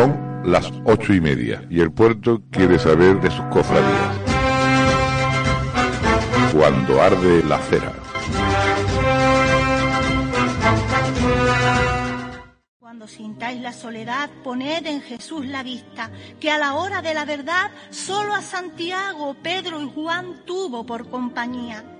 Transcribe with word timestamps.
Son 0.00 0.42
las 0.46 0.72
ocho 0.86 1.12
y 1.12 1.20
media 1.20 1.62
y 1.68 1.80
el 1.80 1.92
puerto 1.92 2.40
quiere 2.50 2.78
saber 2.78 3.20
de 3.20 3.30
sus 3.30 3.44
cofradías. 3.48 4.16
Cuando 6.54 7.02
arde 7.02 7.44
la 7.44 7.58
cera. 7.58 7.92
Cuando 12.78 13.06
sintáis 13.06 13.60
la 13.60 13.74
soledad, 13.74 14.30
poned 14.42 14.86
en 14.86 15.02
Jesús 15.02 15.44
la 15.44 15.62
vista, 15.62 16.10
que 16.40 16.50
a 16.50 16.56
la 16.56 16.76
hora 16.76 17.02
de 17.02 17.12
la 17.12 17.26
verdad 17.26 17.70
solo 17.90 18.32
a 18.32 18.40
Santiago, 18.40 19.36
Pedro 19.42 19.82
y 19.82 19.90
Juan 19.94 20.46
tuvo 20.46 20.86
por 20.86 21.10
compañía. 21.10 21.99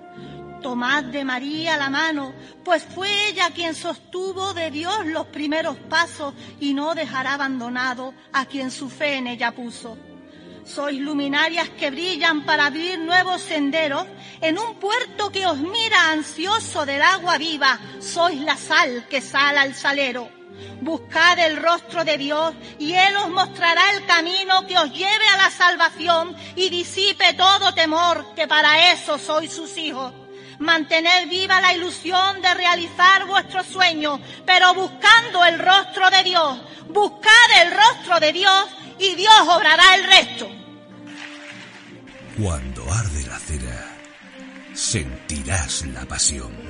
Tomad 0.61 1.05
de 1.05 1.25
María 1.25 1.77
la 1.77 1.91
mano, 1.91 2.35
pues 2.65 2.85
fue 2.85 3.09
ella 3.29 3.51
quien 3.55 3.75
sostuvo 3.75 4.53
de 4.53 4.71
Dios 4.71 5.07
los 5.07 5.27
primeros 5.27 5.77
pasos 5.89 6.35
y 6.61 6.75
no 6.75 6.95
dejará 6.95 7.35
abandonado 7.35 8.15
a 8.33 8.45
quien 8.47 8.71
su 8.71 8.89
fe 8.89 9.17
en 9.17 9.27
ella 9.27 9.53
puso. 9.53 9.97
Sois 10.65 11.01
luminarias 11.01 11.71
que 11.71 11.91
brillan 11.91 12.45
para 12.45 12.67
abrir 12.67 12.99
nuevos 12.99 13.41
senderos 13.41 14.07
en 14.41 14.59
un 14.59 14.77
puerto 14.77 15.31
que 15.31 15.47
os 15.47 15.59
mira 15.59 16.11
ansioso 16.13 16.85
del 16.85 17.03
agua 17.03 17.39
viva. 17.39 17.81
Sois 17.99 18.41
la 18.41 18.57
sal 18.57 19.07
que 19.09 19.21
sala 19.21 19.63
al 19.63 19.75
salero. 19.75 20.29
Buscad 20.83 21.39
el 21.39 21.57
rostro 21.57 22.05
de 22.05 22.19
Dios 22.19 22.55
y 22.79 22.93
Él 22.93 23.17
os 23.17 23.31
mostrará 23.31 23.83
el 23.95 24.05
camino 24.07 24.67
que 24.67 24.79
os 24.79 24.93
lleve 24.93 25.27
a 25.35 25.39
la 25.39 25.51
salvación 25.51 26.37
y 26.55 26.69
disipe 26.69 27.33
todo 27.35 27.73
temor, 27.75 28.35
que 28.35 28.47
para 28.47 28.93
eso 28.93 29.19
sois 29.19 29.53
sus 29.53 29.77
hijos. 29.79 30.20
Mantened 30.61 31.31
viva 31.31 31.59
la 31.59 31.73
ilusión 31.73 32.43
de 32.43 32.53
realizar 32.53 33.27
vuestros 33.27 33.67
sueños, 33.67 34.21
pero 34.45 34.75
buscando 34.75 35.43
el 35.47 35.59
rostro 35.59 36.11
de 36.11 36.23
Dios. 36.23 36.61
Buscad 36.89 37.63
el 37.63 37.71
rostro 37.71 38.21
de 38.21 38.33
Dios 38.33 38.67
y 38.99 39.15
Dios 39.15 39.41
obrará 39.49 39.95
el 39.95 40.05
resto. 40.05 40.51
Cuando 42.39 42.93
arde 42.93 43.27
la 43.27 43.39
cera, 43.39 43.97
sentirás 44.75 45.87
la 45.87 46.05
pasión. 46.05 46.70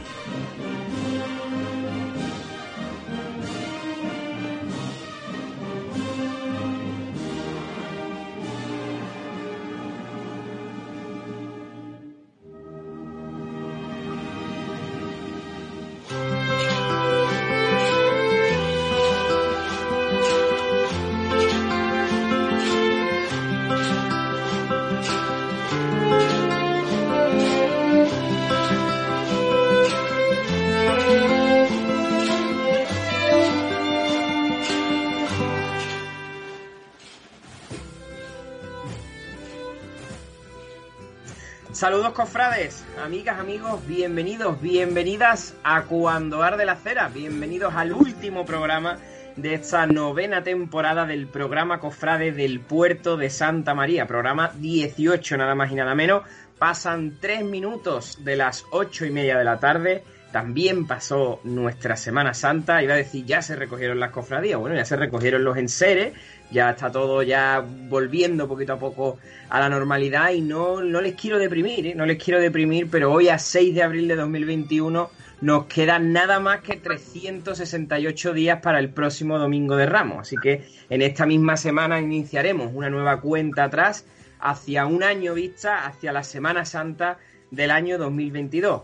Saludos 41.80 42.12
cofrades, 42.12 42.84
amigas, 43.02 43.38
amigos, 43.38 43.80
bienvenidos, 43.86 44.60
bienvenidas 44.60 45.54
a 45.64 45.84
Cuando 45.84 46.42
Arde 46.42 46.66
la 46.66 46.76
Cera, 46.76 47.08
bienvenidos 47.08 47.72
al 47.74 47.94
último 47.94 48.44
programa 48.44 48.98
de 49.36 49.54
esta 49.54 49.86
novena 49.86 50.42
temporada 50.42 51.06
del 51.06 51.26
programa 51.26 51.80
Cofrade 51.80 52.32
del 52.32 52.60
Puerto 52.60 53.16
de 53.16 53.30
Santa 53.30 53.72
María, 53.72 54.06
programa 54.06 54.52
18 54.58 55.38
nada 55.38 55.54
más 55.54 55.72
y 55.72 55.74
nada 55.74 55.94
menos. 55.94 56.24
Pasan 56.58 57.16
tres 57.18 57.44
minutos 57.44 58.22
de 58.26 58.36
las 58.36 58.66
ocho 58.72 59.06
y 59.06 59.10
media 59.10 59.38
de 59.38 59.44
la 59.44 59.58
tarde, 59.58 60.04
también 60.32 60.86
pasó 60.86 61.40
nuestra 61.44 61.96
Semana 61.96 62.34
Santa, 62.34 62.82
iba 62.82 62.94
a 62.94 62.96
decir 62.96 63.24
ya 63.24 63.42
se 63.42 63.56
recogieron 63.56 63.98
las 63.98 64.10
cofradías, 64.10 64.58
bueno 64.58 64.76
ya 64.76 64.84
se 64.84 64.96
recogieron 64.96 65.44
los 65.44 65.56
enseres, 65.56 66.12
ya 66.50 66.70
está 66.70 66.90
todo 66.90 67.22
ya 67.22 67.64
volviendo 67.88 68.48
poquito 68.48 68.74
a 68.74 68.78
poco 68.78 69.18
a 69.48 69.60
la 69.60 69.68
normalidad 69.68 70.30
y 70.30 70.40
no, 70.40 70.82
no 70.82 71.00
les 71.00 71.14
quiero 71.14 71.38
deprimir, 71.38 71.86
¿eh? 71.88 71.94
no 71.94 72.06
les 72.06 72.22
quiero 72.22 72.40
deprimir, 72.40 72.88
pero 72.90 73.12
hoy 73.12 73.28
a 73.28 73.38
6 73.38 73.74
de 73.74 73.82
abril 73.82 74.08
de 74.08 74.16
2021 74.16 75.10
nos 75.40 75.66
quedan 75.66 76.12
nada 76.12 76.38
más 76.38 76.60
que 76.60 76.76
368 76.76 78.32
días 78.32 78.60
para 78.60 78.78
el 78.78 78.90
próximo 78.90 79.38
domingo 79.38 79.76
de 79.76 79.86
Ramos, 79.86 80.18
así 80.20 80.36
que 80.36 80.64
en 80.90 81.02
esta 81.02 81.26
misma 81.26 81.56
semana 81.56 82.00
iniciaremos 82.00 82.70
una 82.74 82.90
nueva 82.90 83.20
cuenta 83.20 83.64
atrás 83.64 84.04
hacia 84.38 84.86
un 84.86 85.02
año 85.02 85.34
vista, 85.34 85.86
hacia 85.86 86.12
la 86.12 86.22
Semana 86.22 86.64
Santa 86.64 87.18
del 87.50 87.70
año 87.70 87.98
2022. 87.98 88.82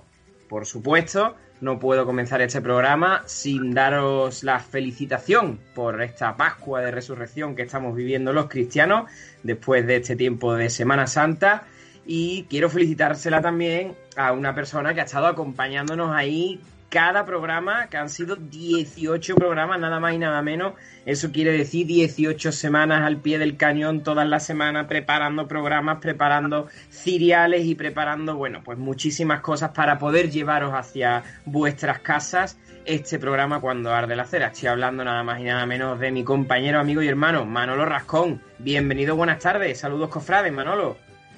Por 0.49 0.67
supuesto, 0.67 1.37
no 1.61 1.79
puedo 1.79 2.05
comenzar 2.05 2.43
este 2.43 2.61
programa 2.61 3.23
sin 3.27 3.73
daros 3.73 4.45
la 4.45 4.61
felicitación 4.61 5.59
por 5.75 6.03
esta 6.03 6.37
Pascua 6.37 6.81
de 6.81 6.91
Resurrección 6.91 7.57
que 7.57 7.63
estamos 7.63 7.97
viviendo 7.97 8.33
los 8.33 8.47
cristianos 8.47 9.11
después 9.43 9.87
de 9.87 9.97
este 9.97 10.17
tiempo 10.17 10.55
de 10.55 10.71
Semana 10.71 11.07
Santa. 11.07 11.65
Y 12.05 12.45
quiero 12.51 12.71
felicitársela 12.71 13.41
también 13.41 13.97
a 14.17 14.33
una 14.33 14.55
persona 14.55 14.95
que 14.95 15.01
ha 15.01 15.05
estado 15.05 15.27
acompañándonos 15.27 16.15
ahí 16.15 16.61
cada 16.97 17.27
programa, 17.27 17.89
que 17.89 17.99
han 17.99 18.09
sido 18.09 18.37
18 18.37 19.35
programas, 19.35 19.79
nada 19.79 20.01
más 20.01 20.15
y 20.15 20.19
nada 20.19 20.41
menos. 20.41 20.73
Eso 21.05 21.31
quiere 21.31 21.53
decir 21.53 21.87
18 21.87 22.53
semanas 22.53 23.03
al 23.03 23.19
pie 23.19 23.39
del 23.39 23.59
cañón, 23.59 24.03
todas 24.03 24.27
las 24.27 24.47
semanas, 24.47 24.87
preparando 24.87 25.47
programas, 25.47 25.99
preparando 25.99 26.69
cereales 26.89 27.67
y 27.67 27.75
preparando, 27.75 28.37
bueno, 28.37 28.63
pues 28.65 28.79
muchísimas 28.79 29.43
cosas 29.43 29.73
para 29.73 29.99
poder 29.99 30.31
llevaros 30.31 30.73
hacia 30.73 31.23
vuestras 31.45 31.99
casas 31.99 32.59
este 32.87 33.19
programa 33.19 33.61
cuando 33.61 33.93
arde 33.93 34.17
la 34.17 34.25
cera. 34.25 34.47
Estoy 34.47 34.69
hablando 34.69 35.05
nada 35.05 35.23
más 35.23 35.39
y 35.39 35.45
nada 35.45 35.67
menos 35.67 36.01
de 36.01 36.11
mi 36.11 36.25
compañero, 36.25 36.81
amigo 36.81 37.03
y 37.03 37.09
hermano, 37.09 37.45
Manolo 37.45 37.85
Rascón. 37.85 38.41
Bienvenido, 38.59 39.17
buenas 39.17 39.41
tardes. 39.41 39.81
Saludos, 39.81 40.09
cofrades, 40.09 40.51
Manolo. 40.51 40.97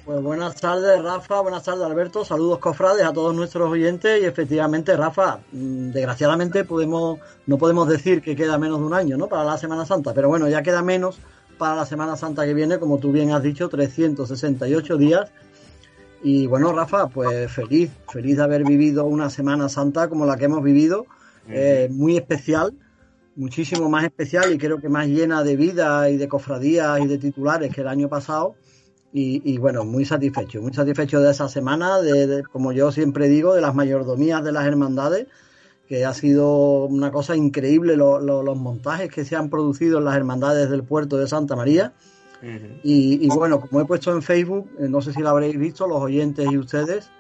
Pues 0.09 0.23
buenas 0.23 0.55
tardes, 0.55 1.03
Rafa, 1.03 1.43
buenas 1.43 1.65
tardes, 1.65 1.85
Alberto, 1.85 2.25
saludos 2.25 2.61
cofrades 2.61 3.05
a 3.05 3.13
todos 3.13 3.35
nuestros 3.37 3.71
oyentes 3.71 4.23
y 4.23 4.25
efectivamente, 4.25 4.97
Rafa, 4.97 5.41
desgraciadamente 5.53 6.65
podemos, 6.65 7.19
no 7.45 7.59
podemos 7.59 7.87
decir 7.87 8.23
que 8.23 8.35
queda 8.35 8.57
menos 8.57 8.81
de 8.81 8.87
un 8.87 8.95
año, 8.95 9.19
¿no? 9.19 9.29
Para 9.29 9.45
la 9.45 9.59
Semana 9.59 9.85
Santa, 9.85 10.15
pero 10.15 10.29
bueno, 10.29 10.49
ya 10.49 10.63
queda 10.63 10.81
menos 10.81 11.19
para 11.59 11.77
la 11.77 11.85
Semana 11.85 12.17
Santa 12.17 12.47
que 12.47 12.55
viene, 12.55 12.79
como 12.79 12.97
tú 12.97 13.13
bien 13.13 13.33
has 13.33 13.43
dicho, 13.43 13.69
368 13.69 14.97
días. 14.97 15.31
Y 16.23 16.47
bueno, 16.47 16.73
Rafa, 16.73 17.09
pues 17.09 17.53
feliz, 17.53 17.91
feliz 18.11 18.39
de 18.39 18.43
haber 18.43 18.65
vivido 18.65 19.05
una 19.05 19.29
Semana 19.29 19.69
Santa 19.69 20.09
como 20.09 20.25
la 20.25 20.39
que 20.39 20.47
hemos 20.47 20.63
vivido, 20.63 21.05
eh, 21.51 21.91
muy 21.93 22.17
especial, 22.17 22.73
muchísimo 23.37 23.91
más 23.91 24.05
especial 24.05 24.55
y 24.55 24.57
creo 24.57 24.81
que 24.81 24.89
más 24.89 25.07
llena 25.07 25.45
de 25.45 25.55
vida 25.55 26.09
y 26.09 26.17
de 26.17 26.29
cofradías 26.29 26.99
y 26.99 27.07
de 27.07 27.19
titulares 27.19 27.75
que 27.75 27.83
el 27.83 27.89
año 27.89 28.09
pasado. 28.09 28.55
Y, 29.21 29.43
y, 29.53 29.59
bueno, 29.59 29.85
muy 29.85 30.05
satisfecho, 30.05 30.63
muy 30.63 30.73
satisfecho 30.73 31.21
de 31.21 31.33
esa 31.33 31.49
semana, 31.49 32.01
de, 32.01 32.27
de, 32.29 32.43
como 32.45 32.71
yo 32.71 32.93
siempre 32.93 33.27
digo, 33.29 33.53
de 33.53 33.61
las 33.61 33.75
mayordomías 33.75 34.45
de 34.45 34.53
las 34.53 34.65
hermandades, 34.65 35.27
que 35.89 36.05
ha 36.05 36.15
sido 36.15 36.85
una 36.85 37.11
cosa 37.11 37.35
increíble 37.35 37.97
lo, 37.97 38.21
lo, 38.21 38.45
los 38.45 38.57
montajes 38.57 39.11
que 39.11 39.25
se 39.25 39.35
han 39.35 39.51
producido 39.51 39.99
en 39.99 40.05
las 40.05 40.15
hermandades 40.15 40.71
del 40.71 40.85
puerto 40.85 41.17
de 41.17 41.27
Santa 41.27 41.57
María. 41.57 41.93
Uh 42.43 42.47
-huh. 42.47 42.81
y, 42.85 43.27
y, 43.27 43.29
bueno, 43.29 43.59
como 43.61 43.81
he 43.81 43.85
puesto 43.87 44.13
en 44.13 44.23
Facebook, 44.23 44.71
eh, 44.79 44.89
no 44.89 45.01
sé 45.01 45.13
si 45.13 45.21
lo 45.21 45.31
habréis 45.31 45.59
visto, 45.59 45.89
los 45.89 46.01
oyentes 46.01 46.47
y 46.53 46.57
ustedes, 46.57 47.11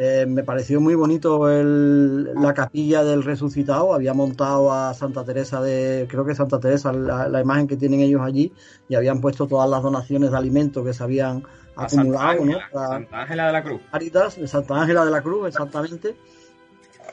eh, 0.00 0.26
me 0.28 0.44
pareció 0.44 0.80
muy 0.80 0.94
bonito 0.94 1.50
el, 1.50 2.32
la 2.34 2.54
capilla 2.54 3.02
del 3.02 3.24
resucitado. 3.24 3.92
Había 3.92 4.14
montado 4.14 4.72
a 4.72 4.94
Santa 4.94 5.24
Teresa 5.24 5.60
de, 5.60 6.06
creo 6.08 6.24
que 6.24 6.36
Santa 6.36 6.60
Teresa, 6.60 6.92
la, 6.92 7.28
la, 7.28 7.40
imagen 7.40 7.66
que 7.66 7.76
tienen 7.76 7.98
ellos 7.98 8.22
allí, 8.22 8.52
y 8.88 8.94
habían 8.94 9.20
puesto 9.20 9.48
todas 9.48 9.68
las 9.68 9.82
donaciones 9.82 10.30
de 10.30 10.36
alimentos 10.36 10.86
que 10.86 10.92
se 10.92 11.02
habían 11.02 11.42
a 11.74 11.84
acumulado. 11.84 12.38
Santa 12.38 12.44
Ángela, 12.44 12.68
¿no? 12.72 12.88
Santa 12.88 13.20
Ángela 13.22 13.46
de 13.46 13.52
la 13.52 13.64
Cruz. 13.64 13.80
Caritas, 13.90 14.36
de 14.36 14.46
Santa 14.46 14.80
Ángela 14.80 15.04
de 15.04 15.10
la 15.10 15.20
Cruz, 15.20 15.48
exactamente. 15.48 16.16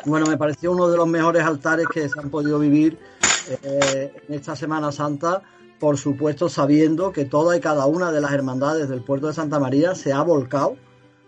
bueno, 0.06 0.28
me 0.28 0.38
pareció 0.38 0.72
uno 0.72 0.88
de 0.88 0.98
los 0.98 1.08
mejores 1.08 1.44
altares 1.44 1.88
que 1.88 2.08
se 2.08 2.20
han 2.20 2.30
podido 2.30 2.60
vivir 2.60 3.00
eh, 3.64 4.14
en 4.28 4.36
esta 4.36 4.56
Semana 4.56 4.92
Santa, 4.92 5.42
por 5.80 5.98
supuesto 5.98 6.50
sabiendo 6.50 7.12
que 7.12 7.26
toda 7.26 7.58
y 7.58 7.62
cada 7.62 7.88
una 7.88 8.12
de 8.12 8.22
las 8.22 8.32
hermandades 8.32 8.90
del 8.90 9.02
puerto 9.02 9.26
de 9.26 9.34
Santa 9.34 9.60
María 9.60 9.96
se 9.96 10.14
ha 10.14 10.22
volcado, 10.22 10.78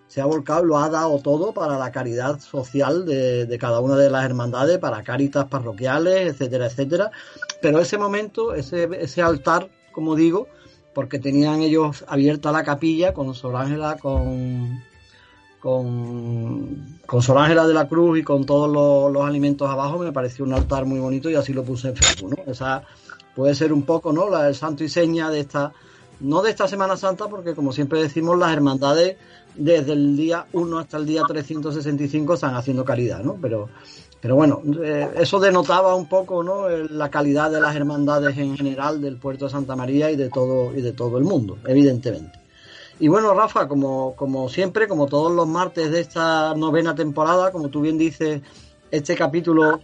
se 0.07 0.21
ha 0.21 0.25
volcado 0.25 0.63
lo 0.63 0.77
ha 0.77 0.89
dado 0.89 1.19
todo 1.19 1.53
para 1.53 1.77
la 1.77 1.91
caridad 1.91 2.39
social 2.39 3.05
de, 3.05 3.57
cada 3.59 3.79
una 3.79 3.95
de 3.95 4.09
las 4.09 4.25
hermandades, 4.25 4.77
para 4.77 5.03
cáritas 5.03 5.45
parroquiales, 5.45 6.33
etcétera, 6.33 6.67
etcétera. 6.67 7.11
Pero 7.61 7.79
ese 7.79 7.97
momento, 7.97 8.53
ese, 8.53 8.89
ese 8.99 9.21
altar, 9.21 9.69
como 9.91 10.15
digo, 10.15 10.47
porque 10.93 11.19
tenían 11.19 11.61
ellos 11.61 12.05
abierta 12.07 12.51
la 12.51 12.63
capilla 12.63 13.13
con 13.13 13.33
Sor 13.35 13.55
Ángela, 13.55 13.97
con 13.97 14.79
con, 15.59 16.99
con 17.05 17.21
Sol 17.21 17.37
Ángela 17.37 17.67
de 17.67 17.73
la 17.73 17.87
Cruz 17.87 18.19
y 18.19 18.23
con 18.23 18.45
todos 18.45 19.11
los, 19.11 19.25
alimentos 19.25 19.69
abajo, 19.69 19.97
me 19.97 20.11
pareció 20.11 20.45
un 20.45 20.53
altar 20.53 20.85
muy 20.85 20.99
bonito 20.99 21.29
y 21.29 21.35
así 21.35 21.53
lo 21.53 21.63
puse 21.63 21.89
en 21.89 21.95
Facebook. 21.95 22.37
¿no? 22.37 22.51
Esa 22.51 22.83
puede 23.35 23.55
ser 23.55 23.73
un 23.73 23.83
poco 23.83 24.13
¿no? 24.13 24.29
la, 24.29 24.47
el 24.47 24.55
santo 24.55 24.83
y 24.83 24.89
seña 24.89 25.29
de 25.29 25.41
esta, 25.41 25.73
no 26.19 26.41
de 26.41 26.51
esta 26.51 26.67
Semana 26.67 26.95
Santa, 26.95 27.27
porque 27.27 27.53
como 27.53 27.73
siempre 27.73 28.01
decimos, 28.01 28.37
las 28.37 28.53
hermandades 28.53 29.17
desde 29.57 29.93
el 29.93 30.15
día 30.15 30.45
1 30.53 30.79
hasta 30.79 30.97
el 30.97 31.05
día 31.05 31.23
365 31.27 32.33
están 32.33 32.55
haciendo 32.55 32.85
caridad, 32.85 33.23
¿no? 33.23 33.37
Pero, 33.41 33.69
pero 34.21 34.35
bueno, 34.35 34.61
eh, 34.83 35.09
eso 35.17 35.39
denotaba 35.39 35.95
un 35.95 36.07
poco 36.07 36.43
¿no? 36.43 36.69
la 36.69 37.09
calidad 37.09 37.51
de 37.51 37.61
las 37.61 37.75
hermandades 37.75 38.37
en 38.37 38.57
general 38.57 39.01
del 39.01 39.17
puerto 39.17 39.45
de 39.45 39.51
Santa 39.51 39.75
María 39.75 40.11
y 40.11 40.15
de 40.15 40.29
todo, 40.29 40.73
y 40.75 40.81
de 40.81 40.93
todo 40.93 41.17
el 41.17 41.23
mundo, 41.23 41.57
evidentemente. 41.65 42.39
Y 42.99 43.09
bueno, 43.09 43.33
Rafa, 43.33 43.67
como, 43.67 44.15
como 44.15 44.49
siempre, 44.49 44.87
como 44.87 45.05
todos 45.05 45.31
los 45.31 45.47
martes 45.47 45.91
de 45.91 45.99
esta 45.99 46.55
novena 46.55 46.95
temporada, 46.95 47.51
como 47.51 47.69
tú 47.69 47.81
bien 47.81 47.97
dices, 47.97 48.41
este 48.89 49.15
capítulo 49.15 49.81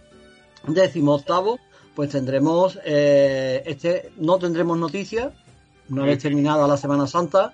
décimo 0.66 1.14
octavo, 1.14 1.58
pues 1.94 2.10
tendremos, 2.10 2.78
eh, 2.84 3.62
este, 3.66 4.10
no 4.16 4.38
tendremos 4.38 4.78
noticias, 4.78 5.32
una 5.88 6.04
vez 6.04 6.18
terminada 6.18 6.66
la 6.66 6.76
Semana 6.76 7.06
Santa, 7.06 7.52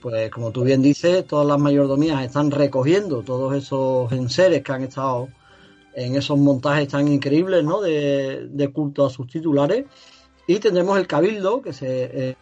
pues 0.00 0.30
como 0.30 0.50
tú 0.50 0.64
bien 0.64 0.82
dices, 0.82 1.26
todas 1.26 1.46
las 1.46 1.58
mayordomías 1.58 2.24
están 2.24 2.50
recogiendo 2.50 3.22
todos 3.22 3.54
esos 3.54 4.10
enseres 4.12 4.62
que 4.62 4.72
han 4.72 4.82
estado 4.82 5.28
en 5.94 6.16
esos 6.16 6.38
montajes 6.38 6.88
tan 6.88 7.08
increíbles, 7.08 7.64
¿no? 7.64 7.80
De, 7.80 8.48
de 8.48 8.68
culto 8.68 9.06
a 9.06 9.10
sus 9.10 9.26
titulares. 9.26 9.84
Y 10.46 10.58
tendremos 10.58 10.98
el 10.98 11.06
cabildo, 11.06 11.62
que 11.62 11.72
se 11.72 12.30
eh, 12.30 12.36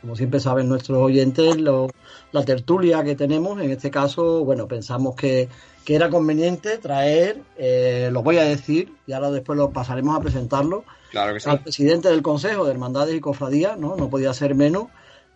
como 0.00 0.16
siempre 0.16 0.40
saben 0.40 0.68
nuestros 0.68 0.98
oyentes, 0.98 1.56
la 1.58 2.44
tertulia 2.44 3.04
que 3.04 3.14
tenemos, 3.14 3.60
en 3.60 3.70
este 3.70 3.90
caso, 3.90 4.44
bueno, 4.44 4.66
pensamos 4.66 5.14
que, 5.14 5.48
era 5.86 6.08
conveniente 6.08 6.78
traer, 6.78 7.42
eh, 7.58 8.10
lo 8.12 8.22
voy 8.22 8.36
a 8.36 8.44
decir, 8.44 8.94
y 9.08 9.12
ahora 9.12 9.32
después 9.32 9.58
lo 9.58 9.70
pasaremos 9.70 10.16
a 10.16 10.20
presentarlo, 10.20 10.84
claro 11.10 11.34
que 11.34 11.40
sí. 11.40 11.50
al 11.50 11.64
presidente 11.64 12.08
del 12.08 12.22
Consejo 12.22 12.64
de 12.64 12.70
Hermandades 12.70 13.16
y 13.16 13.20
Cofradías, 13.20 13.76
¿no? 13.76 13.96
No 13.96 14.08
podía 14.08 14.32
ser 14.32 14.54
menos. 14.54 14.84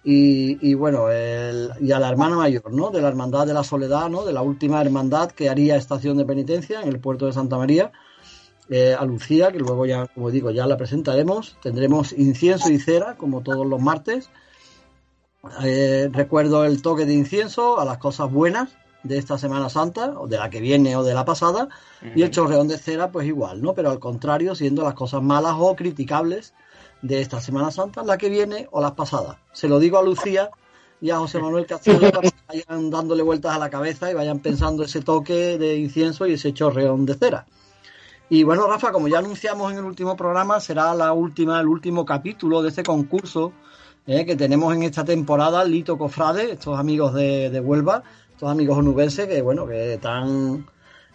Y, 0.07 0.75
bueno, 0.75 1.07
y 1.81 1.93
a 1.93 1.99
la 1.99 2.11
hermana 2.11 2.37
mayor, 2.37 2.71
¿no? 2.73 2.91
De 2.91 3.01
la 3.01 3.09
Hermandad 3.09 3.47
de 3.47 3.55
la 3.55 3.65
Soledad, 3.65 4.11
¿no? 4.11 4.25
De 4.27 4.35
la 4.35 4.43
última 4.43 4.83
hermandad 4.83 5.31
que 5.31 5.49
haría 5.49 5.77
estación 5.77 6.19
de 6.19 6.27
penitencia 6.27 6.83
en 6.83 6.89
el 6.89 7.01
puerto 7.01 7.25
de 7.25 7.33
Santa 7.33 7.57
María. 7.57 7.91
Eh, 8.69 8.95
a 8.99 9.05
Lucía, 9.05 9.51
que 9.51 9.59
luego 9.59 9.85
ya, 9.87 10.07
como 10.09 10.31
digo, 10.31 10.51
ya 10.51 10.67
la 10.67 10.77
presentaremos. 10.77 11.57
Tendremos 11.63 12.13
incienso 12.13 12.71
y 12.71 12.79
cera, 12.79 13.17
como 13.17 13.43
todos 13.43 13.67
los 13.67 13.81
martes. 13.81 14.29
Eh, 15.63 16.09
recuerdo 16.13 16.65
el 16.65 16.83
toque 16.83 17.07
de 17.07 17.15
incienso 17.15 17.81
a 17.81 17.85
las 17.85 17.99
cosas 17.99 18.31
buenas 18.31 18.77
de 19.03 19.19
esta 19.19 19.37
Semana 19.37 19.69
Santa, 19.69 20.19
o 20.19 20.27
de 20.27 20.39
la 20.39 20.49
que 20.49 20.61
viene 20.61 20.97
o 20.97 21.03
de 21.03 21.13
la 21.13 21.27
pasada, 21.27 21.69
y 22.15 22.23
el 22.23 22.31
chorreón 22.31 22.69
de 22.69 22.79
cera, 22.79 23.13
pues 23.13 23.27
igual, 23.27 23.61
¿no? 23.61 23.75
Pero 23.75 23.91
al 23.91 23.99
contrario, 23.99 24.55
siendo 24.55 24.83
las 24.83 24.95
cosas 24.95 25.23
malas 25.23 25.55
o 25.59 25.77
criticables 25.77 26.55
de 27.05 27.21
esta 27.21 27.39
Semana 27.39 27.71
Santa, 27.71 28.03
la 28.03 28.17
que 28.17 28.31
viene 28.31 28.67
o 28.71 28.81
las 28.81 28.93
pasadas. 28.93 29.37
Se 29.53 29.69
lo 29.69 29.79
digo 29.79 29.99
a 29.99 30.03
Lucía 30.03 30.49
y 31.03 31.11
a 31.11 31.19
José 31.19 31.39
Manuel 31.39 31.67
Castillo 31.67 32.11
para 32.11 32.31
que 32.31 32.37
vayan 32.49 32.89
dándole 32.89 33.23
vueltas 33.23 33.55
a 33.55 33.59
la 33.59 33.69
cabeza 33.69 34.11
y 34.11 34.15
vayan 34.15 34.39
pensando 34.39 34.85
ese 34.85 35.03
toque 35.03 35.59
de 35.59 35.77
incienso 35.77 36.27
y 36.27 36.33
ese 36.33 36.55
chorreón 36.55 37.05
de 37.05 37.15
cera. 37.15 37.47
Y 38.31 38.43
bueno, 38.43 38.67
Rafa, 38.67 38.91
como 38.91 39.07
ya 39.07 39.19
anunciamos 39.19 39.71
en 39.71 39.79
el 39.79 39.85
último 39.85 40.17
programa, 40.17 40.61
será 40.61 40.95
la 40.95 41.13
última, 41.13 41.61
el 41.61 41.69
último 41.69 42.07
capítulo 42.07 42.63
de 42.63 42.71
este 42.71 42.83
concurso 42.83 43.53
¿eh? 44.07 44.25
que 44.25 44.35
tenemos 44.35 44.75
en 44.75 44.85
esta 44.85 45.05
temporada 45.05 45.63
Lito 45.63 45.99
Cofrade, 45.99 46.53
estos 46.53 46.79
amigos 46.79 47.13
de, 47.13 47.61
Huelva, 47.63 48.03
estos 48.31 48.51
amigos 48.51 48.79
onubenses 48.79 49.29
que, 49.29 49.43
bueno, 49.43 49.67
que 49.67 49.99
tan 50.01 50.67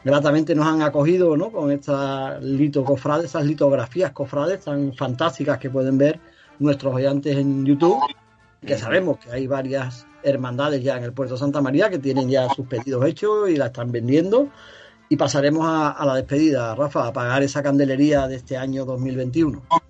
gratamente 0.04 0.56
nos 0.56 0.68
han 0.68 0.82
acogido, 0.82 1.36
¿no? 1.36 1.52
Con 1.52 1.72
estas 1.72 2.42
litografías 2.44 4.12
cofrades 4.12 4.62
tan 4.64 4.94
fantásticas 4.94 5.58
que 5.58 5.70
pueden 5.70 5.98
ver 5.98 6.20
nuestros 6.60 6.94
oyentes 6.94 7.38
en 7.38 7.66
YouTube, 7.66 8.00
que 8.66 8.78
sabemos 8.78 9.18
que 9.20 9.32
hay 9.32 9.48
varias 9.48 10.06
hermandades 10.24 10.84
ya 10.84 10.98
en 10.98 11.04
el 11.04 11.14
puerto 11.14 11.36
de 11.36 11.40
Santa 11.40 11.62
María 11.62 11.90
que 11.90 12.00
tienen 12.00 12.30
ya 12.30 12.50
sus 12.50 12.68
pedidos 12.68 13.06
hechos 13.06 13.50
y 13.50 13.56
la 13.56 13.68
están 13.68 13.92
vendiendo. 13.92 14.50
Y 15.12 15.16
pasaremos 15.16 15.66
a, 15.66 15.90
a 15.90 16.06
la 16.06 16.16
despedida, 16.16 16.76
Rafa, 16.76 17.08
a 17.08 17.14
pagar 17.14 17.42
esa 17.42 17.64
candelería 17.64 18.28
de 18.28 18.36
este 18.36 18.58
año 18.58 18.86
2021. 18.86 19.89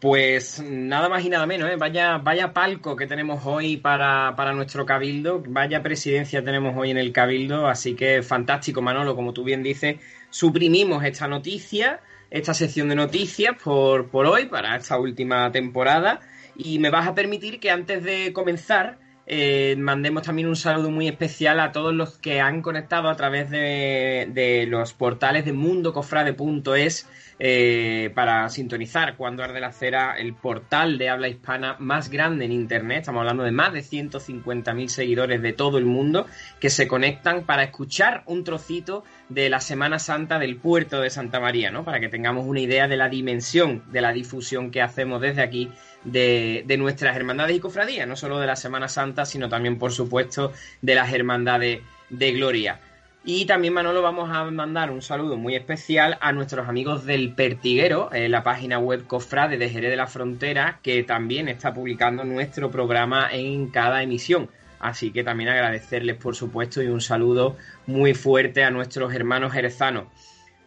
Pues 0.00 0.62
nada 0.62 1.08
más 1.08 1.24
y 1.24 1.30
nada 1.30 1.46
menos, 1.46 1.70
¿eh? 1.70 1.76
vaya, 1.76 2.18
vaya 2.18 2.52
palco 2.52 2.94
que 2.96 3.06
tenemos 3.06 3.46
hoy 3.46 3.78
para, 3.78 4.52
nuestro 4.52 4.84
cabildo, 4.84 5.42
vaya 5.48 5.82
presidencia 5.82 6.44
tenemos 6.44 6.76
hoy 6.76 6.90
en 6.90 6.98
el 6.98 7.12
cabildo, 7.12 7.66
así 7.66 7.94
que 7.94 8.22
fantástico 8.22 8.82
Manolo, 8.82 9.16
como 9.16 9.32
tú 9.32 9.42
bien 9.42 9.62
dices, 9.62 9.96
suprimimos 10.28 11.02
esta 11.02 11.26
noticia, 11.28 12.00
esta 12.30 12.52
sección 12.52 12.90
de 12.90 12.94
noticias 12.94 13.56
por, 13.62 14.10
por 14.10 14.26
hoy, 14.26 14.46
para 14.46 14.76
esta 14.76 14.98
última 14.98 15.50
temporada, 15.50 16.20
y 16.54 16.78
me 16.78 16.90
vas 16.90 17.08
a 17.08 17.14
permitir 17.14 17.58
que 17.58 17.70
antes 17.70 18.04
de 18.04 18.34
comenzar 18.34 18.98
eh, 19.28 19.74
mandemos 19.76 20.22
también 20.22 20.46
un 20.46 20.54
saludo 20.54 20.90
muy 20.90 21.08
especial 21.08 21.58
a 21.58 21.72
todos 21.72 21.92
los 21.92 22.16
que 22.16 22.40
han 22.40 22.62
conectado 22.62 23.08
a 23.08 23.16
través 23.16 23.50
de, 23.50 24.66
los 24.68 24.92
portales 24.92 25.44
de 25.44 25.52
mundocofrade.es 25.52 27.08
eh, 27.38 28.12
para 28.14 28.48
sintonizar 28.48 29.16
cuando 29.16 29.42
arde 29.42 29.60
la 29.60 29.72
cera 29.72 30.16
el 30.16 30.32
portal 30.32 30.96
de 30.96 31.10
habla 31.10 31.28
hispana 31.28 31.74
más 31.80 32.08
grande 32.08 32.44
en 32.44 32.52
Internet. 32.52 33.00
Estamos 33.00 33.20
hablando 33.20 33.42
de 33.42 33.50
más 33.50 33.72
de 33.72 33.80
150.000 33.80 34.86
seguidores 34.86 35.42
de 35.42 35.52
todo 35.52 35.78
el 35.78 35.86
mundo 35.86 36.26
que 36.60 36.70
se 36.70 36.86
conectan 36.86 37.44
para 37.44 37.64
escuchar 37.64 38.22
un 38.26 38.44
trocito 38.44 39.02
de 39.28 39.50
la 39.50 39.60
Semana 39.60 39.98
Santa 39.98 40.38
del 40.38 40.56
puerto 40.56 41.00
de 41.00 41.10
Santa 41.10 41.40
María, 41.40 41.72
¿no? 41.72 41.84
Para 41.84 41.98
que 41.98 42.08
tengamos 42.08 42.46
una 42.46 42.60
idea 42.60 42.86
de 42.86 42.96
la 42.96 43.08
dimensión 43.08 43.82
de 43.90 44.00
la 44.00 44.12
difusión 44.12 44.70
que 44.70 44.82
hacemos 44.82 45.20
desde 45.20 45.42
aquí 45.42 45.70
de, 46.06 46.64
de, 46.66 46.76
nuestras 46.78 47.14
hermandades 47.16 47.56
y 47.56 47.60
cofradías, 47.60 48.08
no 48.08 48.16
solo 48.16 48.38
de 48.38 48.46
la 48.46 48.56
Semana 48.56 48.88
Santa, 48.88 49.26
sino 49.26 49.48
también, 49.48 49.78
por 49.78 49.92
supuesto, 49.92 50.52
de 50.80 50.94
las 50.94 51.12
hermandades 51.12 51.80
de 52.08 52.32
gloria. 52.32 52.80
Y 53.28 53.44
también, 53.44 53.74
Manolo, 53.74 54.02
vamos 54.02 54.30
a 54.30 54.44
mandar 54.44 54.92
un 54.92 55.02
saludo 55.02 55.36
muy 55.36 55.56
especial 55.56 56.16
a 56.20 56.30
nuestros 56.30 56.68
amigos 56.68 57.04
del 57.04 57.34
Pertiguero, 57.34 58.12
eh, 58.12 58.28
la 58.28 58.44
página 58.44 58.78
web 58.78 59.04
Cofrade 59.08 59.58
de 59.58 59.68
Jerez 59.68 59.90
de 59.90 59.96
la 59.96 60.06
Frontera, 60.06 60.78
que 60.80 61.02
también 61.02 61.48
está 61.48 61.74
publicando 61.74 62.22
nuestro 62.22 62.70
programa 62.70 63.28
en 63.32 63.68
cada 63.70 64.04
emisión. 64.04 64.48
Así 64.78 65.10
que 65.10 65.24
también 65.24 65.50
agradecerles, 65.50 66.16
por 66.18 66.36
supuesto, 66.36 66.80
y 66.82 66.86
un 66.86 67.00
saludo 67.00 67.56
muy 67.86 68.14
fuerte 68.14 68.62
a 68.62 68.70
nuestros 68.70 69.12
hermanos 69.12 69.52
jerezanos. 69.52 70.04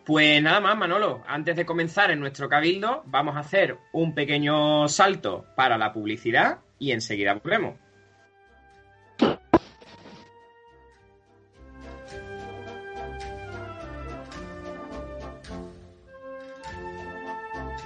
Pues 0.09 0.41
nada 0.41 0.59
más, 0.59 0.75
Manolo, 0.75 1.21
antes 1.27 1.55
de 1.55 1.67
comenzar 1.67 2.09
en 2.09 2.19
nuestro 2.19 2.49
cabildo, 2.49 3.03
vamos 3.05 3.35
a 3.35 3.41
hacer 3.41 3.77
un 3.91 4.15
pequeño 4.15 4.87
salto 4.87 5.45
para 5.55 5.77
la 5.77 5.93
publicidad 5.93 6.61
y 6.79 6.93
enseguida 6.93 7.35
volvemos. 7.35 7.75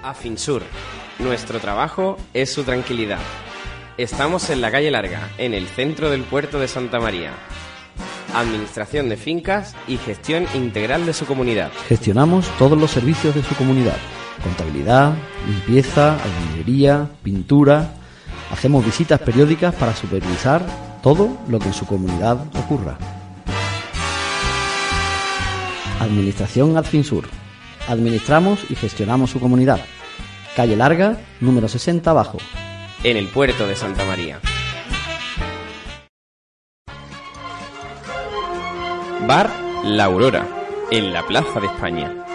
Afinsur. 0.02 0.64
Nuestro 1.20 1.60
trabajo 1.60 2.16
es 2.34 2.54
su 2.54 2.64
tranquilidad. 2.64 3.20
Estamos 3.98 4.50
en 4.50 4.62
la 4.62 4.72
calle 4.72 4.92
Larga, 4.92 5.30
en 5.38 5.54
el 5.54 5.68
centro 5.68 6.10
del 6.10 6.24
puerto 6.24 6.58
de 6.58 6.70
Santa 6.70 7.02
María. 7.02 7.34
Administración 8.34 9.10
de 9.10 9.18
fincas 9.18 9.76
y 9.88 9.98
gestión 9.98 10.46
integral 10.54 11.06
de 11.06 11.14
su 11.14 11.26
comunidad. 11.26 11.72
Gestionamos 11.88 12.48
todos 12.58 12.78
los 12.78 12.92
servicios 12.92 13.36
de 13.36 13.44
su 13.44 13.56
comunidad. 13.56 13.98
Contabilidad, 14.44 15.14
limpieza, 15.48 16.18
albañilería, 16.22 17.10
pintura. 17.24 17.94
Hacemos 18.52 18.86
visitas 18.86 19.20
periódicas 19.20 19.74
para 19.76 19.96
supervisar 19.96 20.66
todo 21.02 21.38
lo 21.48 21.60
que 21.60 21.68
en 21.68 21.74
su 21.74 21.86
comunidad 21.86 22.38
ocurra. 22.58 22.98
Administración 26.00 26.76
Adfinsur 26.76 27.26
Administramos 27.88 28.60
y 28.70 28.76
gestionamos 28.76 29.32
su 29.32 29.40
comunidad. 29.40 29.80
Calle 30.56 30.76
Larga, 30.76 31.18
número 31.42 31.68
60 31.68 32.10
abajo. 32.10 32.38
En 33.04 33.18
el 33.18 33.28
puerto 33.28 33.68
de 33.68 33.76
Santa 33.76 34.06
María. 34.06 34.40
Bar 39.28 39.50
La 39.86 40.04
Aurora. 40.06 40.46
en 40.92 41.14
la 41.14 41.26
Plaza 41.26 41.62
de 41.62 41.68
España. 41.68 42.26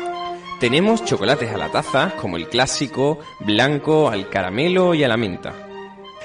Tenemos 0.59 1.05
chocolates 1.05 1.53
a 1.53 1.59
la 1.59 1.69
taza, 1.69 2.15
como 2.19 2.39
el 2.39 2.49
clásico, 2.49 3.19
blanco, 3.41 4.09
al 4.09 4.31
caramelo 4.31 4.95
y 4.95 5.05
a 5.05 5.09
la 5.09 5.19
menta. 5.19 5.53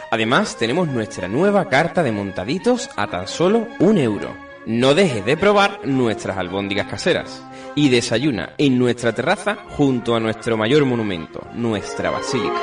Además, 0.09 0.55
tenemos 0.57 0.87
nuestra 0.87 1.27
nueva 1.27 1.67
carta 1.67 2.01
de 2.01 2.13
montaditos 2.13 2.89
a 2.95 3.07
tan 3.07 3.27
solo 3.27 3.67
un 3.79 3.97
euro. 3.97 4.29
No 4.65 4.93
dejes 4.93 5.25
de 5.25 5.35
probar 5.35 5.81
nuestras 5.83 6.37
albóndigas 6.37 6.87
caseras 6.87 7.43
y 7.75 7.89
desayuna 7.89 8.53
en 8.57 8.79
nuestra 8.79 9.13
terraza 9.13 9.57
junto 9.71 10.15
a 10.15 10.21
nuestro 10.21 10.55
mayor 10.55 10.85
monumento, 10.85 11.45
nuestra 11.53 12.09
basílica. 12.09 12.61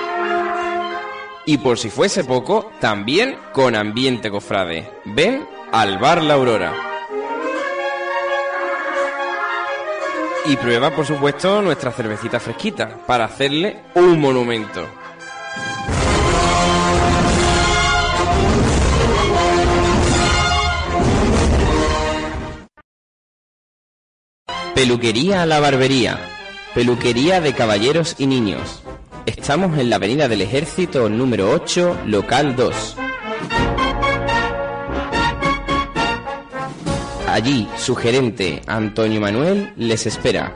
Y 1.45 1.59
por 1.59 1.79
si 1.79 1.91
fuese 1.91 2.25
poco, 2.25 2.73
también 2.81 3.37
con 3.53 3.75
ambiente 3.77 4.31
cofrade. 4.31 4.89
Ven 5.05 5.47
al 5.71 5.99
Bar 5.99 6.23
La 6.23 6.35
Aurora. 6.35 6.90
Y 10.47 10.57
prueba, 10.57 10.91
por 10.91 11.07
supuesto, 11.07 11.61
nuestra 11.61 11.93
cervecita 11.93 12.41
fresquita 12.41 12.99
para 13.07 13.25
hacerle 13.27 13.83
un 13.95 14.19
monumento. 14.19 14.87
Peluquería 24.75 25.43
a 25.43 25.47
la 25.47 25.61
barbería. 25.61 26.19
Peluquería 26.75 27.41
de 27.43 27.53
caballeros 27.53 28.17
y 28.19 28.27
niños. 28.27 28.83
Estamos 29.27 29.79
en 29.79 29.91
la 29.91 29.97
Avenida 29.97 30.27
del 30.27 30.41
Ejército 30.41 31.11
número 31.11 31.51
8, 31.51 31.99
local 32.07 32.57
2. 32.57 32.97
Allí 37.31 37.69
su 37.77 37.95
gerente 37.95 38.61
Antonio 38.67 39.21
Manuel 39.21 39.73
les 39.77 40.05
espera. 40.05 40.53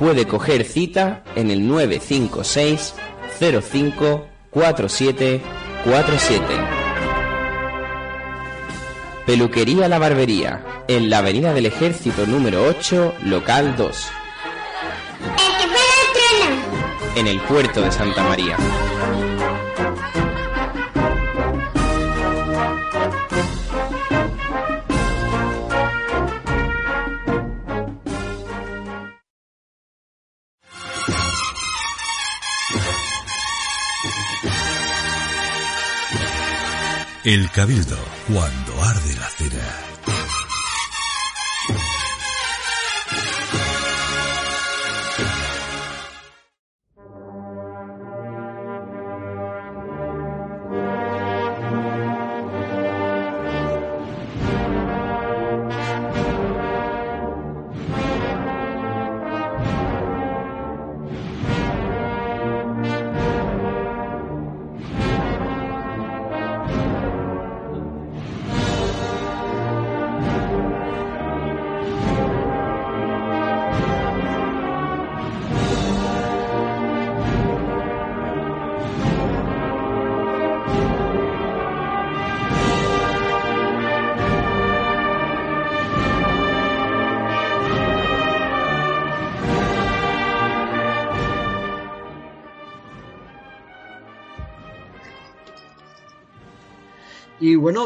Puede 0.00 0.26
coger 0.26 0.64
cita 0.64 1.22
en 1.36 1.52
el 1.52 1.68
956 1.68 2.94
05 3.38 4.26
4747. 4.50 6.44
Peluquería 9.26 9.88
La 9.88 10.00
Barbería, 10.00 10.64
en 10.88 11.08
la 11.08 11.18
Avenida 11.18 11.54
del 11.54 11.66
Ejército 11.66 12.26
número 12.26 12.64
8, 12.66 13.14
local 13.26 13.76
2. 13.76 14.08
En 17.14 17.28
el 17.28 17.40
puerto 17.42 17.80
de 17.80 17.92
Santa 17.92 18.24
María. 18.24 18.56
El 37.24 37.48
Cabildo, 37.52 37.96
cuando 38.26 38.82
arde 38.82 39.14
la 39.14 39.28
cera. 39.28 40.11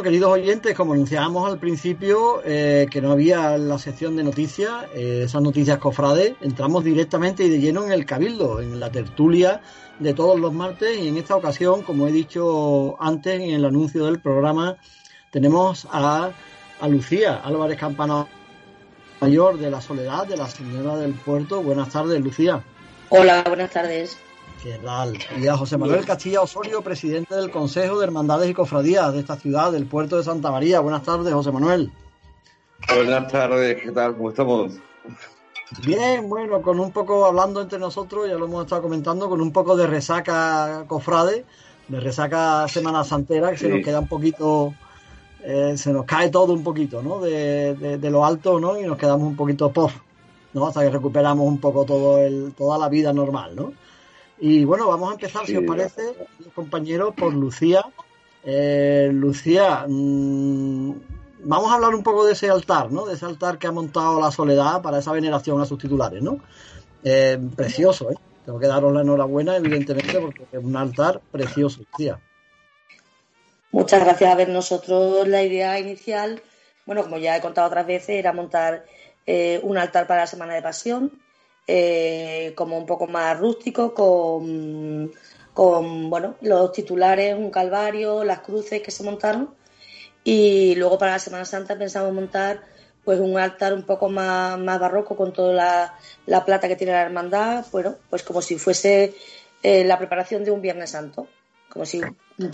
Queridos 0.03 0.33
oyentes, 0.33 0.75
como 0.75 0.93
anunciábamos 0.93 1.51
al 1.51 1.59
principio 1.59 2.41
eh, 2.45 2.87
que 2.91 3.01
no 3.01 3.13
había 3.13 3.57
la 3.59 3.79
sección 3.79 4.17
de 4.17 4.25
noticias, 4.25 4.87
eh, 4.95 5.23
esas 5.25 5.43
noticias 5.43 5.79
cofrades, 5.79 6.35
entramos 6.41 6.85
directamente 6.85 7.45
y 7.45 7.49
de 7.49 7.61
lleno 7.61 7.85
en 7.85 7.93
el 7.93 8.07
cabildo, 8.07 8.61
en 8.61 8.81
la 8.81 8.91
tertulia 8.91 9.61
de 9.99 10.15
todos 10.15 10.39
los 10.39 10.53
martes 10.53 10.99
y 10.99 11.09
en 11.09 11.17
esta 11.17 11.37
ocasión, 11.37 11.83
como 11.83 12.07
he 12.07 12.13
dicho 12.13 13.01
antes 13.03 13.41
en 13.41 13.51
el 13.51 13.65
anuncio 13.65 14.07
del 14.07 14.21
programa, 14.21 14.77
tenemos 15.31 15.87
a, 15.91 16.31
a 16.81 16.89
Lucía 16.89 17.41
Álvarez 17.45 17.79
Campana 17.79 18.27
Mayor 19.21 19.59
de 19.59 19.71
la 19.71 19.81
Soledad, 19.81 20.27
de 20.27 20.37
la 20.37 20.49
Señora 20.49 20.97
del 20.97 21.15
Puerto. 21.15 21.63
Buenas 21.63 21.91
tardes, 21.91 22.21
Lucía. 22.21 22.63
Hola, 23.09 23.45
buenas 23.47 23.71
tardes. 23.71 24.19
¿Qué 24.63 24.79
tal? 24.83 25.19
Y 25.39 25.47
a 25.49 25.57
José 25.57 25.77
Manuel 25.77 26.05
Castilla 26.05 26.41
Osorio, 26.41 26.81
presidente 26.83 27.35
del 27.35 27.51
Consejo 27.51 27.99
de 27.99 28.07
Hermandades 28.07 28.49
y 28.49 28.55
Cofradías 28.55 29.13
de 29.13 29.21
esta 29.21 29.37
ciudad, 29.37 29.71
del 29.71 29.87
puerto 29.87 30.17
de 30.17 30.25
Santa 30.25 30.51
María. 30.51 30.81
Buenas 30.81 31.03
tardes, 31.03 31.33
José 31.33 31.53
Manuel. 31.53 31.93
Buenas 32.95 33.31
tardes, 33.31 33.83
¿qué 33.83 33.93
tal? 33.93 34.17
¿Cómo 34.17 34.31
estamos? 34.31 34.73
Bien, 35.85 36.29
bueno, 36.29 36.63
con 36.63 36.81
un 36.81 36.91
poco 36.91 37.27
hablando 37.27 37.61
entre 37.61 37.79
nosotros, 37.79 38.29
ya 38.29 38.35
lo 38.35 38.47
hemos 38.47 38.65
estado 38.65 38.83
comentando, 38.83 39.29
con 39.29 39.41
un 39.41 39.53
poco 39.53 39.77
de 39.77 39.87
resaca 39.87 40.85
cofrade, 40.87 41.45
de 41.89 42.01
resaca 42.01 42.67
Semana 42.69 43.05
Santera, 43.05 43.51
que 43.51 43.59
se 43.59 43.69
nos 43.69 43.85
queda 43.85 44.01
un 44.01 44.09
poquito, 44.09 44.75
eh, 45.45 45.75
se 45.77 45.93
nos 45.93 46.07
cae 46.07 46.31
todo 46.31 46.55
un 46.55 46.65
poquito, 46.65 47.03
¿no? 47.03 47.21
De, 47.21 47.75
de, 47.75 47.99
de, 47.99 48.11
lo 48.11 48.25
alto, 48.25 48.59
¿no? 48.59 48.81
Y 48.81 48.85
nos 48.85 48.97
quedamos 48.97 49.27
un 49.27 49.37
poquito 49.37 49.71
pof, 49.71 49.95
¿no? 50.55 50.67
Hasta 50.67 50.83
que 50.83 50.91
recuperamos 50.91 51.47
un 51.47 51.59
poco 51.59 51.85
todo 51.85 52.19
el, 52.19 52.55
toda 52.57 52.79
la 52.79 52.89
vida 52.89 53.13
normal, 53.13 53.55
¿no? 53.55 53.73
Y 54.39 54.65
bueno, 54.65 54.89
vamos 54.89 55.11
a 55.11 55.15
empezar, 55.15 55.47
si 55.47 55.57
os 55.57 55.65
parece, 55.65 56.03
compañeros, 56.55 57.15
por 57.15 57.33
Lucía. 57.33 57.85
Eh, 58.45 59.11
Lucía, 59.13 59.87
mmm, 59.89 60.93
vamos 61.45 61.71
a 61.71 61.75
hablar 61.75 61.95
un 61.95 62.03
poco 62.03 62.25
de 62.27 62.33
ese 62.33 62.51
altar, 62.51 62.93
¿no? 62.93 63.07
De 63.07 63.15
ese 63.15 63.25
altar 63.25 63.59
que 63.59 63.67
ha 63.67 63.73
montado 63.73 64.21
la 64.21 64.31
Soledad 64.31 64.83
para 64.83 64.99
esa 64.99 65.13
veneración 65.13 65.61
a 65.61 65.67
sus 65.67 65.79
titulares, 65.79 66.23
¿no? 66.23 66.39
Eh, 67.03 67.39
precioso, 67.57 68.11
¿eh? 68.11 68.17
Tengo 68.45 68.61
que 68.61 68.69
daros 68.69 68.93
la 68.93 69.01
enhorabuena, 69.01 69.57
evidentemente, 69.57 70.21
porque 70.21 70.47
es 70.53 70.63
un 70.63 70.77
altar 70.77 71.21
precioso, 71.33 71.81
Lucía. 71.91 72.21
Muchas 73.73 74.05
gracias. 74.05 74.31
A 74.31 74.37
ver, 74.37 74.49
nosotros 74.49 75.27
la 75.27 75.43
idea 75.43 75.79
inicial, 75.81 76.41
bueno, 76.85 77.03
como 77.03 77.19
ya 77.19 77.37
he 77.37 77.41
contado 77.41 77.67
otras 77.67 77.87
veces, 77.87 78.11
era 78.11 78.33
montar 78.33 78.87
eh, 79.27 79.59
un 79.65 79.77
altar 79.77 80.07
para 80.07 80.21
la 80.21 80.27
Semana 80.29 80.55
de 80.55 80.63
Pasión, 80.63 81.11
eh, 81.67 82.53
como 82.55 82.79
un 82.79 82.87
poco 82.87 83.07
más 83.07 83.39
rústico, 83.39 83.95
con, 83.95 85.13
con 85.53 86.11
bueno, 86.11 86.37
los 86.41 86.73
titulares, 86.73 87.35
un 87.35 87.51
calvario, 87.51 88.25
las 88.25 88.41
cruces 88.41 88.83
que 88.83 88.91
se 88.91 89.03
montaron. 89.03 89.55
Y 90.25 90.75
luego 90.77 90.99
para 90.99 91.13
la 91.13 91.19
Semana 91.19 91.45
Santa 91.45 91.79
pensamos 91.79 92.13
montar 92.13 92.63
pues 93.05 93.21
un 93.21 93.39
altar 93.39 93.73
un 93.73 93.85
poco 93.85 94.09
más, 94.09 94.59
más 94.59 94.81
barroco 94.81 95.17
con 95.17 95.33
toda 95.33 95.53
la, 95.53 95.95
la, 96.27 96.45
plata 96.45 96.67
que 96.67 96.75
tiene 96.75 96.93
la 96.93 97.03
hermandad, 97.03 97.65
bueno, 97.71 97.95
pues 98.11 98.25
como 98.25 98.43
si 98.43 98.59
fuese 98.59 99.15
eh, 99.63 99.85
la 99.85 99.97
preparación 99.97 100.43
de 100.43 100.51
un 100.51 100.61
Viernes 100.61 100.91
Santo, 100.91 101.29
como 101.69 101.87
si 101.87 102.01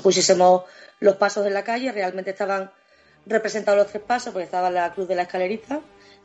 pusiésemos 0.02 0.64
los 1.00 1.16
pasos 1.16 1.46
en 1.46 1.54
la 1.54 1.64
calle, 1.64 1.90
realmente 1.90 2.32
estaban 2.32 2.70
representados 3.24 3.78
los 3.78 3.88
tres 3.88 4.02
pasos, 4.02 4.32
porque 4.32 4.44
estaba 4.44 4.70
la 4.70 4.92
cruz 4.92 5.08
de 5.08 5.14
la 5.14 5.22
escalerita, 5.22 5.80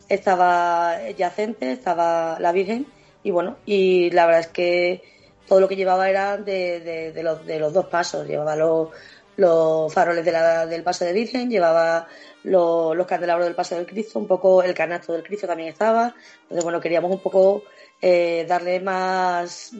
estaba 0.10 1.10
yacente, 1.12 1.72
estaba 1.72 2.38
la 2.40 2.52
Virgen 2.52 2.88
y 3.24 3.32
bueno, 3.32 3.58
y 3.66 4.10
la 4.12 4.26
verdad 4.26 4.42
es 4.42 4.48
que 4.48 5.04
todo 5.48 5.60
lo 5.60 5.68
que 5.68 5.76
llevaba 5.76 6.10
era 6.10 6.38
de, 6.38 7.12
de, 7.14 7.24
los, 7.24 7.46
de 7.46 7.60
los, 7.60 7.74
dos 7.74 7.88
pasos, 7.88 8.28
llevaba 8.28 8.56
los, 8.56 9.94
faroles 9.94 10.26
del 10.26 10.84
paso 10.84 11.06
de 11.06 11.14
Virgen, 11.14 11.50
llevaba 11.50 12.08
los, 12.44 13.08
candelabros 13.08 13.46
del 13.46 13.56
paso 13.56 13.76
del 13.76 13.86
Cristo, 13.86 14.20
un 14.20 14.28
poco 14.28 14.64
el 14.64 14.74
canasto 14.74 15.14
del 15.14 15.24
Cristo 15.24 15.48
también 15.48 15.70
estaba, 15.70 16.14
entonces 16.44 16.64
bueno, 16.64 16.80
queríamos 16.80 17.12
un 17.12 17.20
poco 17.20 17.64
eh, 18.02 18.46
darle 18.48 18.80
más, 18.80 19.72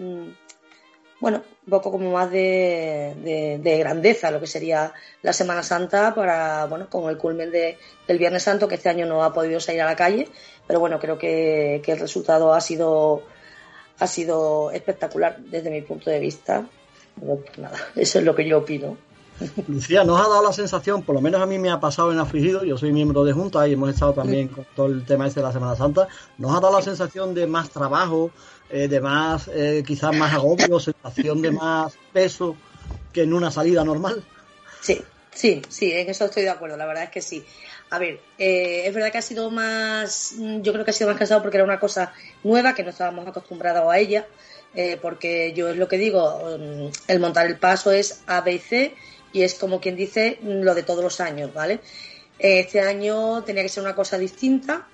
bueno, 1.20 1.42
un 1.66 1.70
poco 1.70 1.92
como 1.92 2.12
más 2.12 2.30
de, 2.30 3.60
de, 3.62 3.78
grandeza 3.78 4.30
lo 4.30 4.40
que 4.40 4.48
sería 4.48 4.94
la 5.24 5.34
Semana 5.34 5.64
Santa 5.64 6.14
para, 6.14 6.66
bueno, 6.66 6.88
como 6.90 7.10
el 7.10 7.18
culmen 7.18 7.52
de, 7.52 7.78
del 8.08 8.18
Viernes 8.20 8.44
Santo, 8.44 8.68
que 8.68 8.76
este 8.76 8.90
año 8.90 9.06
no 9.06 9.24
ha 9.24 9.34
podido 9.34 9.60
salir 9.60 9.82
a 9.82 9.86
la 9.86 9.96
calle, 9.96 10.30
pero 10.68 10.80
bueno, 10.80 11.00
creo 11.00 11.18
que, 11.18 11.82
que 11.84 11.94
el 11.94 12.00
resultado 12.00 12.54
ha 12.54 12.62
sido, 12.62 13.24
ha 14.00 14.08
sido 14.08 14.70
espectacular 14.72 15.40
desde 15.40 15.72
mi 15.72 15.82
punto 15.82 16.10
de 16.10 16.20
vista. 16.20 16.68
Pues 17.20 17.58
nada, 17.58 17.78
eso 17.96 18.20
es 18.20 18.26
lo 18.26 18.36
que 18.36 18.48
yo 18.48 18.60
opino. 18.60 18.98
Lucía, 19.68 20.04
¿nos 20.04 20.20
ha 20.20 20.28
dado 20.28 20.44
la 20.44 20.52
sensación, 20.52 21.04
por 21.04 21.14
lo 21.14 21.22
menos 21.22 21.42
a 21.42 21.46
mí 21.46 21.60
me 21.60 21.70
ha 21.70 21.80
pasado 21.80 22.12
en 22.12 22.20
Afligido, 22.20 22.64
yo 22.64 22.76
soy 22.78 22.92
miembro 22.92 23.24
de 23.24 23.34
Junta 23.34 23.68
y 23.68 23.74
hemos 23.74 23.90
estado 23.90 24.14
también 24.14 24.48
con 24.48 24.66
todo 24.76 24.88
el 24.88 25.06
tema 25.06 25.28
este 25.28 25.42
de 25.42 25.46
la 25.46 25.52
Semana 25.52 25.76
Santa, 25.76 26.08
¿nos 26.40 26.52
ha 26.52 26.60
dado 26.60 26.76
la 26.76 26.82
sensación 26.82 27.36
de 27.36 27.46
más 27.46 27.70
trabajo, 27.70 28.32
eh, 28.70 28.88
de 28.88 29.00
más, 29.00 29.50
eh, 29.54 29.84
quizás 29.86 30.16
más 30.16 30.34
agobio, 30.34 30.80
sensación 30.80 31.42
de 31.42 31.52
más 31.52 31.94
peso 32.12 32.56
que 33.14 33.24
en 33.24 33.34
una 33.34 33.52
salida 33.52 33.84
normal? 33.84 34.24
Sí, 34.82 35.02
sí, 35.34 35.62
sí, 35.70 35.92
en 35.92 36.10
eso 36.10 36.26
estoy 36.26 36.44
de 36.44 36.50
acuerdo, 36.50 36.78
la 36.78 36.86
verdad 36.86 37.04
es 37.04 37.10
que 37.10 37.22
sí. 37.22 37.46
A 37.90 38.00
ver, 38.00 38.20
eh, 38.38 38.84
es 38.86 38.94
verdad 38.94 39.12
que 39.12 39.20
ha 39.20 39.22
sido 39.22 39.50
más, 39.50 40.36
yo 40.38 40.74
creo 40.74 40.84
que 40.84 40.92
ha 40.92 40.94
sido 40.94 41.10
más 41.10 41.18
cansado 41.18 41.42
porque 41.42 41.58
era 41.58 41.64
una 41.64 41.80
cosa 41.80 42.14
nueva 42.44 42.76
que 42.76 42.84
no 42.84 42.90
estábamos 42.90 43.26
acostumbrados 43.28 43.92
a 43.92 43.98
ella, 43.98 44.28
porque 45.02 45.54
yo 45.54 45.70
es 45.70 45.78
lo 45.78 45.88
que 45.88 45.98
digo, 45.98 46.40
mm, 46.60 46.90
el 47.08 47.20
montar 47.20 47.48
el 47.48 47.58
paso 47.58 47.92
es 47.92 48.22
ABC 48.28 48.94
y 49.34 49.42
es 49.42 49.56
como 49.56 49.80
quien 49.80 49.96
dice 49.96 50.38
lo 50.44 50.76
de 50.76 50.84
todos 50.84 51.04
los 51.04 51.20
años, 51.20 51.52
¿vale? 51.54 51.80
Este 52.40 52.82
año 52.82 53.44
tenía 53.44 53.64
que 53.64 53.70
ser 53.70 53.84
una 53.84 53.96
cosa 53.96 54.18
distinta. 54.18 54.88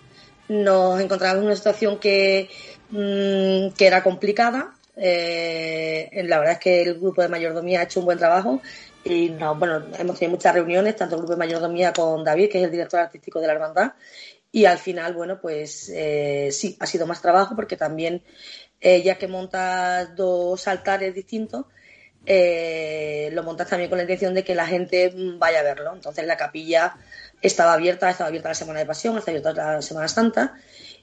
Nos 0.48 1.01
encontramos 1.01 1.39
en 1.39 1.46
una 1.46 1.56
situación 1.56 2.00
que, 2.00 2.50
mm, 2.93 3.73
que 3.75 3.88
era 3.88 4.03
complicada. 4.03 4.73
Eh, 4.95 6.09
la 6.25 6.38
verdad 6.39 6.53
es 6.53 6.59
que 6.59 6.81
el 6.83 7.00
grupo 7.00 7.21
de 7.21 7.29
mayordomía 7.29 7.79
ha 7.79 7.83
hecho 7.83 8.00
un 8.00 8.05
buen 8.05 8.17
trabajo 8.19 8.62
y 9.03 9.29
no, 9.31 9.55
bueno, 9.55 9.83
hemos 9.97 10.19
tenido 10.19 10.38
muchas 10.38 10.53
reuniones, 10.53 10.95
tanto 10.95 11.15
el 11.15 11.21
grupo 11.21 11.33
de 11.33 11.39
mayordomía 11.39 11.91
con 11.91 12.23
David, 12.23 12.51
que 12.51 12.59
es 12.59 12.65
el 12.65 12.71
director 12.71 13.00
artístico 13.00 13.39
de 13.41 13.47
la 13.47 13.53
hermandad, 13.53 13.93
y 14.51 14.65
al 14.65 14.77
final, 14.77 15.13
bueno, 15.13 15.41
pues 15.41 15.89
eh, 15.93 16.50
sí, 16.51 16.77
ha 16.79 16.85
sido 16.85 17.07
más 17.07 17.21
trabajo 17.21 17.55
porque 17.55 17.75
también, 17.75 18.23
ya 18.81 19.17
que 19.17 19.27
montas 19.27 20.15
dos 20.15 20.67
altares 20.67 21.15
distintos, 21.15 21.65
eh, 22.25 23.29
lo 23.33 23.43
montas 23.43 23.67
también 23.67 23.89
con 23.89 23.97
la 23.97 24.03
intención 24.03 24.33
de 24.33 24.43
que 24.43 24.55
la 24.55 24.65
gente 24.65 25.13
vaya 25.38 25.59
a 25.59 25.63
verlo. 25.63 25.93
Entonces 25.93 26.25
la 26.25 26.38
capilla 26.38 26.95
estaba 27.41 27.73
abierta, 27.73 28.09
estaba 28.09 28.29
abierta 28.29 28.50
la 28.50 28.55
Semana 28.55 28.79
de 28.79 28.85
Pasión, 28.85 29.17
estaba 29.17 29.38
abierta 29.38 29.73
la 29.75 29.81
Semana 29.81 30.07
Santa 30.07 30.55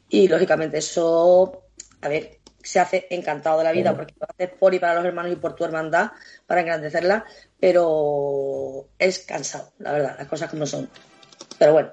y 0.09 0.29
lógicamente 0.29 0.79
eso, 0.79 1.65
a 2.03 2.09
ver, 2.09 2.39
se 2.63 2.81
hace 2.81 3.07
encantado 3.11 3.59
de 3.59 3.65
la 3.65 3.73
vida 3.73 3.97
porque 3.97 4.15
lo 4.19 4.27
haces 4.29 4.51
por 4.59 4.75
y 4.75 4.79
para 4.79 4.95
los 4.95 5.05
hermanos 5.05 5.33
y 5.33 5.37
por 5.37 5.55
tu 5.55 5.65
hermandad 5.65 6.11
para 6.47 6.61
engrandecerla, 6.61 7.25
pero 7.59 8.89
es 8.99 9.21
cansado, 9.21 9.73
la 9.79 9.93
verdad, 9.93 10.17
las 10.19 10.29
cosas 10.29 10.51
como 10.51 10.67
son. 10.67 10.89
Pero 11.59 11.73
bueno, 11.73 11.93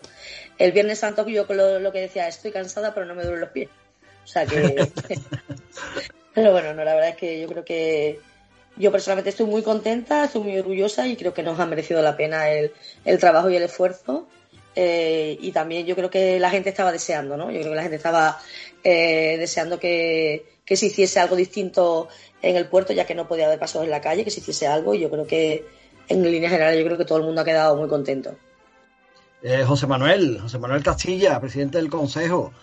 el 0.58 0.72
Viernes 0.72 1.00
Santo 1.00 1.28
yo 1.28 1.48
con 1.48 1.58
lo, 1.58 1.80
lo 1.80 1.92
que 1.92 2.02
decía, 2.02 2.28
estoy 2.28 2.52
cansada 2.52 2.94
pero 2.94 3.06
no 3.06 3.16
me 3.16 3.24
duelen 3.24 3.42
los 3.42 3.50
pies. 3.52 3.70
O 4.24 4.28
sea 4.28 4.46
que... 4.46 4.90
pero 6.34 6.52
bueno, 6.52 6.74
no, 6.74 6.84
la 6.84 6.94
verdad 6.94 7.10
es 7.12 7.18
que 7.18 7.40
yo 7.40 7.48
creo 7.48 7.64
que 7.64 8.20
yo 8.78 8.92
personalmente 8.92 9.32
estoy 9.32 9.46
muy 9.46 9.64
contenta, 9.64 10.26
estoy 10.26 10.44
muy 10.44 10.60
orgullosa 10.60 11.08
y 11.08 11.16
creo 11.16 11.34
que 11.34 11.44
nos 11.44 11.60
ha 11.60 11.66
merecido 11.66 12.02
la 12.02 12.16
pena 12.16 12.50
el, 12.52 12.72
trabajo 13.20 13.50
y 13.50 13.56
el 13.56 13.64
esfuerzo. 13.64 14.28
Eh, 14.80 15.36
y 15.42 15.52
también 15.52 15.88
yo 15.88 15.96
creo 15.96 16.12
que 16.12 16.40
la 16.40 16.52
gente 16.52 16.70
estaba 16.70 16.92
deseando, 16.92 17.36
¿no? 17.36 17.50
Yo 17.50 17.62
creo 17.62 17.72
que 17.72 17.76
la 17.78 17.82
gente 17.82 17.96
estaba 17.96 18.38
eh, 18.84 19.36
deseando 19.40 19.80
que, 19.80 20.46
se 20.68 20.86
hiciese 20.86 21.20
algo 21.20 21.36
distinto 21.36 22.10
en 22.44 22.56
el 22.56 22.68
puerto, 22.68 22.94
ya 22.94 23.06
que 23.06 23.16
no 23.16 23.28
podía 23.28 23.48
haber 23.48 23.58
pasos 23.58 23.84
en 23.84 23.90
la 23.90 24.02
calle, 24.02 24.24
que 24.24 24.30
se 24.30 24.40
hiciese 24.40 24.68
algo. 24.68 24.94
Y 24.94 25.00
yo 25.00 25.10
creo 25.10 25.26
que, 25.26 25.66
en 26.08 26.22
línea 26.22 26.50
general, 26.50 26.78
yo 26.78 26.86
creo 26.86 26.98
que 26.98 27.06
todo 27.06 27.18
el 27.18 27.24
mundo 27.24 27.42
ha 27.42 27.46
quedado 27.46 27.76
muy 27.76 27.88
contento. 27.90 28.36
Eh, 29.42 29.64
José 29.64 29.88
Manuel, 29.88 30.40
José 30.42 30.60
Manuel 30.60 30.84
Castilla, 30.84 31.40
presidente 31.40 31.80
del 31.80 31.90
Consejo, 31.90 32.54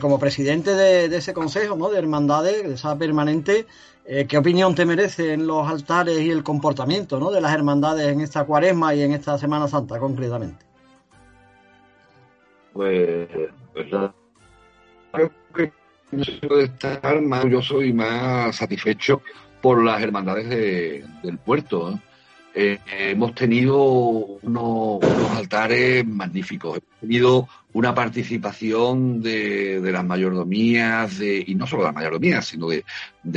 como 0.00 0.18
presidente 0.18 0.74
de, 0.74 1.14
ese 1.14 1.34
Consejo, 1.34 1.76
¿no? 1.76 1.90
De 1.90 1.98
Hermandades, 1.98 2.66
de 2.66 2.74
esa 2.74 2.96
permanente, 2.96 3.66
eh, 4.06 4.26
¿Qué 4.26 4.36
opinión 4.36 4.74
te 4.74 4.84
merecen 4.84 5.46
los 5.46 5.66
altares 5.66 6.20
y 6.20 6.30
el 6.30 6.42
comportamiento 6.42 7.18
¿no? 7.18 7.30
de 7.30 7.40
las 7.40 7.54
hermandades 7.54 8.06
en 8.08 8.20
esta 8.20 8.44
cuaresma 8.44 8.94
y 8.94 9.02
en 9.02 9.12
esta 9.12 9.38
Semana 9.38 9.66
Santa 9.66 9.98
concretamente? 9.98 10.63
Pues, 12.74 13.28
pues 15.12 15.30
creo 16.40 16.58
que 16.58 16.64
estar 16.64 17.22
más 17.22 17.44
orgulloso 17.44 17.82
y 17.82 17.92
más 17.92 18.56
satisfecho 18.56 19.22
por 19.62 19.82
las 19.82 20.02
hermandades 20.02 20.48
del 21.22 21.38
puerto. 21.38 21.98
Eh, 22.56 22.78
hemos 22.86 23.34
tenido 23.34 23.82
unos, 23.82 25.02
altares 25.36 26.06
magníficos, 26.06 26.78
hemos 26.78 27.00
tenido 27.00 27.48
una 27.72 27.94
participación 27.94 29.22
de, 29.22 29.80
las 29.82 30.04
mayordomías, 30.04 31.18
de, 31.18 31.42
y 31.46 31.54
no 31.54 31.66
solo 31.66 31.82
de 31.82 31.88
las 31.88 31.94
mayordomías, 31.94 32.46
sino 32.46 32.68
de, 32.68 32.84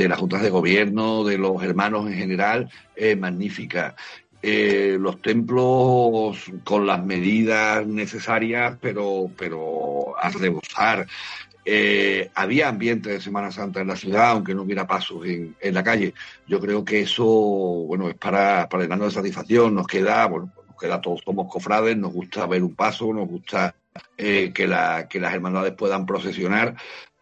las 0.08 0.18
juntas 0.18 0.42
de 0.42 0.50
gobierno, 0.50 1.24
de 1.24 1.38
los 1.38 1.60
hermanos 1.62 2.06
en 2.06 2.14
general, 2.14 2.70
eh, 2.94 3.16
magnífica. 3.16 3.96
Eh, 4.40 4.96
los 5.00 5.20
templos 5.20 6.44
con 6.62 6.86
las 6.86 7.04
medidas 7.04 7.86
necesarias, 7.86 8.76
pero, 8.80 9.30
pero 9.36 10.14
a 10.18 10.30
rebosar. 10.30 11.06
Eh, 11.64 12.30
había 12.34 12.68
ambiente 12.68 13.10
de 13.10 13.20
Semana 13.20 13.50
Santa 13.50 13.80
en 13.80 13.88
la 13.88 13.96
ciudad, 13.96 14.30
aunque 14.30 14.54
no 14.54 14.62
hubiera 14.62 14.86
pasos 14.86 15.26
en, 15.26 15.54
la 15.60 15.82
calle. 15.82 16.14
Yo 16.46 16.60
creo 16.60 16.84
que 16.84 17.00
eso, 17.02 17.24
bueno, 17.24 18.08
es 18.08 18.14
para, 18.14 18.68
para 18.68 18.84
llenarnos 18.84 19.08
de 19.08 19.20
satisfacción. 19.20 19.74
Nos 19.74 19.86
queda, 19.86 20.26
bueno, 20.26 20.52
nos 20.66 20.78
queda 20.78 21.00
todos 21.00 21.20
somos 21.24 21.52
cofrades, 21.52 21.96
nos 21.96 22.12
gusta 22.12 22.46
ver 22.46 22.62
un 22.62 22.74
paso, 22.74 23.12
nos 23.12 23.28
gusta 23.28 23.74
eh, 24.16 24.52
que, 24.54 24.66
la, 24.66 25.08
que 25.08 25.20
las 25.20 25.34
hermandades 25.34 25.74
puedan 25.74 26.06
procesionar, 26.06 26.74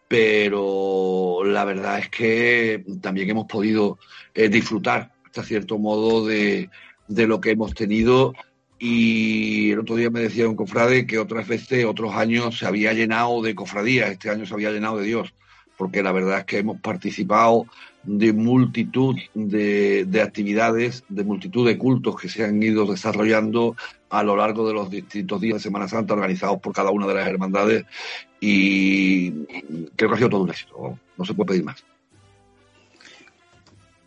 pero 0.07 1.41
la 1.43 1.65
verdad 1.65 1.99
es 1.99 2.09
que 2.09 2.85
también 3.01 3.29
hemos 3.29 3.45
podido 3.45 3.99
eh, 4.33 4.49
disfrutar 4.49 5.11
hasta 5.25 5.43
cierto 5.43 5.77
modo 5.77 6.25
de, 6.25 6.69
de 7.07 7.27
lo 7.27 7.41
que 7.41 7.51
hemos 7.51 7.73
tenido 7.73 8.33
y 8.79 9.71
el 9.71 9.79
otro 9.79 9.95
día 9.95 10.09
me 10.09 10.19
decía 10.19 10.47
un 10.47 10.55
cofrade 10.55 11.07
que 11.07 11.17
otras 11.17 11.47
veces, 11.47 11.85
otros 11.85 12.13
años 12.15 12.59
se 12.59 12.67
había 12.67 12.93
llenado 12.93 13.41
de 13.41 13.55
cofradías, 13.55 14.11
este 14.11 14.29
año 14.29 14.45
se 14.45 14.53
había 14.53 14.71
llenado 14.71 14.97
de 14.97 15.05
Dios, 15.05 15.33
porque 15.77 16.03
la 16.03 16.11
verdad 16.11 16.39
es 16.39 16.45
que 16.45 16.59
hemos 16.59 16.79
participado 16.79 17.65
de 18.03 18.33
multitud 18.33 19.15
de, 19.33 20.05
de, 20.05 20.21
actividades, 20.21 21.03
de 21.09 21.23
multitud 21.23 21.67
de 21.67 21.77
cultos 21.77 22.15
que 22.15 22.29
se 22.29 22.45
han 22.45 22.61
ido 22.61 22.85
desarrollando 22.85 23.75
a 24.09 24.23
lo 24.23 24.35
largo 24.37 24.67
de 24.67 24.73
los 24.73 24.89
distintos 24.89 25.41
días 25.41 25.55
de 25.55 25.63
Semana 25.63 25.87
Santa 25.87 26.13
organizados 26.13 26.59
por 26.59 26.73
cada 26.73 26.91
una 26.91 27.07
de 27.07 27.15
las 27.15 27.27
hermandades 27.27 27.85
y 28.39 29.31
creo 29.95 30.09
que 30.09 30.13
ha 30.13 30.17
sido 30.17 30.29
todo 30.29 30.43
un 30.43 30.49
éxito, 30.49 30.99
no 31.17 31.25
se 31.25 31.33
puede 31.33 31.47
pedir 31.49 31.63
más. 31.63 31.83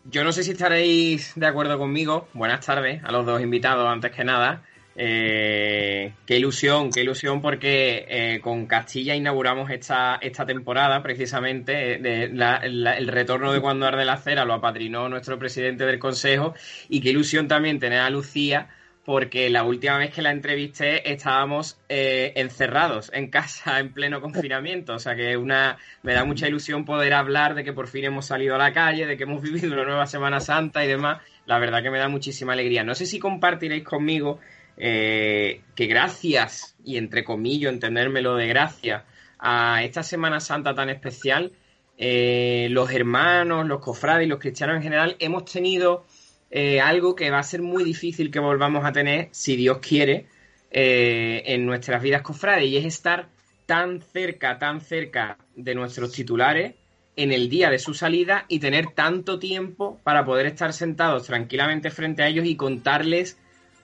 Yo 0.05 0.23
no 0.23 0.31
sé 0.31 0.43
si 0.43 0.51
estaréis 0.51 1.33
de 1.35 1.45
acuerdo 1.45 1.77
conmigo. 1.77 2.27
Buenas 2.33 2.65
tardes 2.65 3.03
a 3.03 3.11
los 3.11 3.25
dos 3.25 3.41
invitados, 3.41 3.87
antes 3.87 4.11
que 4.11 4.23
nada. 4.23 4.63
Eh, 4.95 6.13
qué 6.25 6.37
ilusión, 6.37 6.91
qué 6.91 7.01
ilusión 7.01 7.41
porque 7.41 8.05
eh, 8.09 8.41
con 8.41 8.65
Castilla 8.65 9.15
inauguramos 9.15 9.69
esta, 9.69 10.15
esta 10.15 10.45
temporada 10.45 11.03
precisamente. 11.03 11.93
Eh, 12.03 12.31
el 12.63 13.07
retorno 13.07 13.53
de 13.53 13.61
Cuando 13.61 13.85
Arde 13.85 14.03
la 14.03 14.17
Cera 14.17 14.43
lo 14.43 14.55
apadrinó 14.55 15.07
nuestro 15.07 15.37
presidente 15.37 15.85
del 15.85 15.99
Consejo 15.99 16.55
y 16.89 16.99
qué 16.99 17.09
ilusión 17.11 17.47
también 17.47 17.79
tener 17.79 17.99
a 17.99 18.09
Lucía 18.09 18.69
porque 19.03 19.49
la 19.49 19.63
última 19.63 19.97
vez 19.97 20.13
que 20.13 20.21
la 20.21 20.31
entrevisté 20.31 21.11
estábamos 21.11 21.79
eh, 21.89 22.33
encerrados 22.35 23.09
en 23.13 23.29
casa 23.29 23.79
en 23.79 23.93
pleno 23.93 24.21
confinamiento. 24.21 24.93
O 24.93 24.99
sea 24.99 25.15
que 25.15 25.37
una 25.37 25.77
me 26.03 26.13
da 26.13 26.23
mucha 26.23 26.47
ilusión 26.47 26.85
poder 26.85 27.13
hablar 27.13 27.55
de 27.55 27.63
que 27.63 27.73
por 27.73 27.87
fin 27.87 28.05
hemos 28.05 28.27
salido 28.27 28.55
a 28.55 28.59
la 28.59 28.73
calle, 28.73 29.07
de 29.07 29.17
que 29.17 29.23
hemos 29.23 29.41
vivido 29.43 29.73
una 29.73 29.85
nueva 29.85 30.05
Semana 30.05 30.39
Santa 30.39 30.85
y 30.85 30.87
demás. 30.87 31.21
La 31.45 31.57
verdad 31.57 31.81
que 31.81 31.89
me 31.89 31.97
da 31.97 32.07
muchísima 32.09 32.53
alegría. 32.53 32.83
No 32.83 32.93
sé 32.93 33.05
si 33.05 33.17
compartiréis 33.17 33.83
conmigo 33.83 34.39
eh, 34.77 35.61
que 35.75 35.87
gracias, 35.87 36.75
y 36.83 36.97
entre 36.97 37.23
comillas, 37.23 37.73
entendérmelo 37.73 38.35
de 38.35 38.47
gracias, 38.47 39.03
a 39.39 39.83
esta 39.83 40.03
Semana 40.03 40.39
Santa 40.39 40.75
tan 40.75 40.89
especial, 40.89 41.51
eh, 41.97 42.67
los 42.69 42.91
hermanos, 42.91 43.67
los 43.67 43.79
cofrades 43.79 44.25
y 44.25 44.29
los 44.29 44.39
cristianos 44.39 44.77
en 44.77 44.83
general 44.83 45.15
hemos 45.19 45.45
tenido 45.45 46.05
eh, 46.51 46.81
algo 46.81 47.15
que 47.15 47.31
va 47.31 47.39
a 47.39 47.43
ser 47.43 47.61
muy 47.61 47.83
difícil 47.83 48.29
que 48.29 48.39
volvamos 48.39 48.83
a 48.83 48.91
tener, 48.91 49.29
si 49.31 49.55
Dios 49.55 49.79
quiere, 49.79 50.25
eh, 50.69 51.43
en 51.45 51.65
nuestras 51.65 52.01
vidas 52.01 52.21
cofrades, 52.21 52.65
y 52.65 52.77
es 52.77 52.85
estar 52.85 53.29
tan 53.65 54.01
cerca, 54.01 54.59
tan 54.59 54.81
cerca 54.81 55.37
de 55.55 55.75
nuestros 55.75 56.11
titulares 56.11 56.75
en 57.15 57.31
el 57.31 57.49
día 57.49 57.69
de 57.69 57.79
su 57.79 57.93
salida 57.93 58.45
y 58.49 58.59
tener 58.59 58.87
tanto 58.93 59.39
tiempo 59.39 59.99
para 60.03 60.25
poder 60.25 60.45
estar 60.45 60.73
sentados 60.73 61.25
tranquilamente 61.25 61.89
frente 61.89 62.23
a 62.23 62.27
ellos 62.27 62.45
y 62.45 62.55
contarles 62.55 63.37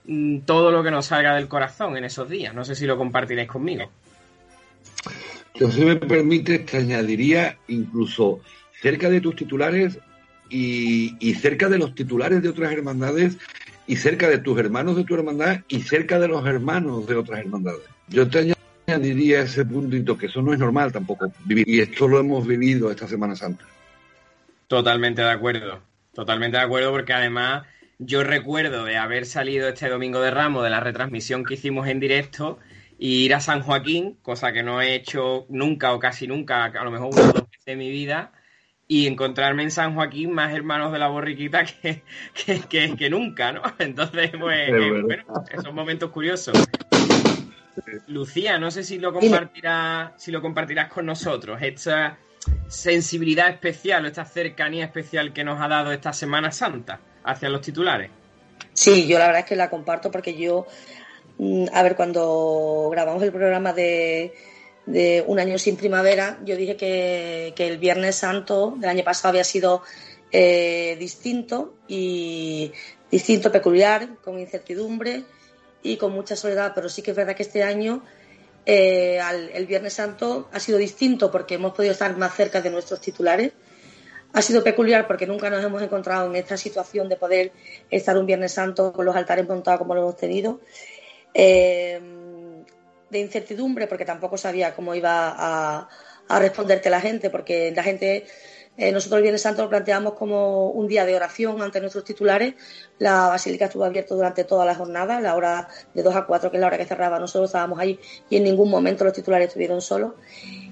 mm, 0.06 0.40
todo 0.40 0.70
lo 0.70 0.82
que 0.82 0.90
nos 0.90 1.06
salga 1.06 1.34
del 1.34 1.48
corazón 1.48 1.96
en 1.96 2.04
esos 2.04 2.28
días. 2.28 2.54
No 2.54 2.64
sé 2.64 2.74
si 2.74 2.84
lo 2.84 2.98
compartiréis 2.98 3.48
conmigo. 3.48 3.90
Yo, 5.54 5.70
si 5.70 5.84
me 5.84 5.96
permite, 5.96 6.58
te 6.60 6.76
añadiría 6.76 7.58
incluso 7.68 8.40
cerca 8.80 9.08
de 9.08 9.20
tus 9.20 9.36
titulares 9.36 9.98
y, 10.50 11.34
cerca 11.34 11.68
de 11.68 11.78
los 11.78 11.94
titulares 11.94 12.42
de 12.42 12.48
otras 12.48 12.72
hermandades 12.72 13.36
y 13.86 13.96
cerca 13.96 14.28
de 14.28 14.38
tus 14.38 14.58
hermanos 14.58 14.96
de 14.96 15.04
tu 15.04 15.14
hermandad 15.14 15.60
y 15.68 15.82
cerca 15.82 16.18
de 16.18 16.28
los 16.28 16.46
hermanos 16.46 17.06
de 17.06 17.14
otras 17.14 17.40
hermandades. 17.40 17.82
Yo 18.08 18.28
te 18.28 18.54
añadiría 18.86 19.40
ese 19.40 19.64
puntito 19.64 20.16
que 20.16 20.26
eso 20.26 20.42
no 20.42 20.52
es 20.52 20.58
normal 20.58 20.92
tampoco 20.92 21.32
vivir 21.44 21.68
y 21.68 21.80
esto 21.80 22.08
lo 22.08 22.20
hemos 22.20 22.46
vivido 22.46 22.90
esta 22.90 23.06
Semana 23.06 23.36
Santa. 23.36 23.64
Totalmente 24.66 25.22
de 25.22 25.30
acuerdo, 25.30 25.80
totalmente 26.12 26.58
de 26.58 26.62
acuerdo 26.64 26.90
porque 26.90 27.12
además 27.12 27.66
yo 27.98 28.22
recuerdo 28.22 28.84
de 28.84 28.96
haber 28.96 29.26
salido 29.26 29.68
este 29.68 29.88
domingo 29.88 30.20
de 30.20 30.30
Ramos 30.30 30.64
de 30.64 30.70
la 30.70 30.80
retransmisión 30.80 31.44
que 31.44 31.54
hicimos 31.54 31.88
en 31.88 32.00
directo 32.00 32.58
y 32.98 33.24
ir 33.24 33.34
a 33.34 33.40
San 33.40 33.62
Joaquín, 33.62 34.18
cosa 34.22 34.52
que 34.52 34.62
no 34.62 34.80
he 34.80 34.94
hecho 34.94 35.46
nunca 35.48 35.92
o 35.92 35.98
casi 35.98 36.26
nunca, 36.26 36.64
a 36.64 36.84
lo 36.84 36.90
mejor 36.90 37.12
una 37.12 37.22
o 37.22 37.32
dos 37.32 37.50
veces 37.50 37.66
en 37.66 37.78
mi 37.78 37.90
vida, 37.90 38.32
y 38.90 39.06
encontrarme 39.06 39.62
en 39.62 39.70
San 39.70 39.94
Joaquín 39.94 40.32
más 40.32 40.54
hermanos 40.54 40.90
de 40.90 40.98
la 40.98 41.08
borriquita 41.08 41.64
que, 41.64 42.02
que, 42.68 42.96
que, 42.96 43.10
nunca, 43.10 43.52
¿no? 43.52 43.62
Entonces, 43.78 44.30
pues, 44.40 44.70
eh, 44.70 45.02
bueno, 45.02 45.24
esos 45.52 45.72
momentos 45.72 46.10
curiosos. 46.10 46.54
Lucía, 48.08 48.58
no 48.58 48.70
sé 48.70 48.82
si 48.82 48.98
lo 48.98 49.12
compartirás, 49.12 50.12
si 50.16 50.32
lo 50.32 50.40
compartirás 50.40 50.90
con 50.90 51.06
nosotros, 51.06 51.60
esta 51.62 52.18
sensibilidad 52.66 53.50
especial 53.50 54.04
o 54.04 54.08
esta 54.08 54.24
cercanía 54.24 54.86
especial 54.86 55.32
que 55.32 55.44
nos 55.44 55.60
ha 55.60 55.68
dado 55.68 55.92
esta 55.92 56.12
Semana 56.12 56.50
Santa 56.50 56.98
hacia 57.24 57.50
los 57.50 57.60
titulares. 57.60 58.10
Sí, 58.72 59.06
yo 59.06 59.18
la 59.18 59.26
verdad 59.26 59.40
es 59.40 59.46
que 59.46 59.56
la 59.56 59.70
comparto 59.70 60.10
porque 60.10 60.34
yo, 60.34 60.66
mm, 61.36 61.66
a 61.72 61.82
ver, 61.82 61.94
cuando 61.94 62.88
grabamos 62.90 63.22
el 63.22 63.32
programa 63.32 63.72
de, 63.72 64.32
de 64.88 65.22
Un 65.26 65.38
año 65.38 65.58
sin 65.58 65.76
primavera, 65.76 66.38
yo 66.44 66.56
dije 66.56 66.76
que, 66.76 67.52
que 67.54 67.68
el 67.68 67.76
Viernes 67.76 68.16
Santo 68.16 68.74
del 68.78 68.88
año 68.88 69.04
pasado 69.04 69.30
había 69.30 69.44
sido 69.44 69.82
eh, 70.32 70.96
distinto 70.98 71.74
y 71.86 72.72
distinto, 73.10 73.52
peculiar, 73.52 74.16
con 74.24 74.38
incertidumbre 74.38 75.24
y 75.82 75.98
con 75.98 76.12
mucha 76.12 76.36
soledad, 76.36 76.72
pero 76.74 76.88
sí 76.88 77.02
que 77.02 77.10
es 77.10 77.16
verdad 77.16 77.36
que 77.36 77.42
este 77.42 77.62
año 77.62 78.02
eh, 78.64 79.20
el 79.52 79.66
Viernes 79.66 79.92
Santo 79.92 80.48
ha 80.52 80.60
sido 80.60 80.78
distinto 80.78 81.30
porque 81.30 81.54
hemos 81.56 81.74
podido 81.74 81.92
estar 81.92 82.16
más 82.16 82.34
cerca 82.34 82.62
de 82.62 82.70
nuestros 82.70 83.00
titulares. 83.00 83.52
Ha 84.32 84.42
sido 84.42 84.64
peculiar 84.64 85.06
porque 85.06 85.26
nunca 85.26 85.50
nos 85.50 85.62
hemos 85.62 85.82
encontrado 85.82 86.30
en 86.30 86.36
esta 86.36 86.56
situación 86.56 87.10
de 87.10 87.16
poder 87.16 87.52
estar 87.90 88.16
un 88.16 88.24
Viernes 88.24 88.52
Santo 88.52 88.92
con 88.92 89.04
los 89.04 89.16
altares 89.16 89.46
montados 89.46 89.80
como 89.80 89.94
lo 89.94 90.00
hemos 90.00 90.16
tenido. 90.16 90.60
Eh, 91.34 92.17
de 93.10 93.20
incertidumbre 93.20 93.86
porque 93.86 94.04
tampoco 94.04 94.36
sabía 94.36 94.74
cómo 94.74 94.94
iba 94.94 95.34
a, 95.36 95.88
a 96.28 96.38
responderte 96.38 96.90
la 96.90 97.00
gente, 97.00 97.30
porque 97.30 97.72
la 97.74 97.82
gente 97.82 98.26
eh, 98.80 98.92
nosotros 98.92 99.16
el 99.18 99.22
Viernes 99.22 99.42
Santo 99.42 99.64
lo 99.64 99.68
planteamos 99.68 100.12
como 100.14 100.70
un 100.70 100.86
día 100.86 101.04
de 101.04 101.16
oración 101.16 101.60
ante 101.62 101.80
nuestros 101.80 102.04
titulares. 102.04 102.54
La 103.00 103.26
basílica 103.26 103.64
estuvo 103.64 103.84
abierta 103.84 104.14
durante 104.14 104.44
toda 104.44 104.64
la 104.64 104.76
jornada, 104.76 105.20
la 105.20 105.34
hora 105.34 105.66
de 105.94 106.02
2 106.04 106.14
a 106.14 106.26
4, 106.26 106.52
que 106.52 106.58
es 106.58 106.60
la 106.60 106.68
hora 106.68 106.78
que 106.78 106.84
cerraba. 106.84 107.18
Nosotros 107.18 107.48
estábamos 107.48 107.80
ahí 107.80 107.98
y 108.30 108.36
en 108.36 108.44
ningún 108.44 108.70
momento 108.70 109.02
los 109.02 109.12
titulares 109.12 109.48
estuvieron 109.48 109.80
solos. 109.80 110.12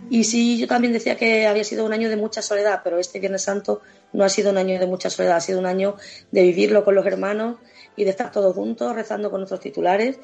Y 0.09 0.23
sí, 0.23 0.57
yo 0.57 0.69
también 0.69 0.93
decía 0.93 1.17
que 1.17 1.49
había 1.49 1.65
sido 1.65 1.85
un 1.85 1.93
año 1.93 2.09
de 2.09 2.17
mucha 2.17 2.43
soledad, 2.43 2.83
pero 2.85 3.01
este 3.01 3.19
Viernes 3.19 3.43
Santo 3.43 3.81
no 4.13 4.23
ha 4.23 4.29
sido 4.29 4.53
un 4.53 4.59
año 4.59 4.79
de 4.79 4.87
mucha 4.87 5.11
soledad, 5.11 5.39
ha 5.39 5.41
sido 5.41 5.59
un 5.59 5.67
año 5.67 5.97
de 6.31 6.43
vivirlo 6.43 6.85
con 6.85 6.95
los 6.95 7.05
hermanos 7.07 7.57
y 7.97 8.05
de 8.05 8.11
estar 8.11 8.31
todos 8.31 8.55
juntos 8.55 8.95
rezando 8.95 9.33
con 9.33 9.41
nuestros 9.41 9.59
titulares. 9.59 10.21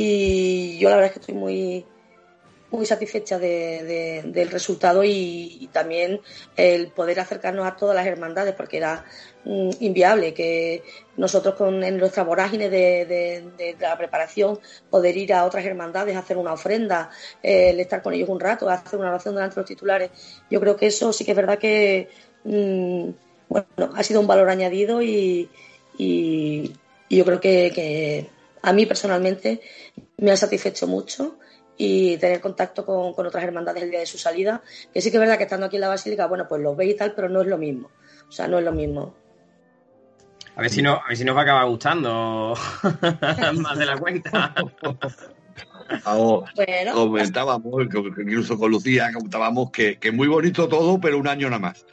Y 0.00 0.78
yo 0.78 0.90
la 0.90 0.94
verdad 0.94 1.08
es 1.08 1.12
que 1.14 1.18
estoy 1.18 1.34
muy, 1.34 1.84
muy 2.70 2.86
satisfecha 2.86 3.36
de, 3.36 4.22
del 4.26 4.48
resultado 4.48 5.02
y, 5.02 5.68
también 5.72 6.20
el 6.56 6.92
poder 6.92 7.18
acercarnos 7.18 7.66
a 7.66 7.74
todas 7.74 7.96
las 7.96 8.06
hermandades 8.06 8.54
porque 8.54 8.76
era 8.76 9.04
mm, 9.44 9.70
inviable 9.80 10.34
que 10.34 10.84
nosotros 11.16 11.56
con 11.56 11.82
en 11.82 11.98
nuestra 11.98 12.22
vorágine 12.22 12.70
de, 12.70 13.74
la 13.80 13.98
preparación 13.98 14.60
poder 14.88 15.16
ir 15.16 15.34
a 15.34 15.44
otras 15.44 15.64
hermandades 15.64 16.16
hacer 16.16 16.36
una 16.36 16.52
ofrenda 16.52 17.10
eh, 17.42 17.70
el 17.70 17.80
estar 17.80 18.00
con 18.00 18.14
ellos 18.14 18.28
un 18.28 18.38
rato 18.38 18.68
hacer 18.70 19.00
una 19.00 19.08
oración 19.08 19.34
delante 19.34 19.56
de 19.56 19.60
los 19.62 19.68
titulares. 19.68 20.10
Yo 20.48 20.60
creo 20.60 20.76
que 20.76 20.86
eso 20.86 21.12
sí 21.12 21.24
que 21.24 21.32
es 21.32 21.36
verdad 21.36 21.58
que 21.58 22.08
mm, 22.44 23.08
bueno 23.48 23.66
ha 23.96 24.02
sido 24.04 24.20
un 24.20 24.28
valor 24.28 24.48
añadido 24.48 25.02
y, 25.02 25.50
y, 25.98 26.72
yo 27.10 27.24
creo 27.24 27.40
que 27.40 28.37
a 28.62 28.72
mí 28.72 28.86
personalmente 28.86 29.60
me 30.16 30.30
ha 30.30 30.36
satisfecho 30.36 30.86
mucho 30.86 31.38
y 31.76 32.16
tener 32.18 32.40
contacto 32.40 32.84
con, 32.84 33.26
otras 33.26 33.44
hermandades 33.44 33.84
el 33.84 33.90
día 33.90 34.00
de 34.00 34.06
su 34.06 34.18
salida. 34.18 34.62
Que 34.92 35.00
sí 35.00 35.10
que 35.10 35.16
es 35.16 35.20
verdad 35.20 35.38
que 35.38 35.44
estando 35.44 35.66
aquí 35.66 35.76
en 35.76 35.82
la 35.82 35.88
Basílica, 35.88 36.26
bueno, 36.26 36.46
pues 36.48 36.60
los 36.60 36.76
veis 36.76 36.94
y 36.94 36.96
tal, 36.96 37.14
pero 37.14 37.28
no 37.28 37.40
es 37.40 37.46
lo 37.46 37.56
mismo. 37.56 37.90
O 38.28 38.32
sea, 38.32 38.48
no 38.48 38.58
es 38.58 38.64
lo 38.64 38.72
mismo. 38.72 39.14
A 40.56 40.62
ver 40.62 40.70
si, 40.70 40.82
no, 40.82 40.94
a 40.94 41.08
ver 41.08 41.16
si 41.16 41.24
nos 41.24 41.36
va 41.36 41.40
a 41.40 41.44
acabar 41.44 41.66
gustando 41.68 42.54
más 43.60 43.78
de 43.78 43.86
la 43.86 43.96
cuenta. 43.96 44.52
bueno, 46.04 46.92
comentábamos, 46.94 47.84
incluso 47.84 48.58
con 48.58 48.72
Lucía, 48.72 49.12
comentábamos 49.14 49.70
que, 49.70 50.00
que 50.00 50.10
muy 50.10 50.26
bonito 50.26 50.68
todo, 50.68 51.00
pero 51.00 51.16
un 51.16 51.28
año 51.28 51.48
nada 51.48 51.60
más. 51.60 51.86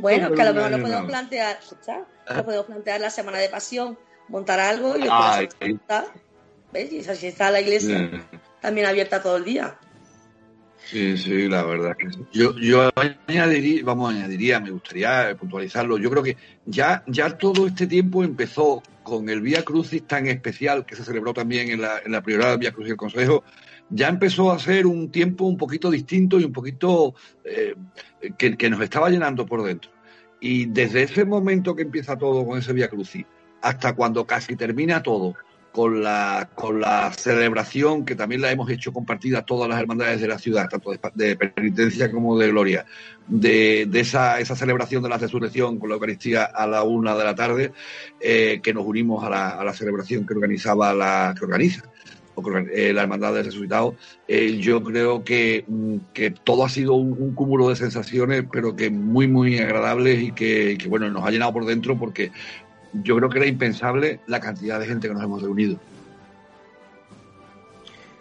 bueno, 0.00 0.32
que 0.32 0.42
a 0.42 0.44
lo 0.44 0.54
mejor 0.54 0.70
lo 0.70 0.80
podemos 0.80 1.06
plantear, 1.06 1.58
Lo 2.36 2.44
podemos 2.44 2.66
plantear 2.66 3.00
la 3.00 3.10
semana 3.10 3.38
de 3.38 3.48
pasión, 3.48 3.98
montar 4.28 4.60
algo 4.60 4.96
y 4.96 5.02
después 5.02 5.48
¿Ves? 6.72 6.92
Y 6.92 7.08
así 7.08 7.28
está 7.28 7.50
la 7.52 7.60
iglesia 7.60 8.26
también 8.60 8.86
abierta 8.86 9.22
todo 9.22 9.36
el 9.36 9.44
día. 9.44 9.78
Sí, 10.86 11.16
sí, 11.16 11.48
la 11.48 11.62
verdad 11.62 11.96
que 11.96 12.10
sí. 12.10 12.18
Yo, 12.32 12.56
yo 12.58 12.90
añadiría, 13.26 13.82
vamos, 13.84 14.12
añadiría, 14.12 14.60
me 14.60 14.70
gustaría 14.70 15.34
puntualizarlo. 15.38 15.98
Yo 15.98 16.10
creo 16.10 16.22
que 16.22 16.36
ya, 16.66 17.02
ya 17.06 17.38
todo 17.38 17.66
este 17.66 17.86
tiempo 17.86 18.22
empezó 18.22 18.82
con 19.02 19.28
el 19.28 19.40
Vía 19.40 19.64
Crucis 19.64 20.06
tan 20.06 20.26
especial 20.26 20.84
que 20.84 20.96
se 20.96 21.04
celebró 21.04 21.32
también 21.32 21.70
en 21.70 21.80
la, 21.80 22.00
en 22.04 22.12
la 22.12 22.22
prioridad 22.22 22.50
del 22.50 22.58
Vía 22.58 22.72
Crucis 22.72 22.90
del 22.90 22.96
Consejo. 22.98 23.44
Ya 23.88 24.08
empezó 24.08 24.50
a 24.50 24.58
ser 24.58 24.86
un 24.86 25.10
tiempo 25.10 25.44
un 25.44 25.56
poquito 25.56 25.90
distinto 25.90 26.40
y 26.40 26.44
un 26.44 26.52
poquito 26.52 27.14
eh, 27.44 27.74
que, 28.36 28.56
que 28.56 28.70
nos 28.70 28.80
estaba 28.80 29.08
llenando 29.08 29.46
por 29.46 29.62
dentro. 29.62 29.90
Y 30.40 30.66
desde 30.66 31.04
ese 31.04 31.24
momento 31.24 31.74
que 31.76 31.82
empieza 31.82 32.18
todo 32.18 32.44
con 32.44 32.58
ese 32.58 32.72
Vía 32.72 32.88
Crucis 32.88 33.24
hasta 33.64 33.94
cuando 33.94 34.26
casi 34.26 34.56
termina 34.56 35.02
todo, 35.02 35.34
con 35.72 36.04
la, 36.04 36.50
con 36.54 36.80
la 36.80 37.12
celebración 37.12 38.04
que 38.04 38.14
también 38.14 38.42
la 38.42 38.52
hemos 38.52 38.70
hecho 38.70 38.92
compartida 38.92 39.42
todas 39.42 39.68
las 39.68 39.80
hermandades 39.80 40.20
de 40.20 40.28
la 40.28 40.38
ciudad, 40.38 40.68
tanto 40.68 40.92
de, 41.14 41.36
penitencia 41.36 42.12
como 42.12 42.38
de 42.38 42.48
gloria, 42.48 42.86
de, 43.26 43.86
de 43.88 44.00
esa, 44.00 44.38
esa, 44.38 44.54
celebración 44.54 45.02
de 45.02 45.08
la 45.08 45.18
resurrección 45.18 45.80
con 45.80 45.88
la 45.88 45.96
Eucaristía 45.96 46.44
a 46.44 46.68
la 46.68 46.84
una 46.84 47.16
de 47.16 47.24
la 47.24 47.34
tarde, 47.34 47.72
eh, 48.20 48.60
que 48.62 48.72
nos 48.72 48.86
unimos 48.86 49.24
a 49.24 49.30
la, 49.30 49.48
a 49.48 49.64
la, 49.64 49.72
celebración 49.72 50.24
que 50.24 50.34
organizaba 50.34 50.94
la, 50.94 51.34
que 51.36 51.44
organiza 51.44 51.82
eh, 52.72 52.92
la 52.92 53.02
Hermandad 53.02 53.32
del 53.32 53.44
Resucitado, 53.44 53.94
eh, 54.26 54.58
yo 54.58 54.82
creo 54.82 55.22
que, 55.22 55.64
mm, 55.66 55.96
que, 56.12 56.30
todo 56.30 56.64
ha 56.64 56.68
sido 56.68 56.94
un, 56.94 57.12
un, 57.12 57.34
cúmulo 57.34 57.68
de 57.68 57.76
sensaciones, 57.76 58.44
pero 58.50 58.74
que 58.74 58.90
muy, 58.90 59.28
muy 59.28 59.58
agradables 59.58 60.20
y 60.20 60.32
que, 60.32 60.76
que, 60.76 60.88
bueno, 60.88 61.08
nos 61.10 61.24
ha 61.24 61.30
llenado 61.30 61.52
por 61.52 61.64
dentro 61.64 61.96
porque 61.96 62.32
yo 63.02 63.16
creo 63.16 63.28
que 63.28 63.38
era 63.38 63.46
impensable 63.46 64.20
la 64.26 64.40
cantidad 64.40 64.78
de 64.78 64.86
gente 64.86 65.08
que 65.08 65.14
nos 65.14 65.22
hemos 65.22 65.42
reunido. 65.42 65.78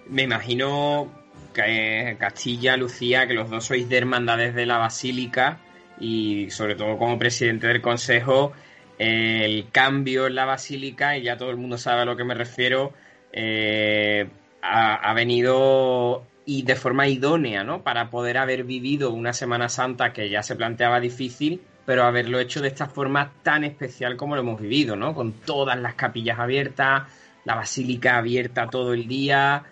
Me 0.08 0.24
imagino 0.24 1.12
que 1.54 2.18
Castilla, 2.20 2.76
Lucía, 2.78 3.28
que 3.28 3.34
los 3.34 3.50
dos 3.50 3.66
sois 3.66 3.88
de 3.88 3.98
hermandades 3.98 4.56
de 4.56 4.66
la 4.66 4.78
Basílica 4.78 5.60
y 6.00 6.50
sobre 6.50 6.76
todo 6.76 6.98
como 6.98 7.20
presidente 7.20 7.68
del 7.68 7.82
Consejo, 7.82 8.54
el 8.98 9.70
cambio 9.72 10.28
en 10.28 10.36
la 10.36 10.46
Basílica, 10.46 11.18
y 11.18 11.24
ya 11.24 11.38
todo 11.38 11.52
el 11.52 11.58
mundo 11.58 11.78
sabe 11.78 12.02
a 12.02 12.06
lo 12.06 12.18
que 12.18 12.24
me 12.24 12.34
refiero, 12.34 12.94
eh, 13.32 14.28
ha, 14.62 14.96
ha, 14.96 15.14
venido 15.14 16.26
y 16.46 16.64
de 16.64 16.76
forma 16.76 17.08
idónea, 17.08 17.64
¿no? 17.64 17.84
Para 17.84 18.10
poder 18.10 18.38
haber 18.38 18.64
vivido 18.64 19.12
una 19.12 19.34
Semana 19.34 19.70
Santa 19.70 20.14
que 20.14 20.30
ya 20.30 20.44
se 20.44 20.56
planteaba 20.56 21.00
difícil 21.00 21.62
pero 21.86 22.04
haberlo 22.04 22.40
hecho 22.40 22.62
de 22.62 22.70
esta 22.70 22.88
forma 22.88 23.32
tan 23.44 23.64
especial 23.64 24.16
como 24.16 24.36
lo 24.36 24.42
hemos 24.42 24.62
vivido, 24.62 24.96
¿no? 24.96 25.14
Con 25.14 25.34
todas 25.34 25.80
las 25.80 25.96
capillas 25.96 26.40
abiertas, 26.40 27.04
la 27.46 27.56
basílica 27.56 28.18
abierta 28.18 28.70
todo 28.70 28.94
el 28.94 29.08
día. 29.08 29.64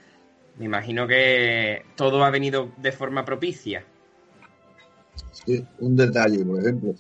Me 0.58 0.66
imagino 0.66 1.08
que 1.08 1.86
todo 1.96 2.24
ha 2.24 2.30
venido 2.30 2.72
de 2.78 2.92
forma 2.92 3.24
propicia. 3.24 3.84
Sí, 5.32 5.66
un 5.80 5.96
detalle, 5.96 6.44
por 6.44 6.60
ejemplo, 6.60 6.94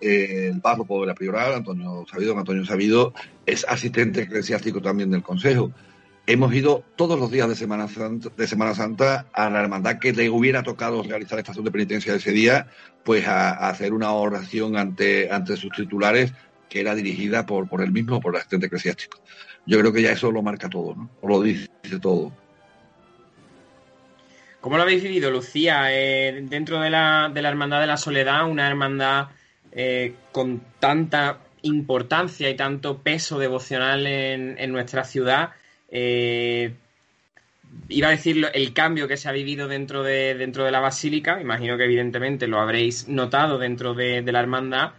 eh, 0.00 0.50
el 0.52 0.60
párroco 0.60 1.00
de 1.00 1.06
la 1.08 1.14
prioral, 1.14 1.54
Antonio 1.54 2.04
Sabido, 2.10 2.38
Antonio 2.38 2.64
Sabido, 2.64 3.14
es 3.46 3.64
asistente 3.68 4.22
eclesiástico 4.22 4.80
también 4.80 5.10
del 5.10 5.22
Consejo 5.22 5.72
hemos 6.28 6.52
ido 6.54 6.84
todos 6.94 7.18
los 7.18 7.30
días 7.30 7.48
de 7.48 7.56
Semana 7.56 7.88
Santa, 7.88 8.28
de 8.36 8.46
Semana 8.46 8.74
Santa 8.74 9.26
a 9.32 9.48
la 9.48 9.60
hermandad 9.60 9.98
que 9.98 10.12
le 10.12 10.28
hubiera 10.28 10.62
tocado 10.62 11.02
realizar 11.02 11.38
estación 11.38 11.64
de 11.64 11.70
penitencia 11.70 12.14
ese 12.14 12.32
día, 12.32 12.68
pues 13.02 13.26
a, 13.26 13.68
hacer 13.68 13.94
una 13.94 14.12
oración 14.12 14.76
ante, 14.76 15.32
ante 15.32 15.56
sus 15.56 15.72
titulares 15.72 16.32
que 16.68 16.80
era 16.80 16.94
dirigida 16.94 17.46
por, 17.46 17.66
por 17.66 17.82
él 17.82 17.92
mismo, 17.92 18.20
por 18.20 18.34
el 18.34 18.38
asistente 18.38 18.66
eclesiástico. 18.66 19.18
Yo 19.64 19.78
creo 19.78 19.92
que 19.92 20.02
ya 20.02 20.12
eso 20.12 20.30
lo 20.30 20.42
marca 20.42 20.68
todo, 20.68 20.94
¿no? 20.94 21.10
O 21.22 21.28
lo 21.28 21.40
dice 21.40 21.68
todo. 22.00 22.30
¿Cómo 24.60 24.76
lo 24.76 24.82
habéis 24.82 25.02
vivido, 25.02 25.30
Lucía? 25.30 25.86
Eh, 25.90 26.40
dentro 26.42 26.80
de 26.80 26.90
la, 26.90 27.30
de 27.32 27.40
la 27.40 27.48
Hermandad 27.48 27.80
de 27.80 27.86
la 27.86 27.96
Soledad, 27.96 28.48
una 28.48 28.68
hermandad 28.68 29.28
eh, 29.72 30.14
con 30.32 30.60
tanta 30.78 31.38
importancia 31.62 32.50
y 32.50 32.56
tanto 32.56 32.98
peso 32.98 33.38
devocional 33.38 34.06
en, 34.06 34.72
nuestra 34.72 35.04
ciudad. 35.04 35.50
Eh, 35.90 36.72
iba 37.88 38.08
a 38.08 38.10
decir 38.10 38.46
el 38.52 38.72
cambio 38.72 39.08
que 39.08 39.16
se 39.16 39.28
ha 39.28 39.32
vivido 39.32 39.68
dentro 39.68 40.02
de, 40.02 40.34
dentro 40.34 40.64
de 40.64 40.70
la 40.70 40.80
basílica, 40.80 41.40
imagino 41.40 41.76
que 41.76 41.84
evidentemente 41.84 42.46
lo 42.46 42.60
habréis 42.60 43.08
notado 43.08 43.58
dentro 43.58 43.94
de, 43.94 44.22
la 44.22 44.40
hermandad, 44.40 44.92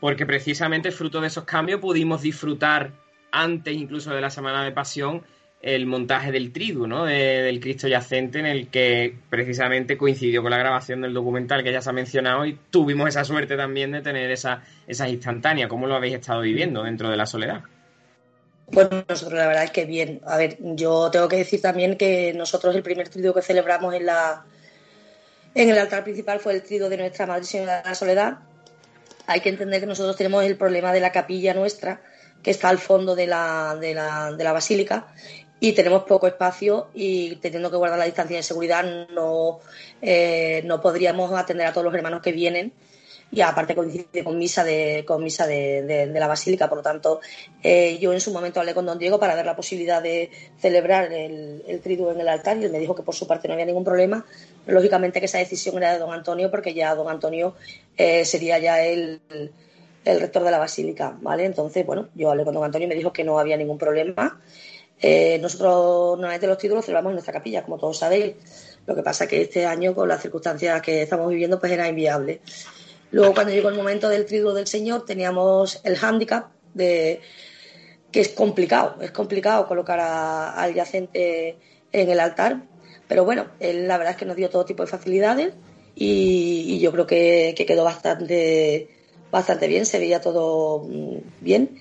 porque 0.00 0.26
precisamente 0.26 0.90
fruto 0.90 1.20
de 1.20 1.28
esos 1.28 1.44
cambios 1.44 1.80
pudimos 1.80 2.22
disfrutar 2.22 2.92
antes 3.32 3.74
incluso 3.74 4.12
de 4.14 4.20
la 4.20 4.30
Semana 4.30 4.64
de 4.64 4.72
Pasión 4.72 5.22
el 5.62 5.86
montaje 5.86 6.32
del 6.32 6.52
tridu, 6.52 6.86
¿no? 6.86 7.04
del 7.04 7.60
Cristo 7.60 7.86
yacente, 7.86 8.38
en 8.38 8.46
el 8.46 8.68
que 8.68 9.14
precisamente 9.28 9.98
coincidió 9.98 10.40
con 10.40 10.50
la 10.50 10.56
grabación 10.56 11.02
del 11.02 11.12
documental 11.12 11.62
que 11.62 11.70
ya 11.70 11.82
se 11.82 11.90
ha 11.90 11.92
mencionado 11.92 12.46
y 12.46 12.58
tuvimos 12.70 13.10
esa 13.10 13.24
suerte 13.24 13.58
también 13.58 13.92
de 13.92 14.00
tener 14.00 14.30
esa, 14.30 14.62
esas 14.86 15.10
instantáneas. 15.10 15.68
¿Cómo 15.68 15.86
lo 15.86 15.96
habéis 15.96 16.14
estado 16.14 16.40
viviendo 16.40 16.82
dentro 16.82 17.10
de 17.10 17.16
la 17.18 17.26
soledad? 17.26 17.62
Bueno, 18.72 19.04
nosotros 19.08 19.38
la 19.38 19.48
verdad 19.48 19.64
es 19.64 19.70
que 19.72 19.84
bien. 19.84 20.20
A 20.24 20.36
ver, 20.36 20.56
yo 20.60 21.10
tengo 21.10 21.28
que 21.28 21.36
decir 21.36 21.60
también 21.60 21.96
que 21.96 22.32
nosotros 22.34 22.74
el 22.76 22.82
primer 22.82 23.08
trido 23.08 23.34
que 23.34 23.42
celebramos 23.42 23.94
en 23.94 24.06
la 24.06 24.44
en 25.54 25.68
el 25.68 25.78
altar 25.78 26.04
principal 26.04 26.38
fue 26.38 26.52
el 26.52 26.62
trido 26.62 26.88
de 26.88 26.96
nuestra 26.96 27.26
Madre 27.26 27.44
Señora 27.44 27.82
de 27.82 27.88
la 27.88 27.94
Soledad. 27.94 28.38
Hay 29.26 29.40
que 29.40 29.48
entender 29.48 29.80
que 29.80 29.86
nosotros 29.86 30.16
tenemos 30.16 30.44
el 30.44 30.56
problema 30.56 30.92
de 30.92 31.00
la 31.00 31.10
capilla 31.10 31.54
nuestra, 31.54 32.02
que 32.42 32.52
está 32.52 32.68
al 32.68 32.78
fondo 32.78 33.16
de 33.16 33.26
la, 33.26 33.76
de 33.80 33.94
la, 33.94 34.32
de 34.32 34.44
la 34.44 34.52
basílica, 34.52 35.08
y 35.58 35.72
tenemos 35.72 36.04
poco 36.04 36.26
espacio 36.28 36.88
y 36.94 37.36
teniendo 37.36 37.70
que 37.70 37.76
guardar 37.76 37.98
la 37.98 38.06
distancia 38.06 38.36
de 38.36 38.42
seguridad 38.42 39.08
no, 39.10 39.60
eh, 40.00 40.62
no 40.64 40.80
podríamos 40.80 41.32
atender 41.32 41.66
a 41.66 41.72
todos 41.72 41.84
los 41.84 41.94
hermanos 41.94 42.22
que 42.22 42.32
vienen 42.32 42.72
y 43.32 43.40
aparte 43.42 43.74
coincide 43.74 44.24
con 44.24 44.36
misa 44.38 44.64
de, 44.64 45.04
con 45.06 45.22
misa 45.22 45.46
de, 45.46 46.10
la 46.12 46.26
Basílica. 46.26 46.68
Por 46.68 46.78
lo 46.78 46.82
tanto, 46.82 47.20
eh, 47.62 47.98
yo 47.98 48.12
en 48.12 48.20
su 48.20 48.32
momento 48.32 48.60
hablé 48.60 48.74
con 48.74 48.86
don 48.86 48.98
Diego 48.98 49.20
para 49.20 49.34
ver 49.34 49.46
la 49.46 49.54
posibilidad 49.54 50.02
de 50.02 50.30
celebrar 50.58 51.12
el, 51.12 51.62
el 51.66 51.80
triduo 51.80 52.10
en 52.10 52.20
el 52.20 52.28
altar 52.28 52.56
y 52.58 52.64
él 52.64 52.72
me 52.72 52.78
dijo 52.78 52.94
que 52.94 53.02
por 53.02 53.14
su 53.14 53.26
parte 53.26 53.46
no 53.46 53.54
había 53.54 53.66
ningún 53.66 53.84
problema. 53.84 54.24
lógicamente 54.66 55.20
que 55.20 55.26
esa 55.26 55.38
decisión 55.38 55.76
era 55.76 55.92
de 55.92 55.98
don 55.98 56.12
Antonio 56.12 56.50
porque 56.50 56.74
ya 56.74 56.94
don 56.94 57.08
Antonio 57.08 57.54
eh, 57.96 58.24
sería 58.24 58.58
ya 58.58 58.82
el, 58.82 59.20
el, 60.04 60.20
rector 60.20 60.42
de 60.42 60.50
la 60.50 60.58
Basílica, 60.58 61.16
¿vale? 61.20 61.44
Entonces, 61.44 61.86
bueno, 61.86 62.08
yo 62.14 62.30
hablé 62.30 62.44
con 62.44 62.54
don 62.54 62.64
Antonio 62.64 62.86
y 62.86 62.88
me 62.88 62.96
dijo 62.96 63.12
que 63.12 63.24
no 63.24 63.38
había 63.38 63.56
ningún 63.56 63.78
problema. 63.78 64.40
Eh, 65.02 65.38
nosotros 65.40 66.18
normalmente 66.18 66.46
los 66.46 66.58
títulos 66.58 66.84
celebramos 66.84 67.10
en 67.10 67.14
nuestra 67.14 67.32
capilla, 67.32 67.62
como 67.62 67.78
todos 67.78 67.98
sabéis. 67.98 68.34
Lo 68.86 68.94
que 68.94 69.02
pasa 69.02 69.24
es 69.24 69.30
que 69.30 69.42
este 69.42 69.66
año, 69.66 69.94
con 69.94 70.08
las 70.08 70.20
circunstancias 70.20 70.82
que 70.82 71.02
estamos 71.02 71.28
viviendo, 71.30 71.58
pues 71.60 71.72
era 71.72 71.88
inviable. 71.88 72.40
Luego, 73.10 73.34
cuando 73.34 73.52
llegó 73.52 73.68
el 73.68 73.76
momento 73.76 74.08
del 74.08 74.26
trigo 74.26 74.54
del 74.54 74.66
Señor, 74.66 75.04
teníamos 75.04 75.80
el 75.84 75.96
hándicap 75.96 76.52
de 76.74 77.20
que 78.12 78.20
es 78.20 78.28
complicado, 78.30 78.96
es 79.00 79.10
complicado 79.10 79.66
colocar 79.66 80.00
al 80.00 80.74
yacente 80.74 81.56
en 81.92 82.10
el 82.10 82.20
altar, 82.20 82.62
pero 83.08 83.24
bueno, 83.24 83.46
él 83.60 83.88
la 83.88 83.98
verdad 83.98 84.12
es 84.12 84.18
que 84.18 84.24
nos 84.24 84.36
dio 84.36 84.50
todo 84.50 84.64
tipo 84.64 84.82
de 84.82 84.88
facilidades 84.88 85.54
y, 85.94 86.78
yo 86.80 86.92
creo 86.92 87.06
que, 87.06 87.54
quedó 87.66 87.84
bastante, 87.84 88.88
bastante 89.30 89.68
bien, 89.68 89.86
se 89.86 89.98
veía 89.98 90.20
todo 90.20 90.84
mm, 90.88 91.16
bien. 91.40 91.78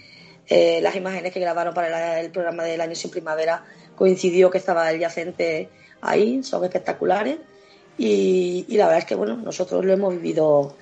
Eh, 0.48 0.80
las 0.82 0.96
imágenes 0.96 1.32
que 1.32 1.40
grabaron 1.40 1.74
para 1.74 2.20
el 2.20 2.32
programa 2.32 2.64
del 2.64 2.82
año 2.82 2.96
sin 2.96 3.12
primavera 3.12 3.66
coincidió 3.96 4.50
que 4.50 4.58
estaba 4.58 4.90
el 4.92 5.00
yacente 5.00 5.70
ahí, 6.02 6.44
son 6.44 6.64
espectaculares 6.64 7.38
y, 7.98 8.66
y 8.68 8.78
la 8.78 8.86
verdad 8.86 9.00
es 9.00 9.06
que 9.06 9.16
bueno, 9.16 9.38
nosotros 9.38 9.86
lo 9.86 9.94
hemos 9.94 10.16
vivido 10.16 10.76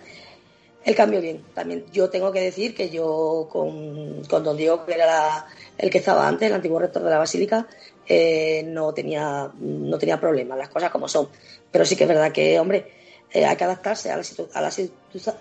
el 0.87 0.95
cambio 0.95 1.19
bien. 1.19 1.43
También 1.53 1.83
yo 1.91 2.09
tengo 2.09 2.31
que 2.31 2.39
decir 2.39 2.73
que 2.73 2.89
yo 2.89 3.49
con, 3.51 4.21
don 4.23 4.55
Diego, 4.55 4.85
que 4.85 4.93
era 4.93 5.45
el 5.77 5.89
que 5.89 5.97
estaba 5.97 6.25
antes, 6.25 6.47
el 6.47 6.55
antiguo 6.55 6.79
rector 6.79 7.03
de 7.03 7.09
la 7.09 7.17
Basílica, 7.17 7.67
eh, 8.07 8.63
no 8.65 8.93
tenía 8.93 9.51
no 9.59 9.97
tenía 9.97 10.17
problemas, 10.17 10.57
las 10.57 10.69
cosas 10.69 10.89
como 10.89 11.09
son. 11.09 11.27
Pero 11.71 11.83
sí 11.83 11.97
que 11.97 12.05
es 12.05 12.07
verdad 12.07 12.31
que, 12.31 12.57
hombre, 12.57 12.89
eh, 13.33 13.45
hay 13.45 13.57
que 13.57 13.65
adaptarse 13.65 14.11
a 14.11 14.15
la, 14.15 14.23
a 14.53 14.61
la, 14.61 14.71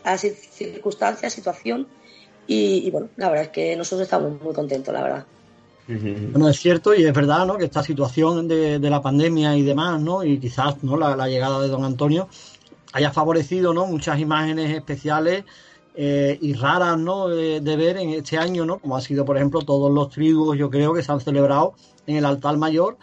a 0.02 0.18
circunstancia, 0.18 1.30
situación, 1.30 1.86
y, 2.48 2.90
bueno, 2.90 3.08
la 3.16 3.28
verdad 3.28 3.44
es 3.44 3.50
que 3.50 3.76
nosotros 3.76 4.02
estamos 4.02 4.40
muy 4.42 4.52
contentos, 4.52 4.92
la 4.92 5.02
verdad. 5.02 5.26
Bueno, 5.88 6.48
es 6.48 6.58
cierto 6.58 6.92
y 6.94 7.04
es 7.04 7.12
verdad, 7.12 7.46
¿no? 7.46 7.56
Que 7.56 7.66
esta 7.66 7.84
situación 7.84 8.48
de, 8.48 8.78
la 8.80 9.00
pandemia 9.00 9.56
y 9.56 9.62
demás, 9.62 10.00
¿no? 10.00 10.24
Y 10.24 10.38
quizás, 10.38 10.82
¿no? 10.82 10.96
la 10.96 11.28
llegada 11.28 11.60
de 11.60 11.68
don 11.68 11.84
Antonio, 11.84 12.28
haya 12.96 13.12
favorecido 13.12 13.74
¿no? 13.74 13.84
muchas 13.84 14.18
imágenes 14.18 14.74
especiales 14.74 15.44
eh, 15.94 16.38
y 16.40 16.54
raras 16.54 16.98
¿no? 16.98 17.28
De, 17.28 17.60
ver 17.60 17.98
en 17.98 18.10
este 18.10 18.38
año, 18.38 18.64
¿no? 18.64 18.78
como 18.78 18.96
ha 18.96 19.02
sido, 19.02 19.26
por 19.26 19.36
ejemplo, 19.36 19.60
todos 19.60 19.92
los 19.92 20.08
triduos, 20.08 20.56
yo 20.56 20.70
creo, 20.70 20.94
que 20.94 21.02
se 21.02 21.12
han 21.12 21.20
celebrado 21.20 21.74
en 22.06 22.16
el 22.16 22.24
altar 22.24 22.56
mayor. 22.56 22.96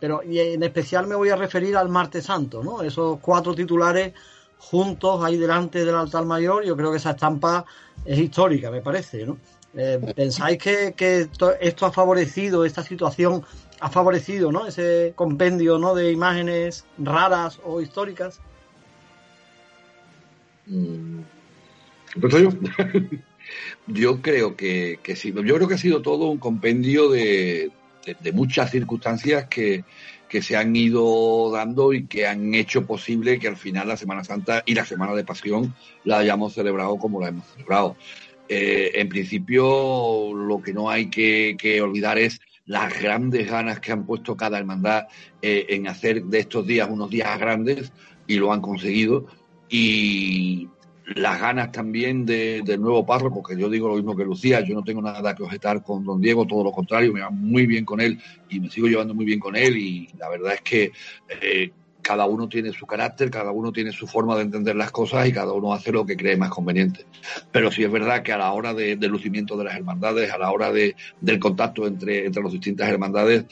Pero 0.00 0.22
y 0.22 0.38
en 0.38 0.62
especial 0.62 1.06
me 1.06 1.14
voy 1.14 1.28
a 1.28 1.36
referir 1.36 1.76
al 1.76 1.90
martes 1.90 2.24
santo, 2.24 2.64
¿no? 2.64 2.80
esos 2.82 3.18
cuatro 3.20 3.54
titulares 3.54 4.14
juntos 4.56 5.22
ahí 5.22 5.36
delante 5.36 5.84
del 5.84 5.94
altar 5.94 6.24
mayor, 6.24 6.64
yo 6.64 6.74
creo 6.74 6.90
que 6.90 6.96
esa 6.96 7.10
estampa 7.10 7.66
es 8.06 8.18
histórica, 8.18 8.70
me 8.70 8.80
parece. 8.80 9.26
¿no? 9.26 9.36
Eh, 9.74 10.00
¿Pensáis 10.16 10.56
que, 10.56 11.28
esto, 11.60 11.86
ha 11.86 11.92
favorecido, 11.92 12.64
esta 12.64 12.82
situación 12.82 13.44
ha 13.80 13.90
favorecido 13.90 14.50
¿no? 14.50 14.66
ese 14.66 15.12
compendio 15.14 15.78
¿no? 15.78 15.94
de 15.94 16.12
imágenes 16.12 16.86
raras 16.96 17.60
o 17.62 17.82
históricas? 17.82 18.40
Mm. 20.66 21.20
yo? 23.88 24.22
creo 24.22 24.56
que, 24.56 24.98
sí. 25.16 25.32
Yo 25.32 25.54
creo 25.54 25.68
que 25.68 25.74
ha 25.74 25.78
sido 25.78 26.02
todo 26.02 26.30
un 26.30 26.38
compendio 26.38 27.10
de, 27.10 27.70
muchas 28.32 28.70
circunstancias 28.70 29.46
que, 29.48 29.84
se 30.40 30.56
han 30.56 30.74
ido 30.74 31.52
dando 31.52 31.92
y 31.92 32.06
que 32.06 32.26
han 32.26 32.54
hecho 32.54 32.84
posible 32.84 33.38
que 33.38 33.46
al 33.46 33.56
final 33.56 33.86
la 33.86 33.96
Semana 33.96 34.24
Santa 34.24 34.64
y 34.66 34.74
la 34.74 34.84
Semana 34.84 35.14
de 35.14 35.22
Pasión 35.22 35.76
la 36.02 36.18
hayamos 36.18 36.54
celebrado 36.54 36.96
como 36.96 37.20
la 37.20 37.28
hemos 37.28 37.46
celebrado. 37.46 37.96
Eh, 38.48 38.90
en 38.94 39.08
principio, 39.08 40.34
lo 40.34 40.60
que 40.60 40.72
no 40.72 40.90
hay 40.90 41.08
que, 41.08 41.80
olvidar 41.80 42.18
es 42.18 42.40
las 42.66 43.00
grandes 43.00 43.48
ganas 43.48 43.78
que 43.78 43.92
han 43.92 44.06
puesto 44.06 44.36
cada 44.36 44.58
hermandad 44.58 45.06
eh, 45.40 45.66
en 45.68 45.86
hacer 45.86 46.24
de 46.24 46.40
estos 46.40 46.66
días 46.66 46.88
unos 46.90 47.10
días 47.10 47.38
grandes 47.38 47.92
y 48.26 48.34
lo 48.34 48.52
han 48.52 48.60
conseguido 48.60 49.26
y 49.68 50.68
las 51.06 51.40
ganas 51.40 51.70
también 51.70 52.24
de, 52.24 52.62
del 52.64 52.80
nuevo 52.80 53.04
párroco, 53.04 53.42
porque 53.42 53.60
yo 53.60 53.68
digo 53.68 53.88
lo 53.88 53.96
mismo 53.96 54.16
que 54.16 54.24
Lucía, 54.24 54.60
yo 54.60 54.74
no 54.74 54.82
tengo 54.82 55.02
nada 55.02 55.34
que 55.34 55.42
objetar 55.42 55.82
con 55.82 56.04
don 56.04 56.20
Diego, 56.20 56.46
todo 56.46 56.64
lo 56.64 56.72
contrario, 56.72 57.12
me 57.12 57.20
va 57.20 57.30
muy 57.30 57.66
bien 57.66 57.84
con 57.84 58.00
él 58.00 58.18
y 58.48 58.60
me 58.60 58.70
sigo 58.70 58.86
llevando 58.86 59.14
muy 59.14 59.24
bien 59.24 59.38
con 59.38 59.54
él 59.54 59.76
y 59.76 60.08
la 60.18 60.28
verdad 60.30 60.54
es 60.54 60.62
que 60.62 60.92
eh, 61.28 61.70
cada 62.00 62.26
uno 62.26 62.48
tiene 62.48 62.72
su 62.72 62.86
carácter, 62.86 63.30
cada 63.30 63.50
uno 63.50 63.72
tiene 63.72 63.90
su 63.90 64.06
forma 64.06 64.36
de 64.36 64.42
entender 64.42 64.76
las 64.76 64.90
cosas 64.90 65.26
y 65.26 65.32
cada 65.32 65.52
uno 65.52 65.72
hace 65.72 65.90
lo 65.90 66.04
que 66.04 66.16
cree 66.16 66.36
más 66.36 66.50
conveniente. 66.50 67.06
Pero 67.50 67.72
sí 67.72 67.82
es 67.82 67.90
verdad 67.90 68.22
que 68.22 68.32
a 68.32 68.38
la 68.38 68.52
hora 68.52 68.74
del 68.74 69.00
lucimiento 69.10 69.56
de 69.56 69.64
las 69.64 69.74
hermandades, 69.74 70.30
a 70.30 70.36
la 70.36 70.52
hora 70.52 70.70
de, 70.70 70.94
del 71.22 71.38
contacto 71.38 71.86
entre, 71.86 72.26
entre 72.26 72.42
las 72.42 72.52
distintas 72.52 72.90
hermandades, 72.90 73.46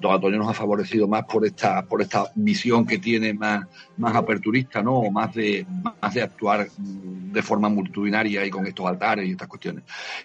don 0.00 0.14
Antonio 0.14 0.38
nos 0.38 0.48
ha 0.48 0.54
favorecido 0.54 1.08
más 1.08 1.24
por 1.24 1.44
esta, 1.44 1.84
por 1.84 2.02
esta 2.02 2.30
visión 2.34 2.86
que 2.86 2.98
tiene 2.98 3.34
más, 3.34 3.66
más 3.96 4.14
aperturista, 4.14 4.82
¿no? 4.82 4.96
O 4.96 5.10
más 5.10 5.34
de, 5.34 5.66
más 6.00 6.14
de 6.14 6.22
actuar 6.22 6.68
de 6.78 7.42
forma 7.42 7.68
multitudinaria 7.68 8.44
y 8.44 8.50
con 8.50 8.66
estos 8.66 8.86
altares 8.86 9.26
y 9.26 9.32
estas 9.32 9.48
cuestiones. 9.48 9.84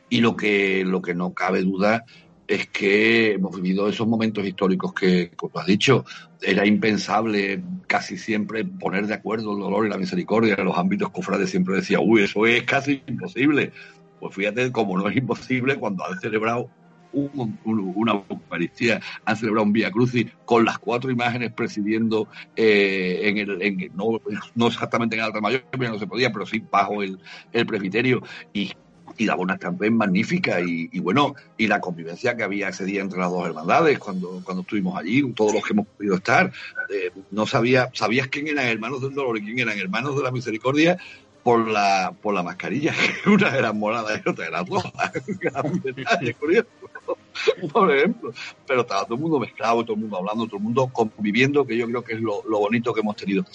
Y 0.10 0.22
lo 0.22 0.36
que, 0.36 0.84
lo 0.86 1.02
que 1.02 1.13
no 1.13 1.34
cabe 1.34 1.62
duda 1.62 2.06
es 2.48 2.68
que 2.68 3.34
hemos 3.34 3.56
vivido 3.56 3.89
esos 3.89 4.08
momentos 4.08 4.46
históricos 4.46 4.94
que, 4.94 5.32
como 5.36 5.52
tú 5.52 5.60
has 5.60 5.65
dicho, 5.65 6.06
era 6.41 6.65
impensable 6.65 7.63
casi 7.88 8.18
siempre 8.18 8.63
poner 8.65 9.08
de 9.08 9.15
acuerdo 9.15 9.54
el 9.54 9.60
dolor 9.60 9.86
y 9.86 9.89
la 9.89 9.98
misericordia 9.98 10.56
en 10.58 10.65
los 10.65 10.78
ámbitos 10.78 11.10
cofrades. 11.10 11.50
Siempre 11.50 11.76
decía, 11.76 12.00
uy, 12.00 12.24
eso 12.24 12.46
es 12.46 12.63
casi 12.63 13.02
imposible. 13.08 13.72
Pues 14.20 14.36
fíjate 14.36 14.72
cómo 14.72 14.98
no 14.98 15.10
es 15.10 15.18
imposible 15.18 15.76
cuando 15.76 16.06
han 16.06 16.20
celebrado 16.20 16.70
una 17.15 18.23
Eucaristía, 18.30 19.01
han 19.23 19.38
celebrado 19.38 19.65
un 19.65 19.73
Vía 19.73 19.91
Crucis 19.91 20.28
con 20.45 20.65
las 20.65 20.78
cuatro 20.80 21.12
imágenes 21.12 21.51
presidiendo 21.54 22.28
eh, 22.56 23.21
en 23.23 23.38
el, 23.38 23.62
en, 23.62 23.91
no, 23.95 24.21
no, 24.56 24.67
exactamente 24.67 25.15
en 25.15 25.21
el 25.21 25.25
altar 25.28 25.41
mayor, 25.41 25.63
no 25.78 25.99
se 25.99 26.08
podía, 26.08 26.32
pero 26.32 26.45
sí 26.45 26.63
bajo 26.69 27.01
el, 27.01 27.19
el 27.54 27.65
presbiterio. 27.65 28.21
Y 28.54 28.71
y 29.17 29.25
daba 29.25 29.41
una 29.41 29.58
también 29.58 29.95
magnífica 29.95 30.60
y, 30.62 30.99
bueno, 30.99 31.36
y 31.58 31.67
la 31.67 31.80
convivencia 31.80 32.36
que 32.36 32.43
había 32.43 32.69
ese 32.69 32.86
día 32.86 33.01
entre 33.01 33.19
las 33.19 33.32
dos 33.32 33.45
hermandades 33.45 33.99
cuando, 33.99 34.41
cuando 34.43 34.62
estuvimos 34.62 34.97
allí, 34.97 35.32
todos 35.34 35.54
los 35.54 35.63
que 35.63 35.73
hemos 35.73 35.88
podido 35.88 36.15
estar, 36.15 36.51
eh, 36.89 37.12
no 37.32 37.45
sabía, 37.47 37.89
sabías 37.93 38.28
quién 38.28 38.47
eran 38.47 38.67
hermanos 38.67 39.01
del 39.01 39.13
dolor 39.13 39.38
y 39.38 39.43
quién 39.43 39.60
eran 39.60 39.78
hermanos 39.78 40.17
de 40.17 40.23
la 40.23 40.32
misericordia 40.32 40.97
por 41.43 41.67
la, 41.67 42.13
por 42.21 42.34
la 42.34 42.43
mascarilla, 42.43 42.93
una 43.28 43.56
era 43.56 43.71
morada 43.71 44.19
y 44.23 44.30
otra 44.30 44.47
era 44.47 44.63
roja, 44.63 44.91
curioso. 46.39 46.67
por 47.72 47.96
ejemplo. 47.96 48.34
Pero 48.68 48.82
estaba 48.82 49.04
todo 49.06 49.15
el 49.15 49.22
mundo 49.22 49.39
mezclado, 49.39 49.84
todo 49.84 49.94
el 49.94 50.02
mundo 50.02 50.18
hablando, 50.18 50.46
todo 50.46 50.58
el 50.58 50.63
mundo 50.63 50.89
conviviendo, 50.91 51.65
que 51.65 51.78
yo 51.78 51.88
creo 51.88 52.04
que 52.04 52.13
es 52.13 52.22
lo, 52.22 52.41
bonito 52.44 52.94
que 52.94 53.02
hemos 53.02 53.15
tenido. 53.15 53.46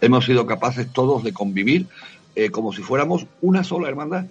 Hemos 0.00 0.24
sido 0.24 0.46
capaces 0.46 0.92
todos 0.92 1.24
de 1.24 1.32
convivir 1.32 1.86
eh, 2.34 2.50
como 2.50 2.72
si 2.72 2.82
fuéramos 2.82 3.26
una 3.40 3.64
sola 3.64 3.88
hermandad, 3.88 4.26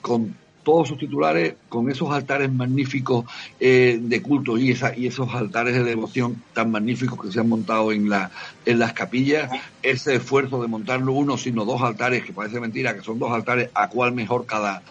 con 0.00 0.34
todos 0.66 0.88
sus 0.88 0.98
titulares, 0.98 1.54
con 1.68 1.88
esos 1.88 2.10
altares 2.10 2.52
magníficos 2.52 3.24
eh, 3.60 4.00
de 4.00 4.20
culto 4.20 4.58
y, 4.58 4.72
esa, 4.72 4.96
y 4.96 5.06
esos 5.06 5.32
altares 5.32 5.74
de 5.74 5.84
devoción 5.84 6.42
tan 6.54 6.72
magníficos 6.72 7.20
que 7.22 7.30
se 7.30 7.38
han 7.38 7.48
montado 7.48 7.92
en, 7.92 8.08
la, 8.08 8.32
en 8.64 8.80
las 8.80 8.92
capillas, 8.92 9.48
ese 9.80 10.16
esfuerzo 10.16 10.60
de 10.60 10.66
montar 10.66 11.00
no 11.02 11.12
uno, 11.12 11.38
sino 11.38 11.64
dos 11.64 11.82
altares, 11.82 12.24
que 12.24 12.32
parece 12.32 12.58
mentira, 12.58 12.96
que 12.96 13.02
son 13.02 13.20
dos 13.20 13.30
altares, 13.30 13.70
a 13.74 13.88
cuál 13.88 14.10
mejor 14.10 14.44
cada, 14.46 14.82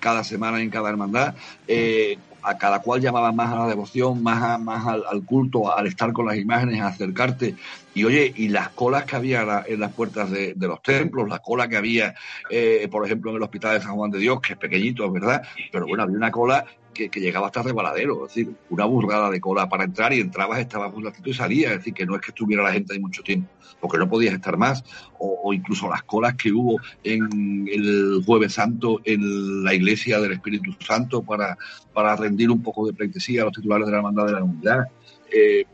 cada 0.00 0.24
semana 0.24 0.60
en 0.60 0.70
cada 0.70 0.88
hermandad, 0.88 1.36
eh, 1.68 2.18
a 2.42 2.58
cada 2.58 2.80
cual 2.80 3.00
llamaba 3.00 3.32
más 3.32 3.52
a 3.52 3.58
la 3.58 3.68
devoción, 3.68 4.22
más, 4.22 4.60
más 4.60 4.86
al, 4.86 5.24
culto, 5.24 5.76
al 5.76 5.86
estar 5.86 6.12
con 6.12 6.26
las 6.26 6.36
imágenes, 6.36 6.80
a 6.80 6.88
acercarte. 6.88 7.54
Y 7.94 8.04
oye, 8.04 8.32
y 8.36 8.48
las 8.48 8.70
colas 8.70 9.04
que 9.04 9.16
había 9.16 9.64
en 9.66 9.80
las 9.80 9.92
puertas 9.92 10.30
de, 10.30 10.54
los 10.56 10.82
templos, 10.82 11.28
la 11.28 11.40
cola 11.40 11.68
que 11.68 11.76
había, 11.76 12.14
eh, 12.48 12.86
por 12.90 13.04
ejemplo, 13.04 13.30
en 13.30 13.36
el 13.36 13.42
Hospital 13.42 13.74
de 13.74 13.84
San 13.84 13.94
Juan 13.96 14.10
de 14.10 14.18
Dios, 14.18 14.40
que 14.40 14.52
es 14.54 14.58
pequeñito, 14.58 15.10
verdad, 15.10 15.42
pero 15.72 15.86
bueno, 15.86 16.04
había 16.04 16.16
una 16.16 16.30
cola 16.30 16.64
que, 17.08 17.20
llegaba 17.20 17.46
hasta 17.46 17.62
rebaladero, 17.62 18.26
es 18.26 18.34
decir, 18.34 18.54
una 18.68 18.84
burrada 18.84 19.30
de 19.30 19.40
cola 19.40 19.68
para 19.68 19.84
entrar 19.84 20.12
y 20.12 20.20
entrabas, 20.20 20.58
estabas 20.58 20.92
un 20.94 21.04
ratito 21.04 21.30
y 21.30 21.34
salías, 21.34 21.72
es 21.72 21.78
decir, 21.78 21.94
que 21.94 22.06
no 22.06 22.16
es 22.16 22.20
que 22.20 22.30
estuviera 22.30 22.62
la 22.62 22.72
gente 22.72 22.92
ahí 22.92 23.00
mucho 23.00 23.22
tiempo, 23.22 23.48
porque 23.80 23.98
no 23.98 24.08
podías 24.08 24.34
estar 24.34 24.56
más, 24.56 24.84
o, 25.18 25.52
incluso 25.52 25.88
las 25.88 26.02
colas 26.02 26.34
que 26.34 26.52
hubo 26.52 26.78
en 27.04 27.68
el 27.72 28.22
Jueves 28.26 28.54
Santo 28.54 29.00
en 29.04 29.64
la 29.64 29.74
iglesia 29.74 30.20
del 30.20 30.32
Espíritu 30.32 30.72
Santo 30.80 31.22
para, 31.22 31.56
para 31.92 32.16
rendir 32.16 32.50
un 32.50 32.62
poco 32.62 32.86
de 32.86 32.92
pleitesía 32.92 33.42
a 33.42 33.44
los 33.46 33.54
titulares 33.54 33.86
de 33.86 33.92
la 33.92 33.98
hermandad 33.98 34.26
de 34.26 34.32
la 34.32 34.44
unidad. 34.44 34.84
Eh, 35.32 35.64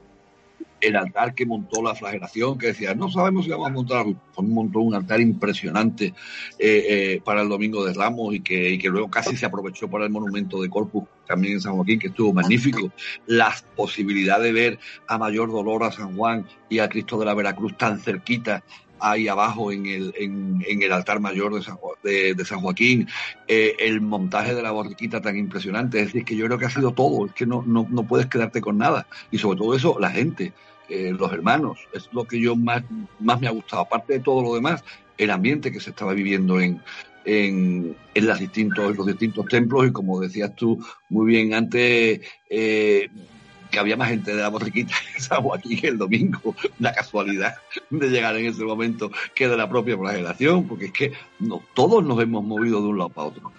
el 0.81 0.97
altar 0.97 1.35
que 1.35 1.47
montó 1.47 1.83
la 1.83 1.95
flagelación, 1.95 2.59
que 2.59 2.69
decía, 2.69 2.95
no 2.95 3.11
sabemos 3.11 3.45
si 3.45 3.51
vamos 3.51 3.69
a 3.69 3.73
montar, 3.73 4.07
montó 4.37 4.81
un 4.81 4.95
altar 4.95 5.21
impresionante 5.21 6.07
eh, 6.07 6.15
eh, 6.59 7.21
para 7.25 7.43
el 7.43 7.49
Domingo 7.49 7.85
de 7.85 7.95
Ramos 7.95 8.35
y 8.35 8.41
que, 8.41 8.71
y 8.71 8.79
que 8.79 8.89
luego 8.89 9.11
casi 9.11 9.37
se 9.37 9.47
aprovechó 9.47 9.89
para 9.89 10.05
el 10.05 10.11
monumento 10.11 10.61
de 10.61 10.69
Corpus, 10.69 11.05
también 11.27 11.55
en 11.55 11.61
San 11.61 11.75
Joaquín, 11.75 11.99
que 11.99 12.09
estuvo 12.09 12.33
magnífico. 12.33 12.93
La 13.27 13.55
posibilidad 13.75 14.41
de 14.41 14.53
ver 14.53 14.79
a 15.09 15.19
Mayor 15.19 15.51
Dolor, 15.51 15.85
a 15.85 15.93
San 15.93 16.17
Juan 16.17 16.47
y 16.69 16.79
a 16.79 16.89
Cristo 16.89 17.19
de 17.19 17.27
la 17.27 17.35
Veracruz 17.35 17.77
tan 17.77 17.99
cerquita 17.99 18.63
ahí 19.01 19.29
abajo 19.29 19.73
en 19.73 19.87
el, 19.87 20.15
en, 20.17 20.83
el 20.83 20.93
altar 20.93 21.21
mayor 21.21 21.55
de 21.55 21.63
San, 21.63 21.77
de, 22.03 22.45
San 22.45 22.61
Joaquín, 22.61 23.09
eh, 23.49 23.75
el 23.79 24.01
montaje 24.01 24.55
de 24.55 24.63
la 24.63 24.71
borriquita 24.71 25.21
tan 25.21 25.37
impresionante. 25.37 25.99
Es 26.01 26.07
decir, 26.07 26.25
que 26.25 26.37
yo 26.37 26.47
creo 26.47 26.59
que 26.59 26.67
ha 26.67 26.71
sido 26.71 26.93
todo, 26.93 27.27
es 27.27 27.33
que 27.33 27.47
no, 27.47 27.63
no, 27.67 27.87
no 27.91 28.03
puedes 28.05 28.27
quedarte 28.27 28.61
con 28.61 28.79
nada. 28.79 29.07
Y 29.31 29.39
sobre 29.39 29.59
todo 29.59 29.75
eso, 29.75 29.99
la 29.99 30.11
gente. 30.11 30.53
Eh, 30.89 31.13
los 31.19 31.33
hermanos. 31.33 31.79
Es 31.93 32.09
lo 32.13 32.25
que 32.25 32.41
yo 32.41 32.55
más, 32.55 32.85
más 33.19 33.41
me 33.41 33.49
ha 33.49 33.51
gustado. 33.51 33.83
Aparte 33.83 34.15
de 34.15 34.21
todo 34.21 34.43
lo 34.43 34.55
demás, 34.55 34.85
el 35.19 35.31
ambiente 35.31 35.73
que 35.73 35.81
se 35.81 35.91
estaba 35.91 36.13
viviendo 36.13 36.61
en, 36.61 36.81
en, 37.25 37.97
en 38.15 38.27
las 38.27 38.39
distintos, 38.39 38.97
los 38.97 39.07
distintos 39.07 39.47
templos 39.47 39.89
y 39.89 39.93
como 39.93 40.21
decías 40.21 40.55
tú 40.55 40.79
muy 41.09 41.27
bien 41.27 41.55
antes, 41.55 42.21
eh, 42.49 43.09
que 43.77 43.81
había 43.81 43.99
más 43.99 44.09
gente 44.09 44.35
de 44.35 44.41
la 44.41 44.49
borriquita 44.49 44.95
en 45.15 45.21
San 45.23 45.43
Joaquín 45.43 45.79
el 45.83 45.99
domingo, 45.99 46.57
la 46.79 46.95
casualidad 46.95 47.57
de 47.91 48.09
llegar 48.09 48.35
en 48.39 48.47
ese 48.47 48.65
momento 48.65 49.11
que 49.35 49.49
de 49.49 49.55
la 49.55 49.69
propia 49.69 49.99
flagelación, 49.99 50.67
porque 50.67 50.87
es 50.87 50.93
que 50.93 51.13
no, 51.41 51.61
todos 51.75 52.03
nos 52.03 52.19
hemos 52.23 52.43
movido 52.43 52.81
de 52.81 52.87
un 52.89 52.97
lado 52.97 53.11
para 53.11 53.29
otro. 53.29 53.53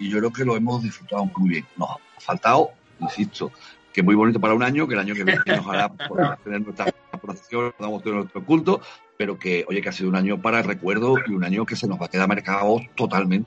Y 0.00 0.10
yo 0.10 0.18
creo 0.18 0.32
que 0.32 0.44
lo 0.44 0.56
hemos 0.56 0.82
disfrutado 0.82 1.24
muy 1.36 1.50
bien. 1.50 1.66
Nos 1.76 1.88
ha 1.88 1.98
faltado, 2.18 2.70
insisto, 2.98 3.52
que 3.92 4.02
muy 4.02 4.16
bonito 4.16 4.40
para 4.40 4.54
un 4.54 4.64
año, 4.64 4.88
que 4.88 4.94
el 4.94 5.00
año 5.00 5.14
que 5.14 5.22
viene 5.22 5.40
nos 5.46 5.66
hará 5.68 5.88
tener 6.42 6.62
nuestra 6.62 6.86
procesión, 7.22 7.72
podamos 7.78 8.02
tener 8.02 8.18
nuestro 8.18 8.44
culto, 8.44 8.80
pero 9.16 9.38
que, 9.38 9.64
oye, 9.68 9.80
que 9.80 9.88
ha 9.88 9.92
sido 9.92 10.08
un 10.08 10.16
año 10.16 10.42
para 10.42 10.58
el 10.58 10.64
recuerdo 10.64 11.14
y 11.28 11.30
un 11.30 11.44
año 11.44 11.64
que 11.64 11.76
se 11.76 11.86
nos 11.86 12.00
va 12.00 12.06
a 12.06 12.10
quedar 12.10 12.26
marcado 12.26 12.80
totalmente 12.96 13.46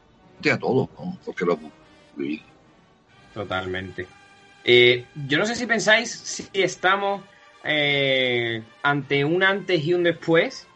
a 0.50 0.58
todos, 0.58 0.88
¿no? 0.98 1.18
porque 1.26 1.44
lo 1.44 1.56
hemos 1.56 1.72
vivido. 2.16 2.46
Totalmente. 3.34 4.08
Eh, 4.64 5.06
yo 5.28 5.38
no 5.38 5.46
sé 5.46 5.56
si 5.56 5.66
pensáis 5.66 6.12
si 6.12 6.48
estamos 6.54 7.22
eh, 7.64 8.64
ante 8.82 9.26
un 9.26 9.44
antes 9.44 9.84
y 9.84 9.94
un 9.94 10.04
después 10.04 10.68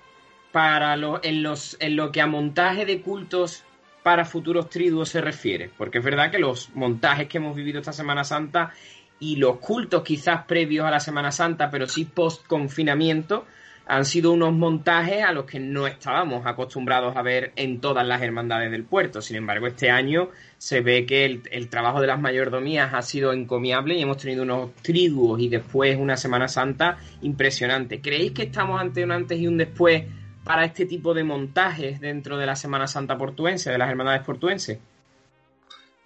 para 0.51 0.95
lo, 0.97 1.23
en, 1.23 1.43
los, 1.43 1.77
en 1.79 1.95
lo 1.95 2.11
que 2.11 2.21
a 2.21 2.27
montaje 2.27 2.85
de 2.85 3.01
cultos 3.01 3.63
para 4.03 4.25
futuros 4.25 4.69
triduos 4.69 5.09
se 5.09 5.21
refiere. 5.21 5.69
Porque 5.77 5.99
es 5.99 6.03
verdad 6.03 6.31
que 6.31 6.39
los 6.39 6.73
montajes 6.75 7.27
que 7.27 7.37
hemos 7.37 7.55
vivido 7.55 7.79
esta 7.79 7.93
Semana 7.93 8.23
Santa 8.23 8.73
y 9.19 9.35
los 9.35 9.57
cultos 9.57 10.03
quizás 10.03 10.45
previos 10.45 10.85
a 10.85 10.91
la 10.91 10.99
Semana 10.99 11.31
Santa, 11.31 11.69
pero 11.69 11.87
sí 11.87 12.05
post 12.05 12.45
confinamiento, 12.47 13.45
han 13.87 14.03
sido 14.05 14.33
unos 14.33 14.53
montajes 14.53 15.23
a 15.23 15.31
los 15.31 15.45
que 15.45 15.59
no 15.59 15.87
estábamos 15.87 16.45
acostumbrados 16.45 17.15
a 17.15 17.21
ver 17.21 17.53
en 17.55 17.79
todas 17.79 18.05
las 18.05 18.21
hermandades 18.21 18.69
del 18.69 18.83
puerto. 18.83 19.21
Sin 19.21 19.37
embargo, 19.37 19.65
este 19.67 19.89
año 19.89 20.29
se 20.57 20.81
ve 20.81 21.05
que 21.05 21.25
el, 21.25 21.69
trabajo 21.69 22.01
de 22.01 22.07
las 22.07 22.19
mayordomías 22.19 22.93
ha 22.93 23.01
sido 23.01 23.31
encomiable 23.31 23.95
y 23.95 24.01
hemos 24.01 24.17
tenido 24.17 24.43
unos 24.43 24.75
triduos 24.81 25.39
y 25.39 25.47
después 25.47 25.97
una 25.97 26.17
Semana 26.17 26.49
Santa 26.49 26.97
impresionante. 27.21 28.01
¿Creéis 28.01 28.33
que 28.33 28.43
estamos 28.43 28.79
ante 28.79 29.03
un 29.05 29.11
antes 29.11 29.39
y 29.39 29.47
un 29.47 29.57
después 29.57 30.03
para 30.43 30.65
este 30.65 30.85
tipo 30.85 31.13
de 31.13 31.23
montajes 31.23 32.01
dentro 32.01 32.37
de 32.37 32.45
la 32.45 32.57
Semana 32.57 32.87
Santa 32.87 33.17
portuense, 33.17 33.71
de 33.71 33.77
las 33.77 33.89
hermandades 33.89 34.23
portuenses? 34.23 34.79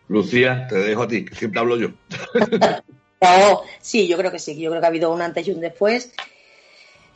Lucía, 0.08 0.68
te 0.68 0.76
dejo 0.76 1.04
a 1.04 1.08
ti, 1.08 1.26
que 1.26 1.34
siempre 1.34 1.60
hablo 1.60 1.78
yo. 1.78 1.90
sí, 3.82 4.08
yo 4.08 4.18
creo 4.18 4.32
que 4.32 4.40
sí, 4.40 4.60
yo 4.60 4.70
creo 4.70 4.82
que 4.82 4.86
ha 4.86 4.90
habido 4.90 5.12
un 5.12 5.22
antes 5.22 5.48
y 5.48 5.52
un 5.52 5.62
después. 5.62 6.14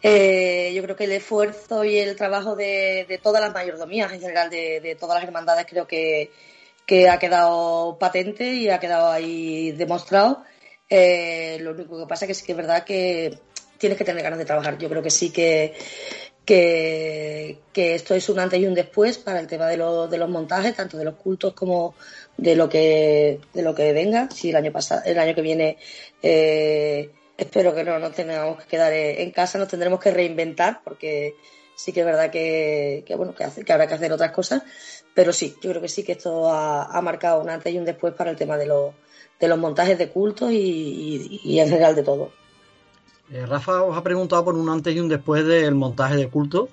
Eh, 0.07 0.71
yo 0.75 0.83
creo 0.83 0.95
que 0.95 1.05
el 1.05 1.13
esfuerzo 1.13 1.83
y 1.83 1.97
el 1.97 2.15
trabajo 2.15 2.55
de, 2.55 3.19
todas 3.23 3.41
las 3.41 3.51
mayordomías 3.51 4.13
en 4.13 4.21
general, 4.21 4.51
de, 4.51 4.95
todas 4.99 5.15
las 5.15 5.23
hermandades, 5.23 5.65
creo 5.67 5.87
que, 5.87 6.29
ha 7.09 7.17
quedado 7.17 7.97
patente 7.97 8.53
y 8.53 8.69
ha 8.69 8.79
quedado 8.79 9.11
ahí 9.11 9.71
demostrado. 9.71 10.43
Eh, 10.87 11.57
lo 11.61 11.71
único 11.71 11.97
que 11.97 12.05
pasa 12.05 12.25
es 12.25 12.29
que 12.29 12.33
sí 12.35 12.45
que 12.45 12.51
es 12.51 12.57
verdad 12.57 12.83
que 12.83 13.39
tienes 13.79 13.97
que 13.97 14.05
tener 14.05 14.21
ganas 14.21 14.37
de 14.37 14.45
trabajar. 14.45 14.77
Yo 14.77 14.89
creo 14.89 15.01
que 15.01 15.09
sí 15.09 15.31
que, 15.31 15.73
que, 16.45 17.57
esto 17.73 18.13
es 18.13 18.29
un 18.29 18.37
antes 18.37 18.59
y 18.59 18.67
un 18.67 18.75
después 18.75 19.17
para 19.17 19.39
el 19.39 19.47
tema 19.47 19.65
de, 19.67 19.77
de 19.77 20.17
los 20.19 20.29
montajes, 20.29 20.75
tanto 20.75 20.99
de 20.99 21.05
los 21.05 21.15
cultos 21.15 21.53
como, 21.55 21.95
de 22.37 22.55
lo 22.55 22.69
que 22.69 23.39
de 23.53 23.61
lo 23.63 23.73
que 23.73 23.91
venga 23.91 24.29
si 24.29 24.51
el 24.51 24.57
año 24.57 24.71
pasado 24.71 25.01
el 25.05 25.17
año 25.17 25.33
que 25.33 25.41
viene 25.41 25.77
eh, 26.21 27.09
espero 27.37 27.73
que 27.73 27.83
no 27.83 27.99
nos 27.99 28.13
tengamos 28.13 28.57
que 28.59 28.67
quedar 28.67 28.93
en 28.93 29.31
casa 29.31 29.57
nos 29.57 29.67
tendremos 29.67 29.99
que 29.99 30.11
reinventar 30.11 30.81
porque 30.83 31.35
sí 31.75 31.91
que 31.91 32.01
es 32.01 32.05
verdad 32.05 32.31
que, 32.31 33.03
bueno 33.17 33.35
que, 33.35 33.43
hace, 33.43 33.63
que 33.63 33.73
habrá 33.73 33.87
que 33.87 33.95
hacer 33.95 34.11
otras 34.13 34.31
cosas 34.31 34.63
pero 35.13 35.33
sí 35.33 35.55
yo 35.61 35.69
creo 35.71 35.81
que 35.81 35.89
sí 35.89 36.03
que 36.03 36.13
esto 36.13 36.49
ha, 36.51 37.01
marcado 37.01 37.41
un 37.41 37.49
antes 37.49 37.73
y 37.73 37.77
un 37.77 37.85
después 37.85 38.13
para 38.13 38.31
el 38.31 38.37
tema 38.37 38.57
de 38.57 38.67
los 38.67 38.93
de 39.39 39.47
los 39.49 39.57
montajes 39.57 39.97
de 39.97 40.09
cultos 40.09 40.51
y, 40.51 41.59
en 41.59 41.67
general 41.67 41.95
de 41.95 42.03
todo 42.03 42.31
eh, 43.31 43.45
Rafa 43.45 43.83
os 43.83 43.97
ha 43.97 44.03
preguntado 44.03 44.45
por 44.45 44.55
un 44.55 44.69
antes 44.69 44.95
y 44.95 44.99
un 44.99 45.09
después 45.09 45.45
del 45.45 45.75
montaje 45.75 46.15
de 46.15 46.29
culto 46.29 46.69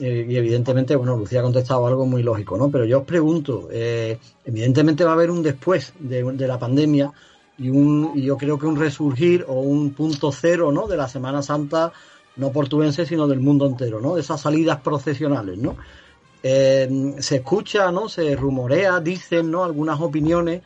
eh, 0.00 0.26
y 0.28 0.36
evidentemente, 0.36 0.96
bueno, 0.96 1.16
Lucía 1.16 1.38
ha 1.38 1.42
contestado 1.42 1.86
algo 1.86 2.04
muy 2.04 2.22
lógico, 2.22 2.56
¿no? 2.56 2.68
Pero 2.68 2.84
yo 2.84 3.00
os 3.00 3.04
pregunto, 3.04 3.68
eh, 3.70 4.18
evidentemente 4.44 5.04
va 5.04 5.10
a 5.10 5.14
haber 5.14 5.30
un 5.30 5.42
después 5.42 5.92
de, 6.00 6.22
la 6.46 6.58
pandemia 6.58 7.12
y, 7.58 7.68
un, 7.68 8.14
yo 8.14 8.36
creo 8.36 8.58
que 8.58 8.66
un 8.66 8.76
resurgir 8.76 9.44
o 9.48 9.60
un 9.60 9.94
punto 9.94 10.32
cero, 10.32 10.72
¿no? 10.72 10.86
De 10.86 10.96
la 10.96 11.08
Semana 11.08 11.42
Santa, 11.42 11.92
no 12.36 12.50
portuense, 12.52 13.06
sino 13.06 13.26
del 13.26 13.40
mundo 13.40 13.66
entero, 13.66 14.00
¿no? 14.00 14.14
De 14.14 14.20
esas 14.20 14.40
salidas 14.40 14.80
procesionales, 14.80 15.58
¿no? 15.58 15.76
Eh, 16.42 17.14
se 17.18 17.36
escucha, 17.36 17.90
¿no? 17.90 18.08
Se 18.08 18.34
rumorea, 18.36 19.00
dicen, 19.00 19.50
¿no? 19.50 19.64
Algunas 19.64 20.00
opiniones, 20.00 20.62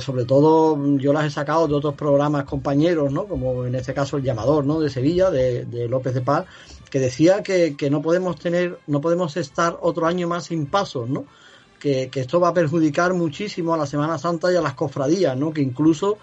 sobre 0.00 0.24
todo 0.24 0.76
yo 0.98 1.12
las 1.12 1.24
he 1.24 1.30
sacado 1.30 1.66
de 1.66 1.74
otros 1.74 1.94
programas 1.94 2.44
compañeros, 2.44 3.12
¿no? 3.12 3.26
Como 3.26 3.64
en 3.64 3.74
este 3.74 3.94
caso 3.94 4.16
el 4.16 4.22
llamador, 4.22 4.64
¿no? 4.64 4.80
De 4.80 4.90
Sevilla, 4.90 5.30
de, 5.30 5.86
López 5.88 6.14
de 6.14 6.20
Paz, 6.20 6.46
que 6.90 6.98
decía 6.98 7.42
que, 7.42 7.88
no 7.90 8.02
podemos 8.02 8.38
tener, 8.38 8.78
no 8.86 9.00
podemos 9.00 9.36
estar 9.36 9.78
otro 9.80 10.06
año 10.06 10.28
más 10.28 10.46
sin 10.46 10.66
pasos, 10.66 11.08
¿no? 11.08 11.24
Que, 11.78 12.10
esto 12.12 12.40
va 12.40 12.48
a 12.48 12.54
perjudicar 12.54 13.14
muchísimo 13.14 13.74
a 13.74 13.76
la 13.76 13.86
Semana 13.86 14.18
Santa 14.18 14.52
y 14.52 14.56
a 14.56 14.60
las 14.60 14.74
cofradías, 14.74 15.36
¿no? 15.36 15.52
Que 15.52 15.62
incluso 15.62 16.18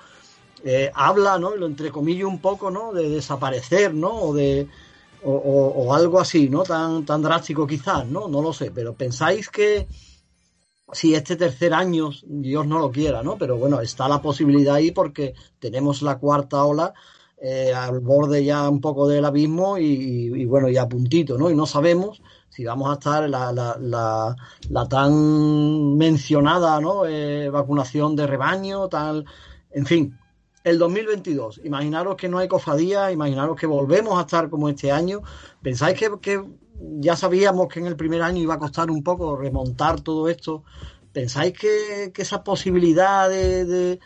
eh, 0.64 0.92
habla, 0.94 1.40
¿no? 1.40 1.56
Lo 1.56 1.66
entrecomillo 1.66 2.28
un 2.28 2.40
poco, 2.40 2.72
¿no? 2.72 2.94
De 2.94 3.10
desaparecer, 3.10 3.94
¿no? 3.94 4.14
O 4.14 4.34
de 4.34 4.68
o, 5.28 5.94
algo 5.94 6.20
así, 6.20 6.50
¿no? 6.50 6.64
Tan, 6.64 7.04
tan 7.04 7.22
drástico 7.24 7.66
quizás, 7.66 8.06
¿no? 8.06 8.28
No 8.28 8.44
lo 8.44 8.54
sé, 8.54 8.70
pero 8.70 8.94
pensáis 8.94 9.50
que 9.50 9.88
si 10.92 11.16
este 11.16 11.36
tercer 11.36 11.74
año, 11.74 12.12
Dios 12.26 12.68
no 12.68 12.80
lo 12.80 12.92
quiera, 12.92 13.24
¿no? 13.24 13.38
Pero 13.38 13.58
bueno, 13.58 13.82
está 13.82 14.08
la 14.08 14.22
posibilidad 14.22 14.76
ahí 14.76 14.92
porque 14.92 15.34
tenemos 15.60 16.02
la 16.02 16.20
cuarta 16.20 16.64
ola 16.64 16.94
eh, 17.42 17.74
al 17.74 18.00
borde 18.00 18.44
ya 18.44 18.70
un 18.70 18.82
poco 18.82 19.08
del 19.08 19.26
abismo 19.26 19.78
y, 19.78 20.46
bueno, 20.46 20.70
y 20.70 20.78
a 20.78 20.88
puntito, 20.88 21.38
¿no? 21.38 21.50
Y 21.50 21.56
no 21.56 21.66
sabemos 21.66 22.22
si 22.56 22.64
vamos 22.64 22.90
a 22.90 22.94
estar 22.94 23.30
la, 23.30 23.52
la, 23.52 24.36
la, 24.70 24.88
tan 24.88 25.98
mencionada, 25.98 26.80
¿no? 26.80 27.06
Eh, 27.06 27.50
vacunación 27.50 28.16
de 28.16 28.26
rebaño, 28.28 28.88
tal, 28.88 29.26
en 29.72 29.86
fin. 29.86 30.18
El 30.64 30.80
2022, 30.80 31.60
imaginaros 31.66 32.16
que 32.16 32.30
no 32.30 32.38
hay 32.38 32.48
cofadía, 32.48 33.12
imaginaros 33.12 33.60
que 33.60 33.68
volvemos 33.68 34.18
a 34.18 34.22
estar 34.22 34.50
como 34.50 34.70
este 34.70 34.90
año. 34.90 35.22
¿Pensáis 35.62 36.00
que, 36.00 36.46
ya 36.80 37.18
sabíamos 37.18 37.68
que 37.68 37.82
en 37.82 37.88
el 37.88 37.98
primer 37.98 38.22
año 38.22 38.42
iba 38.42 38.54
a 38.54 38.60
costar 38.60 38.90
un 38.90 39.04
poco 39.04 39.36
remontar 39.36 40.00
todo 40.00 40.30
esto. 40.30 40.64
¿Pensáis 41.12 41.60
que, 41.60 42.14
esa 42.16 42.42
posibilidad 42.42 43.30
de, 43.30 44.00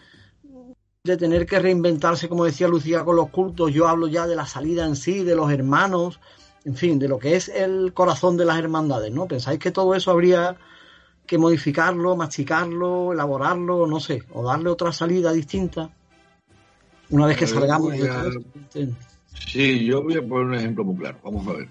de, 1.04 1.18
tener 1.18 1.46
que 1.46 1.60
reinventarse, 1.60 2.28
como 2.28 2.46
decía 2.46 2.68
Lucía, 2.68 3.06
con 3.06 3.16
los 3.16 3.30
cultos, 3.30 3.72
yo 3.72 3.88
hablo 3.88 4.08
ya 4.08 4.26
de 4.26 4.36
la 4.36 4.48
salida 4.48 4.88
en 4.88 4.96
sí, 4.96 5.24
de 5.24 5.36
los 5.36 5.52
hermanos, 5.52 6.20
en 6.66 6.76
fin, 6.76 7.00
de 7.00 7.08
lo 7.08 7.20
que 7.20 7.36
es 7.36 7.50
el 7.50 7.94
corazón 7.94 8.38
de 8.38 8.46
las 8.46 8.60
hermandades, 8.60 9.12
¿no? 9.12 9.28
¿Pensáis 9.28 9.60
que 9.60 9.72
todo 9.72 9.96
eso 9.96 10.12
habría 10.12 10.58
que 11.26 11.38
modificarlo, 11.38 12.16
masticarlo, 12.16 13.14
elaborarlo, 13.14 13.88
no 13.88 14.00
sé, 14.00 14.24
o 14.32 14.44
darle 14.44 14.70
otra 14.70 14.92
salida 14.92 15.32
distinta? 15.32 15.90
Una 17.10 17.26
vez 17.26 17.38
que 17.38 17.48
salgamos 17.48 17.94
de. 17.94 18.94
Sí, 19.48 19.86
yo 19.86 20.04
voy 20.04 20.18
a 20.18 20.22
poner 20.22 20.46
un 20.46 20.56
ejemplo 20.56 20.84
muy 20.84 20.96
claro. 20.98 21.18
Vamos 21.24 21.48
a 21.48 21.54
ver. 21.54 21.68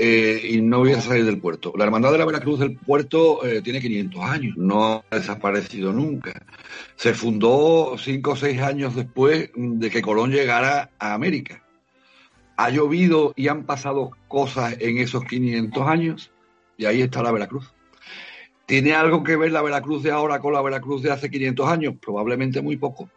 Eh, 0.00 0.50
y 0.50 0.60
no 0.60 0.78
voy 0.78 0.92
a 0.92 1.00
salir 1.00 1.24
del 1.24 1.40
puerto. 1.40 1.72
La 1.76 1.84
Hermandad 1.84 2.12
de 2.12 2.18
la 2.18 2.24
Veracruz 2.24 2.60
del 2.60 2.76
puerto 2.76 3.44
eh, 3.44 3.62
tiene 3.62 3.80
500 3.80 4.22
años, 4.22 4.56
no 4.56 5.04
ha 5.10 5.16
desaparecido 5.16 5.92
nunca. 5.92 6.40
Se 6.94 7.14
fundó 7.14 7.96
cinco 7.98 8.32
o 8.32 8.36
seis 8.36 8.60
años 8.60 8.94
después 8.94 9.50
de 9.56 9.90
que 9.90 10.02
Colón 10.02 10.30
llegara 10.30 10.90
a 11.00 11.14
América. 11.14 11.64
Ha 12.58 12.70
llovido 12.70 13.32
y 13.36 13.48
han 13.48 13.64
pasado 13.64 14.10
cosas 14.28 14.76
en 14.80 14.98
esos 14.98 15.24
500 15.24 15.88
años 15.88 16.30
y 16.76 16.84
ahí 16.84 17.00
está 17.00 17.22
la 17.22 17.32
Veracruz. 17.32 17.72
¿Tiene 18.66 18.92
algo 18.94 19.24
que 19.24 19.36
ver 19.36 19.52
la 19.52 19.62
Veracruz 19.62 20.02
de 20.02 20.10
ahora 20.10 20.40
con 20.40 20.52
la 20.52 20.60
Veracruz 20.60 21.02
de 21.02 21.10
hace 21.10 21.30
500 21.30 21.68
años? 21.68 21.94
Probablemente 21.98 22.60
muy 22.60 22.76
poco. 22.76 23.08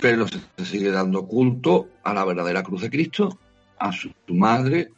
Pero 0.00 0.26
se 0.26 0.64
sigue 0.64 0.90
dando 0.90 1.26
culto 1.26 1.88
a 2.04 2.14
la 2.14 2.24
verdadera 2.24 2.62
cruz 2.62 2.80
de 2.80 2.90
Cristo, 2.90 3.38
a 3.78 3.92
su 3.92 4.10
madre, 4.28 4.88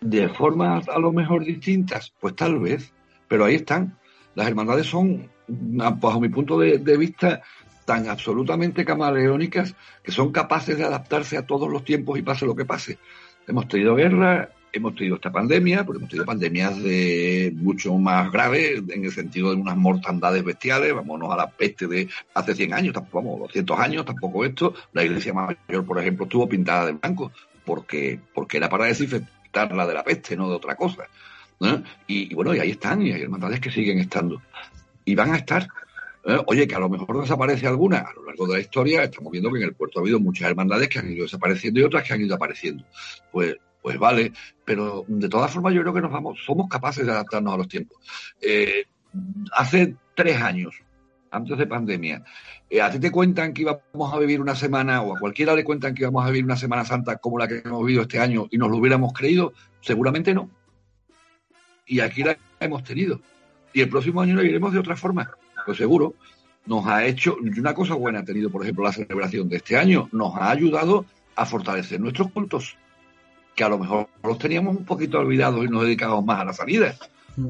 de 0.00 0.28
formas 0.28 0.88
a 0.88 0.98
lo 0.98 1.12
mejor 1.12 1.44
distintas, 1.44 2.12
pues 2.20 2.36
tal 2.36 2.58
vez, 2.58 2.92
pero 3.26 3.44
ahí 3.44 3.56
están. 3.56 3.98
Las 4.34 4.46
hermandades 4.46 4.86
son, 4.86 5.28
bajo 5.48 6.20
mi 6.20 6.28
punto 6.28 6.58
de, 6.58 6.96
vista, 6.96 7.42
tan 7.88 8.06
absolutamente 8.06 8.84
camaleónicas 8.84 9.74
que 10.02 10.12
son 10.12 10.30
capaces 10.30 10.76
de 10.76 10.84
adaptarse 10.84 11.38
a 11.38 11.46
todos 11.46 11.70
los 11.70 11.86
tiempos 11.86 12.18
y 12.18 12.22
pase 12.22 12.44
lo 12.44 12.54
que 12.54 12.66
pase. 12.66 12.98
Hemos 13.46 13.66
tenido 13.66 13.94
guerra, 13.94 14.50
hemos 14.74 14.94
tenido 14.94 15.16
esta 15.16 15.32
pandemia, 15.32 15.86
porque 15.86 15.96
hemos 15.96 16.10
tenido 16.10 16.26
pandemias 16.26 16.82
de 16.82 17.50
mucho 17.56 17.94
más 17.94 18.30
graves, 18.30 18.82
en 18.90 19.06
el 19.06 19.10
sentido 19.10 19.48
de 19.48 19.56
unas 19.56 19.78
mortandades 19.78 20.44
bestiales, 20.44 20.92
vámonos 20.92 21.32
a 21.32 21.36
la 21.38 21.48
peste 21.48 21.86
de 21.86 22.10
hace 22.34 22.54
100 22.54 22.74
años, 22.74 22.92
tampoco, 22.92 23.22
vamos, 23.22 23.40
200 23.48 23.80
años, 23.80 24.04
tampoco 24.04 24.44
esto. 24.44 24.74
La 24.92 25.02
iglesia 25.02 25.32
mayor, 25.32 25.86
por 25.86 25.98
ejemplo, 25.98 26.26
estuvo 26.26 26.46
pintada 26.46 26.84
de 26.84 26.92
blanco, 26.92 27.32
porque, 27.64 28.20
porque 28.34 28.58
era 28.58 28.68
para 28.68 28.84
desinfectar 28.84 29.72
la 29.74 29.86
de 29.86 29.94
la 29.94 30.04
peste, 30.04 30.36
no 30.36 30.50
de 30.50 30.56
otra 30.56 30.76
cosa. 30.76 31.04
Y, 32.06 32.34
bueno, 32.34 32.54
y 32.54 32.58
ahí 32.58 32.72
están, 32.72 33.00
y 33.00 33.12
hay 33.12 33.22
hermandades 33.22 33.60
que 33.60 33.70
siguen 33.70 33.98
estando. 33.98 34.42
Y 35.06 35.14
van 35.14 35.32
a 35.32 35.38
estar. 35.38 35.66
Oye, 36.46 36.66
que 36.66 36.74
a 36.74 36.78
lo 36.78 36.88
mejor 36.88 37.20
desaparece 37.20 37.66
alguna. 37.66 37.98
A 37.98 38.12
lo 38.12 38.24
largo 38.24 38.46
de 38.46 38.54
la 38.54 38.60
historia 38.60 39.02
estamos 39.02 39.32
viendo 39.32 39.50
que 39.50 39.58
en 39.58 39.64
el 39.64 39.74
puerto 39.74 39.98
ha 39.98 40.02
habido 40.02 40.20
muchas 40.20 40.50
hermandades 40.50 40.88
que 40.88 40.98
han 40.98 41.10
ido 41.10 41.24
desapareciendo 41.24 41.80
y 41.80 41.84
otras 41.84 42.06
que 42.06 42.12
han 42.12 42.20
ido 42.20 42.34
apareciendo. 42.34 42.84
Pues, 43.32 43.56
pues 43.80 43.98
vale, 43.98 44.32
pero 44.64 45.04
de 45.06 45.28
todas 45.28 45.50
formas 45.50 45.72
yo 45.74 45.80
creo 45.82 45.94
que 45.94 46.00
nos 46.00 46.12
vamos, 46.12 46.38
somos 46.44 46.68
capaces 46.68 47.06
de 47.06 47.12
adaptarnos 47.12 47.54
a 47.54 47.56
los 47.56 47.68
tiempos. 47.68 47.98
Eh, 48.40 48.84
hace 49.52 49.96
tres 50.14 50.40
años, 50.42 50.74
antes 51.30 51.56
de 51.56 51.66
pandemia, 51.66 52.24
eh, 52.68 52.82
¿a 52.82 52.90
ti 52.90 52.98
te 52.98 53.10
cuentan 53.10 53.52
que 53.52 53.62
íbamos 53.62 54.12
a 54.12 54.18
vivir 54.18 54.40
una 54.40 54.54
semana, 54.54 55.02
o 55.02 55.16
a 55.16 55.18
cualquiera 55.18 55.54
le 55.54 55.64
cuentan 55.64 55.94
que 55.94 56.02
íbamos 56.02 56.24
a 56.24 56.28
vivir 56.28 56.44
una 56.44 56.56
Semana 56.56 56.84
Santa 56.84 57.16
como 57.16 57.38
la 57.38 57.48
que 57.48 57.62
hemos 57.64 57.84
vivido 57.84 58.02
este 58.02 58.18
año 58.18 58.46
y 58.50 58.58
nos 58.58 58.70
lo 58.70 58.76
hubiéramos 58.76 59.12
creído? 59.12 59.52
Seguramente 59.80 60.34
no. 60.34 60.50
Y 61.86 62.00
aquí 62.00 62.22
la 62.22 62.36
hemos 62.60 62.84
tenido. 62.84 63.20
Y 63.72 63.80
el 63.80 63.88
próximo 63.88 64.20
año 64.20 64.36
la 64.36 64.44
iremos 64.44 64.72
de 64.72 64.78
otra 64.78 64.96
forma, 64.96 65.30
pues 65.64 65.78
seguro. 65.78 66.14
Nos 66.66 66.86
ha 66.86 67.06
hecho, 67.06 67.36
una 67.40 67.74
cosa 67.74 67.94
buena 67.94 68.20
ha 68.20 68.24
tenido, 68.24 68.50
por 68.50 68.62
ejemplo, 68.62 68.84
la 68.84 68.92
celebración 68.92 69.48
de 69.48 69.56
este 69.56 69.76
año, 69.76 70.08
nos 70.12 70.34
ha 70.36 70.50
ayudado 70.50 71.06
a 71.34 71.46
fortalecer 71.46 72.00
nuestros 72.00 72.30
cultos, 72.30 72.76
que 73.54 73.64
a 73.64 73.68
lo 73.68 73.78
mejor 73.78 74.08
los 74.22 74.38
teníamos 74.38 74.76
un 74.76 74.84
poquito 74.84 75.18
olvidados 75.18 75.64
y 75.64 75.68
nos 75.68 75.82
dedicamos 75.82 76.24
más 76.24 76.40
a 76.40 76.44
la 76.44 76.52
salida. 76.52 76.94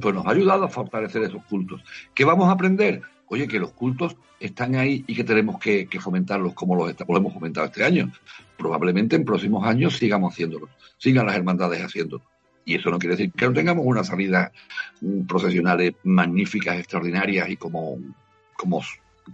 Pues 0.00 0.14
nos 0.14 0.26
ha 0.26 0.30
ayudado 0.30 0.64
a 0.64 0.68
fortalecer 0.68 1.22
esos 1.22 1.42
cultos. 1.44 1.82
¿Qué 2.14 2.24
vamos 2.24 2.48
a 2.48 2.52
aprender? 2.52 3.02
oye, 3.28 3.46
que 3.46 3.58
los 3.58 3.72
cultos 3.72 4.16
están 4.40 4.74
ahí 4.74 5.04
y 5.06 5.14
que 5.14 5.24
tenemos 5.24 5.58
que, 5.58 5.88
fomentarlos 6.00 6.54
como 6.54 6.74
los, 6.74 6.94
hemos 7.08 7.32
fomentado 7.32 7.66
este 7.66 7.84
año. 7.84 8.12
Probablemente 8.56 9.16
en 9.16 9.24
próximos 9.24 9.66
años 9.66 9.96
sigamos 9.96 10.32
haciéndolo, 10.32 10.68
sigan 10.96 11.26
las 11.26 11.36
hermandades 11.36 11.82
haciéndolo. 11.82 12.22
Y 12.68 12.74
eso 12.74 12.90
no 12.90 12.98
quiere 12.98 13.16
decir 13.16 13.32
que 13.32 13.46
no 13.46 13.54
tengamos 13.54 13.86
unas 13.86 14.08
salidas 14.08 14.52
mm, 15.00 15.26
procesionales 15.26 15.94
magníficas, 16.02 16.78
extraordinarias 16.78 17.48
y 17.48 17.56
como, 17.56 17.98
como 18.54 18.82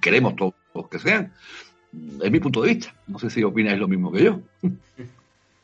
queremos 0.01 0.37
todos 0.37 0.55
que 0.89 1.01
sean. 1.01 1.33
Es 2.23 2.31
mi 2.31 2.39
punto 2.39 2.63
de 2.63 2.75
vista. 2.75 2.95
No 3.09 3.19
sé 3.19 3.31
si 3.31 3.43
opináis 3.43 3.77
lo 3.77 3.89
mismo 3.89 4.13
que 4.13 4.23
yo. 4.23 4.41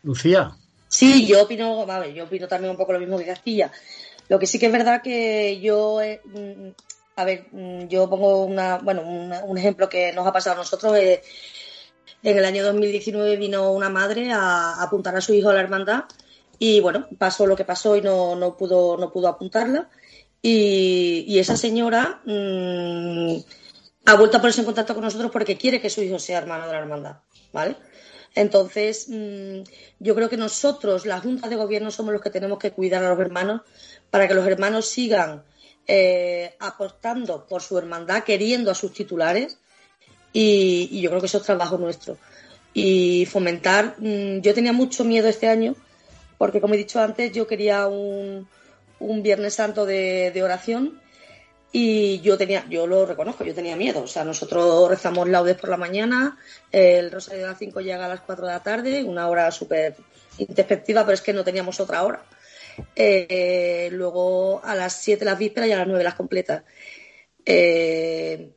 Lucía. 0.02 0.50
Sí, 0.88 1.28
yo 1.28 1.44
opino, 1.44 1.86
yo 2.12 2.24
opino 2.24 2.48
también 2.48 2.72
un 2.72 2.76
poco 2.76 2.92
lo 2.92 2.98
mismo 2.98 3.16
que 3.16 3.26
Castilla. 3.26 3.70
Lo 4.28 4.40
que 4.40 4.48
sí 4.48 4.58
que 4.58 4.66
es 4.66 4.72
verdad 4.72 5.00
que 5.00 5.60
yo 5.60 6.00
mm, 6.24 6.70
a 7.14 7.24
ver, 7.24 7.46
mm, 7.52 7.86
yo 7.86 8.10
pongo 8.10 8.46
una, 8.46 8.78
bueno, 8.78 9.02
un 9.02 9.58
ejemplo 9.58 9.88
que 9.88 10.12
nos 10.12 10.26
ha 10.26 10.32
pasado 10.32 10.56
a 10.56 10.58
nosotros. 10.58 10.96
Eh, 10.96 11.22
en 12.24 12.36
el 12.36 12.44
año 12.44 12.64
2019 12.64 13.36
vino 13.36 13.70
una 13.70 13.88
madre 13.90 14.32
a, 14.32 14.82
apuntar 14.82 15.14
a 15.14 15.20
su 15.20 15.32
hijo 15.34 15.50
a 15.50 15.54
la 15.54 15.60
hermandad 15.60 16.04
y 16.62 16.78
bueno, 16.80 17.08
pasó 17.16 17.46
lo 17.46 17.56
que 17.56 17.64
pasó 17.64 17.96
y 17.96 18.02
no, 18.02 18.36
no 18.36 18.54
pudo, 18.54 18.98
no 18.98 19.10
pudo 19.10 19.28
apuntarla. 19.28 19.88
Y, 20.42 21.38
esa 21.38 21.56
señora 21.56 22.20
mm, 22.26 23.36
ha 24.04 24.14
vuelto 24.14 24.36
a 24.36 24.40
ponerse 24.40 24.60
en 24.60 24.66
contacto 24.66 24.92
con 24.94 25.02
nosotros 25.02 25.30
porque 25.30 25.56
quiere 25.56 25.80
que 25.80 25.88
su 25.88 26.02
hijo 26.02 26.18
sea 26.18 26.36
hermano 26.36 26.66
de 26.66 26.72
la 26.72 26.80
hermandad, 26.80 27.16
¿vale? 27.54 27.76
Entonces, 28.34 29.06
mm, 29.08 29.62
yo 30.00 30.14
creo 30.14 30.28
que 30.28 30.36
nosotros, 30.36 31.06
la 31.06 31.18
Junta 31.20 31.48
de 31.48 31.56
Gobierno, 31.56 31.90
somos 31.90 32.12
los 32.12 32.20
que 32.20 32.28
tenemos 32.28 32.58
que 32.58 32.72
cuidar 32.72 33.02
a 33.04 33.08
los 33.08 33.18
hermanos 33.20 33.62
para 34.10 34.28
que 34.28 34.34
los 34.34 34.46
hermanos 34.46 34.86
sigan 34.86 35.42
eh, 35.86 36.56
apostando 36.60 37.46
por 37.46 37.62
su 37.62 37.78
hermandad, 37.78 38.22
queriendo 38.22 38.70
a 38.70 38.74
sus 38.74 38.92
titulares, 38.92 39.56
y, 40.34 41.00
yo 41.00 41.08
creo 41.08 41.20
que 41.20 41.26
eso 41.26 41.38
es 41.38 41.44
trabajo 41.44 41.78
nuestro. 41.78 42.18
Y 42.74 43.24
fomentar, 43.24 43.96
mm, 43.98 44.40
yo 44.42 44.52
tenía 44.52 44.74
mucho 44.74 45.04
miedo 45.04 45.26
este 45.26 45.48
año, 45.48 45.74
porque 46.40 46.62
como 46.62 46.72
he 46.72 46.78
dicho 46.78 47.02
antes, 47.02 47.32
yo 47.32 47.46
quería 47.46 47.86
un, 47.86 48.48
Viernes 48.98 49.52
Santo 49.52 49.84
de, 49.84 50.40
oración 50.42 50.98
y 51.70 52.20
yo 52.20 52.38
tenía, 52.38 52.64
yo 52.70 52.86
lo 52.86 53.04
reconozco, 53.04 53.44
yo 53.44 53.54
tenía 53.54 53.76
miedo. 53.76 54.04
O 54.04 54.06
sea, 54.06 54.24
nosotros 54.24 54.88
rezamos 54.88 55.28
laudes 55.28 55.58
por 55.58 55.68
la 55.68 55.76
mañana, 55.76 56.38
el 56.72 57.10
rosario 57.10 57.42
de 57.42 57.48
las 57.48 57.58
5 57.58 57.82
llega 57.82 58.06
a 58.06 58.08
las 58.08 58.22
4 58.22 58.46
de 58.46 58.52
la 58.54 58.62
tarde, 58.62 59.04
una 59.04 59.28
hora 59.28 59.50
súper 59.50 59.96
introspectiva, 60.38 61.02
pero 61.02 61.12
es 61.12 61.20
que 61.20 61.34
no 61.34 61.44
teníamos 61.44 61.78
otra 61.78 62.04
hora. 62.04 62.24
Eh, 62.96 63.90
luego 63.92 64.64
a 64.64 64.74
las 64.74 64.94
7 64.94 65.22
las 65.26 65.38
vísperas 65.38 65.68
y 65.68 65.72
a 65.72 65.78
las 65.80 65.88
9 65.88 66.02
las 66.02 66.14
completas. 66.14 66.62
Eh, 67.44 68.54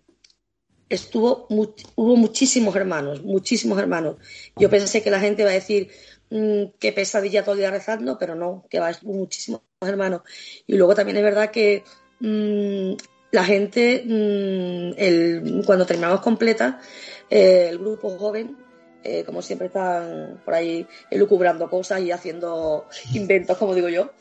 estuvo 0.88 1.48
hubo 1.50 2.16
muchísimos 2.16 2.74
hermanos, 2.78 3.24
muchísimos 3.24 3.78
hermanos. 3.78 4.16
Yo 4.56 4.70
pensé 4.70 5.02
que 5.04 5.12
la 5.12 5.20
gente 5.20 5.42
iba 5.42 5.52
a 5.52 5.56
decir 5.56 5.90
mm, 6.34 6.78
qué 6.80 6.92
pesadilla 6.92 7.44
todo 7.44 7.54
el 7.54 7.60
día 7.60 7.72
rezando, 7.72 8.18
pero 8.18 8.36
no, 8.36 8.66
que 8.70 8.80
va 8.80 8.92
muchísimos 9.04 9.62
hermanos. 9.82 10.22
Y 10.68 10.76
luego 10.76 10.96
también 10.96 11.18
es 11.18 11.24
verdad 11.24 11.52
que 11.52 11.84
mm, 12.20 12.94
la 13.32 13.44
gente, 13.44 14.04
mm, 14.06 15.64
cuando 15.66 15.86
terminamos 15.86 16.22
completa, 16.22 16.80
eh, 17.30 17.68
el 17.70 17.80
grupo 17.80 18.10
joven 18.18 18.58
eh, 19.06 19.26
como 19.26 19.42
siempre 19.42 19.68
están 19.68 20.42
por 20.46 20.54
ahí 20.54 20.88
elucubrando 21.12 21.70
cosas 21.70 22.00
y 22.02 22.12
haciendo 22.12 22.88
inventos, 23.14 23.58
como 23.58 23.76
digo 23.76 23.90
yo, 23.90 24.12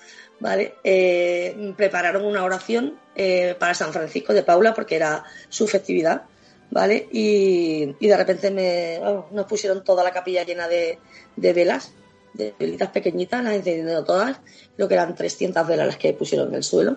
¿vale? 0.41 0.75
Eh, 0.83 1.73
prepararon 1.77 2.25
una 2.25 2.43
oración 2.43 2.99
eh, 3.15 3.55
para 3.59 3.75
San 3.75 3.93
Francisco 3.93 4.35
de 4.35 4.43
Paula 4.43 4.75
porque 4.75 4.97
era 4.97 5.23
su 5.49 5.69
festividad, 5.69 6.23
¿vale? 6.71 7.09
Y, 7.13 7.95
de 8.01 8.17
repente 8.17 8.51
me, 8.51 8.99
nos 9.31 9.47
pusieron 9.47 9.85
toda 9.85 10.03
la 10.03 10.11
capilla 10.11 10.43
llena 10.43 10.67
de, 10.67 10.99
velas, 11.37 11.93
de 12.35 12.55
velitas 12.59 12.91
pequeñitas, 12.91 13.45
las 13.45 13.55
encendiendo 13.55 14.05
todas, 14.05 14.41
creo 14.77 14.89
que 14.89 14.95
eran 14.95 15.15
300 15.15 15.67
velas 15.67 15.87
las 15.87 15.97
que 15.97 16.13
pusieron 16.13 16.49
en 16.49 16.55
el 16.55 16.63
suelo. 16.63 16.97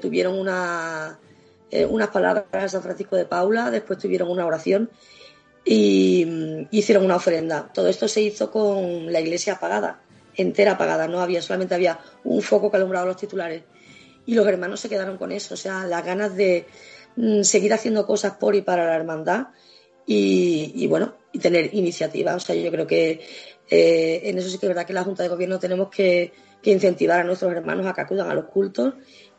tuvieron 0.00 0.38
una, 0.38 1.18
unas 1.88 2.08
palabras 2.08 2.46
a 2.52 2.68
San 2.68 2.82
Francisco 2.82 3.16
de 3.16 3.24
Paula, 3.24 3.70
después 3.70 3.98
tuvieron 3.98 4.30
una 4.30 4.46
oración 4.46 4.90
y 5.64 6.24
mm, 6.26 6.68
hicieron 6.70 7.04
una 7.04 7.16
ofrenda. 7.16 7.70
Todo 7.72 7.88
esto 7.88 8.08
se 8.08 8.22
hizo 8.22 8.50
con 8.50 9.12
la 9.12 9.20
iglesia 9.20 9.54
apagada, 9.54 10.00
entera 10.34 10.72
apagada, 10.72 11.08
no 11.08 11.20
había, 11.20 11.42
solamente 11.42 11.74
había 11.74 11.98
un 12.24 12.42
foco 12.42 12.70
que 12.70 12.76
alumbraba 12.76 13.06
los 13.06 13.16
titulares. 13.16 13.62
Y 14.26 14.34
los 14.34 14.46
hermanos 14.46 14.80
se 14.80 14.88
quedaron 14.88 15.16
con 15.16 15.32
eso, 15.32 15.54
o 15.54 15.56
sea, 15.56 15.86
las 15.86 16.04
ganas 16.04 16.36
de 16.36 16.66
mm, 17.16 17.42
seguir 17.42 17.72
haciendo 17.72 18.06
cosas 18.06 18.34
por 18.34 18.54
y 18.54 18.62
para 18.62 18.86
la 18.86 18.96
hermandad 18.96 19.48
y, 20.06 20.88
bueno, 20.88 21.14
y 21.32 21.38
tener 21.38 21.72
iniciativa. 21.72 22.34
O 22.34 22.40
sea, 22.40 22.56
yo 22.56 22.70
creo 22.72 22.84
que 22.84 23.20
eh, 23.70 24.22
en 24.24 24.36
eso 24.38 24.48
sí 24.48 24.58
que 24.58 24.66
es 24.66 24.70
verdad 24.70 24.86
que 24.86 24.92
la 24.92 25.04
Junta 25.04 25.22
de 25.22 25.28
Gobierno 25.28 25.58
tenemos 25.58 25.88
que, 25.88 26.32
incentivar 26.62 27.20
a 27.20 27.24
nuestros 27.24 27.52
hermanos 27.52 27.86
a 27.86 27.94
que 27.94 28.02
acudan 28.02 28.30
a 28.30 28.34
los 28.34 28.44
cultos 28.46 28.92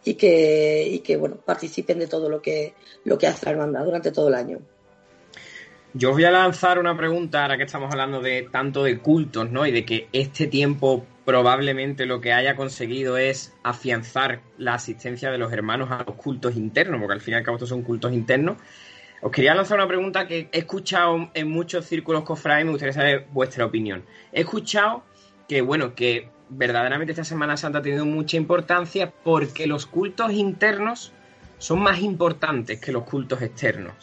y 0.03 0.15
que, 0.15 0.87
y 0.89 0.99
que 0.99 1.17
bueno, 1.17 1.35
participen 1.35 1.99
de 1.99 2.07
todo 2.07 2.29
lo 2.29 2.41
que, 2.41 2.73
lo 3.03 3.17
que 3.17 3.27
hace 3.27 3.45
la 3.45 3.51
hermandad 3.51 3.85
durante 3.85 4.11
todo 4.11 4.29
el 4.29 4.33
año. 4.33 4.59
Yo 5.93 6.09
os 6.11 6.15
voy 6.15 6.23
a 6.23 6.31
lanzar 6.31 6.79
una 6.79 6.95
pregunta 6.95 7.41
ahora 7.41 7.57
que 7.57 7.63
estamos 7.63 7.91
hablando 7.91 8.21
de 8.21 8.47
tanto 8.49 8.83
de 8.83 8.99
cultos, 8.99 9.51
¿no? 9.51 9.67
Y 9.67 9.71
de 9.71 9.85
que 9.85 10.07
este 10.13 10.47
tiempo 10.47 11.05
probablemente 11.25 12.05
lo 12.05 12.21
que 12.21 12.33
haya 12.33 12.55
conseguido 12.55 13.17
es 13.17 13.53
afianzar 13.61 14.41
la 14.57 14.75
asistencia 14.75 15.29
de 15.31 15.37
los 15.37 15.51
hermanos 15.51 15.91
a 15.91 16.03
los 16.05 16.15
cultos 16.15 16.55
internos, 16.55 16.99
porque 16.99 17.13
al 17.13 17.21
fin 17.21 17.33
y 17.33 17.37
al 17.37 17.43
cabo 17.43 17.57
estos 17.57 17.69
son 17.69 17.83
cultos 17.83 18.13
internos. 18.13 18.57
Os 19.21 19.31
quería 19.31 19.53
lanzar 19.53 19.77
una 19.77 19.87
pregunta 19.87 20.27
que 20.27 20.49
he 20.51 20.59
escuchado 20.59 21.29
en 21.33 21.49
muchos 21.49 21.85
círculos 21.85 22.23
cofrades 22.23 22.63
y 22.63 22.65
me 22.65 22.71
gustaría 22.71 22.93
saber 22.93 23.27
vuestra 23.31 23.65
opinión. 23.65 24.03
He 24.31 24.41
escuchado 24.41 25.03
que, 25.47 25.61
bueno, 25.61 25.93
que 25.93 26.29
verdaderamente 26.49 27.11
esta 27.11 27.23
Semana 27.23 27.55
Santa 27.55 27.79
ha 27.79 27.81
tenido 27.83 28.05
mucha 28.05 28.37
importancia 28.37 29.11
porque 29.23 29.67
los 29.67 29.85
cultos 29.85 30.31
internos 30.33 31.13
son 31.59 31.81
más 31.81 32.01
importantes 32.01 32.81
que 32.81 32.91
los 32.91 33.03
cultos 33.03 33.41
externos. 33.43 33.93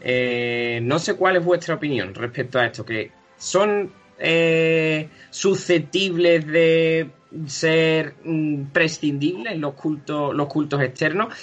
Eh, 0.00 0.80
no 0.82 0.98
sé 0.98 1.14
cuál 1.14 1.36
es 1.36 1.44
vuestra 1.44 1.74
opinión 1.74 2.14
respecto 2.14 2.58
a 2.58 2.64
esto, 2.64 2.86
que 2.86 3.12
son 3.36 3.92
eh, 4.18 5.10
susceptibles 5.28 6.46
de 6.46 7.10
ser 7.46 8.14
mm, 8.24 8.64
prescindibles 8.72 9.58
los 9.58 9.74
cultos, 9.74 10.34
los 10.34 10.48
cultos 10.48 10.80
externos 10.80 11.34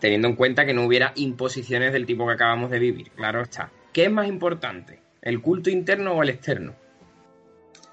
teniendo 0.00 0.28
en 0.28 0.36
cuenta 0.36 0.66
que 0.66 0.74
no 0.74 0.84
hubiera 0.84 1.12
imposiciones 1.16 1.92
del 1.92 2.06
tipo 2.06 2.26
que 2.26 2.34
acabamos 2.34 2.70
de 2.70 2.78
vivir. 2.78 3.10
Claro 3.10 3.42
está. 3.42 3.70
¿Qué 3.92 4.04
es 4.04 4.10
más 4.10 4.28
importante? 4.28 5.00
¿El 5.22 5.40
culto 5.40 5.70
interno 5.70 6.12
o 6.12 6.22
el 6.22 6.30
externo? 6.30 6.74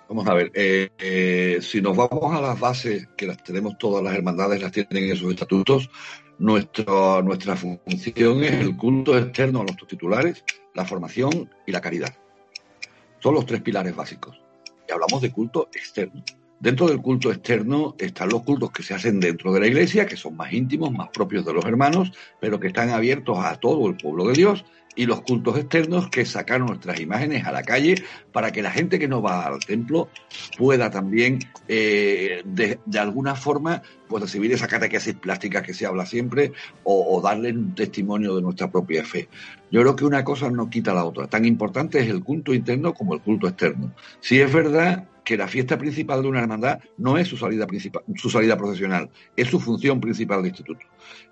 Vamos 0.10 0.28
a 0.28 0.34
ver, 0.34 0.52
eh, 0.54 0.90
eh, 1.00 1.60
si 1.62 1.82
nos 1.82 1.96
vamos 1.96 2.36
a 2.36 2.42
las 2.42 2.60
bases 2.60 3.08
que 3.18 3.26
las 3.26 3.42
tenemos 3.44 3.78
todas 3.78 4.04
las 4.04 4.14
hermandades, 4.14 4.62
las 4.62 4.72
tienen 4.72 5.10
en 5.10 5.16
sus 5.16 5.32
estatutos, 5.32 5.90
nuestra, 6.38 7.22
nuestra 7.22 7.56
función 7.56 8.44
es 8.44 8.52
el 8.52 8.76
culto 8.76 9.18
externo 9.18 9.62
a 9.62 9.64
nuestros 9.64 9.88
titulares, 9.88 10.44
la 10.74 10.86
formación 10.86 11.50
y 11.66 11.72
la 11.72 11.82
caridad. 11.82 12.14
Son 13.20 13.34
los 13.34 13.46
tres 13.46 13.62
pilares 13.62 13.96
básicos. 13.96 14.40
Y 14.88 14.92
hablamos 14.92 15.22
de 15.22 15.32
culto 15.32 15.70
externo. 15.74 16.22
Dentro 16.64 16.88
del 16.88 17.02
culto 17.02 17.30
externo 17.30 17.94
están 18.00 18.30
los 18.30 18.44
cultos 18.44 18.72
que 18.72 18.84
se 18.84 18.94
hacen 18.94 19.20
dentro 19.20 19.52
de 19.52 19.60
la 19.60 19.68
iglesia, 19.68 20.06
que 20.06 20.16
son 20.16 20.38
más 20.38 20.54
íntimos, 20.54 20.94
más 20.94 21.10
propios 21.10 21.44
de 21.44 21.52
los 21.52 21.66
hermanos, 21.66 22.14
pero 22.40 22.58
que 22.58 22.68
están 22.68 22.90
abiertos 22.90 23.38
a 23.38 23.58
todo 23.58 23.86
el 23.90 23.98
pueblo 23.98 24.28
de 24.28 24.34
Dios, 24.34 24.64
y 24.96 25.06
los 25.06 25.22
cultos 25.22 25.58
externos 25.58 26.10
que 26.10 26.26
sacan 26.26 26.66
nuestras 26.66 27.00
imágenes 27.00 27.46
a 27.46 27.52
la 27.52 27.64
calle 27.64 27.96
para 28.32 28.52
que 28.52 28.62
la 28.62 28.72
gente 28.72 29.00
que 29.00 29.08
no 29.08 29.22
va 29.22 29.46
al 29.46 29.60
templo 29.60 30.10
pueda 30.58 30.90
también 30.90 31.40
eh, 31.68 32.42
de, 32.46 32.80
alguna 33.00 33.36
forma 33.36 33.82
pues 34.08 34.24
recibir 34.24 34.52
esa 34.52 34.68
catequesis 34.68 35.16
plástica 35.16 35.64
que 35.64 35.74
se 35.74 35.86
habla 35.86 36.06
siempre 36.06 36.54
o, 36.84 37.16
o, 37.16 37.22
darle 37.22 37.52
un 37.52 37.74
testimonio 37.74 38.36
de 38.36 38.42
nuestra 38.42 38.70
propia 38.70 39.04
fe. 39.04 39.30
Yo 39.72 39.82
creo 39.82 39.96
que 39.96 40.06
una 40.06 40.24
cosa 40.24 40.52
no 40.52 40.70
quita 40.70 40.94
la 40.94 41.06
otra. 41.06 41.28
Tan 41.28 41.46
importante 41.46 42.00
es 42.00 42.10
el 42.10 42.24
culto 42.24 42.54
interno 42.54 42.94
como 42.94 43.16
el 43.16 43.22
culto 43.22 43.48
externo. 43.48 43.94
Si 44.20 44.40
es 44.40 44.54
verdad 44.54 45.08
que 45.24 45.38
la 45.38 45.48
fiesta 45.48 45.78
principal 45.78 46.22
de 46.22 46.28
una 46.28 46.42
hermandad 46.42 46.80
no 46.98 47.18
es 47.18 47.28
su 47.28 47.38
salida 47.38 47.66
principal, 47.66 48.04
su 48.16 48.30
salida 48.30 48.58
profesional, 48.58 49.10
es 49.36 49.48
su 49.48 49.60
función 49.60 50.00
principal 50.00 50.42
de 50.42 50.50
instituto. 50.50 50.86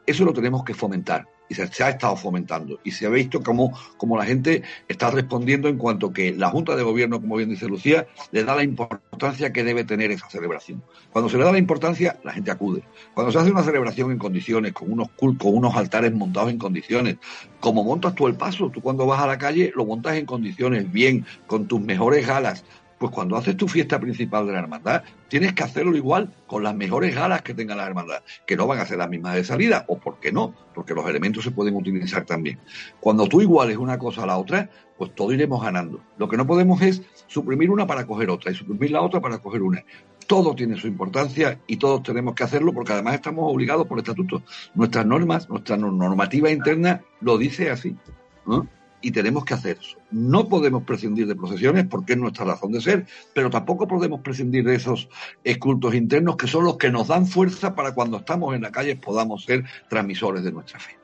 Eso 0.06 0.26
lo 0.26 0.34
tenemos 0.34 0.64
que 0.64 0.74
fomentar 0.74 1.28
y 1.52 1.54
se, 1.54 1.84
ha 1.84 1.90
estado 1.90 2.16
fomentando 2.16 2.80
y 2.82 2.92
se 2.92 3.06
ha 3.06 3.10
visto 3.10 3.44
cómo, 3.44 3.74
la 4.18 4.26
gente 4.26 4.64
está 4.88 5.12
respondiendo 5.12 5.68
en 5.68 5.78
cuanto 5.78 6.14
que 6.14 6.32
la 6.32 6.50
Junta 6.50 6.78
de 6.78 6.84
Gobierno, 6.84 7.20
como 7.20 7.36
bien 7.36 7.50
dice 7.50 7.68
Lucía, 7.68 8.08
le 8.32 8.46
da 8.46 8.56
la 8.56 8.64
importancia 8.64 9.52
que 9.52 9.66
debe 9.66 9.84
tener 9.84 10.12
esa 10.12 10.30
celebración. 10.30 10.82
Cuando 11.12 11.30
se 11.30 11.38
le 11.38 11.44
da 11.44 11.52
la 11.52 11.58
importancia, 11.58 12.18
la 12.24 12.32
gente 12.32 12.52
acude. 12.52 12.84
Cuando 13.14 13.34
se 13.34 13.40
hace 13.40 13.52
una 13.52 13.64
celebración 13.64 14.12
en 14.12 14.18
condiciones, 14.18 14.72
con 14.72 14.94
unos 14.94 15.10
con 15.18 15.36
unos 15.42 15.76
altares 15.76 16.14
montados 16.14 16.52
en 16.52 16.58
condiciones, 16.58 17.18
como 17.60 17.84
montas 17.84 18.16
tú 18.16 18.28
el 18.28 18.36
paso, 18.36 18.70
tú 18.70 18.80
cuando 18.80 19.06
vas 19.06 19.22
a 19.22 19.28
la 19.28 19.38
calle 19.38 19.74
lo 19.76 19.86
montas 19.86 20.16
en 20.16 20.26
condiciones 20.26 20.90
bien, 20.90 21.26
con 21.48 21.68
tus 21.68 21.82
mejores 21.82 22.26
galas, 22.26 22.64
pues 23.02 23.12
cuando 23.12 23.36
haces 23.36 23.58
tu 23.58 23.68
fiesta 23.68 24.00
principal 24.00 24.46
de 24.46 24.54
la 24.54 24.60
hermandad, 24.60 25.02
tienes 25.28 25.54
que 25.54 25.64
hacerlo 25.64 25.98
igual 25.98 26.32
con 26.46 26.62
las 26.62 26.76
mejores 26.76 27.16
galas 27.16 27.42
que 27.42 27.56
tenga 27.56 27.76
la 27.76 27.88
hermandad, 27.88 28.22
que 28.46 28.56
no 28.56 28.68
van 28.68 28.78
a 28.78 28.86
ser 28.86 29.00
las 29.00 29.10
mismas 29.10 29.34
de 29.34 29.44
salida, 29.44 29.86
o 29.88 29.98
por 29.98 30.20
qué 30.20 30.32
no, 30.32 30.54
porque 30.76 30.94
los 30.94 31.10
elementos 31.10 31.44
se 31.44 31.50
pueden 31.50 31.76
utilizar 31.76 32.26
también. 32.26 32.60
Cuando 33.00 33.26
tú 33.26 33.42
iguales 33.42 33.78
una 33.78 33.98
cosa 33.98 34.22
a 34.22 34.28
la 34.28 34.38
otra, 34.38 34.70
pues 35.00 35.16
todo 35.16 35.34
iremos 35.34 35.64
ganando. 35.64 36.00
Lo 36.20 36.30
que 36.30 36.38
no 36.38 36.46
podemos 36.46 36.80
es 36.84 37.02
suprimir 37.26 37.72
una 37.72 37.88
para 37.88 38.06
coger 38.06 38.30
otra 38.30 38.52
y 38.52 38.56
suprimir 38.56 38.92
la 38.92 39.02
otra 39.02 39.20
para 39.20 39.40
coger 39.40 39.64
una. 39.64 39.84
Todo 40.28 40.54
tiene 40.54 40.78
su 40.78 40.86
importancia 40.86 41.60
y 41.66 41.78
todos 41.78 42.04
tenemos 42.04 42.36
que 42.36 42.44
hacerlo 42.44 42.72
porque 42.72 42.94
además 42.94 43.16
estamos 43.16 43.52
obligados 43.52 43.88
por 43.88 43.98
estatuto. 43.98 44.44
Nuestras 44.76 45.08
normas, 45.08 45.50
nuestra 45.50 45.76
normativa 45.76 46.52
interna 46.52 47.02
lo 47.20 47.40
dice 47.40 47.72
así. 47.72 47.96
¿no? 48.46 48.68
Y 49.02 49.12
tenemos 49.12 49.46
que 49.46 49.54
hacer 49.54 49.78
eso. 49.82 49.98
No 50.12 50.48
podemos 50.48 50.84
prescindir 50.84 51.28
de 51.28 51.36
procesiones 51.36 51.86
porque 51.88 52.14
es 52.14 52.20
nuestra 52.20 52.46
razón 52.46 52.72
de 52.72 52.82
ser, 52.82 53.06
pero 53.34 53.50
tampoco 53.50 53.88
podemos 53.88 54.22
prescindir 54.22 54.64
de 54.64 54.76
esos 54.76 55.10
cultos 55.60 55.96
internos 55.96 56.38
que 56.38 56.48
son 56.48 56.64
los 56.64 56.78
que 56.78 56.92
nos 56.92 57.08
dan 57.08 57.28
fuerza 57.28 57.76
para 57.76 57.94
cuando 57.94 58.18
estamos 58.18 58.56
en 58.56 58.62
la 58.62 58.72
calle 58.72 58.96
podamos 58.96 59.44
ser 59.44 59.64
transmisores 59.90 60.44
de 60.44 60.52
nuestra 60.52 60.80
fe. 60.80 60.98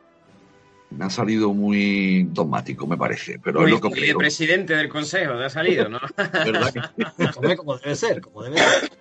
Me 0.89 1.05
ha 1.05 1.09
salido 1.09 1.53
muy 1.53 2.23
dogmático, 2.31 2.87
me 2.87 2.95
parece, 2.95 3.39
pero 3.43 3.65
es 3.65 3.71
lo 3.71 3.81
que 3.81 4.09
El 4.09 4.15
presidente 4.15 4.73
del 4.73 4.87
consejo 4.87 5.37
te 5.37 5.45
ha 5.45 5.49
salido, 5.49 5.89
¿no? 5.89 5.99
como 7.57 7.77
debe 7.77 7.95
ser, 7.95 8.21
como 8.21 8.43
debe 8.43 8.57
ser. 8.57 8.91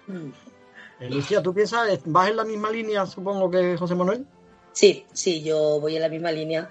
Eh, 0.99 1.11
Lucía, 1.11 1.43
¿tú 1.43 1.55
piensas, 1.55 2.01
vas 2.07 2.31
en 2.31 2.37
la 2.37 2.45
misma 2.45 2.71
línea, 2.71 3.07
supongo 3.07 3.51
que 3.51 3.77
José 3.77 3.95
Manuel? 3.95 4.27
Sí, 4.73 5.07
sí, 5.13 5.43
yo 5.43 5.79
voy 5.81 5.97
en 5.97 6.03
la 6.03 6.09
misma 6.09 6.33
línea 6.33 6.69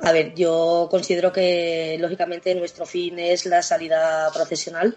a 0.00 0.12
ver, 0.12 0.34
yo 0.34 0.88
considero 0.90 1.32
que 1.32 1.96
lógicamente 1.98 2.54
nuestro 2.54 2.84
fin 2.84 3.18
es 3.18 3.46
la 3.46 3.62
salida 3.62 4.30
procesional, 4.32 4.96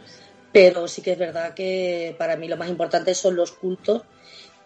pero 0.51 0.87
sí 0.87 1.01
que 1.01 1.13
es 1.13 1.17
verdad 1.17 1.53
que 1.53 2.15
para 2.17 2.35
mí 2.35 2.47
lo 2.47 2.57
más 2.57 2.69
importante 2.69 3.15
son 3.15 3.35
los 3.35 3.51
cultos 3.51 4.03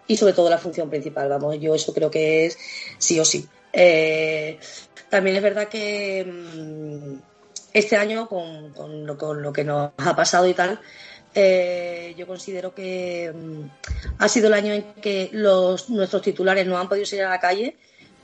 y 0.08 0.18
sobre 0.18 0.34
todo 0.34 0.50
la 0.50 0.58
función 0.58 0.90
principal. 0.90 1.30
Vamos, 1.30 1.60
yo 1.60 1.76
eso 1.76 1.94
creo 1.94 2.10
que 2.10 2.48
es 2.48 2.58
sí 2.98 3.20
o 3.20 3.26
sí. 3.26 3.48
Eh, 3.72 4.60
también 5.10 5.36
es 5.36 5.44
verdad 5.44 5.68
que 5.68 6.26
mm, 6.26 7.16
este 7.74 7.96
año, 7.96 8.28
con, 8.28 9.06
lo, 9.06 9.54
que 9.54 9.64
nos 9.64 9.92
ha 9.98 10.16
pasado 10.16 10.48
y 10.48 10.54
tal, 10.54 10.80
eh, 11.36 12.14
yo 12.18 12.28
considero 12.28 12.74
que 12.74 13.32
mm, 13.34 13.62
ha 14.18 14.28
sido 14.28 14.48
el 14.48 14.54
año 14.54 14.74
en 14.74 14.94
que 14.96 15.30
los, 15.32 15.90
nuestros 15.90 16.22
titulares 16.22 16.66
no 16.66 16.78
han 16.78 16.90
podido 16.90 17.06
salir 17.06 17.26
a 17.26 17.30
la 17.30 17.40
calle 17.40 17.78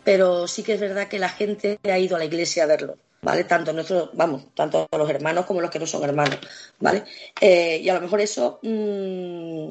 pero 0.10 0.48
sí 0.48 0.64
que 0.64 0.74
es 0.74 0.80
verdad 0.80 1.08
que 1.08 1.20
la 1.20 1.30
gente 1.30 1.80
ha 1.84 2.00
ido 2.00 2.16
a 2.16 2.20
la 2.20 2.26
iglesia 2.26 2.64
a 2.64 2.66
verlo. 2.66 2.98
¿Vale? 3.22 3.44
Tanto 3.44 3.72
nuestros, 3.74 4.10
vamos, 4.14 4.56
tanto 4.56 4.88
los 4.92 5.08
hermanos 5.08 5.46
como 5.46 5.62
los 5.62 5.70
que 5.70 5.78
no 5.78 5.86
son 5.86 6.04
hermanos, 6.04 6.40
¿vale? 6.80 7.04
Eh, 7.40 7.80
y 7.84 7.90
a 7.90 7.94
lo 7.94 8.02
mejor 8.02 8.20
eso, 8.20 8.60
mm, 8.64 9.70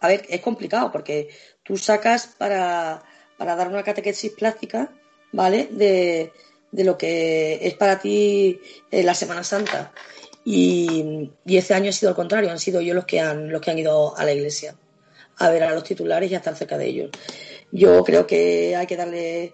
a 0.00 0.08
ver, 0.08 0.24
es 0.30 0.40
complicado 0.40 0.90
porque 0.90 1.28
tú 1.62 1.76
sacas 1.76 2.28
para, 2.38 3.02
dar 3.38 3.68
una 3.68 3.82
catequesis 3.82 4.32
plástica, 4.32 4.90
¿vale? 5.32 5.68
De, 5.70 6.32
lo 6.72 6.96
que 6.96 7.58
es 7.60 7.74
para 7.74 7.98
ti 7.98 8.58
eh, 8.90 9.02
la 9.02 9.14
Semana 9.14 9.44
Santa. 9.44 9.92
Y, 10.46 11.30
y, 11.44 11.58
este 11.58 11.74
año 11.74 11.90
ha 11.90 11.92
sido 11.92 12.08
al 12.08 12.16
contrario, 12.16 12.50
han 12.50 12.58
sido 12.58 12.80
ellos 12.80 12.94
los 12.96 13.04
que 13.04 13.20
han, 13.20 13.52
los 13.52 13.60
que 13.60 13.70
han 13.70 13.78
ido 13.78 14.16
a 14.16 14.24
la 14.24 14.32
iglesia 14.32 14.76
a 15.38 15.50
ver 15.50 15.64
a 15.64 15.74
los 15.74 15.84
titulares 15.84 16.30
y 16.30 16.34
a 16.34 16.38
estar 16.38 16.56
cerca 16.56 16.78
de 16.78 16.86
ellos. 16.86 17.10
Yo 17.72 18.04
creo 18.04 18.26
que 18.26 18.76
hay 18.76 18.86
que 18.86 18.96
darle. 18.96 19.52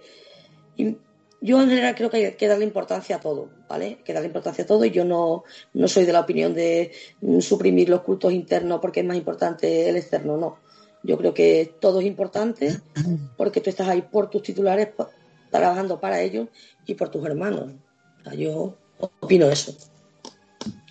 Yo 1.43 1.61
en 1.61 1.71
general 1.71 1.95
creo 1.95 2.11
que 2.11 2.17
hay 2.19 2.33
que 2.33 2.49
darle 2.49 2.65
importancia 2.65 3.17
a 3.17 3.21
todo, 3.21 3.49
¿vale? 3.69 3.99
Que 4.05 4.13
darle 4.13 4.27
importancia 4.27 4.65
a 4.65 4.67
todo 4.67 4.85
y 4.85 4.91
yo 4.91 5.07
no, 5.07 5.45
no 5.73 5.89
soy 5.89 6.05
de 6.05 6.13
la 6.13 6.21
opinión 6.21 6.53
de 6.55 6.93
suprimir 7.41 7.89
los 7.89 8.03
cultos 8.03 8.33
internos 8.33 8.81
porque 8.81 9.01
es 9.01 9.07
más 9.07 9.17
importante 9.17 9.89
el 9.89 9.97
externo, 9.97 10.37
no. 10.37 10.59
Yo 11.03 11.17
creo 11.17 11.33
que 11.33 11.75
todo 11.81 12.01
es 12.01 12.07
importante 12.07 12.79
porque 13.39 13.63
tú 13.63 13.71
estás 13.71 13.89
ahí 13.89 14.03
por 14.03 14.29
tus 14.29 14.43
titulares, 14.43 14.91
trabajando 15.51 15.99
para 15.99 16.21
ellos 16.21 16.49
y 16.85 16.95
por 16.95 17.09
tus 17.09 17.25
hermanos. 17.25 17.73
yo 18.37 18.77
opino 18.99 19.47
eso. 19.49 19.75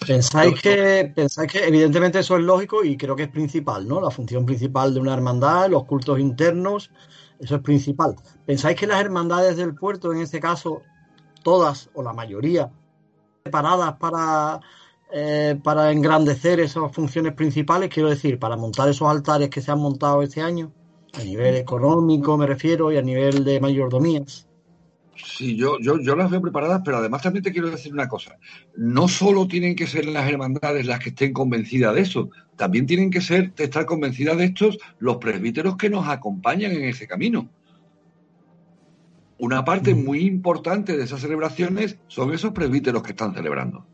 Pensáis 0.08 0.60
que, 0.62 1.12
pensáis 1.14 1.52
que 1.52 1.68
evidentemente 1.68 2.20
eso 2.20 2.38
es 2.38 2.44
lógico 2.44 2.84
y 2.84 2.98
creo 2.98 3.16
que 3.16 3.24
es 3.24 3.30
principal, 3.30 3.88
¿no? 3.88 4.02
La 4.02 4.10
función 4.10 4.46
principal 4.46 4.94
de 4.94 5.00
una 5.00 5.14
hermandad, 5.14 5.70
los 5.70 5.86
cultos 5.86 6.20
internos, 6.20 6.90
eso 7.40 7.56
es 7.56 7.62
principal. 7.62 8.16
¿Pensáis 8.46 8.78
que 8.78 8.88
las 8.88 9.00
hermandades 9.00 9.56
del 9.58 9.74
puerto, 9.74 10.12
en 10.12 10.20
este 10.20 10.40
caso, 10.40 10.82
todas 11.44 11.90
o 11.94 12.04
la 12.04 12.14
mayoría, 12.14 12.72
preparadas 13.44 13.96
para, 13.96 14.60
eh, 15.12 15.60
para 15.64 15.92
engrandecer 15.92 16.60
esas 16.60 16.92
funciones 16.92 17.34
principales? 17.34 17.90
Quiero 17.90 18.10
decir, 18.10 18.38
para 18.40 18.58
montar 18.58 18.90
esos 18.90 19.08
altares 19.08 19.50
que 19.50 19.62
se 19.62 19.72
han 19.72 19.80
montado 19.80 20.22
este 20.22 20.42
año, 20.42 20.72
a 21.14 21.24
nivel 21.24 21.56
económico 21.56 22.38
me 22.38 22.46
refiero 22.46 22.92
y 22.92 22.98
a 22.98 23.02
nivel 23.02 23.44
de 23.44 23.60
mayordomías. 23.60 24.49
Sí, 25.26 25.56
yo, 25.56 25.80
yo, 25.80 26.00
yo 26.00 26.16
las 26.16 26.30
veo 26.30 26.42
preparadas, 26.42 26.82
pero 26.84 26.98
además 26.98 27.22
también 27.22 27.44
te 27.44 27.52
quiero 27.52 27.70
decir 27.70 27.94
una 27.94 28.08
cosa. 28.08 28.38
No 28.76 29.08
solo 29.08 29.48
tienen 29.48 29.76
que 29.76 29.88
ser 29.88 30.06
las 30.06 30.30
hermandades 30.30 30.86
las 30.86 31.00
que 31.00 31.10
estén 31.10 31.34
convencidas 31.34 31.94
de 31.96 32.02
eso, 32.02 32.30
también 32.56 32.86
tienen 32.86 33.10
que 33.10 33.22
ser, 33.22 33.54
estar 33.58 33.86
convencidas 33.86 34.38
de 34.38 34.46
estos 34.46 34.78
los 35.00 35.18
presbíteros 35.18 35.78
que 35.78 35.90
nos 35.90 36.08
acompañan 36.08 36.72
en 36.72 36.84
ese 36.86 37.08
camino. 37.08 37.50
Una 39.38 39.64
parte 39.64 39.96
muy 39.96 40.20
importante 40.22 40.98
de 40.98 41.04
esas 41.04 41.22
celebraciones 41.22 41.98
son 42.08 42.34
esos 42.34 42.52
presbíteros 42.52 43.04
que 43.04 43.12
están 43.12 43.34
celebrando. 43.34 43.86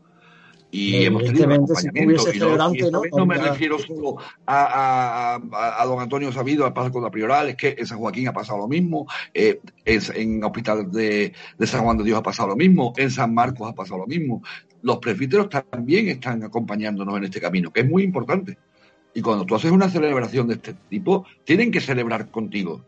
Y 0.76 1.06
hemos 1.06 1.24
tenido 1.24 1.46
un 1.46 1.52
acompañamiento. 1.52 2.34
Y 2.34 2.38
no, 2.38 2.74
y 2.74 2.78
¿no? 2.90 3.02
no 3.16 3.26
me 3.26 3.38
refiero 3.38 3.78
solo 3.78 4.18
a, 4.44 5.38
a, 5.40 5.82
a, 5.82 5.86
don 5.86 6.00
Antonio 6.00 6.30
Sabido, 6.32 6.66
al 6.66 6.74
Paso 6.74 6.92
con 6.92 7.02
la 7.02 7.10
Prioral, 7.10 7.48
es 7.48 7.56
que 7.56 7.74
en 7.78 7.86
San 7.86 7.98
Joaquín 7.98 8.28
ha 8.28 8.34
pasado 8.34 8.58
lo 8.58 8.68
mismo, 8.68 9.06
eh, 9.32 9.60
es, 9.86 10.10
en 10.10 10.44
Hospital 10.44 10.92
de, 10.92 11.32
de, 11.56 11.66
San 11.66 11.82
Juan 11.82 11.96
de 11.96 12.04
Dios 12.04 12.18
ha 12.18 12.22
pasado 12.22 12.50
lo 12.50 12.56
mismo, 12.56 12.92
en 12.98 13.10
San 13.10 13.32
Marcos 13.32 13.70
ha 13.70 13.74
pasado 13.74 14.00
lo 14.00 14.06
mismo. 14.06 14.42
Los 14.82 14.98
presbíteros 14.98 15.48
también 15.48 16.08
están 16.08 16.44
acompañándonos 16.44 17.16
en 17.16 17.24
este 17.24 17.40
camino, 17.40 17.72
que 17.72 17.80
es 17.80 17.88
muy 17.88 18.02
importante. 18.02 18.58
Y 19.14 19.22
cuando 19.22 19.46
tú 19.46 19.54
haces 19.54 19.70
una 19.70 19.88
celebración 19.88 20.46
de 20.46 20.54
este 20.54 20.74
tipo, 20.90 21.24
tienen 21.44 21.70
que 21.70 21.80
celebrar 21.80 22.30
contigo. 22.30 22.82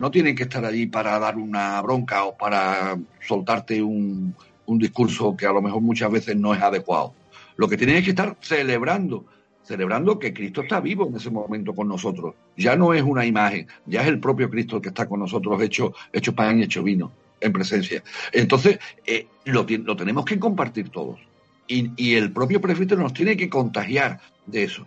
No 0.00 0.10
tienen 0.10 0.34
que 0.34 0.42
estar 0.42 0.64
allí 0.64 0.86
para 0.86 1.16
dar 1.20 1.36
una 1.36 1.80
bronca 1.82 2.24
o 2.24 2.36
para 2.36 2.98
soltarte 3.20 3.80
un, 3.80 4.34
un 4.66 4.78
discurso 4.78 5.36
que 5.36 5.46
a 5.46 5.52
lo 5.52 5.62
mejor 5.62 5.80
muchas 5.80 6.10
veces 6.10 6.36
no 6.36 6.52
es 6.52 6.60
adecuado. 6.60 7.14
Lo 7.58 7.68
que 7.68 7.76
tienen 7.76 7.96
es 7.96 8.04
que 8.04 8.10
estar 8.10 8.36
celebrando, 8.40 9.26
celebrando 9.64 10.16
que 10.18 10.32
Cristo 10.32 10.62
está 10.62 10.80
vivo 10.80 11.08
en 11.08 11.16
ese 11.16 11.28
momento 11.28 11.74
con 11.74 11.88
nosotros. 11.88 12.36
Ya 12.56 12.76
no 12.76 12.94
es 12.94 13.02
una 13.02 13.26
imagen, 13.26 13.66
ya 13.84 14.02
es 14.02 14.06
el 14.06 14.20
propio 14.20 14.48
Cristo 14.48 14.76
el 14.76 14.82
que 14.82 14.90
está 14.90 15.08
con 15.08 15.18
nosotros, 15.18 15.60
hecho, 15.60 15.92
pan 16.36 16.60
y 16.60 16.62
hecho 16.62 16.84
vino, 16.84 17.10
en 17.40 17.52
presencia. 17.52 18.04
Entonces, 18.32 18.78
eh, 19.04 19.26
lo, 19.44 19.66
tenemos 19.66 20.24
que 20.24 20.38
compartir 20.38 20.90
todos. 20.90 21.18
Y, 21.66 22.14
el 22.14 22.32
propio 22.32 22.60
presbítero 22.60 23.02
nos 23.02 23.12
tiene 23.12 23.36
que 23.36 23.50
contagiar 23.50 24.20
de 24.46 24.62
eso. 24.62 24.86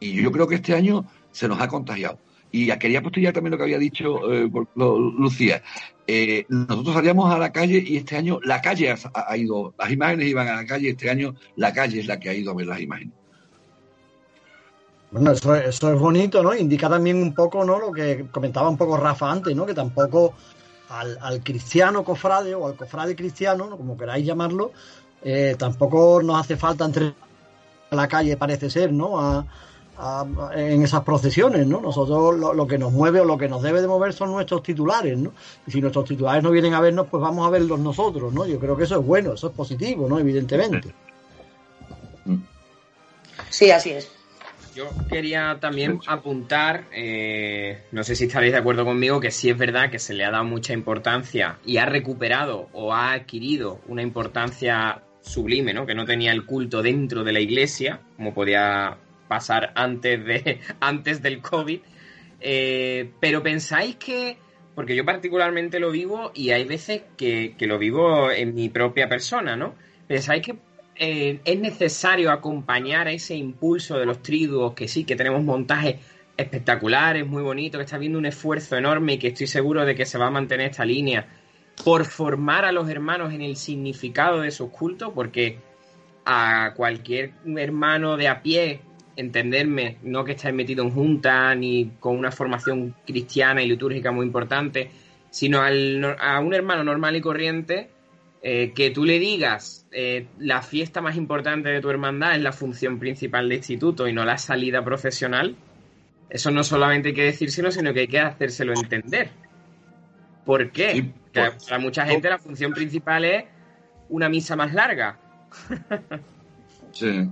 Y 0.00 0.12
yo 0.12 0.32
creo 0.32 0.48
que 0.48 0.56
este 0.56 0.74
año 0.74 1.06
se 1.30 1.46
nos 1.46 1.60
ha 1.60 1.68
contagiado. 1.68 2.18
Y 2.50 2.70
quería 2.78 3.02
postillar 3.02 3.32
también 3.32 3.52
lo 3.52 3.58
que 3.58 3.64
había 3.64 3.78
dicho 3.78 4.32
eh, 4.32 4.50
Lucía. 4.74 5.62
Eh, 6.06 6.46
nosotros 6.48 6.94
salíamos 6.94 7.32
a 7.32 7.38
la 7.38 7.52
calle 7.52 7.82
y 7.86 7.98
este 7.98 8.16
año 8.16 8.40
la 8.42 8.62
calle 8.62 8.94
ha, 9.12 9.36
ido, 9.36 9.74
las 9.78 9.90
imágenes 9.90 10.28
iban 10.28 10.48
a 10.48 10.56
la 10.56 10.66
calle, 10.66 10.90
este 10.90 11.10
año 11.10 11.34
la 11.56 11.72
calle 11.72 12.00
es 12.00 12.06
la 12.06 12.18
que 12.18 12.30
ha 12.30 12.34
ido 12.34 12.52
a 12.52 12.54
ver 12.54 12.66
las 12.66 12.80
imágenes. 12.80 13.14
Bueno, 15.10 15.32
eso, 15.32 15.54
eso 15.54 15.92
es 15.92 15.98
bonito, 15.98 16.42
¿no? 16.42 16.54
Indica 16.54 16.88
también 16.88 17.22
un 17.22 17.34
poco, 17.34 17.64
¿no? 17.64 17.78
Lo 17.78 17.92
que 17.92 18.26
comentaba 18.30 18.68
un 18.68 18.76
poco 18.76 18.96
Rafa 18.96 19.30
antes, 19.30 19.54
¿no? 19.54 19.66
Que 19.66 19.74
tampoco 19.74 20.34
al, 20.88 21.42
cristiano 21.42 22.04
cofrade 22.04 22.54
o 22.54 22.66
al 22.66 22.76
cofrade 22.76 23.14
cristiano, 23.14 23.66
¿no? 23.68 23.76
como 23.76 23.96
queráis 23.96 24.24
llamarlo, 24.24 24.72
eh, 25.22 25.56
tampoco 25.58 26.22
nos 26.22 26.40
hace 26.40 26.56
falta 26.56 26.84
entre 26.84 27.14
la 27.90 28.08
calle, 28.08 28.36
parece 28.36 28.70
ser, 28.70 28.92
¿no? 28.92 29.46
A, 29.98 30.24
en 30.54 30.82
esas 30.82 31.02
procesiones, 31.02 31.66
¿no? 31.66 31.80
Nosotros 31.80 32.38
lo, 32.38 32.54
lo, 32.54 32.66
que 32.66 32.78
nos 32.78 32.92
mueve 32.92 33.20
o 33.20 33.24
lo 33.24 33.36
que 33.36 33.48
nos 33.48 33.62
debe 33.62 33.80
de 33.80 33.88
mover 33.88 34.12
son 34.12 34.30
nuestros 34.30 34.62
titulares, 34.62 35.18
¿no? 35.18 35.32
Y 35.66 35.72
si 35.72 35.80
nuestros 35.80 36.04
titulares 36.04 36.42
no 36.42 36.50
vienen 36.50 36.74
a 36.74 36.80
vernos, 36.80 37.08
pues 37.10 37.20
vamos 37.20 37.46
a 37.46 37.50
verlos 37.50 37.80
nosotros, 37.80 38.32
¿no? 38.32 38.46
Yo 38.46 38.58
creo 38.58 38.76
que 38.76 38.84
eso 38.84 39.00
es 39.00 39.04
bueno, 39.04 39.34
eso 39.34 39.48
es 39.48 39.52
positivo, 39.54 40.08
¿no? 40.08 40.18
Evidentemente. 40.18 40.94
Sí, 43.50 43.70
así 43.70 43.90
es. 43.90 44.10
Yo 44.74 44.90
quería 45.08 45.58
también 45.60 46.00
apuntar, 46.06 46.84
eh, 46.92 47.84
no 47.92 48.04
sé 48.04 48.14
si 48.14 48.24
estaréis 48.24 48.52
de 48.52 48.58
acuerdo 48.58 48.84
conmigo, 48.84 49.20
que 49.20 49.30
sí 49.30 49.48
es 49.48 49.56
verdad 49.56 49.90
que 49.90 49.98
se 49.98 50.12
le 50.12 50.24
ha 50.24 50.30
dado 50.30 50.44
mucha 50.44 50.72
importancia 50.72 51.58
y 51.64 51.78
ha 51.78 51.86
recuperado 51.86 52.68
o 52.72 52.92
ha 52.92 53.12
adquirido 53.12 53.80
una 53.88 54.02
importancia 54.02 55.02
sublime, 55.20 55.72
¿no? 55.74 55.86
Que 55.86 55.94
no 55.94 56.04
tenía 56.04 56.32
el 56.32 56.44
culto 56.46 56.82
dentro 56.82 57.24
de 57.24 57.32
la 57.32 57.40
iglesia, 57.40 58.00
como 58.16 58.34
podía 58.34 58.98
pasar 59.28 59.72
antes, 59.74 60.24
de, 60.24 60.60
antes 60.80 61.22
del 61.22 61.40
COVID. 61.40 61.80
Eh, 62.40 63.10
pero 63.20 63.42
pensáis 63.42 63.96
que, 63.96 64.38
porque 64.74 64.96
yo 64.96 65.04
particularmente 65.04 65.80
lo 65.80 65.90
vivo 65.90 66.32
y 66.34 66.50
hay 66.50 66.64
veces 66.64 67.02
que, 67.16 67.54
que 67.58 67.66
lo 67.66 67.78
vivo 67.78 68.30
en 68.30 68.54
mi 68.54 68.68
propia 68.68 69.08
persona, 69.08 69.56
¿no? 69.56 69.74
¿Pensáis 70.06 70.42
que 70.42 70.56
eh, 71.00 71.40
es 71.44 71.60
necesario 71.60 72.32
acompañar 72.32 73.06
a 73.06 73.12
ese 73.12 73.36
impulso 73.36 73.98
de 73.98 74.06
los 74.06 74.20
triduos, 74.20 74.74
que 74.74 74.88
sí, 74.88 75.04
que 75.04 75.14
tenemos 75.14 75.44
montajes 75.44 75.96
espectaculares, 76.36 77.24
muy 77.24 77.42
bonitos, 77.42 77.78
que 77.78 77.84
está 77.84 77.96
habiendo 77.96 78.18
un 78.18 78.26
esfuerzo 78.26 78.76
enorme 78.76 79.14
y 79.14 79.18
que 79.18 79.28
estoy 79.28 79.46
seguro 79.46 79.84
de 79.84 79.94
que 79.94 80.06
se 80.06 80.18
va 80.18 80.26
a 80.26 80.30
mantener 80.30 80.70
esta 80.70 80.84
línea 80.84 81.28
por 81.84 82.04
formar 82.04 82.64
a 82.64 82.72
los 82.72 82.88
hermanos 82.88 83.32
en 83.32 83.42
el 83.42 83.56
significado 83.56 84.40
de 84.40 84.50
sus 84.50 84.70
cultos, 84.70 85.12
porque 85.14 85.58
a 86.24 86.72
cualquier 86.74 87.32
hermano 87.56 88.16
de 88.16 88.26
a 88.26 88.42
pie 88.42 88.80
entenderme, 89.18 89.96
no 90.04 90.24
que 90.24 90.32
estáis 90.32 90.54
metido 90.54 90.84
en 90.84 90.90
junta 90.90 91.52
ni 91.56 91.90
con 91.98 92.16
una 92.16 92.30
formación 92.30 92.94
cristiana 93.04 93.60
y 93.60 93.68
litúrgica 93.68 94.12
muy 94.12 94.24
importante, 94.24 94.90
sino 95.28 95.60
al, 95.60 96.16
a 96.20 96.38
un 96.38 96.54
hermano 96.54 96.84
normal 96.84 97.16
y 97.16 97.20
corriente 97.20 97.90
eh, 98.42 98.72
que 98.76 98.90
tú 98.90 99.04
le 99.04 99.18
digas 99.18 99.86
eh, 99.90 100.28
la 100.38 100.62
fiesta 100.62 101.00
más 101.00 101.16
importante 101.16 101.68
de 101.68 101.80
tu 101.80 101.90
hermandad 101.90 102.36
es 102.36 102.42
la 102.42 102.52
función 102.52 103.00
principal 103.00 103.48
de 103.48 103.56
instituto 103.56 104.06
y 104.06 104.12
no 104.12 104.24
la 104.24 104.38
salida 104.38 104.84
profesional, 104.84 105.56
eso 106.30 106.52
no 106.52 106.62
solamente 106.62 107.08
hay 107.08 107.14
que 107.14 107.24
decírselo, 107.24 107.72
sino 107.72 107.92
que 107.92 108.00
hay 108.00 108.08
que 108.08 108.20
hacérselo 108.20 108.72
entender. 108.72 109.30
¿Por 110.44 110.70
qué? 110.70 110.92
Sí, 110.92 111.12
pues, 111.34 111.50
que 111.50 111.68
para 111.68 111.80
mucha 111.80 112.06
gente 112.06 112.30
la 112.30 112.38
función 112.38 112.72
principal 112.72 113.24
es 113.24 113.44
una 114.10 114.28
misa 114.28 114.54
más 114.54 114.72
larga. 114.72 115.18
sí. 116.92 117.28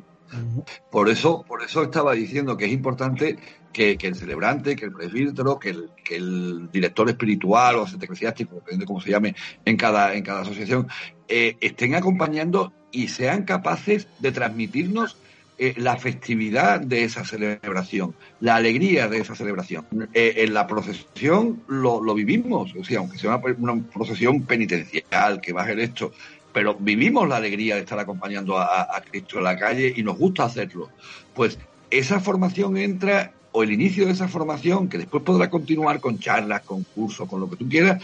Por 0.90 1.08
eso, 1.08 1.44
por 1.46 1.62
eso 1.62 1.82
estaba 1.82 2.12
diciendo 2.12 2.56
que 2.56 2.66
es 2.66 2.72
importante 2.72 3.38
que, 3.72 3.96
que 3.98 4.06
el 4.06 4.14
celebrante, 4.14 4.74
que 4.74 4.86
el 4.86 4.92
presbítero, 4.92 5.58
que 5.58 5.70
el, 5.70 5.90
que 6.02 6.16
el 6.16 6.70
director 6.72 7.08
espiritual 7.08 7.76
o 7.76 7.86
eclesiástico, 7.86 8.56
depende 8.56 8.84
de 8.84 8.86
cómo 8.86 9.00
se 9.00 9.10
llame 9.10 9.34
en 9.64 9.76
cada, 9.76 10.14
en 10.14 10.22
cada 10.22 10.40
asociación, 10.40 10.88
eh, 11.28 11.56
estén 11.60 11.94
acompañando 11.94 12.72
y 12.90 13.08
sean 13.08 13.44
capaces 13.44 14.08
de 14.18 14.32
transmitirnos 14.32 15.16
eh, 15.58 15.74
la 15.78 15.96
festividad 15.96 16.80
de 16.80 17.04
esa 17.04 17.24
celebración, 17.24 18.14
la 18.40 18.56
alegría 18.56 19.08
de 19.08 19.18
esa 19.18 19.34
celebración. 19.34 19.86
Eh, 20.12 20.34
en 20.38 20.52
la 20.52 20.66
procesión 20.66 21.62
lo, 21.66 22.02
lo, 22.02 22.14
vivimos, 22.14 22.74
o 22.78 22.84
sea, 22.84 22.98
aunque 22.98 23.16
sea 23.18 23.36
una, 23.36 23.72
una 23.72 23.82
procesión 23.90 24.42
penitencial, 24.42 25.40
que 25.40 25.54
va 25.54 25.62
a 25.62 25.66
ser 25.66 25.80
esto, 25.80 26.12
pero 26.56 26.74
vivimos 26.74 27.28
la 27.28 27.36
alegría 27.36 27.74
de 27.74 27.82
estar 27.82 27.98
acompañando 27.98 28.58
a, 28.58 29.02
Cristo 29.10 29.36
en 29.36 29.44
la 29.44 29.58
calle 29.58 29.92
y 29.94 30.02
nos 30.02 30.16
gusta 30.16 30.44
hacerlo. 30.44 30.88
Pues 31.34 31.58
esa 31.90 32.18
formación 32.18 32.78
entra, 32.78 33.34
o 33.52 33.62
el 33.62 33.72
inicio 33.72 34.06
de 34.06 34.12
esa 34.12 34.26
formación, 34.26 34.88
que 34.88 34.96
después 34.96 35.22
podrá 35.22 35.50
continuar 35.50 36.00
con 36.00 36.18
charlas, 36.18 36.62
con 36.62 36.84
cursos, 36.84 37.28
con 37.28 37.40
lo 37.40 37.50
que 37.50 37.56
tú 37.56 37.68
quieras, 37.68 38.02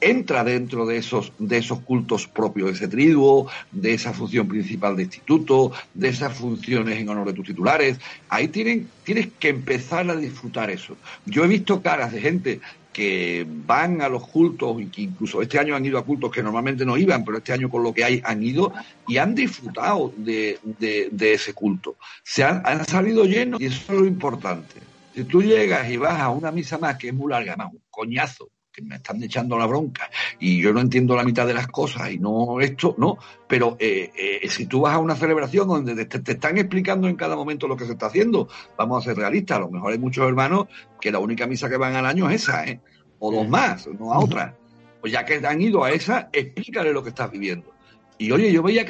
entra 0.00 0.42
dentro 0.42 0.86
de 0.86 0.96
esos, 0.96 1.32
de 1.38 1.58
esos 1.58 1.82
cultos 1.82 2.26
propios 2.26 2.66
de 2.66 2.74
ese 2.74 2.88
triduo, 2.88 3.48
de 3.70 3.94
esa 3.94 4.12
función 4.12 4.48
principal 4.48 4.96
de 4.96 5.04
instituto, 5.04 5.70
de 5.94 6.08
esas 6.08 6.36
funciones 6.36 6.98
en 6.98 7.08
honor 7.08 7.28
de 7.28 7.34
tus 7.34 7.46
titulares. 7.46 8.00
Ahí 8.28 8.48
tienen, 8.48 8.88
tienes 9.04 9.28
que 9.38 9.50
empezar 9.50 10.10
a 10.10 10.16
disfrutar 10.16 10.68
eso. 10.68 10.96
Yo 11.26 11.44
he 11.44 11.46
visto 11.46 11.80
caras 11.80 12.10
de 12.10 12.20
gente 12.20 12.60
que 12.94 13.44
van 13.48 14.00
a 14.00 14.08
los 14.08 14.26
cultos, 14.28 14.80
y 14.80 14.86
que 14.86 15.02
incluso 15.02 15.42
este 15.42 15.58
año 15.58 15.74
han 15.74 15.84
ido 15.84 15.98
a 15.98 16.04
cultos 16.04 16.30
que 16.30 16.44
normalmente 16.44 16.86
no 16.86 16.96
iban, 16.96 17.24
pero 17.24 17.38
este 17.38 17.52
año 17.52 17.68
con 17.68 17.82
lo 17.82 17.92
que 17.92 18.04
hay 18.04 18.22
han 18.24 18.42
ido 18.42 18.72
y 19.08 19.18
han 19.18 19.34
disfrutado 19.34 20.14
de, 20.16 20.60
de, 20.62 21.08
de 21.10 21.34
ese 21.34 21.52
culto. 21.52 21.96
Se 22.22 22.44
han, 22.44 22.62
han, 22.64 22.86
salido 22.86 23.24
llenos 23.24 23.60
y 23.60 23.66
eso 23.66 23.92
es 23.92 24.00
lo 24.00 24.06
importante. 24.06 24.76
Si 25.12 25.24
tú 25.24 25.42
llegas 25.42 25.90
y 25.90 25.96
vas 25.96 26.20
a 26.20 26.30
una 26.30 26.52
misa 26.52 26.78
más 26.78 26.96
que 26.96 27.08
es 27.08 27.14
muy 27.14 27.30
larga, 27.30 27.56
más 27.56 27.72
un 27.72 27.82
coñazo, 27.90 28.48
que 28.74 28.82
me 28.82 28.96
están 28.96 29.22
echando 29.22 29.56
la 29.56 29.66
bronca 29.66 30.10
y 30.40 30.60
yo 30.60 30.72
no 30.72 30.80
entiendo 30.80 31.14
la 31.14 31.22
mitad 31.22 31.46
de 31.46 31.54
las 31.54 31.68
cosas 31.68 32.10
y 32.10 32.18
no 32.18 32.60
esto, 32.60 32.96
no, 32.98 33.18
pero 33.46 33.76
eh, 33.78 34.10
eh, 34.16 34.48
si 34.48 34.66
tú 34.66 34.80
vas 34.80 34.94
a 34.94 34.98
una 34.98 35.14
celebración 35.14 35.68
donde 35.68 36.06
te, 36.06 36.18
te, 36.18 36.32
están 36.32 36.58
explicando 36.58 37.06
en 37.06 37.14
cada 37.14 37.36
momento 37.36 37.68
lo 37.68 37.76
que 37.76 37.84
se 37.84 37.92
está 37.92 38.06
haciendo, 38.06 38.48
vamos 38.76 39.00
a 39.00 39.08
ser 39.08 39.16
realistas, 39.16 39.58
a 39.58 39.60
lo 39.60 39.70
mejor 39.70 39.92
hay 39.92 39.98
muchos 39.98 40.26
hermanos 40.26 40.66
que 41.00 41.12
la 41.12 41.20
única 41.20 41.46
misa 41.46 41.68
que 41.68 41.76
van 41.76 41.94
al 41.94 42.04
año 42.04 42.28
es 42.28 42.42
esa, 42.42 42.66
¿eh? 42.66 42.80
o 43.20 43.30
dos 43.30 43.48
más, 43.48 43.86
no 43.86 44.12
a 44.12 44.18
otra. 44.18 44.56
Pues 45.00 45.12
ya 45.12 45.24
que 45.24 45.34
han 45.46 45.60
ido 45.60 45.84
a 45.84 45.92
esa, 45.92 46.28
explícale 46.32 46.92
lo 46.92 47.02
que 47.02 47.10
estás 47.10 47.30
viviendo. 47.30 47.72
Y 48.18 48.32
oye, 48.32 48.50
yo 48.52 48.62
veía 48.62 48.84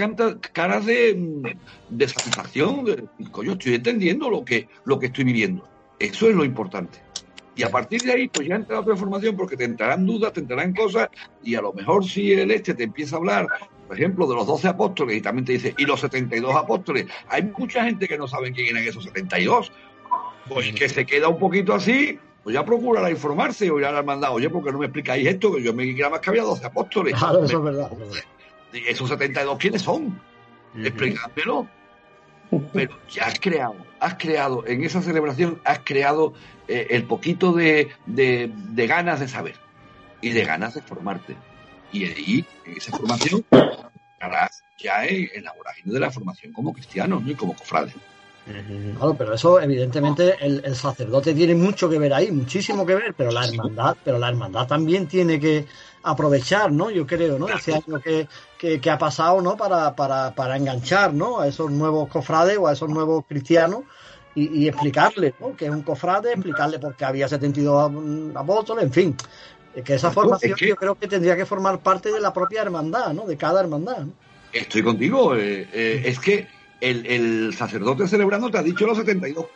caras 0.53 0.87
de, 0.87 1.57
de 1.91 2.09
satisfacción, 2.09 2.85
de, 2.85 3.05
coño, 3.31 3.53
estoy 3.53 3.75
entendiendo 3.75 4.31
lo 4.31 4.45
que, 4.45 4.69
lo 4.85 4.99
que 4.99 5.07
estoy 5.07 5.25
viviendo. 5.25 5.69
Eso 5.99 6.29
es 6.29 6.35
lo 6.35 6.45
importante. 6.45 7.01
Y 7.57 7.63
a 7.63 7.71
partir 7.71 8.03
de 8.03 8.13
ahí, 8.13 8.29
pues 8.29 8.49
ya 8.49 8.57
entra 8.57 8.81
otra 8.81 8.97
formación 8.97 9.37
porque 9.37 9.57
te 9.57 9.65
entrarán 9.65 10.05
dudas, 10.07 10.33
te 10.33 10.41
entrarán 10.41 10.75
cosas, 10.75 11.09
y 11.43 11.55
a 11.55 11.63
lo 11.63 11.73
mejor 11.73 12.05
si 12.05 12.33
el 12.33 12.51
este 12.51 12.75
te 12.75 12.85
empieza 12.85 13.17
a 13.17 13.19
hablar, 13.19 13.47
por 13.87 13.97
ejemplo, 13.97 14.27
de 14.27 14.35
los 14.35 14.47
12 14.47 14.69
apóstoles, 14.69 15.17
y 15.17 15.21
también 15.21 15.45
te 15.45 15.53
dice, 15.53 15.75
y 15.79 15.85
los 15.85 16.01
72 16.01 16.55
apóstoles, 16.55 17.07
hay 17.29 17.43
mucha 17.57 17.85
gente 17.85 18.09
que 18.09 18.19
no 18.19 18.27
sabe 18.27 18.53
quién 18.53 18.69
eran 18.69 18.83
esos 18.83 19.05
72, 19.05 19.71
pues 20.49 20.73
que 20.73 20.89
se 20.89 21.07
queda 21.07 21.29
un 21.29 21.39
poquito 21.39 21.75
así, 21.75 22.19
pues 22.43 22.55
ya 22.55 22.65
procurará 22.65 23.11
informarse 23.11 23.71
o 23.71 23.79
irá 23.79 23.89
al 23.89 23.97
hermandad. 23.97 24.33
Oye, 24.33 24.51
¿por 24.51 24.63
qué 24.63 24.71
no 24.71 24.79
me 24.79 24.87
explicáis 24.87 25.27
esto? 25.27 25.55
Que 25.55 25.63
yo 25.63 25.73
me 25.73 25.85
quiera 25.95 26.11
más 26.11 26.21
que 26.21 26.31
había 26.31 26.43
12 26.43 26.67
apóstoles. 26.67 27.15
Claro, 27.15 27.45
eso 27.45 27.59
es 27.59 27.65
verdad. 27.65 27.91
¿Esos 28.73 29.09
72 29.09 29.57
quiénes 29.59 29.83
son? 29.83 30.21
Explícamelo. 30.77 31.67
Pero 32.73 32.97
ya 33.11 33.27
has 33.27 33.39
creado, 33.39 33.77
has 34.01 34.15
creado, 34.15 34.67
en 34.67 34.85
esa 34.85 35.03
celebración 35.03 35.61
has 35.65 35.81
creado 35.81 36.35
eh, 36.69 36.89
el 36.91 37.05
poquito 37.05 37.53
de, 37.53 37.91
de, 38.07 38.87
ganas 38.87 39.21
de 39.21 39.29
saber 39.29 39.57
y 40.21 40.31
de 40.31 40.45
ganas 40.45 40.75
de 40.75 40.83
formarte. 40.83 41.37
Y 41.93 42.05
ahí, 42.05 42.45
en 42.67 42.77
esa 42.77 42.97
formación, 42.97 43.45
ya 44.79 45.07
en, 45.07 45.29
en 45.35 45.45
la 45.45 45.53
vorágine 45.53 45.93
de 45.93 46.01
la 46.01 46.11
formación 46.11 46.53
como 46.53 46.73
cristiano 46.73 47.21
¿no? 47.21 47.31
y 47.31 47.35
como 47.35 47.55
cofrade. 47.55 47.93
Claro, 48.97 49.15
pero 49.17 49.33
eso 49.33 49.59
evidentemente 49.59 50.37
el, 50.39 50.61
el, 50.65 50.77
sacerdote 50.77 51.33
tiene 51.33 51.55
mucho 51.55 51.89
que 51.89 51.99
ver 51.99 52.13
ahí, 52.13 52.31
muchísimo 52.31 52.85
que 52.85 52.95
ver, 52.95 53.15
pero 53.15 53.31
la 53.31 53.47
hermandad, 53.47 53.97
pero 54.05 54.19
la 54.19 54.29
hermandad 54.29 54.67
también 54.67 55.07
tiene 55.07 55.41
que 55.41 55.65
aprovechar, 56.05 56.71
¿no? 56.71 56.91
Yo 56.91 57.07
creo, 57.07 57.39
¿no? 57.39 57.49
Ese 57.49 57.75
año 57.75 58.01
que, 58.01 58.29
que, 58.59 58.81
que 58.81 58.91
ha 58.91 58.99
pasado, 58.99 59.41
¿no? 59.41 59.57
Para, 59.57 59.97
para, 59.97 60.35
para 60.35 60.57
enganchar, 60.57 61.15
¿no? 61.15 61.41
A 61.41 61.49
esos 61.49 61.71
nuevos 61.71 62.09
cofrades 62.09 62.59
o 62.59 62.69
a 62.69 62.75
esos 62.75 62.89
nuevos 62.91 63.25
cristianos 63.27 63.85
y, 64.35 64.65
y 64.65 64.69
explicarles, 64.69 65.35
¿no? 65.41 65.57
Que 65.57 65.65
es 65.67 65.71
un 65.71 65.83
cofrade, 65.83 66.33
explicarle 66.33 66.79
por 66.79 66.95
qué 66.95 67.07
había 67.07 67.27
72 67.27 67.91
apóstoles, 68.35 68.85
en 68.85 68.93
fin. 68.93 69.17
Que 69.85 69.95
esa 69.95 70.13
formación 70.13 70.57
yo 70.57 70.77
creo 70.77 70.95
que 70.95 71.09
tendría 71.09 71.37
que 71.37 71.47
formar 71.47 71.81
parte 71.81 72.13
de 72.13 72.21
la 72.21 72.33
propia 72.33 72.63
hermandad, 72.63 73.13
¿no? 73.13 73.27
De 73.27 73.37
cada 73.37 73.61
hermandad. 73.61 74.01
¿no? 74.01 74.13
Estoy 74.53 74.83
contigo. 74.83 75.35
Eh, 75.35 75.69
eh, 75.73 76.03
es 76.05 76.21
que 76.21 76.47
el, 76.81 77.07
el, 77.07 77.55
sacerdote 77.55 78.07
celebrando 78.07 78.51
te 78.51 78.59
ha 78.59 78.63
dicho 78.63 78.87
los 78.87 78.99
72. 78.99 79.47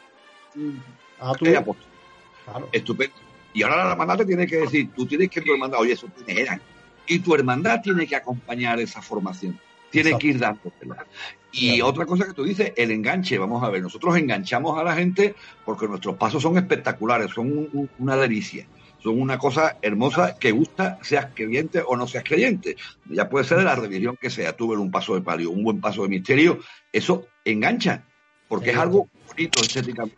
Ah, 1.20 1.32
tú. 1.38 1.44
Claro. 1.44 2.68
Estupendo. 2.72 3.27
Y 3.58 3.62
ahora 3.64 3.84
la 3.84 3.90
hermandad 3.90 4.18
te 4.18 4.24
tiene 4.24 4.46
que 4.46 4.58
decir, 4.58 4.90
tú 4.94 5.04
tienes 5.04 5.28
que 5.28 5.40
tu 5.40 5.52
hermandad, 5.52 5.80
oye, 5.80 5.94
eso 5.94 6.06
quiénes 6.14 6.46
eran. 6.46 6.62
Y 7.08 7.18
tu 7.18 7.34
hermandad 7.34 7.80
tiene 7.82 8.06
que 8.06 8.14
acompañar 8.14 8.78
esa 8.78 9.02
formación. 9.02 9.58
Tiene 9.90 10.10
Exacto. 10.10 10.22
que 10.22 10.28
ir 10.28 10.38
dándosela. 10.38 11.06
Y 11.50 11.68
claro. 11.70 11.86
otra 11.90 12.06
cosa 12.06 12.26
que 12.26 12.34
tú 12.34 12.44
dices, 12.44 12.72
el 12.76 12.92
enganche. 12.92 13.36
Vamos 13.36 13.64
a 13.64 13.70
ver, 13.70 13.82
nosotros 13.82 14.16
enganchamos 14.16 14.78
a 14.78 14.84
la 14.84 14.94
gente 14.94 15.34
porque 15.64 15.88
nuestros 15.88 16.14
pasos 16.14 16.40
son 16.40 16.56
espectaculares, 16.56 17.32
son 17.32 17.50
un, 17.50 17.68
un, 17.72 17.90
una 17.98 18.14
delicia 18.14 18.68
son 19.02 19.20
una 19.20 19.38
cosa 19.38 19.78
hermosa 19.80 20.36
que 20.38 20.50
gusta, 20.50 20.98
seas 21.02 21.28
creyente 21.32 21.82
o 21.86 21.96
no 21.96 22.08
seas 22.08 22.24
creyente. 22.24 22.76
Ya 23.08 23.28
puede 23.28 23.44
ser 23.44 23.58
de 23.58 23.64
la 23.64 23.76
religión 23.76 24.16
que 24.20 24.28
sea. 24.28 24.56
Tú 24.56 24.68
ver 24.68 24.78
un 24.78 24.90
paso 24.90 25.14
de 25.14 25.20
palio, 25.20 25.50
un 25.50 25.62
buen 25.62 25.80
paso 25.80 26.02
de 26.02 26.08
misterio, 26.08 26.58
eso 26.92 27.28
engancha, 27.44 28.02
porque 28.48 28.70
es 28.70 28.76
algo 28.76 29.08
bonito 29.28 29.60
estéticamente. 29.60 30.16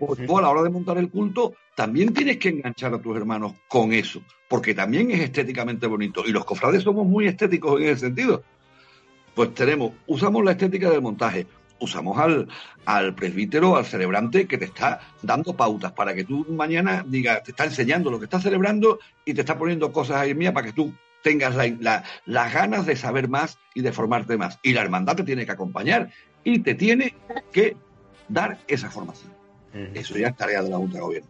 Porque 0.00 0.26
tú 0.26 0.38
a 0.38 0.42
la 0.42 0.48
hora 0.48 0.62
de 0.62 0.70
montar 0.70 0.96
el 0.96 1.10
culto 1.10 1.54
también 1.74 2.14
tienes 2.14 2.38
que 2.38 2.48
enganchar 2.48 2.94
a 2.94 2.98
tus 2.98 3.14
hermanos 3.14 3.52
con 3.68 3.92
eso, 3.92 4.22
porque 4.48 4.74
también 4.74 5.10
es 5.10 5.20
estéticamente 5.20 5.86
bonito. 5.86 6.22
Y 6.26 6.32
los 6.32 6.46
cofrades 6.46 6.82
somos 6.82 7.06
muy 7.06 7.26
estéticos 7.26 7.80
en 7.80 7.88
ese 7.88 8.06
sentido. 8.06 8.42
Pues 9.34 9.54
tenemos, 9.54 9.92
usamos 10.06 10.42
la 10.42 10.52
estética 10.52 10.90
del 10.90 11.02
montaje, 11.02 11.46
usamos 11.80 12.18
al, 12.18 12.48
al 12.86 13.14
presbítero, 13.14 13.76
al 13.76 13.84
celebrante 13.84 14.46
que 14.46 14.56
te 14.56 14.64
está 14.64 15.00
dando 15.22 15.54
pautas 15.54 15.92
para 15.92 16.14
que 16.14 16.24
tú 16.24 16.46
mañana 16.48 17.04
digas, 17.06 17.42
te 17.42 17.50
está 17.50 17.64
enseñando 17.64 18.10
lo 18.10 18.18
que 18.18 18.24
estás 18.24 18.42
celebrando 18.42 19.00
y 19.26 19.34
te 19.34 19.42
está 19.42 19.58
poniendo 19.58 19.92
cosas 19.92 20.16
ahí 20.16 20.34
mía 20.34 20.54
para 20.54 20.66
que 20.66 20.72
tú 20.72 20.94
tengas 21.22 21.54
la, 21.54 21.66
la, 21.78 22.04
las 22.24 22.54
ganas 22.54 22.86
de 22.86 22.96
saber 22.96 23.28
más 23.28 23.58
y 23.74 23.82
de 23.82 23.92
formarte 23.92 24.38
más. 24.38 24.58
Y 24.62 24.72
la 24.72 24.80
hermandad 24.80 25.16
te 25.16 25.24
tiene 25.24 25.44
que 25.44 25.52
acompañar 25.52 26.10
y 26.42 26.60
te 26.60 26.74
tiene 26.74 27.14
que 27.52 27.76
dar 28.28 28.58
esa 28.66 28.90
formación. 28.90 29.39
Uh 29.72 29.78
-huh. 29.78 29.98
Eso 29.98 30.18
ya 30.18 30.28
es 30.28 30.36
tarea 30.36 30.62
de 30.62 30.70
la 30.70 30.76
Junta 30.76 30.94
de 30.94 31.00
Gobierno. 31.00 31.28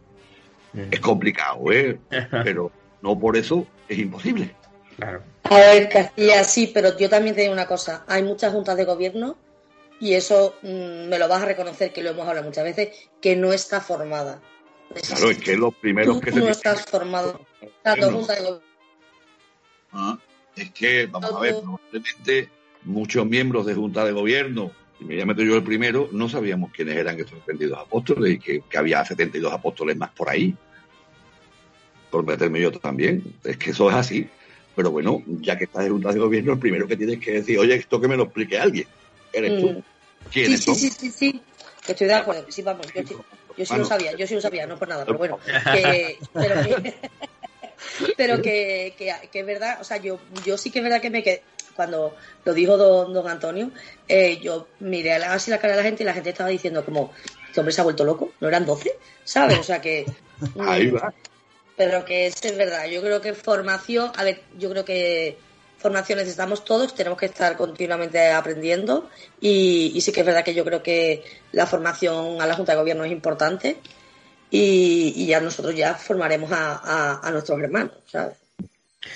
Uh 0.73 0.77
-huh. 0.77 0.87
Es 0.91 0.99
complicado, 0.99 1.71
¿eh? 1.71 1.99
pero 2.43 2.71
no 3.01 3.19
por 3.19 3.37
eso 3.37 3.67
es 3.87 3.97
imposible. 3.97 4.55
Claro. 4.97 5.23
A 5.43 5.55
ver, 5.55 5.89
Castilla, 5.89 6.43
sí, 6.43 6.71
pero 6.73 6.97
yo 6.97 7.09
también 7.09 7.35
te 7.35 7.41
digo 7.41 7.53
una 7.53 7.67
cosa. 7.67 8.03
Hay 8.07 8.23
muchas 8.23 8.53
juntas 8.53 8.77
de 8.77 8.85
gobierno 8.85 9.37
y 9.99 10.13
eso 10.13 10.55
mmm, 10.61 11.07
me 11.07 11.19
lo 11.19 11.27
vas 11.27 11.41
a 11.41 11.45
reconocer, 11.45 11.91
que 11.91 12.03
lo 12.03 12.11
hemos 12.11 12.27
hablado 12.27 12.47
muchas 12.47 12.63
veces, 12.63 13.09
que 13.21 13.35
no 13.35 13.53
está 13.53 13.81
formada. 13.81 14.41
Claro, 15.07 15.31
es 15.31 15.37
que 15.37 15.55
los 15.55 15.73
primeros 15.75 16.19
Tú 16.19 16.21
que 16.21 16.31
no 16.31 16.45
se 16.45 16.51
estás 16.51 16.85
formado. 16.85 17.45
Tanto 17.81 18.11
no. 18.11 18.17
junta 18.17 18.33
de 18.33 18.41
gobierno. 18.41 18.67
Ah, 19.93 20.19
es 20.55 20.71
que, 20.71 21.05
vamos 21.05 21.33
a 21.33 21.39
ver, 21.39 21.55
probablemente 21.61 22.49
muchos 22.83 23.25
miembros 23.25 23.65
de 23.65 23.75
Junta 23.75 24.05
de 24.05 24.11
Gobierno, 24.11 24.71
meto 25.01 25.43
yo 25.43 25.55
el 25.55 25.63
primero, 25.63 26.09
no 26.11 26.29
sabíamos 26.29 26.71
quiénes 26.71 26.95
eran 26.95 27.19
estos 27.19 27.39
72 27.39 27.79
apóstoles 27.79 28.33
y 28.33 28.39
que, 28.39 28.61
que 28.69 28.77
había 28.77 29.03
72 29.03 29.51
apóstoles 29.51 29.97
más 29.97 30.11
por 30.11 30.29
ahí. 30.29 30.55
Por 32.09 32.25
meterme 32.25 32.61
yo 32.61 32.71
también. 32.71 33.23
Es 33.43 33.57
que 33.57 33.71
eso 33.71 33.89
es 33.89 33.95
así. 33.95 34.29
Pero 34.75 34.91
bueno, 34.91 35.21
ya 35.27 35.57
que 35.57 35.65
estás 35.65 35.85
en 35.85 35.91
Junta 35.93 36.11
de 36.11 36.19
Gobierno, 36.19 36.53
el 36.53 36.59
primero 36.59 36.87
que 36.87 36.97
tienes 36.97 37.19
que 37.19 37.31
decir, 37.31 37.57
oye, 37.59 37.75
esto 37.75 37.99
que 37.99 38.07
me 38.07 38.17
lo 38.17 38.23
explique 38.23 38.57
alguien. 38.57 38.87
Eres 39.33 39.61
tú. 39.61 39.71
Mm. 39.71 39.83
¿Quiénes 40.31 40.59
sí, 40.59 40.65
son? 40.65 40.75
sí, 40.75 40.89
sí, 40.89 40.97
sí, 40.99 41.11
sí. 41.11 41.41
Que 41.85 41.93
estoy 41.93 42.07
de 42.07 42.13
acuerdo. 42.13 42.45
Sí, 42.49 42.61
vamos, 42.61 42.87
yo 42.93 43.01
sí, 43.05 43.15
yo 43.57 43.65
sí 43.65 43.75
lo 43.75 43.85
sabía, 43.85 44.15
yo 44.15 44.27
sí 44.27 44.35
lo 44.35 44.41
sabía, 44.41 44.67
no 44.67 44.77
por 44.77 44.87
nada, 44.87 45.05
pero 45.05 45.17
bueno. 45.17 45.39
Que, 45.73 46.17
pero 46.33 46.61
que, 46.61 46.93
pero 48.17 48.41
que, 48.41 48.93
que, 48.97 49.13
que, 49.31 49.39
es 49.39 49.45
verdad, 49.45 49.79
o 49.81 49.83
sea, 49.83 49.97
yo, 49.97 50.19
yo 50.45 50.57
sí 50.57 50.69
que 50.69 50.79
es 50.79 50.83
verdad 50.83 51.01
que 51.01 51.09
me 51.09 51.23
quedé, 51.23 51.41
cuando 51.75 52.15
lo 52.45 52.53
dijo 52.53 52.77
don, 52.77 53.13
don 53.13 53.27
Antonio, 53.27 53.71
eh, 54.07 54.39
yo 54.41 54.67
miré 54.79 55.13
así 55.13 55.51
la 55.51 55.59
cara 55.59 55.73
de 55.73 55.77
la 55.77 55.83
gente 55.83 56.03
y 56.03 56.05
la 56.05 56.13
gente 56.13 56.29
estaba 56.29 56.49
diciendo 56.49 56.83
como, 56.83 57.11
este 57.47 57.59
hombre 57.59 57.73
se 57.73 57.81
ha 57.81 57.83
vuelto 57.83 58.03
loco, 58.03 58.33
no 58.39 58.47
eran 58.47 58.65
12, 58.65 58.97
¿sabes? 59.23 59.59
O 59.59 59.63
sea 59.63 59.81
que... 59.81 60.05
Ahí 60.59 60.89
va. 60.89 61.13
Pero 61.77 62.05
que 62.05 62.27
es 62.27 62.57
verdad, 62.57 62.85
yo 62.87 63.01
creo 63.01 63.21
que 63.21 63.33
formación, 63.33 64.11
a 64.15 64.23
ver, 64.23 64.41
yo 64.57 64.69
creo 64.69 64.85
que 64.85 65.37
formación 65.81 66.19
necesitamos 66.19 66.63
todos, 66.63 66.93
tenemos 66.93 67.17
que 67.17 67.25
estar 67.25 67.57
continuamente 67.57 68.31
aprendiendo 68.31 69.09
y, 69.39 69.91
y, 69.95 70.01
sí 70.01 70.11
que 70.11 70.19
es 70.19 70.25
verdad 70.25 70.43
que 70.43 70.53
yo 70.53 70.63
creo 70.63 70.83
que 70.83 71.23
la 71.51 71.65
formación 71.65 72.39
a 72.39 72.45
la 72.45 72.53
Junta 72.53 72.73
de 72.73 72.77
Gobierno 72.77 73.03
es 73.03 73.11
importante 73.11 73.77
y, 74.51 75.13
y 75.15 75.25
ya 75.25 75.39
nosotros 75.39 75.75
ya 75.75 75.95
formaremos 75.95 76.51
a, 76.51 76.75
a, 76.75 77.27
a 77.27 77.31
nuestros 77.31 77.59
hermanos, 77.59 77.93
¿sabes? 78.05 78.37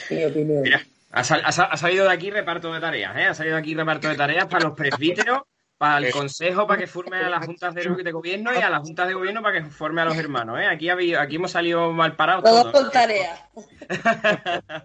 Mi 0.10 0.26
opinión. 0.26 0.64
Mira, 0.64 0.86
ha, 1.16 1.24
sal, 1.24 1.41
ha, 1.43 1.47
ha, 1.47 1.78
salido 1.78 2.05
de 2.05 2.13
aquí 2.13 2.30
reparto 2.30 2.74
de 2.74 2.80
tareas, 2.80 3.16
¿eh? 3.18 3.26
Ha 3.26 3.34
salido 3.34 3.55
de 3.55 3.61
aquí 3.61 3.74
reparto 3.74 4.09
de 4.09 4.16
tareas 4.16 4.45
para 4.45 4.66
los 4.66 4.78
presbíteros, 4.78 5.39
para 5.78 6.05
el 6.05 6.11
consejo, 6.11 6.68
para 6.68 6.80
que 6.80 6.88
forme 6.88 7.18
a 7.18 7.30
las 7.30 7.45
juntas 7.45 7.74
de, 7.74 7.84
de 8.03 8.11
gobierno 8.11 8.51
y 8.53 8.57
a 8.57 8.70
las 8.70 8.82
juntas 8.82 9.07
de 9.07 9.13
gobierno 9.13 9.41
para 9.41 9.63
que 9.63 9.70
forme 9.70 10.01
a 10.01 10.05
los 10.05 10.18
hermanos, 10.18 10.59
¿eh? 10.59 10.68
Aquí, 10.68 10.89
ha, 10.89 10.97
aquí 11.22 11.38
hemos 11.38 11.51
salido 11.51 11.91
mal 11.93 12.16
parados 12.16 12.43
todos. 12.43 12.72
Todos 12.72 12.84
con 12.84 12.91
tareas. 12.91 13.39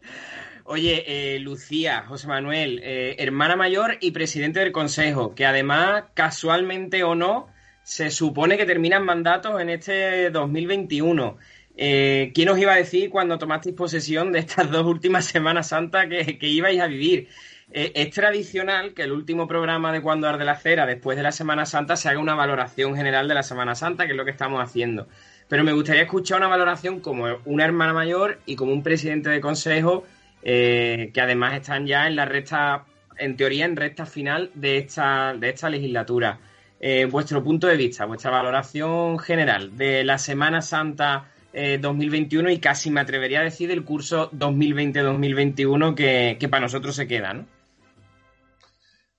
Oye, 0.65 1.35
eh, 1.35 1.41
Lucía, 1.41 2.05
José 2.07 2.29
Manuel, 2.29 2.81
eh, 2.85 3.17
hermana 3.19 3.57
mayor 3.57 3.99
y 4.01 4.13
presidente 4.13 4.61
del 4.61 4.71
Consejo, 4.71 5.35
que 5.35 5.45
además, 5.45 6.05
casualmente 6.15 7.03
o 7.03 7.17
no, 7.17 7.49
se 7.83 8.13
supone 8.13 8.57
que 8.57 8.67
terminan 8.67 9.05
mandatos 9.05 9.61
en 9.61 9.69
este 9.69 10.31
2021. 10.31 11.39
Eh, 11.77 12.33
¿Quién 12.35 12.49
os 12.49 12.59
iba 12.59 12.73
a 12.73 12.77
decir 12.77 13.11
cuando 13.11 13.39
tomasteis 13.39 13.75
posesión 13.75 14.33
de 14.33 14.41
estas 14.41 14.71
dos 14.71 14.85
últimas 14.85 15.25
Semanas 15.25 15.69
Santas 15.69 16.07
que, 16.09 16.39
que 16.39 16.47
ibais 16.47 16.81
a 16.81 16.87
vivir? 16.87 17.29
Eh, 17.73 17.93
es 17.95 18.11
tradicional 18.11 18.95
que 18.95 19.03
el 19.03 19.13
último 19.13 19.47
programa 19.47 19.93
de 19.93 20.03
Cuando 20.03 20.29
Arde 20.29 20.45
la 20.45 20.57
Cera, 20.57 20.87
después 20.87 21.17
de 21.17 21.23
la 21.23 21.31
Semana 21.31 21.67
Santa, 21.67 21.97
se 21.97 22.09
haga 22.09 22.19
una 22.19 22.35
valoración 22.35 22.97
general 22.97 23.29
de 23.29 23.35
la 23.35 23.45
Semana 23.45 23.75
Santa, 23.75 24.07
que 24.07 24.13
es 24.13 24.17
lo 24.17 24.25
que 24.25 24.33
estamos 24.33 24.61
haciendo. 24.61 25.07
Pero 25.49 25.63
me 25.63 25.73
gustaría 25.73 26.03
escuchar 26.03 26.39
una 26.39 26.49
valoración 26.49 27.01
como 27.01 27.27
una 27.45 27.65
hermana 27.65 27.93
mayor 27.93 28.41
y 28.47 28.57
como 28.57 28.73
un 28.73 28.83
presidente 28.83 29.31
de 29.31 29.41
consejo 29.41 30.05
eh, 30.43 31.11
que 31.13 31.21
además 31.21 31.55
están 31.55 31.87
ya 31.87 32.07
en 32.07 32.17
la 32.17 32.25
recta, 32.25 32.85
en 33.19 33.37
teoría, 33.37 33.67
en 33.67 33.77
recta 33.77 34.07
final 34.07 34.51
de 34.55 34.79
esta, 34.79 35.35
de 35.35 35.51
esta 35.51 35.71
legislatura. 35.71 36.39
Eh, 36.81 37.05
vuestro 37.05 37.45
punto 37.45 37.67
de 37.67 37.77
vista, 37.77 38.05
vuestra 38.07 38.31
valoración 38.31 39.19
general 39.19 39.77
de 39.77 40.03
la 40.03 40.19
Semana 40.19 40.63
Santa 40.63 41.27
eh, 41.53 41.79
2021 41.81 42.51
y 42.51 42.59
casi 42.59 42.91
me 42.91 43.01
atrevería 43.01 43.41
a 43.41 43.45
decir 43.45 43.69
del 43.69 43.85
curso 43.85 44.31
2020-2021 44.33 45.95
que, 45.95 46.37
que, 46.39 46.49
para 46.49 46.63
nosotros 46.63 46.95
se 46.95 47.09
queda, 47.09 47.35
¿no? 47.35 47.47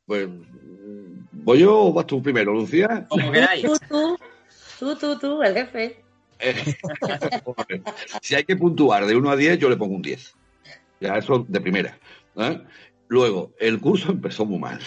Pues, 0.06 0.28
¿voy 1.32 1.60
yo 1.60 1.78
o 1.78 1.94
vas 1.94 2.08
tú 2.08 2.22
primero, 2.22 2.54
Lucía? 2.54 3.06
Como 3.10 3.32
queráis. 3.32 3.64
Tú, 3.64 3.74
tú, 3.90 4.18
tú, 4.80 4.96
tú, 4.96 5.20
tú 5.20 5.44
el 5.44 5.54
jefe. 5.54 6.02
si 8.22 8.36
hay 8.36 8.44
que 8.44 8.56
puntuar 8.56 9.06
de 9.06 9.16
1 9.16 9.30
a 9.30 9.36
10, 9.36 9.60
yo 9.60 9.70
le 9.70 9.78
pongo 9.78 9.96
un 9.96 10.02
10. 10.02 10.36
Ya 11.00 11.18
eso 11.18 11.46
de 11.48 11.62
primera. 11.62 11.98
¿eh? 12.38 12.62
Luego, 13.12 13.52
el 13.60 13.82
curso 13.82 14.10
empezó 14.10 14.46
muy 14.46 14.58
mal. 14.58 14.80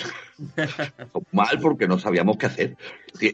mal 1.30 1.58
porque 1.60 1.86
no 1.86 1.98
sabíamos 1.98 2.38
qué 2.38 2.46
hacer. 2.46 2.76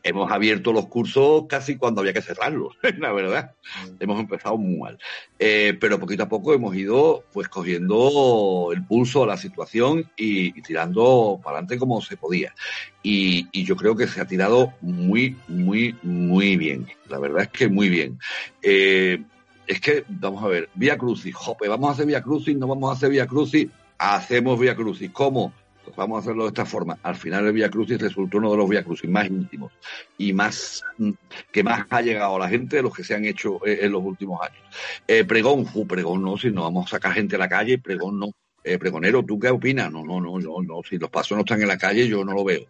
Hemos 0.03 0.33
abierto 0.33 0.73
los 0.73 0.89
cursos 0.89 1.45
casi 1.49 1.77
cuando 1.77 2.01
había 2.01 2.13
que 2.13 2.23
cerrarlos, 2.23 2.77
la 2.99 3.13
verdad. 3.13 3.53
Hemos 4.01 4.19
empezado 4.19 4.59
muy 4.59 4.81
mal. 4.81 4.99
Eh, 5.39 5.79
pero 5.81 6.01
poquito 6.01 6.25
a 6.25 6.29
poco 6.29 6.55
hemos 6.55 6.75
ido 6.75 7.23
pues 7.33 7.47
cogiendo 7.47 8.71
el 8.75 8.85
pulso 8.85 9.23
a 9.23 9.29
la 9.29 9.37
situación 9.37 10.11
y, 10.17 10.59
y 10.59 10.61
tirando 10.61 11.39
para 11.41 11.59
adelante 11.59 11.79
como 11.79 12.03
se 12.03 12.17
podía. 12.17 12.53
Y, 13.01 13.47
y, 13.53 13.63
yo 13.63 13.77
creo 13.77 13.95
que 13.95 14.09
se 14.09 14.21
ha 14.21 14.25
tirado 14.25 14.75
muy, 14.81 15.37
muy, 15.47 15.95
muy 16.03 16.57
bien. 16.57 16.89
La 17.09 17.21
verdad 17.21 17.43
es 17.43 17.51
que 17.51 17.69
muy 17.69 17.89
bien. 17.91 18.19
Eh, 18.61 19.23
es 19.69 19.81
que, 19.81 20.05
vamos 20.09 20.43
a 20.43 20.49
ver, 20.49 20.69
Vía 20.75 20.99
Crucis, 20.99 21.33
jope, 21.33 21.69
vamos 21.69 21.91
a 21.91 21.93
hacer 21.93 22.07
Vía 22.07 22.23
Crucis, 22.23 22.57
no 22.57 22.67
vamos 22.67 22.91
a 22.91 22.95
hacer 22.95 23.09
Vía 23.09 23.29
Crucis, 23.29 23.69
hacemos 24.01 24.59
Vía 24.59 24.75
Crucis. 24.75 25.11
¿Cómo? 25.13 25.53
Pues 25.85 25.95
vamos 25.97 26.17
a 26.17 26.21
hacerlo 26.21 26.45
de 26.45 26.49
esta 26.49 26.65
forma. 26.65 26.99
Al 27.03 27.17
final 27.17 27.47
el 27.47 27.53
Vía 27.53 27.71
Crucis 27.71 28.01
resultó 28.01 28.39
uno 28.39 28.51
de 28.51 28.57
los 28.57 28.69
Vía 28.69 28.83
Crucis 28.83 29.11
más 29.11 29.27
íntimos 29.27 29.73
y 30.17 30.33
más 30.33 30.83
mm, 30.99 31.11
que 31.53 31.63
más 31.63 31.87
ha 31.91 32.01
llegado 32.01 32.37
a 32.37 32.39
la 32.39 32.49
gente 32.49 32.77
de 32.77 32.83
los 32.83 32.95
que 32.95 33.05
se 33.05 33.15
han 33.15 33.25
hecho 33.25 33.65
eh, 33.67 33.81
en 33.83 33.93
los 33.93 34.03
últimos 34.03 34.41
años. 34.43 34.63
Eh, 35.07 35.25
pregón, 35.25 35.67
uh, 35.73 35.87
pregón 35.87 36.23
no, 36.23 36.39
si 36.39 36.51
no 36.51 36.63
vamos 36.63 36.87
a 36.87 36.97
sacar 36.97 37.13
gente 37.13 37.37
a 37.37 37.39
la 37.39 37.49
calle, 37.49 37.79
pregón 37.79 38.19
no. 38.19 38.31
Eh, 38.63 38.79
pregonero, 38.79 39.25
¿tú 39.25 39.39
qué 39.39 39.49
opinas? 39.49 39.91
No, 39.91 40.05
no, 40.05 40.21
no, 40.21 40.39
no, 40.39 40.63
no, 40.63 40.83
si 40.87 40.99
los 40.99 41.09
pasos 41.09 41.35
no 41.35 41.41
están 41.41 41.63
en 41.63 41.69
la 41.69 41.79
calle 41.79 42.09
yo 42.09 42.25
no 42.25 42.33
lo 42.33 42.45
veo. 42.45 42.67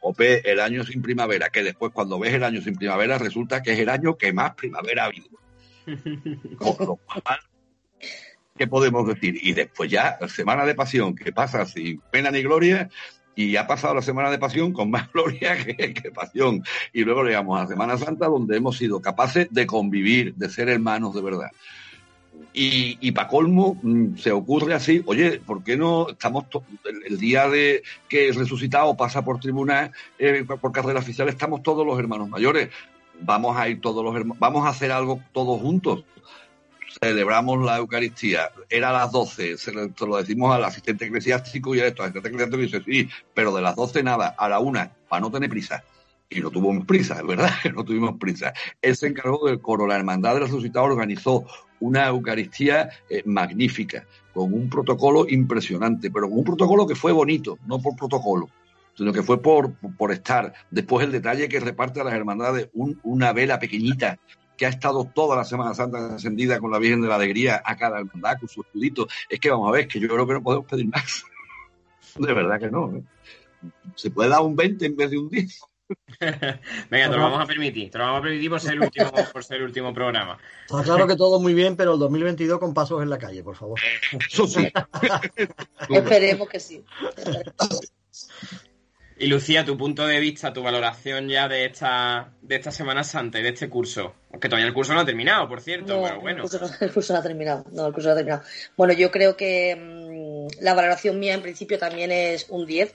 Jope, 0.00 0.50
el 0.50 0.60
año 0.60 0.84
sin 0.84 1.02
primavera, 1.02 1.48
que 1.48 1.62
después 1.62 1.92
cuando 1.92 2.18
ves 2.18 2.34
el 2.34 2.44
año 2.44 2.60
sin 2.60 2.76
primavera 2.76 3.18
resulta 3.18 3.62
que 3.62 3.72
es 3.72 3.78
el 3.78 3.88
año 3.88 4.16
que 4.16 4.32
más 4.32 4.54
primavera 4.54 5.04
ha 5.04 5.06
habido. 5.06 5.28
Con 6.58 6.86
lo 6.86 6.96
cual, 6.96 7.40
¿qué 8.56 8.68
podemos 8.68 9.06
decir? 9.06 9.38
Y 9.42 9.52
después 9.52 9.90
ya, 9.90 10.16
semana 10.28 10.64
de 10.64 10.74
pasión, 10.76 11.14
que 11.14 11.32
pasa 11.32 11.66
sin 11.66 12.00
pena 12.12 12.30
ni 12.30 12.42
gloria, 12.42 12.88
y 13.34 13.56
ha 13.56 13.66
pasado 13.66 13.96
la 13.96 14.02
semana 14.02 14.30
de 14.30 14.38
pasión 14.38 14.72
con 14.72 14.90
más 14.90 15.10
gloria 15.12 15.56
que, 15.56 16.12
pasión. 16.14 16.62
Y 16.92 17.02
luego 17.02 17.24
llegamos 17.24 17.60
a 17.60 17.66
Semana 17.66 17.98
Santa, 17.98 18.26
donde 18.26 18.56
hemos 18.56 18.76
sido 18.76 19.00
capaces 19.00 19.48
de 19.50 19.66
convivir, 19.66 20.34
de 20.36 20.48
ser 20.48 20.68
hermanos 20.68 21.14
de 21.14 21.22
verdad. 21.22 21.50
Y, 22.52 22.96
y 23.00 23.10
para 23.10 23.26
colmo, 23.26 23.76
mm, 23.82 24.16
se 24.18 24.30
ocurre 24.30 24.74
así, 24.74 25.02
oye, 25.06 25.40
¿por 25.40 25.64
qué 25.64 25.76
no 25.76 26.10
estamos 26.10 26.44
el, 26.84 27.12
el 27.12 27.18
día 27.18 27.48
de 27.48 27.82
que 28.08 28.30
resucitado 28.30 28.96
pasa 28.96 29.24
por 29.24 29.40
tribunal, 29.40 29.90
eh, 30.18 30.44
por 30.44 30.70
carrera 30.70 31.00
oficial, 31.00 31.28
estamos 31.28 31.64
todos 31.64 31.84
los 31.84 31.98
hermanos 31.98 32.28
mayores? 32.28 32.70
Vamos 33.20 33.56
a 33.56 33.68
ir 33.68 33.80
todos 33.80 34.04
los 34.04 34.14
hermanos, 34.14 34.38
vamos 34.38 34.64
a 34.64 34.68
hacer 34.68 34.92
algo 34.92 35.20
todos 35.32 35.60
juntos. 35.60 36.04
Celebramos 37.04 37.62
la 37.62 37.76
Eucaristía, 37.76 38.50
era 38.70 38.88
a 38.88 38.92
las 38.94 39.12
12, 39.12 39.58
se 39.58 39.72
lo, 39.72 40.16
decimos 40.16 40.54
al 40.54 40.64
asistente 40.64 41.04
eclesiástico 41.04 41.74
y 41.74 41.80
a 41.80 41.86
esto, 41.88 42.02
al 42.02 42.08
asistente 42.08 42.28
eclesiástico 42.30 42.78
dice, 42.78 42.82
sí, 42.82 43.08
pero 43.34 43.54
de 43.54 43.60
las 43.60 43.76
12 43.76 44.02
nada, 44.02 44.34
a 44.38 44.48
la 44.48 44.58
una, 44.58 44.90
para 45.06 45.20
no 45.20 45.30
tener 45.30 45.50
prisa 45.50 45.84
y 46.30 46.40
no 46.40 46.50
tuvimos 46.50 46.86
prisa, 46.86 47.22
verdad 47.22 47.50
no 47.74 47.84
tuvimos 47.84 48.16
prisa. 48.18 48.54
Él 48.80 48.96
se 48.96 49.08
encargó 49.08 49.46
del 49.46 49.60
coro, 49.60 49.86
la 49.86 49.96
Hermandad 49.96 50.32
del 50.32 50.44
Resucitado 50.44 50.86
organizó 50.86 51.44
una 51.78 52.06
Eucaristía 52.06 52.88
eh, 53.10 53.22
magnífica, 53.26 54.06
con 54.32 54.54
un 54.54 54.70
protocolo 54.70 55.26
impresionante, 55.28 56.10
pero 56.10 56.30
con 56.30 56.38
un 56.38 56.44
protocolo 56.44 56.86
que 56.86 56.94
fue 56.94 57.12
bonito, 57.12 57.58
no 57.66 57.82
por 57.82 57.96
protocolo, 57.96 58.48
sino 58.96 59.12
que 59.12 59.22
fue 59.22 59.42
por, 59.42 59.74
por 59.98 60.10
estar. 60.10 60.54
Después 60.70 61.04
el 61.04 61.12
detalle 61.12 61.50
que 61.50 61.60
reparte 61.60 62.00
a 62.00 62.04
las 62.04 62.14
hermandades 62.14 62.70
un- 62.72 62.98
una 63.02 63.34
vela 63.34 63.58
pequeñita 63.58 64.18
que 64.56 64.66
ha 64.66 64.68
estado 64.68 65.04
toda 65.04 65.36
la 65.36 65.44
Semana 65.44 65.74
Santa 65.74 65.98
encendida 65.98 66.58
con 66.60 66.70
la 66.70 66.78
Virgen 66.78 67.02
de 67.02 67.08
la 67.08 67.16
Alegría 67.16 67.62
a 67.64 67.76
cada 67.76 67.98
hermandad 67.98 68.38
con 68.38 68.48
su 68.48 68.62
escudito. 68.62 69.06
Es 69.28 69.40
que 69.40 69.50
vamos 69.50 69.68
a 69.68 69.72
ver, 69.72 69.88
que 69.88 70.00
yo 70.00 70.08
creo 70.08 70.26
que 70.26 70.34
no 70.34 70.42
podemos 70.42 70.66
pedir 70.66 70.86
más. 70.86 71.24
De 72.16 72.32
verdad 72.32 72.60
que 72.60 72.70
no. 72.70 72.96
¿eh? 72.96 73.02
Se 73.96 74.10
puede 74.10 74.30
dar 74.30 74.42
un 74.42 74.54
20 74.54 74.86
en 74.86 74.96
vez 74.96 75.10
de 75.10 75.18
un 75.18 75.28
10. 75.28 75.60
Venga, 76.20 77.10
te 77.10 77.16
lo 77.16 77.22
vamos 77.22 77.40
a 77.40 77.46
permitir. 77.46 77.90
Te 77.90 77.98
lo 77.98 78.04
vamos 78.04 78.20
a 78.20 78.22
permitir 78.22 78.50
por 78.50 78.60
ser 78.60 78.72
el 78.74 78.80
último, 78.82 79.12
por 79.32 79.44
ser 79.44 79.56
el 79.58 79.64
último 79.64 79.92
programa. 79.92 80.38
Está 80.66 80.82
claro 80.82 81.06
que 81.06 81.16
todo 81.16 81.40
muy 81.40 81.54
bien, 81.54 81.76
pero 81.76 81.94
el 81.94 81.98
2022 81.98 82.58
con 82.58 82.72
pasos 82.72 83.02
en 83.02 83.10
la 83.10 83.18
calle, 83.18 83.42
por 83.42 83.56
favor. 83.56 83.78
Eso 84.12 84.46
sí. 84.46 84.72
Esperemos 85.88 86.48
que 86.48 86.60
sí. 86.60 86.84
Y 89.16 89.26
Lucía, 89.28 89.64
tu 89.64 89.78
punto 89.78 90.06
de 90.06 90.18
vista, 90.18 90.52
tu 90.52 90.62
valoración 90.62 91.28
ya 91.28 91.46
de 91.46 91.66
esta, 91.66 92.32
de 92.42 92.56
esta 92.56 92.72
Semana 92.72 93.04
Santa 93.04 93.38
y 93.38 93.42
de 93.42 93.50
este 93.50 93.68
curso. 93.68 94.14
Aunque 94.32 94.48
todavía 94.48 94.66
el 94.66 94.74
curso 94.74 94.92
no 94.92 95.00
ha 95.00 95.04
terminado, 95.04 95.48
por 95.48 95.60
cierto, 95.60 95.96
No, 95.96 96.02
pero 96.02 96.20
bueno. 96.20 96.36
el, 96.38 96.50
curso 96.50 96.58
no, 96.58 96.68
el 96.80 96.92
curso 96.92 97.12
no 97.12 97.18
ha 97.20 97.22
terminado. 97.22 97.64
No, 97.70 97.86
el 97.86 97.92
curso 97.92 98.08
no 98.08 98.12
ha 98.14 98.16
terminado. 98.16 98.42
Bueno, 98.76 98.92
yo 98.92 99.12
creo 99.12 99.36
que 99.36 99.76
mm, 99.76 100.62
la 100.62 100.74
valoración 100.74 101.20
mía 101.20 101.34
en 101.34 101.42
principio 101.42 101.78
también 101.78 102.10
es 102.10 102.46
un 102.48 102.66
10. 102.66 102.92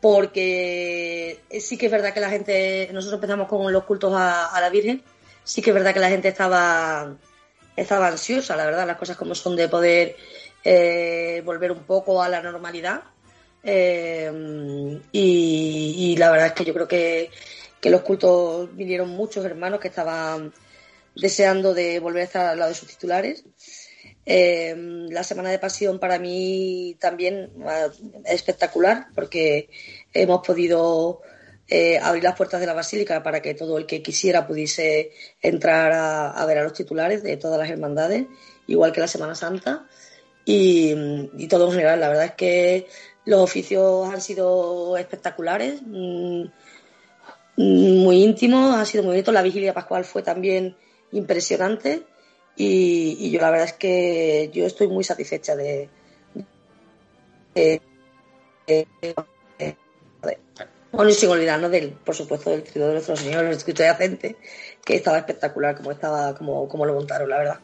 Porque 0.00 1.40
sí 1.60 1.78
que 1.78 1.86
es 1.86 1.92
verdad 1.92 2.12
que 2.12 2.20
la 2.20 2.30
gente, 2.30 2.90
nosotros 2.92 3.18
empezamos 3.18 3.48
con 3.48 3.72
los 3.72 3.84
cultos 3.84 4.12
a, 4.14 4.46
a 4.46 4.60
la 4.60 4.68
Virgen, 4.68 5.00
sí 5.44 5.62
que 5.62 5.70
es 5.70 5.74
verdad 5.74 5.94
que 5.94 6.00
la 6.00 6.08
gente 6.08 6.28
estaba, 6.28 7.14
estaba 7.76 8.08
ansiosa, 8.08 8.56
la 8.56 8.66
verdad, 8.66 8.86
las 8.86 8.96
cosas 8.96 9.16
como 9.16 9.34
son 9.34 9.54
de 9.54 9.68
poder 9.68 10.16
eh, 10.64 11.42
volver 11.44 11.72
un 11.72 11.84
poco 11.84 12.22
a 12.22 12.28
la 12.28 12.42
normalidad. 12.42 13.02
Eh, 13.62 15.00
y, 15.12 16.16
la 16.16 16.30
verdad 16.30 16.48
es 16.48 16.52
que 16.52 16.64
yo 16.64 16.74
creo 16.74 16.88
que, 16.88 17.30
que 17.80 17.90
los 17.90 18.02
cultos 18.02 18.74
vinieron 18.76 19.08
muchos 19.10 19.44
hermanos 19.44 19.80
que 19.80 19.88
estaban 19.88 20.52
deseando 21.14 21.74
de 21.74 22.00
volver 22.00 22.22
a 22.22 22.24
estar 22.24 22.46
al 22.46 22.58
lado 22.58 22.70
de 22.70 22.76
sus 22.76 22.88
titulares. 22.88 23.44
Eh, 24.24 24.74
la 25.10 25.24
Semana 25.24 25.50
de 25.50 25.58
Pasión 25.58 25.98
para 25.98 26.18
mí 26.18 26.96
también 27.00 27.50
es 28.24 28.34
espectacular 28.34 29.08
porque 29.14 29.68
hemos 30.12 30.46
podido 30.46 31.22
eh, 31.68 31.98
abrir 31.98 32.22
las 32.22 32.36
puertas 32.36 32.60
de 32.60 32.66
la 32.66 32.74
Basílica 32.74 33.22
para 33.22 33.42
que 33.42 33.54
todo 33.54 33.78
el 33.78 33.86
que 33.86 34.02
quisiera 34.02 34.46
pudiese 34.46 35.10
entrar 35.40 35.92
a, 35.92 36.30
a 36.30 36.46
ver 36.46 36.58
a 36.58 36.64
los 36.64 36.72
titulares 36.72 37.22
de 37.22 37.36
todas 37.36 37.58
las 37.58 37.70
hermandades, 37.70 38.26
igual 38.66 38.92
que 38.92 39.00
la 39.00 39.08
Semana 39.08 39.34
Santa. 39.34 39.86
Y, 40.44 40.92
y 41.36 41.46
todo 41.48 41.66
en 41.66 41.72
general, 41.72 42.00
la 42.00 42.08
verdad 42.08 42.24
es 42.24 42.32
que 42.32 42.86
los 43.24 43.40
oficios 43.40 44.12
han 44.12 44.20
sido 44.20 44.96
espectaculares, 44.96 45.80
mm, 45.84 46.44
muy 47.56 48.22
íntimos, 48.24 48.74
ha 48.74 48.84
sido 48.84 49.04
muy 49.04 49.12
bonito. 49.12 49.32
La 49.32 49.42
vigilia 49.42 49.74
pascual 49.74 50.04
fue 50.04 50.22
también 50.22 50.76
impresionante 51.12 52.02
y, 52.56 53.16
y 53.20 53.30
yo 53.30 53.40
la 53.40 53.50
verdad 53.50 53.66
es 53.66 53.72
que 53.74 54.50
yo 54.52 54.66
estoy 54.66 54.88
muy 54.88 55.04
satisfecha 55.04 55.54
de, 55.56 55.88
de- 57.54 57.80
de- 58.66 58.86
de- 59.02 59.14
de- 59.58 60.38
bueno 60.90 61.10
y 61.10 61.14
sin 61.14 61.30
olvidarnos 61.30 61.70
del 61.70 61.90
por 61.92 62.14
supuesto 62.14 62.50
del 62.50 62.62
trío 62.62 62.86
de 62.86 62.92
nuestro 62.94 63.16
señor 63.16 63.44
el 63.44 63.52
escrito 63.52 63.82
yacente 63.82 64.36
que 64.84 64.94
estaba 64.96 65.18
espectacular 65.18 65.76
como 65.76 65.90
estaba 65.90 66.34
como, 66.34 66.68
como 66.68 66.84
lo 66.86 66.94
montaron 66.94 67.28
la 67.30 67.38
verdad 67.38 67.60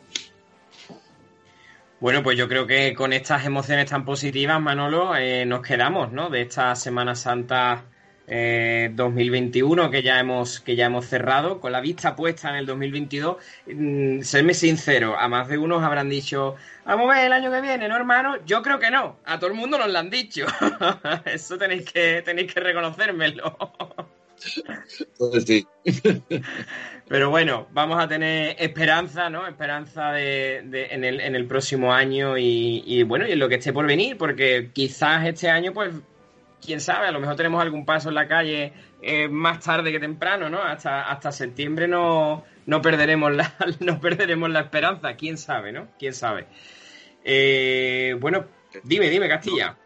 Bueno, 2.00 2.22
pues 2.22 2.38
yo 2.38 2.48
creo 2.48 2.66
que 2.66 2.94
con 2.94 3.12
estas 3.12 3.44
emociones 3.44 3.90
tan 3.90 4.04
positivas, 4.04 4.60
Manolo, 4.60 5.16
eh, 5.16 5.44
nos 5.44 5.62
quedamos, 5.62 6.12
¿no? 6.12 6.30
De 6.30 6.42
esta 6.42 6.76
Semana 6.76 7.16
Santa 7.16 7.86
eh, 8.28 8.90
2021 8.94 9.90
que 9.90 10.02
ya 10.02 10.20
hemos 10.20 10.60
que 10.60 10.76
ya 10.76 10.86
hemos 10.86 11.06
cerrado, 11.06 11.60
con 11.60 11.72
la 11.72 11.80
vista 11.80 12.14
puesta 12.14 12.50
en 12.50 12.56
el 12.56 12.66
2022. 12.66 13.36
Mm, 13.66 14.20
serme 14.20 14.54
sincero, 14.54 15.18
a 15.18 15.26
más 15.28 15.48
de 15.48 15.58
unos 15.58 15.82
habrán 15.82 16.08
dicho, 16.08 16.54
vamos 16.84 17.10
a 17.10 17.16
ver 17.16 17.26
el 17.26 17.32
año 17.32 17.50
que 17.50 17.60
viene, 17.62 17.88
¿no, 17.88 17.96
hermano? 17.96 18.36
Yo 18.46 18.62
creo 18.62 18.78
que 18.78 18.92
no. 18.92 19.18
A 19.24 19.38
todo 19.40 19.50
el 19.50 19.56
mundo 19.56 19.76
nos 19.76 19.90
lo 19.90 19.98
han 19.98 20.10
dicho. 20.10 20.46
Eso 21.24 21.58
tenéis 21.58 21.90
que 21.90 22.22
tenéis 22.22 22.54
que 22.54 22.60
reconocérmelo. 22.60 23.56
Entonces 25.00 25.44
sí. 25.44 25.66
Pero 27.08 27.30
bueno, 27.30 27.68
vamos 27.72 28.02
a 28.02 28.08
tener 28.08 28.56
esperanza, 28.58 29.30
¿no? 29.30 29.46
Esperanza 29.46 30.12
de, 30.12 30.62
de- 30.66 30.86
en, 30.86 31.04
el, 31.04 31.20
en 31.20 31.34
el 31.34 31.46
próximo 31.46 31.92
año 31.92 32.36
y, 32.36 32.82
y, 32.86 33.02
bueno, 33.02 33.26
y 33.26 33.32
en 33.32 33.38
lo 33.38 33.48
que 33.48 33.56
esté 33.56 33.72
por 33.72 33.86
venir, 33.86 34.16
porque 34.18 34.70
quizás 34.72 35.26
este 35.26 35.48
año, 35.48 35.72
pues, 35.72 35.94
quién 36.64 36.80
sabe, 36.80 37.06
a 37.08 37.12
lo 37.12 37.20
mejor 37.20 37.36
tenemos 37.36 37.62
algún 37.62 37.84
paso 37.86 38.08
en 38.10 38.14
la 38.16 38.28
calle 38.28 38.72
eh, 39.02 39.28
más 39.28 39.60
tarde 39.60 39.92
que 39.92 40.00
temprano, 40.00 40.48
¿no? 40.50 40.62
Hasta, 40.62 41.08
hasta 41.10 41.32
septiembre 41.32 41.88
no, 41.88 42.44
no, 42.66 42.82
perderemos 42.82 43.32
la, 43.32 43.54
no 43.80 44.00
perderemos 44.00 44.50
la 44.50 44.60
esperanza, 44.60 45.14
quién 45.16 45.38
sabe, 45.38 45.72
¿no? 45.72 45.88
Quién 45.98 46.12
sabe. 46.14 46.46
Eh, 47.24 48.16
bueno, 48.20 48.46
dime, 48.84 49.08
dime, 49.10 49.28
Castilla. 49.28 49.76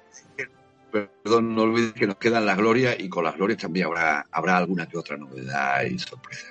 Perdón, 0.93 1.55
no 1.55 1.63
olvides 1.63 1.95
que 1.95 2.07
nos 2.07 2.17
quedan 2.17 2.45
las 2.45 2.59
glorias 2.59 2.97
y 2.99 3.09
con 3.09 3.25
las 3.25 3.35
glorias 3.35 3.59
también 3.59 3.87
habrá, 3.87 4.27
habrá 4.31 4.59
alguna 4.59 4.87
que 4.87 4.99
otra 4.99 5.17
novedad 5.17 5.83
y 5.85 5.99
sorpresa. 5.99 6.49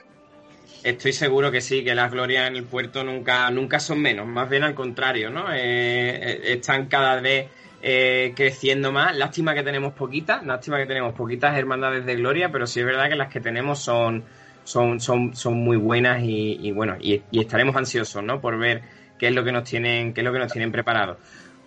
Estoy 0.84 1.14
seguro 1.14 1.52
que 1.52 1.62
sí, 1.62 1.84
que 1.84 1.94
las 1.94 2.12
glorias 2.12 2.48
en 2.48 2.56
el 2.56 2.64
puerto 2.64 3.04
nunca, 3.04 3.52
nunca 3.52 3.80
son 3.80 4.02
menos, 4.02 4.26
más 4.26 4.50
bien 4.50 4.64
al 4.64 4.74
contrario, 4.74 5.30
¿no? 5.30 5.54
Eh, 5.54 5.60
eh, 5.60 6.42
están 6.54 6.88
cada 6.88 7.22
vez 7.22 7.50
eh, 7.84 8.34
creciendo 8.36 8.92
más. 8.92 9.16
Lástima 9.16 9.54
que 9.54 9.62
tenemos 9.62 9.94
poquitas, 9.94 10.44
lástima 10.44 10.80
que 10.80 10.88
tenemos 10.88 11.14
poquitas 11.14 11.56
hermandades 11.56 12.04
de 12.04 12.16
gloria, 12.16 12.52
pero 12.52 12.66
sí 12.66 12.80
es 12.80 12.86
verdad 12.88 13.10
que 13.10 13.16
las 13.16 13.32
que 13.32 13.40
tenemos 13.40 13.78
son, 13.78 14.24
son, 14.64 15.00
son, 15.00 15.36
son 15.36 15.54
muy 15.54 15.78
buenas 15.78 16.24
y, 16.24 16.72
bueno, 16.72 16.98
y, 17.00 17.22
y 17.30 17.42
estaremos 17.42 17.76
ansiosos, 17.76 18.24
¿no? 18.24 18.42
Por 18.42 18.58
ver 18.58 18.82
qué 19.20 19.28
es 19.28 19.36
lo 19.36 19.44
que 19.44 19.52
nos 19.52 19.66
tienen, 19.66 20.16
qué 20.16 20.22
es 20.22 20.26
lo 20.26 20.34
que 20.34 20.40
nos 20.40 20.52
tienen 20.52 20.72
preparado. 20.72 21.20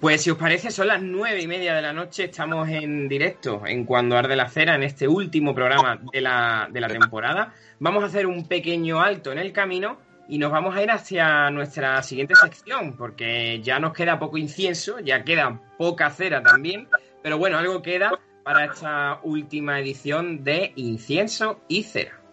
Pues 0.04 0.20
si 0.20 0.28
os 0.30 0.36
parece, 0.36 0.70
son 0.70 0.88
las 0.88 1.00
nueve 1.00 1.40
y 1.40 1.46
media 1.46 1.74
de 1.74 1.80
la 1.80 1.94
noche, 1.94 2.24
estamos 2.24 2.68
en 2.68 3.08
directo 3.08 3.62
en 3.66 3.86
Cuando 3.86 4.18
Arde 4.18 4.36
la 4.36 4.50
Cera, 4.50 4.74
en 4.74 4.82
este 4.82 5.08
último 5.08 5.54
programa 5.54 5.98
de 6.12 6.20
la, 6.20 6.68
de 6.70 6.78
la 6.78 6.88
temporada. 6.88 7.54
Vamos 7.78 8.02
a 8.02 8.08
hacer 8.08 8.26
un 8.26 8.46
pequeño 8.46 9.00
alto 9.00 9.32
en 9.32 9.38
el 9.38 9.50
camino 9.50 9.96
y 10.28 10.36
nos 10.36 10.52
vamos 10.52 10.76
a 10.76 10.82
ir 10.82 10.90
hacia 10.90 11.48
nuestra 11.50 12.02
siguiente 12.02 12.34
sección, 12.34 12.98
porque 12.98 13.62
ya 13.62 13.78
nos 13.78 13.94
queda 13.94 14.18
poco 14.18 14.36
incienso, 14.36 15.00
ya 15.00 15.24
queda 15.24 15.58
poca 15.78 16.10
cera 16.10 16.42
también, 16.42 16.86
pero 17.22 17.38
bueno, 17.38 17.56
algo 17.56 17.80
queda 17.80 18.20
para 18.42 18.66
esta 18.66 19.20
última 19.22 19.80
edición 19.80 20.44
de 20.44 20.74
Incienso 20.76 21.62
y 21.66 21.84
Cera. 21.84 22.23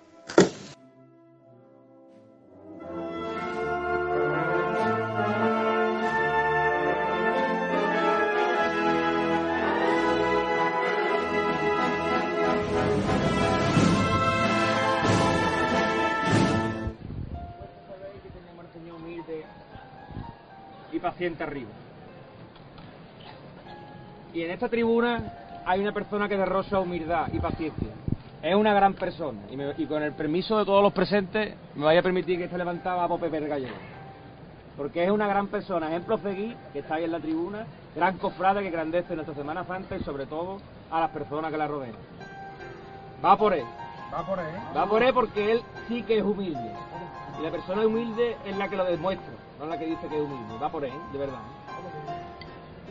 Sienta 21.22 21.44
arriba. 21.44 21.70
Y 24.34 24.42
en 24.42 24.50
esta 24.50 24.68
tribuna 24.70 25.22
hay 25.68 25.80
una 25.82 25.92
persona 25.92 26.28
que 26.28 26.36
derrocha 26.36 26.80
humildad 26.80 27.28
y 27.32 27.38
paciencia. 27.40 27.90
Es 28.42 28.56
una 28.56 28.74
gran 28.74 28.96
persona 28.96 29.40
y, 29.52 29.56
me- 29.56 29.76
y 29.78 29.86
con 29.86 30.02
el 30.02 30.14
permiso 30.14 30.58
de 30.58 30.66
todos 30.66 30.82
los 30.82 30.92
presentes 30.94 31.56
me 31.76 31.86
vaya 31.86 32.00
a 32.00 32.04
permitir 32.04 32.40
que 32.40 32.46
esté 32.46 32.58
levantada 32.58 33.04
a 33.04 33.08
Pope 33.08 33.30
Gallego. 33.30 33.76
Porque 34.76 35.04
es 35.04 35.12
una 35.12 35.28
gran 35.28 35.46
persona, 35.46 35.90
ejemplo 35.90 36.16
a 36.16 36.18
seguir, 36.18 36.56
que 36.74 36.80
está 36.80 36.96
ahí 36.96 37.04
en 37.04 37.12
la 37.12 37.20
tribuna, 37.20 37.68
gran 37.96 38.18
cofrade 38.18 38.64
que 38.64 38.72
grandece 38.72 39.14
nuestra 39.14 39.36
Semana 39.36 39.64
Santa 39.66 39.96
y 39.98 40.00
sobre 40.04 40.26
todo 40.26 40.58
a 40.90 41.02
las 41.02 41.12
personas 41.12 41.52
que 41.52 41.58
la 41.60 41.68
rodean. 41.68 41.94
Va 43.24 43.38
por 43.38 43.54
él. 43.54 43.66
Va 44.12 44.26
por 44.26 44.40
ahí. 44.40 44.54
Va 44.76 44.86
por 44.88 45.04
él 45.04 45.14
porque 45.14 45.52
él 45.52 45.62
sí 45.88 46.02
que 46.02 46.18
es 46.18 46.24
humilde. 46.24 46.72
Y 47.40 47.44
la 47.44 47.52
persona 47.52 47.86
humilde 47.86 48.38
es 48.44 48.58
la 48.58 48.68
que 48.70 48.76
lo 48.76 48.86
demuestra, 48.86 49.34
no 49.62 49.68
la 49.68 49.78
que 49.78 49.86
dice 49.86 50.08
que 50.08 50.16
es 50.16 50.22
humilde. 50.22 50.58
Va 50.62 50.70
por 50.70 50.84
él, 50.84 50.92
de 51.12 51.18
verdad. 51.20 51.40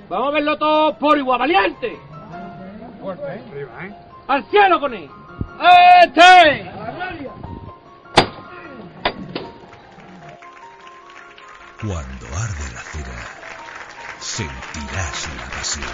Vamos 0.09 0.29
a 0.29 0.31
verlo 0.31 0.57
todo 0.57 0.97
por 0.99 1.19
igual, 1.19 1.41
valiente. 1.41 1.99
Fuerte, 3.01 3.25
¿eh? 3.25 3.45
Arriba, 3.51 3.87
¿eh? 3.87 3.95
¡Al 4.29 4.45
cielo 4.51 4.81
con 4.81 4.95
él! 4.95 5.11
¡Este! 6.05 6.71
Cuando 11.81 12.27
arde 12.27 12.75
la 12.75 12.81
cera, 12.81 13.21
sentirás 14.21 15.29
la 15.37 15.45
pasión. 15.57 15.87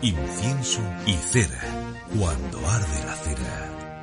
Incienso 0.00 0.80
y 1.06 1.12
cera. 1.14 1.60
Cuando 2.18 2.58
arde 2.68 3.04
la 3.06 3.14
cera. 3.14 3.93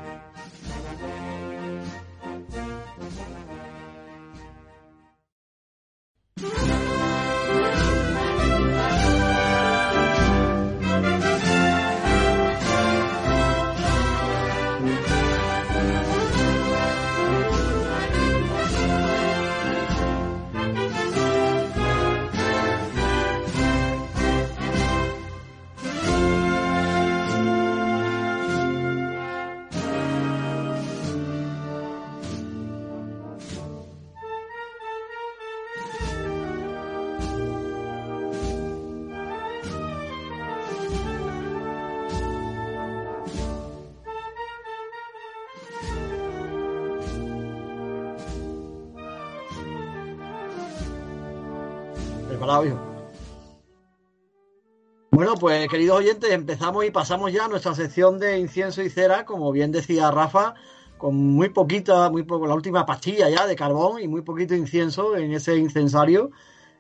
Pues 55.42 55.68
queridos 55.70 55.98
oyentes, 55.98 56.30
empezamos 56.30 56.86
y 56.86 56.92
pasamos 56.92 57.34
ya 57.34 57.46
a 57.46 57.48
nuestra 57.48 57.74
sección 57.74 58.20
de 58.20 58.38
incienso 58.38 58.84
y 58.84 58.92
cera, 58.92 59.26
como 59.26 59.52
bien 59.52 59.72
decía 59.72 60.12
Rafa, 60.12 60.54
con 61.00 61.16
muy 61.16 61.50
poquita, 61.50 62.12
muy 62.12 62.22
poco, 62.22 62.46
la 62.46 62.54
última 62.54 62.86
pastilla 62.86 63.28
ya 63.28 63.48
de 63.48 63.56
carbón 63.56 64.00
y 64.00 64.08
muy 64.08 64.22
poquito 64.22 64.54
incienso 64.54 65.18
en 65.18 65.34
ese 65.34 65.58
incensario. 65.58 66.30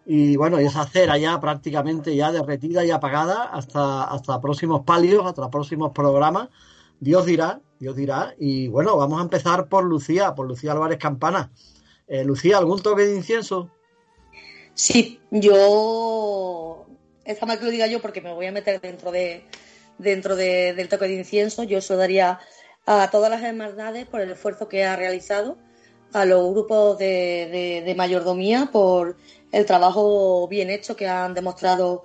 Y 0.05 0.36
bueno, 0.36 0.62
y 0.62 0.66
esa 0.66 0.86
cera 0.86 1.18
ya 1.18 1.39
prácticamente 1.39 2.16
ya 2.16 2.32
derretida 2.32 2.86
y 2.86 2.91
apagada 2.91 3.45
hasta, 3.45 4.03
hasta 4.03 4.39
próximos 4.39 4.84
palios, 4.86 5.26
hasta 5.26 5.49
próximos 5.49 5.91
programas. 5.91 6.49
Dios 6.99 7.26
dirá, 7.26 7.62
Dios 7.80 7.95
dirá. 7.95 8.36
Y 8.38 8.68
bueno, 8.68 8.95
vamos 8.95 9.20
a 9.20 9.24
empezar 9.24 9.70
por 9.70 9.86
Lucía, 9.86 10.36
por 10.36 10.47
Lucía 10.47 10.74
Álvarez 10.74 10.99
Campana. 10.99 11.49
Eh, 12.07 12.24
Lucía, 12.24 12.59
¿algún 12.59 12.80
toque 12.80 13.07
de 13.07 13.16
incienso? 13.16 13.72
Sí, 14.76 15.20
yo. 15.32 16.81
Está 17.26 17.46
mal 17.46 17.60
que 17.60 17.66
lo 17.66 17.72
diga 17.72 17.88
yo 17.88 18.02
porque 18.02 18.22
me 18.22 18.34
voy 18.34 18.48
a 18.48 18.52
meter 18.52 18.82
dentro 18.82 19.12
de 19.12 19.46
dentro 19.98 20.36
de- 20.36 20.74
del 20.74 20.90
toque 20.90 21.08
de 21.08 21.14
incienso. 21.16 21.64
Yo 21.64 21.80
se 21.82 21.94
lo 21.94 22.00
daría 22.00 22.40
a 22.88 23.10
todas 23.12 23.30
las 23.30 23.44
hermandades 23.44 24.08
por 24.08 24.22
el 24.22 24.32
esfuerzo 24.32 24.68
que 24.68 24.84
ha 24.84 24.96
realizado, 24.96 25.58
a 26.14 26.26
los 26.26 26.50
grupos 26.52 26.98
de, 26.98 27.94
mayordomía 27.96 28.70
por 28.72 29.16
el 29.52 29.66
trabajo 29.66 30.48
bien 30.48 30.70
hecho 30.72 30.96
que 30.96 31.08
han 31.08 31.34
demostrado 31.36 32.04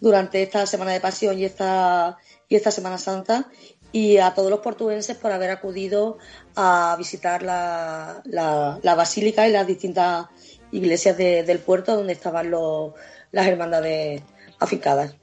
durante 0.00 0.42
esta 0.42 0.66
Semana 0.66 0.92
de 0.92 1.00
Pasión 1.00 1.38
y 1.38 1.44
esta, 1.44 2.16
y 2.48 2.54
esta 2.56 2.70
Semana 2.70 2.98
Santa, 2.98 3.50
y 3.90 4.18
a 4.18 4.32
todos 4.34 4.50
los 4.50 4.60
portugueses 4.60 5.16
por 5.16 5.32
haber 5.32 5.50
acudido 5.50 6.18
a 6.54 6.94
visitar 6.96 7.42
la, 7.42 8.22
la- 8.24 8.94
basílica 8.94 9.48
y 9.48 9.52
las 9.52 9.66
distintas 9.66 10.26
iglesias 10.70 11.16
de- 11.16 11.42
del 11.42 11.58
puerto 11.58 11.96
donde 11.96 12.12
estaban 12.14 12.50
los, 12.50 12.92
las 13.32 13.46
hermandades 13.48 14.22
afincadas. 14.62 15.16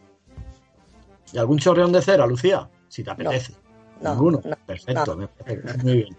¿Y 1.32 1.38
algún 1.38 1.60
chorreón 1.60 1.92
de 1.92 2.02
cera, 2.02 2.26
Lucía? 2.26 2.70
Si 2.88 3.04
te 3.04 3.12
apetece. 3.12 3.54
no, 4.02 4.12
Ninguno. 4.12 4.42
no, 4.44 4.56
Perfecto, 4.66 5.16
no. 5.16 5.22
me 5.22 5.28
parece 5.28 5.78
muy 5.84 5.94
bien. 5.98 6.18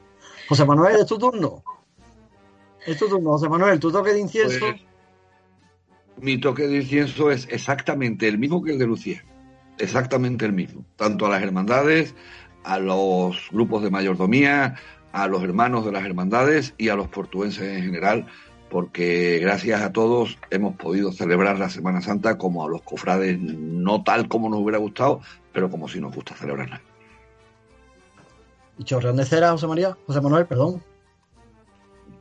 José 0.49 0.65
Manuel, 0.65 0.97
es 1.01 1.07
tu 1.07 1.19
turno. 1.19 1.63
Es 2.87 2.97
tu 2.99 3.09
turno, 3.09 3.31
José 3.31 3.49
Manuel, 3.49 3.79
tu 3.81 3.91
toque 3.91 4.13
de 4.13 4.21
incienso. 4.21 4.59
Pues, 4.61 4.81
mi 6.19 6.39
toque 6.39 6.67
de 6.69 6.77
incienso 6.77 7.31
es 7.31 7.47
exactamente 7.51 8.29
el 8.29 8.39
mismo 8.39 8.63
que 8.63 8.73
el 8.73 8.79
de 8.79 8.87
Lucía. 8.87 9.25
Exactamente 9.79 10.45
el 10.45 10.53
mismo. 10.53 10.85
Tanto 10.97 11.27
a 11.27 11.31
las 11.31 11.43
hermandades, 11.43 12.15
a 12.65 12.79
los 12.79 13.49
grupos 13.51 13.83
de 13.83 13.91
mayordomía, 13.91 14.77
a 15.13 15.27
los 15.27 15.43
hermanos 15.43 15.85
de 15.85 15.93
las 15.93 16.05
hermandades 16.05 16.75
y 16.79 16.89
a 16.91 16.95
los 16.97 17.09
portuenses 17.09 17.63
en 17.77 17.83
general, 17.85 18.27
porque 18.71 19.39
gracias 19.41 19.83
a 19.83 19.93
todos 19.93 20.39
hemos 20.51 20.77
podido 20.77 21.13
celebrar 21.13 21.59
la 21.59 21.69
Semana 21.69 22.01
Santa 22.01 22.39
como 22.39 22.65
a 22.65 22.69
los 22.69 22.83
cofrades, 22.83 23.39
no 23.39 24.03
tal 24.05 24.29
como 24.29 24.49
nos 24.49 24.61
hubiera 24.61 24.79
gustado, 24.79 25.21
pero 25.53 25.69
como 25.69 25.89
si 25.89 26.01
nos 26.01 26.15
gusta 26.15 26.35
celebrarla. 26.35 26.81
¿Y 28.79 28.85
chorreón 28.85 29.17
de 29.17 29.27
cera, 29.27 29.51
José 29.51 29.67
María? 29.67 29.97
José 30.07 30.21
Manuel, 30.21 30.47
perdón. 30.47 30.83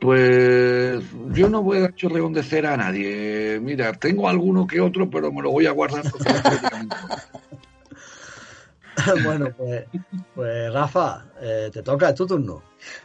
Pues 0.00 1.02
yo 1.32 1.48
no 1.48 1.62
voy 1.62 1.78
a 1.78 1.82
dar 1.82 1.94
chorreón 1.94 2.32
de 2.32 2.42
cera 2.42 2.74
a 2.74 2.76
nadie. 2.76 3.60
Mira, 3.62 3.92
tengo 3.92 4.28
alguno 4.28 4.66
que 4.66 4.80
otro, 4.80 5.08
pero 5.08 5.32
me 5.32 5.42
lo 5.42 5.50
voy 5.50 5.66
a 5.66 5.70
guardar 5.70 6.04
bueno, 9.24 9.50
pues, 9.56 9.84
pues 10.34 10.72
Rafa, 10.72 11.24
eh, 11.40 11.70
te 11.72 11.82
toca, 11.82 12.10
es 12.10 12.14
tu 12.14 12.26
turno. 12.26 12.62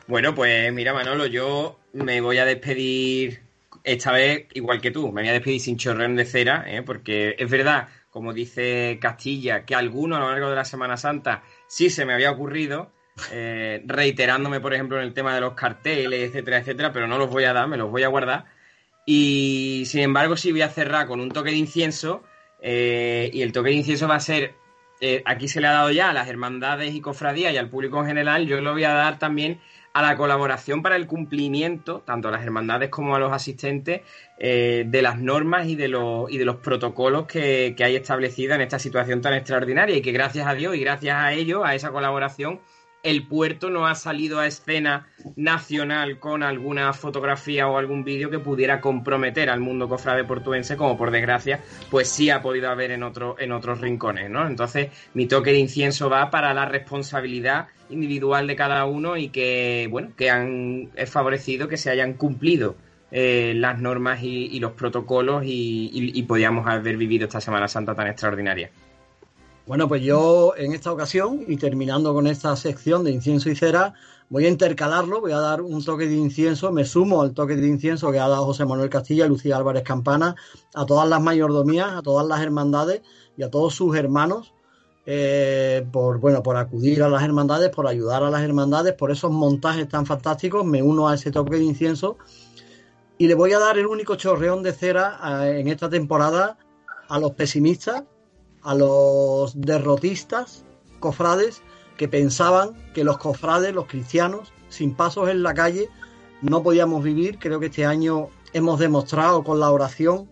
Bueno, 0.08 0.34
pues 0.34 0.74
mira, 0.74 0.94
Manolo, 0.94 1.26
yo 1.26 1.78
me 1.96 2.20
voy 2.20 2.38
a 2.38 2.46
despedir 2.46 3.42
esta 3.84 4.12
vez 4.12 4.48
igual 4.54 4.82
que 4.82 4.92
tú. 4.92 5.12
Me 5.12 5.22
voy 5.22 5.30
a 5.30 5.34
despedir 5.34 5.62
sin 5.62 5.78
chorreón 5.78 6.16
de 6.16 6.26
cera, 6.26 6.66
¿eh? 6.68 6.82
porque 6.82 7.36
es 7.40 7.50
verdad, 7.50 7.88
como 8.10 8.34
dice 8.34 8.98
Castilla, 9.02 9.66
que 9.66 9.76
alguno 9.76 10.18
a 10.18 10.20
lo 10.20 10.30
largo 10.30 10.50
de 10.50 10.56
la 10.56 10.66
Semana 10.66 10.98
Santa 10.98 11.44
sí 11.68 11.90
se 11.90 12.06
me 12.06 12.14
había 12.14 12.32
ocurrido, 12.32 12.92
eh, 13.32 13.82
reiterándome, 13.86 14.60
por 14.60 14.74
ejemplo, 14.74 14.98
en 14.98 15.04
el 15.04 15.14
tema 15.14 15.34
de 15.34 15.42
los 15.42 15.54
carteles, 15.54 16.30
etcétera, 16.30 16.58
etcétera, 16.58 16.92
pero 16.92 17.08
no 17.08 17.18
los 17.18 17.30
voy 17.30 17.46
a 17.46 17.54
dar, 17.54 17.68
me 17.68 17.78
los 17.78 17.90
voy 17.90 18.04
a 18.04 18.10
guardar. 18.10 18.46
Y 19.06 19.84
sin 19.86 20.02
embargo, 20.02 20.36
sí 20.36 20.52
voy 20.52 20.62
a 20.62 20.70
cerrar 20.70 21.08
con 21.08 21.22
un 21.22 21.30
toque 21.32 21.52
de 21.52 21.58
incienso. 21.58 22.24
eh, 22.62 23.30
y 23.34 23.42
el 23.42 23.52
toque 23.52 23.70
de 23.70 23.76
incienso 23.76 24.08
va 24.08 24.16
a 24.16 24.20
ser 24.20 24.56
aquí 25.26 25.48
se 25.48 25.62
le 25.62 25.68
ha 25.68 25.72
dado 25.72 25.92
ya 25.92 26.10
a 26.10 26.14
las 26.14 26.28
hermandades 26.28 26.96
y 26.96 27.02
cofradías 27.02 27.54
y 27.54 27.58
al 27.58 27.70
público 27.70 28.00
en 28.00 28.08
general, 28.08 28.48
yo 28.48 28.60
lo 28.62 28.72
voy 28.74 28.86
a 28.86 28.94
dar 28.94 29.20
también 29.20 29.60
a 29.96 30.02
la 30.02 30.18
colaboración 30.18 30.82
para 30.84 30.98
el 30.98 31.08
cumplimiento, 31.08 32.02
tanto 32.02 32.28
a 32.28 32.32
las 32.32 32.44
hermandades 32.44 32.90
como 32.90 33.16
a 33.16 33.20
los 33.20 33.32
asistentes, 33.32 34.02
eh, 34.38 34.84
de 34.86 35.02
las 35.02 35.22
normas 35.22 35.68
y 35.68 35.78
de 35.78 35.88
los, 35.88 36.30
y 36.30 36.38
de 36.38 36.44
los 36.44 36.58
protocolos 36.58 37.28
que, 37.28 37.76
que 37.78 37.86
hay 37.86 37.96
establecidos 37.96 38.56
en 38.56 38.62
esta 38.62 38.78
situación 38.78 39.22
tan 39.22 39.34
extraordinaria. 39.36 39.96
Y 39.96 40.02
que 40.02 40.12
gracias 40.12 40.48
a 40.48 40.54
Dios 40.54 40.76
y 40.76 40.82
gracias 40.82 41.16
a 41.16 41.32
ello, 41.32 41.64
a 41.64 41.76
esa 41.76 41.92
colaboración, 41.92 42.60
el 43.06 43.28
puerto 43.28 43.70
no 43.70 43.86
ha 43.86 43.94
salido 43.94 44.40
a 44.40 44.48
escena 44.48 45.08
nacional 45.36 46.20
con 46.20 46.42
alguna 46.42 46.92
fotografía 46.92 47.68
o 47.68 47.78
algún 47.78 48.04
vídeo 48.04 48.32
que 48.32 48.40
pudiera 48.40 48.82
comprometer 48.82 49.52
al 49.52 49.60
mundo 49.60 49.88
cofrade 49.88 50.24
portuense, 50.24 50.76
como 50.76 50.98
por 50.98 51.12
desgracia, 51.12 51.62
pues 51.92 52.10
sí 52.10 52.32
ha 52.32 52.42
podido 52.42 52.70
haber 52.70 52.90
en, 52.90 53.04
otro, 53.04 53.36
en 53.38 53.52
otros 53.52 53.80
rincones, 53.80 54.30
¿no? 54.32 54.48
Entonces, 54.48 54.90
mi 55.14 55.28
toque 55.28 55.52
de 55.52 55.60
incienso 55.60 56.10
va 56.10 56.32
para 56.32 56.54
la 56.56 56.66
responsabilidad 56.66 57.68
individual 57.92 58.48
de 58.48 58.56
cada 58.56 58.86
uno 58.86 59.18
y 59.18 59.30
que, 59.30 59.88
bueno, 59.92 60.10
que 60.18 60.32
han 60.32 60.90
favorecido 61.06 61.68
que 61.68 61.78
se 61.78 61.92
hayan 61.92 62.14
cumplido 62.14 62.76
eh, 63.12 63.54
las 63.56 63.80
normas 63.80 64.24
y, 64.24 64.60
los 64.60 64.72
protocolos 64.72 65.44
y 65.46 66.26
podíamos 66.28 66.66
haber 66.68 66.98
vivido 66.98 67.26
esta 67.26 67.40
Semana 67.40 67.68
Santa 67.68 67.94
tan 67.94 68.08
extraordinaria. 68.08 68.72
Bueno, 69.68 69.88
pues 69.88 70.04
yo 70.04 70.54
en 70.58 70.74
esta 70.74 70.92
ocasión, 70.92 71.44
y 71.48 71.58
terminando 71.58 72.14
con 72.14 72.28
esta 72.28 72.56
sección 72.56 73.04
de 73.04 73.12
incienso 73.12 73.50
y 73.50 73.56
cera, 73.56 73.96
voy 74.30 74.46
a 74.46 74.50
intercalarlo, 74.50 75.22
voy 75.22 75.32
a 75.32 75.40
dar 75.40 75.62
un 75.62 75.84
toque 75.84 76.08
de 76.08 76.14
incienso, 76.14 76.72
me 76.72 76.86
sumo 76.86 77.24
al 77.24 77.34
toque 77.34 77.56
de 77.56 77.68
incienso 77.68 78.12
que 78.12 78.20
ha 78.20 78.28
dado 78.28 78.46
José 78.46 78.64
Manuel 78.66 78.92
Castilla 78.92 79.26
Lucía 79.26 79.58
Álvarez 79.58 79.82
Campana, 79.82 80.36
a 80.76 80.86
todas 80.86 81.10
las 81.10 81.20
mayordomías, 81.20 81.94
a 81.94 82.04
todas 82.04 82.28
las 82.28 82.42
hermandades 82.42 83.02
y 83.38 83.42
a 83.42 83.50
todos 83.50 83.74
sus 83.74 83.96
hermanos, 83.96 84.54
eh, 85.08 85.84
por, 85.92 86.20
bueno, 86.20 86.44
por 86.44 86.58
acudir 86.58 87.02
a 87.02 87.10
las 87.10 87.24
hermandades, 87.24 87.72
por 87.72 87.88
ayudar 87.88 88.22
a 88.22 88.30
las 88.30 88.44
hermandades, 88.44 88.94
por 88.94 89.10
esos 89.10 89.32
montajes 89.32 89.90
tan 89.90 90.06
fantásticos, 90.06 90.64
me 90.64 90.84
uno 90.84 91.10
a 91.10 91.16
ese 91.16 91.32
toque 91.32 91.58
de 91.58 91.64
incienso 91.64 92.18
y 93.18 93.28
le 93.28 93.34
voy 93.34 93.54
a 93.54 93.60
dar 93.60 93.80
el 93.80 93.88
único 93.88 94.16
chorreón 94.16 94.62
de 94.62 94.74
cera 94.74 95.20
eh, 95.48 95.60
en 95.60 95.70
esta 95.70 95.90
temporada 95.90 96.60
a 97.08 97.20
los 97.20 97.32
pesimistas, 97.32 98.04
a 98.66 98.74
los 98.74 99.60
derrotistas, 99.62 100.66
cofrades, 101.00 101.62
que 101.98 102.08
pensaban 102.08 102.72
que 102.94 103.04
los 103.04 103.18
cofrades, 103.18 103.74
los 103.74 103.86
cristianos, 103.86 104.52
sin 104.70 104.94
pasos 104.94 105.30
en 105.30 105.44
la 105.44 105.54
calle, 105.54 105.90
no 106.42 106.62
podíamos 106.64 107.04
vivir. 107.04 107.38
Creo 107.40 107.60
que 107.60 107.68
este 107.68 107.86
año 107.86 108.28
hemos 108.54 108.80
demostrado 108.80 109.44
con 109.44 109.60
la 109.60 109.72
oración 109.72 110.28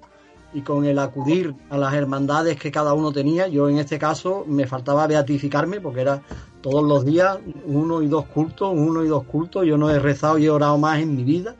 y 0.53 0.61
con 0.61 0.85
el 0.85 0.99
acudir 0.99 1.55
a 1.69 1.77
las 1.77 1.93
hermandades 1.93 2.59
que 2.59 2.71
cada 2.71 2.93
uno 2.93 3.11
tenía. 3.11 3.47
Yo 3.47 3.69
en 3.69 3.77
este 3.77 3.97
caso 3.97 4.43
me 4.47 4.67
faltaba 4.67 5.07
beatificarme 5.07 5.79
porque 5.79 6.01
era 6.01 6.21
todos 6.61 6.83
los 6.83 7.05
días 7.05 7.37
uno 7.65 8.01
y 8.01 8.07
dos 8.07 8.25
cultos, 8.25 8.71
uno 8.73 9.03
y 9.03 9.07
dos 9.07 9.23
cultos. 9.23 9.65
Yo 9.65 9.77
no 9.77 9.89
he 9.89 9.99
rezado 9.99 10.37
y 10.37 10.45
he 10.45 10.49
orado 10.49 10.77
más 10.77 10.99
en 10.99 11.15
mi 11.15 11.23
vida. 11.23 11.55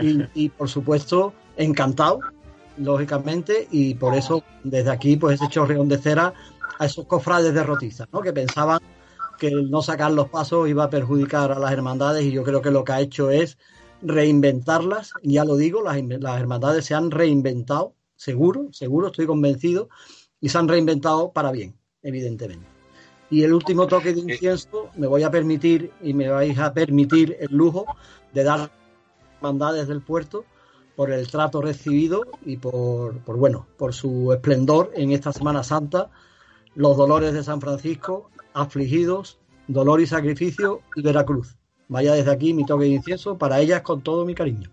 Y, 0.00 0.22
y 0.34 0.48
por 0.50 0.68
supuesto, 0.68 1.32
encantado, 1.56 2.20
lógicamente, 2.80 3.68
y 3.70 3.94
por 3.94 4.14
eso 4.14 4.42
desde 4.64 4.90
aquí 4.90 5.16
pues 5.16 5.40
ese 5.40 5.50
chorreón 5.50 5.88
de 5.88 5.98
cera 5.98 6.32
a 6.78 6.86
esos 6.86 7.06
cofrades 7.06 7.52
derrotistas, 7.52 8.08
¿no? 8.12 8.20
que 8.20 8.32
pensaban 8.32 8.80
que 9.38 9.48
el 9.48 9.70
no 9.70 9.82
sacar 9.82 10.12
los 10.12 10.28
pasos 10.28 10.68
iba 10.68 10.84
a 10.84 10.90
perjudicar 10.90 11.52
a 11.52 11.58
las 11.58 11.72
hermandades 11.72 12.24
y 12.24 12.32
yo 12.32 12.42
creo 12.42 12.62
que 12.62 12.70
lo 12.70 12.84
que 12.84 12.92
ha 12.92 13.00
hecho 13.00 13.30
es 13.30 13.58
reinventarlas, 14.02 15.12
ya 15.22 15.44
lo 15.44 15.56
digo, 15.56 15.82
las, 15.82 16.02
las 16.02 16.40
hermandades 16.40 16.86
se 16.86 16.94
han 16.94 17.10
reinventado, 17.10 17.94
seguro, 18.16 18.68
seguro, 18.72 19.08
estoy 19.08 19.26
convencido, 19.26 19.88
y 20.40 20.48
se 20.48 20.56
han 20.56 20.68
reinventado 20.68 21.32
para 21.32 21.52
bien, 21.52 21.74
evidentemente. 22.02 22.66
Y 23.28 23.42
el 23.44 23.52
último 23.52 23.86
toque 23.86 24.12
de 24.12 24.20
incienso, 24.20 24.88
me 24.96 25.06
voy 25.06 25.22
a 25.22 25.30
permitir 25.30 25.92
y 26.02 26.14
me 26.14 26.28
vais 26.28 26.58
a 26.58 26.72
permitir 26.72 27.36
el 27.40 27.54
lujo 27.54 27.84
de 28.32 28.42
dar 28.42 28.70
hermandades 29.36 29.86
del 29.86 30.02
puerto 30.02 30.44
por 31.00 31.12
el 31.12 31.30
trato 31.30 31.62
recibido 31.62 32.26
y 32.44 32.58
por, 32.58 33.20
por, 33.20 33.38
bueno, 33.38 33.66
por 33.78 33.94
su 33.94 34.34
esplendor 34.34 34.92
en 34.94 35.12
esta 35.12 35.32
Semana 35.32 35.62
Santa, 35.62 36.10
los 36.74 36.94
dolores 36.94 37.32
de 37.32 37.42
San 37.42 37.58
Francisco, 37.58 38.30
afligidos, 38.52 39.38
dolor 39.66 40.02
y 40.02 40.06
sacrificio 40.06 40.82
y 40.94 41.00
Veracruz. 41.00 41.56
Vaya 41.88 42.12
desde 42.12 42.30
aquí 42.30 42.52
mi 42.52 42.66
toque 42.66 42.84
de 42.84 42.90
incienso 42.90 43.38
para 43.38 43.60
ellas 43.60 43.80
con 43.80 44.02
todo 44.02 44.26
mi 44.26 44.34
cariño. 44.34 44.68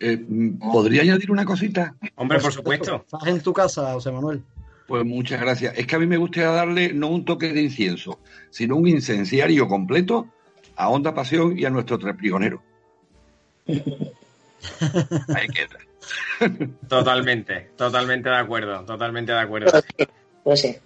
Eh, 0.00 0.20
¿Podría 0.58 1.02
añadir 1.02 1.30
una 1.30 1.44
cosita? 1.44 1.94
Hombre, 2.16 2.40
por 2.40 2.52
supuesto. 2.52 3.04
Estás 3.04 3.28
en 3.28 3.40
tu 3.40 3.52
casa, 3.52 3.92
José 3.92 4.10
Manuel. 4.10 4.42
Pues 4.88 5.04
muchas 5.04 5.40
gracias. 5.40 5.78
Es 5.78 5.86
que 5.86 5.94
a 5.94 6.00
mí 6.00 6.08
me 6.08 6.16
gustaría 6.16 6.50
darle 6.50 6.92
no 6.92 7.06
un 7.06 7.24
toque 7.24 7.52
de 7.52 7.62
incienso, 7.62 8.18
sino 8.50 8.74
un 8.74 8.88
incenciario 8.88 9.68
completo 9.68 10.26
a 10.74 10.88
Onda 10.88 11.14
Pasión 11.14 11.56
y 11.56 11.66
a 11.66 11.70
nuestro 11.70 12.00
treprigonero. 12.00 12.60
Ahí 15.34 15.48
queda. 15.48 15.78
Totalmente, 16.88 17.70
totalmente 17.76 18.28
de 18.28 18.36
acuerdo, 18.36 18.84
totalmente 18.84 19.32
de 19.32 19.38
acuerdo. 19.38 19.80
Pues 20.42 20.60
sí. 20.60 20.76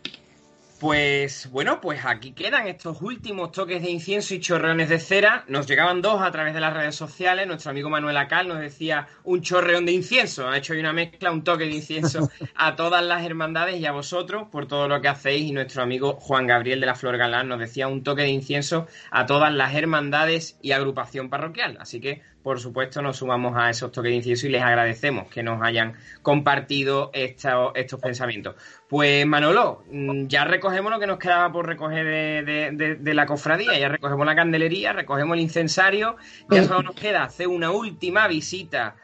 Pues 0.79 1.49
bueno, 1.51 1.81
pues 1.81 2.05
aquí 2.05 2.33
quedan 2.33 2.69
estos 2.69 3.01
últimos 3.01 3.51
toques 3.51 3.81
de 3.81 3.91
incienso 3.91 4.35
y 4.35 4.41
chorreones 4.41 4.91
de 4.91 4.99
cera. 4.99 5.43
Nos 5.49 5.67
llegaban 5.67 6.03
dos 6.03 6.21
a 6.21 6.31
través 6.31 6.53
de 6.53 6.61
las 6.61 6.75
redes 6.75 6.95
sociales. 6.95 7.47
Nuestro 7.47 7.71
amigo 7.71 7.89
Manuel 7.89 8.19
Acal 8.19 8.47
nos 8.47 8.61
decía 8.61 9.09
un 9.25 9.41
chorreón 9.41 9.87
de 9.87 9.93
incienso. 9.93 10.47
Ha 10.47 10.59
hecho 10.59 10.75
ahí 10.75 10.81
una 10.81 10.93
mezcla, 10.93 11.33
un 11.33 11.45
toque 11.45 11.65
de 11.65 11.71
incienso 11.71 12.31
a 12.55 12.77
todas 12.77 13.03
las 13.03 13.25
hermandades 13.25 13.81
y 13.81 13.87
a 13.87 13.93
vosotros 13.93 14.49
por 14.53 14.67
todo 14.67 14.87
lo 14.87 15.01
que 15.01 15.09
hacéis. 15.09 15.49
Y 15.49 15.53
nuestro 15.53 15.83
amigo 15.83 16.19
Juan 16.21 16.47
Gabriel 16.47 16.81
de 16.81 16.87
la 16.87 16.95
Flor 16.95 17.17
Galán 17.17 17.49
nos 17.49 17.59
decía 17.59 17.89
un 17.89 18.03
toque 18.03 18.23
de 18.23 18.29
incienso 18.29 18.87
a 19.11 19.25
todas 19.25 19.55
las 19.55 19.75
hermandades 19.75 20.59
y 20.61 20.73
agrupación 20.73 21.31
parroquial. 21.31 21.79
Así 21.81 22.03
que 22.03 22.21
por 22.47 22.61
supuesto, 22.61 23.03
nos 23.03 23.17
sumamos 23.17 23.57
a 23.57 23.71
esos 23.71 23.91
toques 23.91 24.11
de 24.11 24.19
incienso 24.19 24.47
y 24.47 24.51
les 24.51 24.63
agradecemos 24.63 25.27
que 25.27 25.43
nos 25.43 25.61
hayan 25.61 25.95
compartido 26.23 27.11
estos, 27.13 27.73
estos 27.75 27.99
pensamientos. 27.99 28.55
Pues 28.89 29.27
Manolo, 29.27 29.83
mm, 29.91 30.29
ya 30.29 30.45
recogemos 30.45 30.93
lo 30.93 31.01
que 31.01 31.09
nos 31.09 31.19
quedaba 31.19 31.51
por 31.51 31.67
recoger 31.67 32.07
de, 32.45 32.71
de, 32.71 32.95
de, 32.95 33.15
la 33.15 33.27
cofradía, 33.27 33.77
ya 33.77 33.89
recogemos 33.89 34.25
la 34.25 34.37
candelería, 34.37 34.93
recogemos 34.93 35.35
el 35.37 35.43
incensario, 35.43 36.19
ya 36.49 36.63
solo 36.63 36.85
nos 36.85 36.95
queda 36.95 37.25
hacer 37.25 37.49
una 37.49 37.73
última 37.73 38.29
visita 38.29 38.95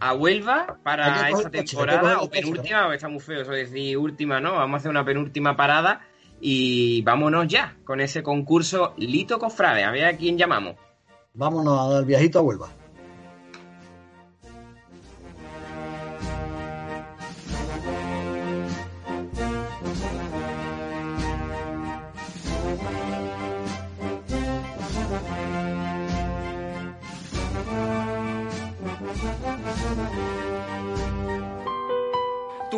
a 0.00 0.14
Huelva 0.14 0.78
para 0.82 1.28
esta 1.28 1.50
temporada, 1.50 2.22
o 2.22 2.30
penúltima, 2.30 2.94
está 2.94 3.08
muy 3.10 3.20
feo 3.20 3.42
eso 3.42 3.50
de 3.50 3.66
decir 3.66 3.98
última, 3.98 4.40
¿no? 4.40 4.52
Vamos 4.52 4.72
a 4.72 4.78
hacer 4.78 4.90
una 4.90 5.04
penúltima 5.04 5.54
parada 5.54 6.00
y 6.40 7.02
vámonos 7.02 7.46
ya 7.46 7.76
con 7.84 8.00
ese 8.00 8.22
concurso 8.22 8.94
Lito 8.96 9.38
Cofrade, 9.38 9.84
a 9.84 9.90
ver 9.90 10.06
a 10.06 10.16
quién 10.16 10.38
llamamos. 10.38 10.76
Vámonos 11.34 11.94
al 11.94 12.06
viajito 12.06 12.38
a 12.38 12.42
Huelva. 12.42 12.85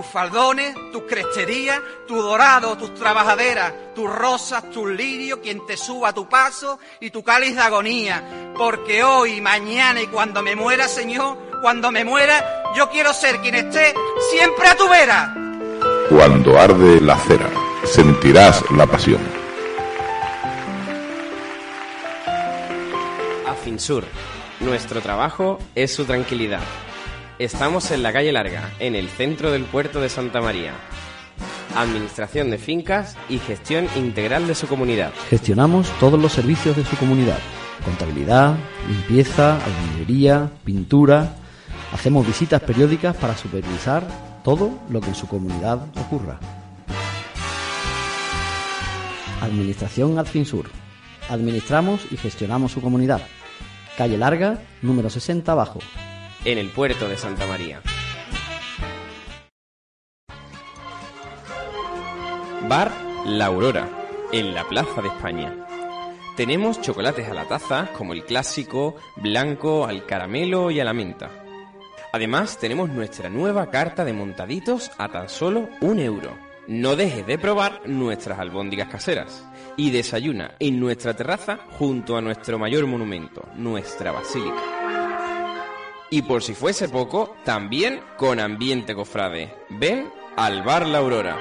Faldones, 0.09 0.75
tus 0.93 1.03
cresterías, 1.03 1.81
tu 2.07 2.17
dorado, 2.21 2.77
tus 2.77 2.95
trabajaderas, 2.95 3.73
tus 3.95 4.13
rosas, 4.13 4.71
tus 4.71 4.89
lirios, 4.91 5.41
quien 5.41 5.65
te 5.67 5.77
suba 5.77 6.09
a 6.09 6.13
tu 6.13 6.29
paso 6.29 6.79
y 7.01 7.11
tu 7.11 7.23
cáliz 7.23 7.55
de 7.55 7.61
agonía. 7.61 8.53
Porque 8.57 9.05
hoy, 9.05 9.41
mañana 9.41 10.03
y 10.03 10.07
cuando 10.07 10.43
me 10.43 10.57
muera, 10.57 10.89
Señor, 10.89 11.37
cuando 11.63 11.91
me 11.91 12.05
muera, 12.05 12.63
yo 12.77 12.89
quiero 12.91 13.13
ser 13.13 13.41
quien 13.41 13.55
esté 13.55 13.95
siempre 14.31 14.69
a 14.69 14.77
tu 14.77 14.89
vera. 14.89 15.35
Cuando 16.09 16.59
arde 16.59 17.01
la 17.01 17.17
cera, 17.19 17.51
sentirás 17.85 18.63
la 18.71 18.87
pasión. 18.87 19.21
Afinsur. 23.47 24.05
Nuestro 24.61 25.01
trabajo 25.01 25.59
es 25.75 25.95
su 25.95 26.05
tranquilidad. 26.05 26.61
Estamos 27.39 27.93
en 27.93 28.03
la 28.03 28.13
calle 28.13 28.33
Larga, 28.33 28.73
en 28.81 28.97
el 28.97 29.09
centro 29.09 29.53
del 29.53 29.63
puerto 29.63 30.01
de 30.01 30.09
Santa 30.09 30.41
María. 30.41 30.73
Administración 31.77 32.51
de 32.51 32.59
fincas 32.59 33.17
y 33.29 33.39
gestión 33.39 33.87
integral 33.95 34.49
de 34.49 34.57
su 34.57 34.67
comunidad. 34.67 35.13
Gestionamos 35.31 35.89
todos 36.01 36.21
los 36.21 36.33
servicios 36.33 36.77
de 36.77 36.85
su 36.85 36.97
comunidad. 36.97 37.39
Contabilidad, 37.85 38.57
limpieza, 38.89 39.57
albañilería, 39.65 40.51
pintura. 40.65 41.37
Hacemos 41.93 42.27
visitas 42.27 42.61
periódicas 42.61 43.15
para 43.15 43.37
supervisar 43.37 44.03
todo 44.43 44.77
lo 44.91 45.01
que 45.01 45.11
en 45.11 45.15
su 45.15 45.29
comunidad 45.29 45.79
ocurra. 45.97 46.41
Administración 49.41 50.19
Adfinsur. 50.19 50.71
Administramos 51.31 52.01
y 52.11 52.17
gestionamos 52.17 52.73
su 52.73 52.81
comunidad. 52.81 53.21
Calle 53.97 54.19
Larga, 54.19 54.59
número 54.83 55.09
60 55.09 55.53
abajo, 55.53 55.79
en 56.45 56.59
el 56.59 56.71
puerto 56.71 57.09
de 57.09 57.17
Santa 57.17 57.47
María. 57.47 57.81
Bar 62.69 62.93
La 63.27 63.47
Aurora, 63.47 63.89
en 64.33 64.55
la 64.55 64.65
Plaza 64.65 65.01
de 65.03 65.09
España. 65.09 65.55
Tenemos 66.37 66.81
chocolates 66.81 67.29
a 67.29 67.35
la 67.35 67.49
taza, 67.49 67.91
como 67.97 68.13
el 68.13 68.25
clásico, 68.25 68.97
blanco, 69.17 69.87
al 69.87 70.07
caramelo 70.07 70.71
y 70.71 70.79
a 70.79 70.85
la 70.85 70.93
menta. 70.93 71.31
Además, 72.13 72.59
tenemos 72.59 72.89
nuestra 72.89 73.29
nueva 73.29 73.71
carta 73.71 74.05
de 74.05 74.13
montaditos 74.13 74.91
a 74.99 75.09
tan 75.09 75.29
solo 75.29 75.69
un 75.81 75.99
euro. 75.99 76.37
No 76.69 76.97
dejes 76.97 77.27
de 77.27 77.39
probar 77.39 77.81
nuestras 77.87 78.39
albóndigas 78.39 78.89
caseras 78.89 79.47
y 79.77 79.91
desayuna 79.91 80.55
en 80.59 80.79
nuestra 80.79 81.15
terraza 81.15 81.59
junto 81.79 82.17
a 82.17 82.21
nuestro 82.21 82.59
mayor 82.59 82.87
monumento, 82.87 83.43
nuestra 83.57 84.13
basílica. 84.13 84.78
Y 86.11 86.23
por 86.23 86.43
si 86.43 86.55
fuese 86.55 86.89
poco, 86.89 87.37
también 87.45 88.01
con 88.17 88.41
ambiente 88.41 88.95
cofrade. 88.95 89.55
Ven 89.69 90.11
al 90.37 90.63
Bar 90.63 90.87
La 90.87 90.99
Aurora. 90.99 91.37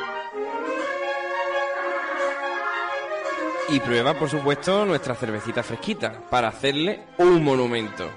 Y 3.69 3.79
prueba, 3.79 4.13
por 4.13 4.29
supuesto, 4.29 4.85
nuestra 4.85 5.15
cervecita 5.15 5.61
fresquita 5.61 6.21
para 6.29 6.47
hacerle 6.47 7.05
un 7.17 7.43
monumento. 7.43 8.09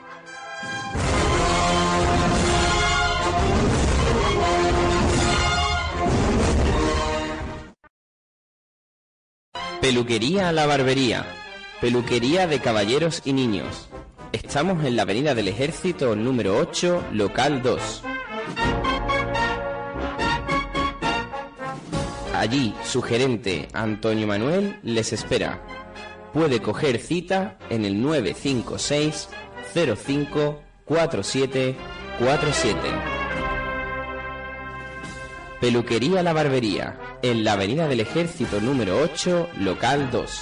Peluquería 9.81 10.51
a 10.51 10.52
la 10.52 10.66
barbería. 10.66 11.27
Peluquería 11.81 12.47
de 12.47 12.60
caballeros 12.60 13.22
y 13.24 13.32
niños. 13.32 13.90
Estamos 14.32 14.85
en 14.85 14.94
la 14.94 15.02
Avenida 15.02 15.35
del 15.35 15.48
Ejército 15.48 16.15
número 16.15 16.57
8, 16.57 17.07
local 17.12 17.62
2. 17.62 18.02
Allí, 22.36 22.73
su 22.85 23.02
gerente, 23.02 23.66
Antonio 23.73 24.28
Manuel, 24.28 24.78
les 24.85 25.12
espera. 25.12 25.61
Puede 26.32 26.62
coger 26.62 26.98
cita 27.01 27.59
en 27.70 27.85
el 27.85 28.01
956 28.01 29.28
05 29.74 30.62
4747. 30.85 32.78
Peluquería 35.61 36.23
La 36.23 36.32
Barbería, 36.32 37.19
en 37.23 37.43
la 37.43 37.55
Avenida 37.55 37.89
del 37.89 37.98
Ejército 37.98 38.61
número 38.61 39.01
8, 39.02 39.48
local 39.59 40.09
2. 40.12 40.40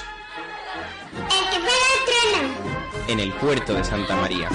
En 3.09 3.21
el 3.21 3.33
puerto 3.33 3.73
de 3.73 3.83
Santa 3.83 4.15
María. 4.17 4.51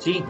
Sí. 0.00 0.24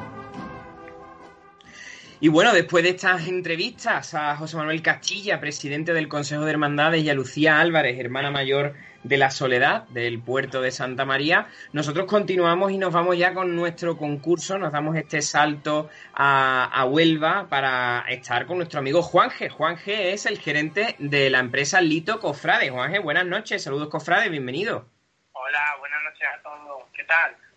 Y 2.18 2.28
bueno, 2.28 2.52
después 2.52 2.82
de 2.82 2.90
estas 2.90 3.28
entrevistas 3.28 4.14
a 4.14 4.36
José 4.36 4.56
Manuel 4.56 4.82
Castilla, 4.82 5.40
presidente 5.40 5.94
del 5.94 6.08
Consejo 6.08 6.44
de 6.44 6.50
Hermandades, 6.50 7.02
y 7.02 7.08
a 7.08 7.14
Lucía 7.14 7.60
Álvarez, 7.60 7.98
hermana 7.98 8.30
mayor 8.30 8.74
de 9.04 9.16
la 9.16 9.30
Soledad 9.30 9.84
del 9.88 10.20
puerto 10.20 10.60
de 10.60 10.72
Santa 10.72 11.04
María, 11.04 11.46
nosotros 11.72 12.06
continuamos 12.06 12.72
y 12.72 12.78
nos 12.78 12.92
vamos 12.92 13.16
ya 13.16 13.32
con 13.32 13.54
nuestro 13.54 13.96
concurso, 13.96 14.58
nos 14.58 14.72
damos 14.72 14.96
este 14.96 15.22
salto 15.22 15.88
a, 16.12 16.84
Huelva 16.90 17.46
para 17.48 18.04
estar 18.08 18.46
con 18.46 18.58
nuestro 18.58 18.80
amigo 18.80 19.02
Juanje. 19.02 19.48
Juanje 19.48 20.12
es 20.12 20.26
el 20.26 20.38
gerente 20.38 20.96
de 20.98 21.30
la 21.30 21.38
empresa 21.38 21.80
Lito 21.80 22.18
Cofrade. 22.18 22.70
Juanje, 22.70 22.98
buenas 22.98 23.24
noches, 23.24 23.62
saludos 23.62 23.88
Cofrade, 23.88 24.28
bienvenido. 24.28 24.84
Hola, 25.32 25.76
buenas 25.78 26.02
noches 26.02 26.28
a 26.36 26.42
todos, 26.42 26.82
¿qué 26.92 27.04
tal? 27.04 27.49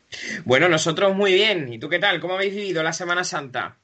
Bueno, 0.46 0.70
nosotros 0.70 1.16
muy 1.16 1.34
bien. 1.34 1.72
¿Y 1.72 1.80
tú 1.80 1.90
qué 1.90 2.00
tal? 2.00 2.20
¿Cómo 2.20 2.36
habéis 2.36 2.56
vivido 2.56 2.84
la 2.84 2.94
Semana 2.94 3.24
Santa? 3.24 3.76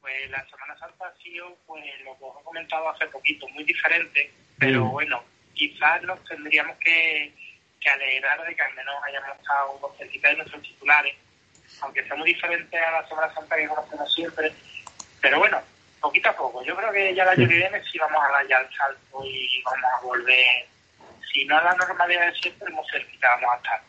Pues 0.00 0.30
la 0.30 0.44
Semana 0.48 0.78
Santa 0.78 1.06
ha 1.06 1.22
sido, 1.22 1.56
pues 1.66 1.82
lo 2.04 2.16
que 2.18 2.24
os 2.24 2.40
he 2.40 2.44
comentado 2.44 2.88
hace 2.90 3.06
poquito, 3.06 3.48
muy 3.48 3.64
diferente, 3.64 4.32
pero 4.58 4.84
Mm. 4.84 4.90
bueno, 4.92 5.24
quizás 5.54 6.02
nos 6.02 6.22
tendríamos 6.24 6.76
que, 6.78 7.32
que 7.80 7.88
alegrar 7.90 8.44
de 8.46 8.54
que 8.54 8.62
al 8.62 8.74
menos 8.74 8.94
hayamos 9.04 9.36
estado 9.38 9.80
con 9.80 9.96
cerquita 9.96 10.28
de 10.28 10.36
nuestros 10.36 10.62
titulares, 10.62 11.14
aunque 11.80 12.04
sea 12.04 12.16
muy 12.16 12.32
diferente 12.34 12.78
a 12.78 12.90
la 13.00 13.08
Semana 13.08 13.32
Santa 13.34 13.56
que 13.56 13.68
conocemos 13.68 14.14
siempre, 14.14 14.52
pero 15.20 15.38
bueno, 15.38 15.60
poquito 16.00 16.28
a 16.28 16.36
poco. 16.36 16.62
Yo 16.64 16.76
creo 16.76 16.92
que 16.92 17.14
ya 17.14 17.22
el 17.24 17.28
año 17.30 17.48
que 17.48 17.54
viene 17.56 17.82
sí 17.90 17.98
vamos 17.98 18.22
a 18.22 18.30
dar 18.32 18.46
ya 18.46 18.58
el 18.58 18.68
salto 18.76 19.24
y 19.24 19.62
vamos 19.62 19.84
a 19.98 20.00
volver, 20.04 20.66
si 21.32 21.44
no 21.46 21.56
a 21.58 21.64
la 21.64 21.74
normalidad 21.74 22.26
de 22.26 22.34
siempre, 22.40 22.70
muy 22.72 22.84
cerquita 22.90 23.28
vamos 23.30 23.54
a 23.54 23.56
estar. 23.56 23.82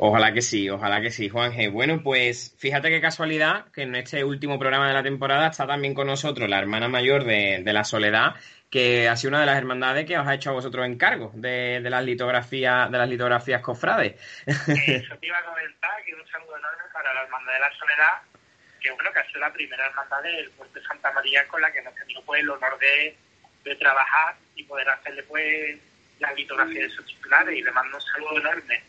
Ojalá 0.00 0.32
que 0.32 0.42
sí, 0.42 0.70
ojalá 0.70 1.00
que 1.00 1.10
sí, 1.10 1.28
Juanje. 1.28 1.68
Bueno, 1.68 2.00
pues 2.04 2.54
fíjate 2.56 2.88
qué 2.88 3.00
casualidad 3.00 3.66
que 3.72 3.82
en 3.82 3.96
este 3.96 4.22
último 4.22 4.56
programa 4.56 4.86
de 4.86 4.94
la 4.94 5.02
temporada 5.02 5.48
está 5.48 5.66
también 5.66 5.92
con 5.92 6.06
nosotros 6.06 6.48
la 6.48 6.60
hermana 6.60 6.88
mayor 6.88 7.24
de, 7.24 7.62
de 7.64 7.72
la 7.72 7.82
Soledad, 7.82 8.36
que 8.70 9.08
ha 9.08 9.16
sido 9.16 9.30
una 9.30 9.40
de 9.40 9.46
las 9.46 9.58
hermandades 9.58 10.06
que 10.06 10.16
os 10.16 10.24
ha 10.24 10.34
hecho 10.34 10.50
a 10.50 10.52
vosotros 10.52 10.86
encargo 10.86 11.32
de, 11.34 11.80
de 11.82 11.90
las 11.90 12.04
litografías, 12.04 12.88
de 12.92 12.96
las 12.96 13.08
litografías 13.08 13.60
cofrades. 13.60 14.14
Eso 14.46 15.16
te 15.16 15.26
iba 15.26 15.38
a 15.38 15.44
comentar, 15.44 16.04
que 16.04 16.14
un 16.14 16.26
saludo 16.28 16.56
enorme 16.56 16.84
para 16.92 17.12
la 17.12 17.22
Hermandad 17.22 17.54
de 17.54 17.60
la 17.60 17.72
Soledad, 17.76 18.22
que 18.80 18.92
bueno, 18.92 19.12
que 19.12 19.18
ha 19.18 19.26
sido 19.26 19.40
la 19.40 19.52
primera 19.52 19.84
hermandad 19.84 20.22
del 20.22 20.48
puerto 20.50 20.78
de 20.78 20.86
Santa 20.86 21.10
María 21.10 21.44
con 21.48 21.60
la 21.60 21.72
que 21.72 21.80
hemos 21.80 21.96
tenido 21.96 22.22
pues 22.22 22.40
el 22.40 22.50
honor 22.50 22.78
de, 22.78 23.16
de 23.64 23.74
trabajar 23.74 24.36
y 24.54 24.62
poder 24.62 24.88
hacerle 24.90 25.24
pues 25.24 25.87
la 26.20 26.32
litografía 26.34 26.82
de 26.82 26.90
sus 26.90 27.04
titulares 27.06 27.56
y 27.58 27.62
le 27.62 27.70
mando 27.72 27.96
un 27.96 28.02
saludo 28.02 28.38
enorme. 28.38 28.82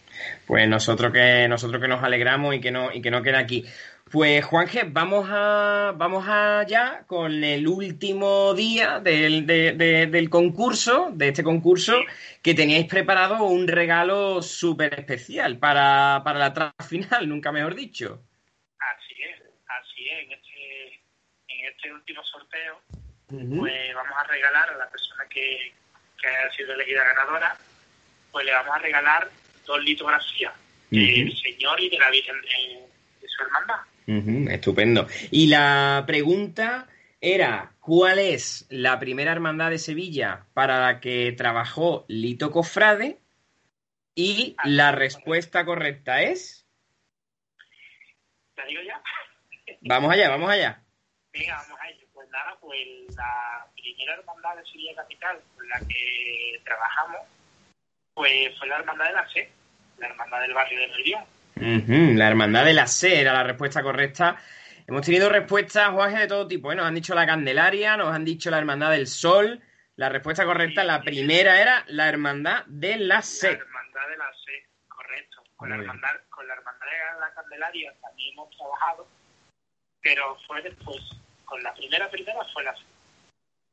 Pues 0.46 0.68
nosotros 0.68 1.14
que 1.14 1.48
nosotros 1.48 1.82
que 1.82 1.88
nos 1.88 2.04
alegramos 2.04 2.56
y 2.56 2.62
que 2.62 2.72
no 2.72 2.92
y 2.92 3.02
que 3.02 3.12
no 3.12 3.22
queda 3.22 3.40
aquí. 3.40 3.66
Pues 4.12 4.44
Juanje, 4.44 4.84
vamos 4.88 5.28
a 5.32 5.94
vamos 5.96 6.28
allá 6.28 7.04
con 7.06 7.44
el 7.44 7.68
último 7.68 8.56
día 8.56 9.00
del, 9.00 9.46
de- 9.46 9.74
de- 9.74 10.08
del 10.08 10.30
concurso, 10.32 11.12
de 11.14 11.28
este 11.28 11.44
concurso, 11.44 11.96
que 12.42 12.56
teníais 12.56 12.88
preparado 12.88 13.44
un 13.44 13.68
regalo 13.68 14.42
súper 14.42 14.96
especial 15.00 15.60
para, 15.60 16.22
para 16.24 16.40
la 16.40 16.54
trama 16.54 16.74
final, 16.88 17.30
nunca 17.30 17.52
mejor 17.52 17.76
dicho. 17.76 18.24
Así 18.80 19.14
es, 19.22 19.42
así 19.68 20.10
es, 20.10 20.26
en 20.26 20.32
este, 20.32 20.94
en 21.50 21.66
este 21.72 21.94
último 21.94 22.24
sorteo 22.24 22.82
pues 23.30 23.94
vamos 23.94 24.14
a 24.20 24.24
regalar 24.28 24.70
a 24.72 24.78
la 24.78 24.90
persona 24.90 25.24
que, 25.30 25.72
que 26.22 26.28
haya 26.28 26.52
sido 26.52 26.74
elegida 26.74 27.04
ganadora, 27.04 27.58
pues 28.32 28.46
le 28.46 28.52
vamos 28.52 28.76
a 28.76 28.80
regalar 28.80 29.30
dos 29.66 29.84
litografías 29.84 30.54
del 30.90 31.38
Señor 31.38 31.80
y 31.80 31.90
de 31.90 32.00
la 32.00 32.10
Virgen 32.10 32.36
de, 32.42 32.88
de 33.22 33.28
su 33.28 33.44
hermandad. 33.44 34.52
Estupendo. 34.52 35.08
Y 35.30 35.48
la 35.48 36.04
pregunta 36.08 36.88
era, 37.22 37.74
¿cuál 37.80 38.18
es 38.18 38.66
la 38.70 39.00
primera 39.00 39.32
hermandad 39.32 39.70
de 39.70 39.78
Sevilla 39.78 40.46
para 40.54 40.80
la 40.80 41.00
que 41.00 41.32
trabajó 41.34 42.06
Lito 42.08 42.52
Cofrade? 42.52 43.20
Y 44.16 44.56
la 44.66 44.92
respuesta 44.92 45.64
correcta 45.64 46.22
es... 46.22 46.66
¿Te 48.56 48.66
digo 48.66 48.82
ya? 48.82 49.02
Vamos 49.82 50.12
allá, 50.12 50.30
vamos 50.30 50.50
allá. 50.50 50.84
Venga, 51.32 51.56
vamos 51.56 51.80
a 51.80 51.99
ello. 52.32 52.58
Pues 52.62 52.78
nada, 52.86 53.08
pues 53.08 53.16
la 53.16 53.68
primera 53.76 54.14
hermandad 54.14 54.56
de 54.58 54.66
Sevilla 54.66 54.96
Capital 54.96 55.40
con 55.56 55.68
la 55.70 55.80
que 55.80 56.62
trabajamos, 56.64 57.22
pues 58.14 58.58
fue 58.58 58.68
la 58.68 58.78
hermandad 58.78 59.06
de 59.08 59.14
la 59.14 59.30
C, 59.30 59.52
la 59.98 60.08
hermandad 60.08 60.42
del 60.42 60.54
barrio 60.54 60.80
de. 60.80 60.90
Ujú, 61.60 62.18
La 62.18 62.28
hermandad 62.30 62.66
de 62.66 62.74
la 62.74 62.88
C 62.88 63.20
era 63.20 63.34
la 63.34 63.44
respuesta 63.44 63.82
correcta. 63.84 64.38
Hemos 64.88 65.06
tenido 65.06 65.30
respuestas, 65.30 65.90
Juaje, 65.92 66.20
de 66.20 66.28
todo 66.28 66.48
tipo. 66.48 66.72
¿eh? 66.72 66.76
Nos 66.76 66.86
han 66.86 66.96
dicho 66.96 67.14
la 67.14 67.26
Candelaria, 67.26 67.98
nos 67.98 68.14
han 68.14 68.26
dicho 68.26 68.50
la 68.50 68.58
hermandad 68.60 68.92
del 68.92 69.08
Sol. 69.08 69.62
La 69.98 70.08
respuesta 70.10 70.46
correcta, 70.46 70.84
la 70.86 71.02
primera 71.02 71.60
era 71.62 71.84
la 71.88 72.08
hermandad 72.08 72.66
de 72.68 72.98
la 72.98 73.16
La 73.16 73.22
C. 73.22 73.52
hermandad 73.52 74.08
de 74.10 74.18
la 74.18 74.32
C, 74.46 74.66
correcto. 74.88 75.44
Con 75.58 75.70
la 75.70 75.76
hermandad, 75.76 76.10
con 76.30 76.48
la 76.48 76.54
hermandad 76.54 76.86
de 76.88 77.20
la 77.20 77.34
Candelaria 77.34 77.94
también 78.02 78.34
hemos 78.34 78.50
trabajado, 78.56 79.08
pero 80.02 80.38
fue 80.48 80.62
después. 80.62 80.98
Con 81.50 81.62
la 81.64 81.74
primera 81.74 82.10
primera 82.10 82.40
fue 82.54 82.64
la. 82.64 82.74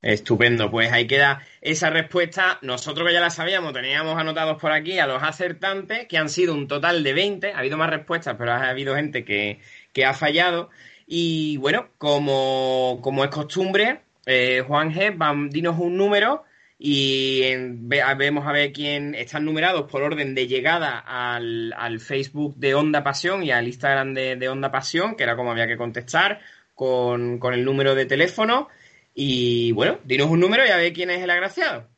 Estupendo, 0.03 0.71
pues 0.71 0.93
ahí 0.93 1.07
queda 1.07 1.43
esa 1.61 1.91
respuesta. 1.91 2.59
Nosotros 2.63 3.07
que 3.09 3.15
ya 3.15 3.21
la 3.21 3.31
sabíamos, 3.31 3.73
teníamos 3.73 4.17
anotados 4.19 4.61
por 4.61 4.71
aquí 4.71 4.99
a 4.99 5.07
los 5.07 5.23
acertantes, 5.23 6.07
que 6.07 6.19
han 6.19 6.29
sido 6.29 6.55
un 6.55 6.69
total 6.69 7.03
de 7.03 7.13
20. 7.13 7.53
Ha 7.53 7.59
habido 7.59 7.77
más 7.77 7.91
respuestas, 7.91 8.37
pero 8.39 8.53
ha 8.53 8.69
habido 8.69 8.95
gente 8.95 9.25
que, 9.25 9.61
que 9.93 10.05
ha 10.05 10.15
fallado. 10.15 10.71
Y 11.07 11.57
bueno, 11.57 11.89
como, 11.99 13.01
como 13.03 13.25
es 13.25 13.31
costumbre, 13.31 14.01
eh, 14.27 14.63
Juan 14.67 14.93
G, 14.93 15.49
dinos 15.51 15.77
un 15.79 15.97
número 15.97 16.45
y 16.79 17.43
en- 17.45 17.89
vemos 17.89 18.47
a 18.47 18.53
ver 18.53 18.73
quién 18.73 19.15
están 19.15 19.45
numerados 19.45 19.91
por 19.91 20.03
orden 20.03 20.35
de 20.35 20.47
llegada 20.47 20.99
al, 20.99 21.73
al 21.77 22.01
Facebook 22.01 22.55
de 22.57 22.75
Onda 22.75 23.03
Pasión 23.03 23.43
y 23.43 23.51
al 23.51 23.67
Instagram 23.67 24.13
de, 24.15 24.37
de 24.37 24.49
Onda 24.49 24.71
Pasión, 24.71 25.17
que 25.17 25.23
era 25.23 25.37
como 25.37 25.53
había 25.53 25.67
que 25.67 25.79
contestar, 25.79 26.41
con, 26.77 27.41
con 27.41 27.53
el 27.55 27.65
número 27.65 27.97
de 27.97 28.07
teléfono. 28.07 28.69
Y 29.13 29.73
bueno, 29.73 29.99
dinos 30.05 30.29
un 30.29 30.39
número 30.39 30.65
y 30.65 30.69
a 30.69 30.77
ver 30.77 30.93
quién 30.93 31.11
es 31.11 31.21
el 31.23 31.31
agraciado. 31.31 31.89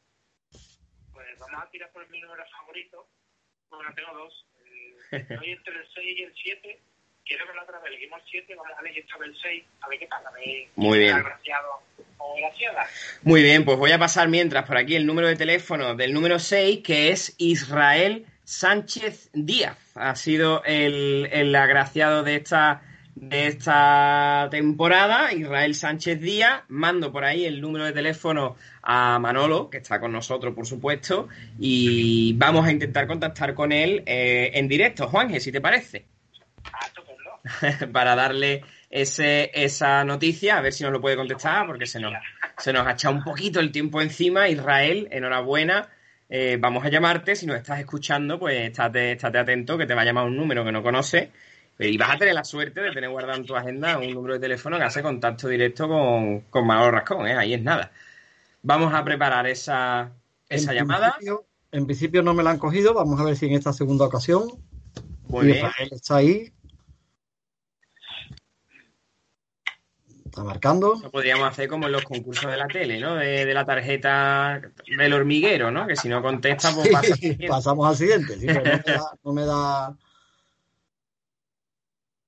Pues 1.12 1.26
vamos 1.38 1.62
a 1.62 1.70
tirar 1.70 1.90
por 1.92 2.08
mi 2.08 2.20
número 2.20 2.42
favorito. 2.58 3.06
Bueno, 3.68 3.90
tengo 3.94 4.14
dos. 4.14 4.46
Estoy 5.10 5.50
entre 5.52 5.74
el 5.74 5.86
6 5.94 6.18
y 6.18 6.22
el 6.22 6.32
7. 6.42 6.80
Quiero 7.26 7.46
que 7.46 7.54
la 7.54 7.62
otra 7.64 7.78
vez 7.80 7.88
elegimos 7.92 8.20
el 8.22 8.28
7, 8.30 8.54
vamos 8.54 8.72
a 8.78 8.80
elegir 8.80 9.04
esta 9.04 9.18
vez 9.18 9.28
el 9.28 9.36
6, 9.42 9.64
a 9.82 9.88
ver 9.88 9.98
qué 9.98 10.06
pasa. 10.06 10.28
A 10.30 10.32
ver 10.32 10.68
Muy 10.76 10.98
bien. 10.98 11.16
agraciado 11.16 11.68
o 12.16 12.36
graciada. 12.36 12.86
Muy 13.22 13.42
bien, 13.42 13.64
pues 13.66 13.76
voy 13.76 13.92
a 13.92 13.98
pasar 13.98 14.28
mientras 14.28 14.64
por 14.64 14.78
aquí 14.78 14.96
el 14.96 15.04
número 15.04 15.28
de 15.28 15.36
teléfono 15.36 15.94
del 15.94 16.14
número 16.14 16.38
6, 16.38 16.80
que 16.82 17.10
es 17.10 17.34
Israel 17.36 18.24
Sánchez 18.44 19.28
Díaz. 19.34 19.76
Ha 19.94 20.14
sido 20.16 20.62
el, 20.64 21.28
el 21.30 21.54
agraciado 21.54 22.22
de 22.22 22.36
esta, 22.36 22.80
de 23.20 23.46
esta 23.48 24.48
temporada, 24.50 25.32
Israel 25.32 25.74
Sánchez 25.74 26.20
Díaz. 26.20 26.62
Mando 26.68 27.10
por 27.10 27.24
ahí 27.24 27.44
el 27.44 27.60
número 27.60 27.84
de 27.84 27.92
teléfono 27.92 28.56
a 28.82 29.18
Manolo, 29.18 29.70
que 29.70 29.78
está 29.78 30.00
con 30.00 30.12
nosotros, 30.12 30.54
por 30.54 30.66
supuesto, 30.66 31.28
y 31.58 32.32
vamos 32.34 32.66
a 32.66 32.72
intentar 32.72 33.06
contactar 33.06 33.54
con 33.54 33.72
él 33.72 34.02
eh, 34.06 34.52
en 34.54 34.68
directo. 34.68 35.08
Juanje, 35.08 35.40
si 35.40 35.52
te 35.52 35.60
parece. 35.60 36.06
para 37.92 38.14
darle 38.14 38.62
ese, 38.90 39.50
esa 39.54 40.04
noticia, 40.04 40.58
a 40.58 40.60
ver 40.60 40.72
si 40.72 40.84
nos 40.84 40.92
lo 40.92 41.00
puede 41.00 41.16
contestar, 41.16 41.66
porque 41.66 41.86
se 41.86 42.00
nos, 42.00 42.12
se 42.58 42.72
nos 42.72 42.86
ha 42.86 42.92
echado 42.92 43.14
un 43.14 43.24
poquito 43.24 43.60
el 43.60 43.72
tiempo 43.72 44.00
encima. 44.00 44.48
Israel, 44.48 45.08
enhorabuena. 45.10 45.88
Eh, 46.30 46.58
vamos 46.60 46.84
a 46.84 46.90
llamarte, 46.90 47.34
si 47.36 47.46
nos 47.46 47.56
estás 47.56 47.80
escuchando, 47.80 48.38
pues 48.38 48.60
estate, 48.60 49.12
estate 49.12 49.38
atento, 49.38 49.78
que 49.78 49.86
te 49.86 49.94
va 49.94 50.02
a 50.02 50.04
llamar 50.04 50.24
un 50.24 50.36
número 50.36 50.64
que 50.64 50.72
no 50.72 50.82
conoces. 50.82 51.30
Y 51.80 51.96
vas 51.96 52.10
a 52.10 52.18
tener 52.18 52.34
la 52.34 52.44
suerte 52.44 52.80
de 52.80 52.90
tener 52.92 53.08
guardado 53.10 53.38
en 53.38 53.46
tu 53.46 53.54
agenda 53.54 53.98
un 53.98 54.12
número 54.12 54.34
de 54.34 54.40
teléfono 54.40 54.78
que 54.78 54.84
hace 54.84 55.00
contacto 55.02 55.46
directo 55.48 55.86
con, 55.88 56.40
con 56.50 56.66
Manolo 56.66 56.90
Rascón, 56.90 57.26
¿eh? 57.28 57.34
ahí 57.36 57.54
es 57.54 57.62
nada. 57.62 57.92
Vamos 58.62 58.92
a 58.92 59.04
preparar 59.04 59.46
esa, 59.46 60.10
esa 60.48 60.72
En 60.72 60.78
llamada. 60.78 61.12
principio- 61.12 61.44
en 61.70 61.84
principio 61.86 62.22
no 62.22 62.34
me 62.34 62.42
la 62.42 62.50
han 62.50 62.58
cogido, 62.58 62.94
vamos 62.94 63.20
a 63.20 63.24
ver 63.24 63.36
si 63.36 63.46
en 63.46 63.52
esta 63.52 63.72
segunda 63.72 64.06
ocasión. 64.06 64.48
Muy 65.28 65.46
bien. 65.46 65.66
Está 65.90 66.16
ahí. 66.16 66.50
Está 70.24 70.42
marcando. 70.42 70.98
Lo 71.02 71.10
podríamos 71.10 71.48
hacer 71.48 71.68
como 71.68 71.86
en 71.86 71.92
los 71.92 72.02
concursos 72.02 72.50
de 72.50 72.56
la 72.56 72.66
tele, 72.66 72.98
¿no? 73.00 73.14
De, 73.14 73.44
de 73.46 73.54
la 73.54 73.64
tarjeta 73.64 74.60
del 74.96 75.12
hormiguero, 75.12 75.70
¿no? 75.70 75.86
Que 75.86 75.94
si 75.96 76.08
no 76.08 76.22
contesta, 76.22 76.72
pues 76.74 76.88
pasa. 76.88 77.14
Sí, 77.16 77.34
pasamos 77.48 77.86
al 77.88 77.96
siguiente. 77.96 78.36
sí, 78.38 78.46
pero 78.46 78.62
no, 78.64 78.72
me 78.84 78.92
da, 78.92 79.10
no 79.24 79.32
me 79.32 79.44
da- 79.44 79.96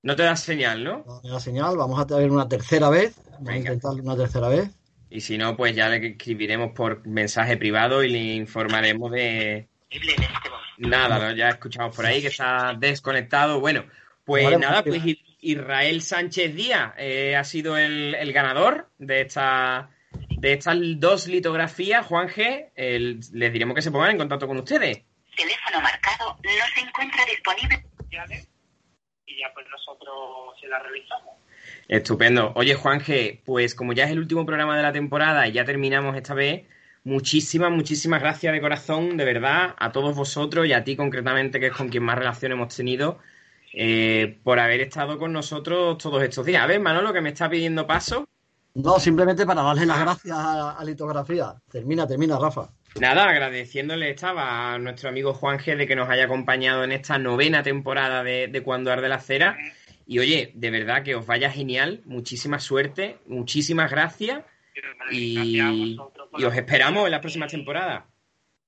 No 0.03 0.15
te 0.15 0.23
da 0.23 0.35
señal, 0.35 0.83
¿no? 0.83 1.03
no 1.05 1.21
me 1.23 1.29
da 1.29 1.39
señal. 1.39 1.77
Vamos 1.77 1.99
a 1.99 2.15
ver 2.17 2.31
una 2.31 2.47
tercera 2.47 2.89
vez. 2.89 3.15
Vamos 3.33 3.49
a 3.49 3.57
intentar 3.57 3.91
una 3.93 4.15
tercera 4.17 4.47
vez. 4.47 4.69
Y 5.09 5.21
si 5.21 5.37
no, 5.37 5.55
pues 5.57 5.75
ya 5.75 5.89
le 5.89 6.07
escribiremos 6.07 6.71
por 6.71 7.05
mensaje 7.05 7.57
privado 7.57 8.03
y 8.03 8.09
le 8.09 8.19
informaremos 8.35 9.11
de. 9.11 9.67
Nada, 10.77 11.19
¿no? 11.19 11.35
ya 11.35 11.49
escuchamos 11.49 11.95
por 11.95 12.05
ahí 12.05 12.21
que 12.21 12.29
está 12.29 12.73
desconectado. 12.77 13.59
Bueno, 13.59 13.83
pues 14.25 14.45
Vale, 14.45 14.57
nada, 14.57 14.83
pues, 14.83 15.01
pues 15.03 15.17
Israel 15.41 16.01
Sánchez 16.01 16.55
Díaz 16.55 16.93
eh, 16.97 17.35
ha 17.35 17.43
sido 17.43 17.77
el, 17.77 18.15
el 18.15 18.33
ganador 18.33 18.89
de 18.97 19.21
esta 19.21 19.89
de 20.29 20.53
estas 20.53 20.77
dos 20.97 21.27
litografías. 21.27 22.05
Juan 22.07 22.29
G, 22.29 22.69
el- 22.75 23.19
les 23.33 23.53
diremos 23.53 23.75
que 23.75 23.81
se 23.81 23.91
pongan 23.91 24.11
en 24.11 24.17
contacto 24.17 24.47
con 24.47 24.57
ustedes. 24.57 25.03
Teléfono 25.35 25.81
marcado 25.81 26.37
no 26.43 26.65
se 26.73 26.81
encuentra 26.87 27.23
disponible. 27.25 27.85
Ya 29.41 29.51
pues 29.53 29.65
nosotros 29.71 30.55
se 30.59 30.67
la 30.67 30.77
realizamos. 30.79 31.35
Estupendo. 31.87 32.53
Oye, 32.55 32.75
Juan 32.75 32.99
G, 32.99 33.41
pues 33.43 33.73
como 33.73 33.93
ya 33.93 34.05
es 34.05 34.11
el 34.11 34.19
último 34.19 34.45
programa 34.45 34.77
de 34.77 34.83
la 34.83 34.93
temporada 34.93 35.47
y 35.47 35.53
ya 35.53 35.65
terminamos 35.65 36.15
esta 36.15 36.35
vez, 36.35 36.65
muchísimas, 37.03 37.71
muchísimas 37.71 38.21
gracias 38.21 38.53
de 38.53 38.61
corazón, 38.61 39.17
de 39.17 39.25
verdad, 39.25 39.75
a 39.77 39.91
todos 39.91 40.15
vosotros 40.15 40.67
y 40.67 40.73
a 40.73 40.83
ti 40.83 40.95
concretamente, 40.95 41.59
que 41.59 41.67
es 41.67 41.73
con 41.73 41.89
quien 41.89 42.03
más 42.03 42.17
relación 42.17 42.51
hemos 42.51 42.75
tenido, 42.75 43.17
eh, 43.73 44.39
por 44.43 44.59
haber 44.59 44.81
estado 44.81 45.17
con 45.17 45.33
nosotros 45.33 45.97
todos 45.97 46.21
estos 46.21 46.45
días. 46.45 46.63
A 46.63 46.67
ver, 46.67 46.79
Manolo, 46.79 47.11
que 47.13 47.21
me 47.21 47.29
está 47.29 47.49
pidiendo 47.49 47.87
paso. 47.87 48.27
No, 48.75 48.99
simplemente 48.99 49.45
para 49.45 49.63
darle 49.63 49.85
las 49.85 49.99
gracias 49.99 50.37
a, 50.37 50.77
a 50.77 50.85
litografía. 50.85 51.55
Termina, 51.69 52.07
termina, 52.07 52.37
Rafa. 52.39 52.69
Nada, 52.99 53.29
agradeciéndole 53.29 54.09
estaba 54.09 54.73
a 54.73 54.77
nuestro 54.77 55.09
amigo 55.09 55.33
Juan 55.33 55.59
G 55.59 55.77
de 55.77 55.87
que 55.87 55.95
nos 55.95 56.09
haya 56.09 56.25
acompañado 56.25 56.83
en 56.83 56.91
esta 56.91 57.17
novena 57.17 57.63
temporada 57.63 58.23
de, 58.23 58.47
de 58.47 58.63
Cuando 58.63 58.91
Arde 58.91 59.07
la 59.07 59.19
Cera. 59.19 59.57
Y 60.05 60.19
oye, 60.19 60.51
de 60.55 60.71
verdad 60.71 61.03
que 61.03 61.15
os 61.15 61.25
vaya 61.25 61.49
genial, 61.49 62.01
muchísima 62.05 62.59
suerte, 62.59 63.17
muchísimas 63.27 63.89
gracias 63.89 64.43
y, 65.09 65.57
y 66.37 66.43
os 66.43 66.55
esperamos 66.55 67.05
en 67.05 67.11
las 67.11 67.21
próximas 67.21 67.51
temporadas. 67.51 68.03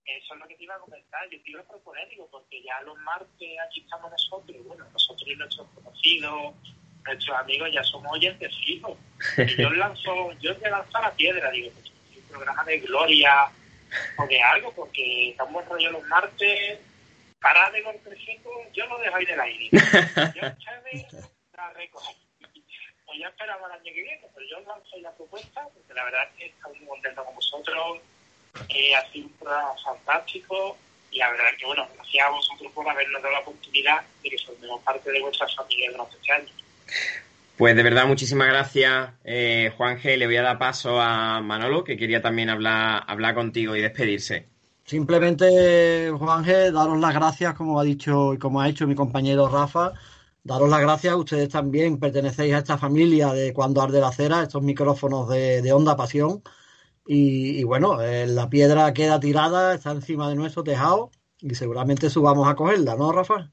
Eso 0.06 0.34
es 0.34 0.40
lo 0.40 0.48
que 0.48 0.56
te 0.56 0.64
iba 0.64 0.76
a 0.76 0.80
comentar. 0.80 1.30
Yo 1.30 1.42
te 1.44 1.52
iba 1.52 1.62
a 1.62 1.68
proponer, 1.68 2.08
digo, 2.10 2.30
porque 2.32 2.64
ya 2.64 2.82
los 2.86 2.98
martes 3.00 3.50
aquí 3.68 3.82
estamos 3.82 4.10
nosotros, 4.10 4.58
bueno, 4.66 4.86
nosotros 4.92 5.28
y 5.28 5.36
nuestros 5.36 5.68
conocidos, 5.70 6.56
nuestros 7.06 7.38
amigos 7.38 7.70
ya 7.74 7.84
somos 7.84 8.12
oyentes 8.14 8.56
fijos. 8.66 8.98
Y 9.38 9.62
yo 9.62 9.70
lanzo, 9.72 10.32
yo 10.40 10.56
te 10.56 10.70
lanzo 10.70 11.00
la 11.02 11.12
piedra, 11.12 11.52
digo, 11.52 11.72
pues, 11.72 11.92
un 12.16 12.30
programa 12.30 12.64
de 12.64 12.80
gloria 12.80 13.52
o 14.18 14.28
de 14.28 14.42
algo, 14.42 14.72
porque 14.74 15.30
está 15.30 15.44
un 15.44 15.54
buen 15.54 15.68
rollo 15.68 15.92
los 15.92 16.04
martes, 16.08 16.80
para 17.44 17.70
de 17.72 17.82
golpecito, 17.82 18.50
yo 18.72 18.86
lo 18.88 18.98
dejo 19.00 19.16
ahí 19.18 19.26
del 19.26 19.40
aire. 19.40 19.70
Yo 19.72 20.48
echarme 20.48 21.08
la 21.56 21.70
recojo. 21.74 22.14
Pues 23.06 23.20
ya 23.20 23.28
esperamos 23.28 23.70
el 23.70 23.74
año 23.74 23.84
que 23.84 24.02
viene, 24.02 24.22
pero 24.34 24.48
yo 24.48 24.60
lanzo 24.62 24.98
la 25.02 25.12
propuesta, 25.12 25.68
porque 25.74 25.94
la 25.94 26.06
verdad 26.06 26.24
es 26.30 26.38
que 26.38 26.46
estamos 26.48 26.78
muy 26.80 26.88
contentos 26.88 27.26
con 27.26 27.36
vosotros. 27.36 28.00
Eh, 28.70 28.96
ha 28.96 29.12
sido 29.12 29.28
un 29.28 29.34
programa 29.34 29.76
fantástico 29.84 30.78
y 31.12 31.18
la 31.18 31.30
verdad 31.32 31.50
que, 31.60 31.66
bueno, 31.66 31.88
gracias 31.96 32.26
a 32.26 32.30
vosotros 32.30 32.72
por 32.72 32.90
habernos 32.90 33.22
dado 33.22 33.34
la 33.34 33.42
oportunidad 33.42 34.04
de 34.24 34.30
que 34.30 34.38
formemos 34.40 34.82
parte 34.82 35.12
de 35.12 35.22
vuestra 35.22 35.48
familia 35.50 35.92
durante 35.92 36.16
este 36.16 36.32
año. 36.32 36.54
Pues 37.58 37.76
de 37.76 37.84
verdad, 37.84 38.08
muchísimas 38.08 38.48
gracias, 38.48 39.12
eh, 39.24 39.72
Juan 39.78 39.98
G. 39.98 40.18
Le 40.18 40.26
voy 40.26 40.38
a 40.38 40.42
dar 40.42 40.58
paso 40.58 41.00
a 41.00 41.40
Manolo, 41.42 41.84
que 41.84 41.98
quería 41.98 42.22
también 42.22 42.50
hablar, 42.50 43.04
hablar 43.08 43.36
contigo 43.36 43.76
y 43.76 43.82
despedirse. 43.82 44.48
Simplemente, 44.86 46.12
Juan 46.18 46.44
G, 46.44 46.72
daros 46.72 47.00
las 47.00 47.14
gracias, 47.14 47.54
como 47.54 47.80
ha 47.80 47.84
dicho 47.84 48.34
y 48.34 48.38
como 48.38 48.60
ha 48.60 48.68
hecho 48.68 48.88
mi 48.88 48.96
compañero 48.96 49.48
Rafa. 49.48 49.94
Daros 50.44 50.70
las 50.70 50.82
gracias, 50.82 51.16
ustedes 51.16 51.48
también 51.50 52.00
pertenecéis 52.00 52.54
a 52.54 52.58
esta 52.58 52.78
familia 52.78 53.32
de 53.32 53.54
Cuando 53.54 53.82
Arde 53.82 54.02
la 54.02 54.12
Cera, 54.12 54.44
estos 54.44 54.62
micrófonos 54.62 55.30
de, 55.30 55.62
de 55.62 55.72
Onda 55.72 55.96
Pasión. 55.96 56.44
Y, 57.06 57.64
bueno, 57.64 58.02
eh, 58.02 58.28
la 58.28 58.50
piedra 58.50 58.94
queda 58.94 59.20
tirada, 59.20 59.74
está 59.76 59.92
encima 59.92 60.30
de 60.30 60.36
nuestro 60.36 60.64
tejado 60.64 61.12
y 61.40 61.56
seguramente 61.56 62.10
subamos 62.10 62.48
a 62.48 62.56
cogerla, 62.56 62.96
¿no, 62.96 63.12
Rafa? 63.12 63.52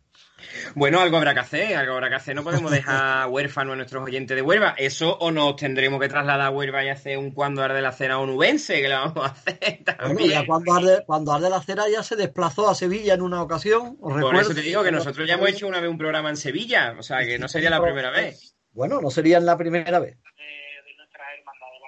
Bueno, 0.75 1.01
algo 1.01 1.17
habrá 1.17 1.35
que 1.35 1.41
hacer, 1.41 1.77
algo 1.77 1.95
habrá 1.95 2.09
que 2.09 2.15
hacer. 2.17 2.35
No 2.35 2.43
podemos 2.45 2.71
dejar 2.71 3.29
huérfanos 3.31 3.75
a 3.75 3.77
nuestros 3.77 4.05
oyentes 4.05 4.35
de 4.35 4.43
Huelva. 4.43 4.75
Eso 4.77 5.17
o 5.19 5.31
nos 5.31 5.57
tendremos 5.57 6.01
que 6.01 6.09
trasladar 6.09 6.47
a 6.47 6.51
Huelva 6.51 6.85
y 6.85 6.89
hacer 6.89 7.19
un 7.19 7.31
cuando 7.33 7.63
arde 7.63 7.83
la 7.83 7.93
cena 7.93 8.19
onubense, 8.19 8.81
que 8.81 8.89
lo 8.89 8.97
vamos 8.97 9.25
a 9.25 9.27
hacer 9.27 9.59
Bueno, 9.61 9.85
también. 9.85 10.31
ya 10.31 10.47
cuando 10.47 10.73
arde, 10.75 11.03
cuando 11.07 11.33
arde 11.33 11.51
la 11.51 11.63
cera 11.63 11.85
ya 11.93 12.03
se 12.03 12.17
desplazó 12.17 12.69
a 12.69 12.75
Sevilla 12.75 13.15
en 13.15 13.23
una 13.23 13.43
ocasión. 13.43 13.97
os 14.01 14.21
Por 14.21 14.37
eso 14.37 14.55
te 14.55 14.63
digo 14.63 14.83
que 14.83 14.93
nosotros 14.93 15.27
ya 15.27 15.35
hemos 15.35 15.49
hecho 15.49 15.67
una 15.67 15.81
vez 15.81 15.91
un 15.91 15.99
programa 15.99 16.31
en 16.31 16.37
Sevilla, 16.37 16.95
o 16.99 17.03
sea 17.03 17.25
que 17.25 17.39
no 17.39 17.49
sería 17.49 17.71
la 17.71 17.83
primera 17.83 18.11
vez. 18.11 18.55
Bueno, 18.73 19.01
no 19.01 19.11
sería 19.11 19.41
la 19.41 19.57
primera 19.57 19.99
vez. 19.99 20.17
de 20.17 20.95
nuestras 20.97 21.27
hermandades 21.39 21.81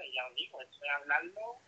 y 0.00 0.14
ya 0.14 0.26
os 0.28 0.34
digo, 0.34 0.60
esto 0.62 0.76
es 0.82 0.90
hablarlo, 1.02 1.60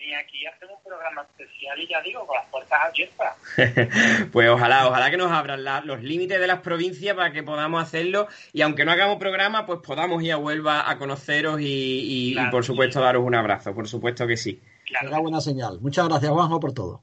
venía 0.00 0.18
aquí 0.18 0.46
a 0.46 0.50
hacer 0.50 0.68
un 0.68 0.82
programa 0.82 1.22
especial 1.22 1.80
y 1.80 1.86
ya 1.88 2.00
digo, 2.02 2.26
con 2.26 2.36
las 2.36 2.46
puertas 2.46 2.80
abiertas. 2.84 3.36
Pues 4.32 4.48
ojalá, 4.48 4.88
ojalá 4.88 5.10
que 5.10 5.16
nos 5.16 5.30
abran 5.30 5.62
la- 5.64 5.80
los 5.80 6.02
límites 6.02 6.40
de 6.40 6.46
las 6.46 6.60
provincias 6.60 7.14
para 7.16 7.32
que 7.32 7.42
podamos 7.42 7.82
hacerlo 7.82 8.28
y 8.52 8.62
aunque 8.62 8.84
no 8.84 8.92
hagamos 8.92 9.18
programa, 9.18 9.66
pues 9.66 9.80
podamos 9.84 10.22
ir 10.22 10.32
a 10.32 10.38
Huelva 10.38 10.88
a 10.90 10.98
conoceros 10.98 11.60
y, 11.60 11.64
y- 11.64 12.30
y, 12.30 12.34
Claro. 12.34 12.50
por 12.50 12.64
supuesto 12.64 13.00
daros 13.00 13.24
un 13.24 13.34
abrazo, 13.34 13.74
por 13.74 13.86
supuesto 13.88 14.26
que 14.26 14.36
sí. 14.36 14.60
Será 14.86 15.18
buena 15.18 15.40
señal. 15.40 15.78
Muchas 15.80 16.08
gracias, 16.08 16.30
Juanjo, 16.30 16.60
por 16.60 16.72
todo. 16.74 17.02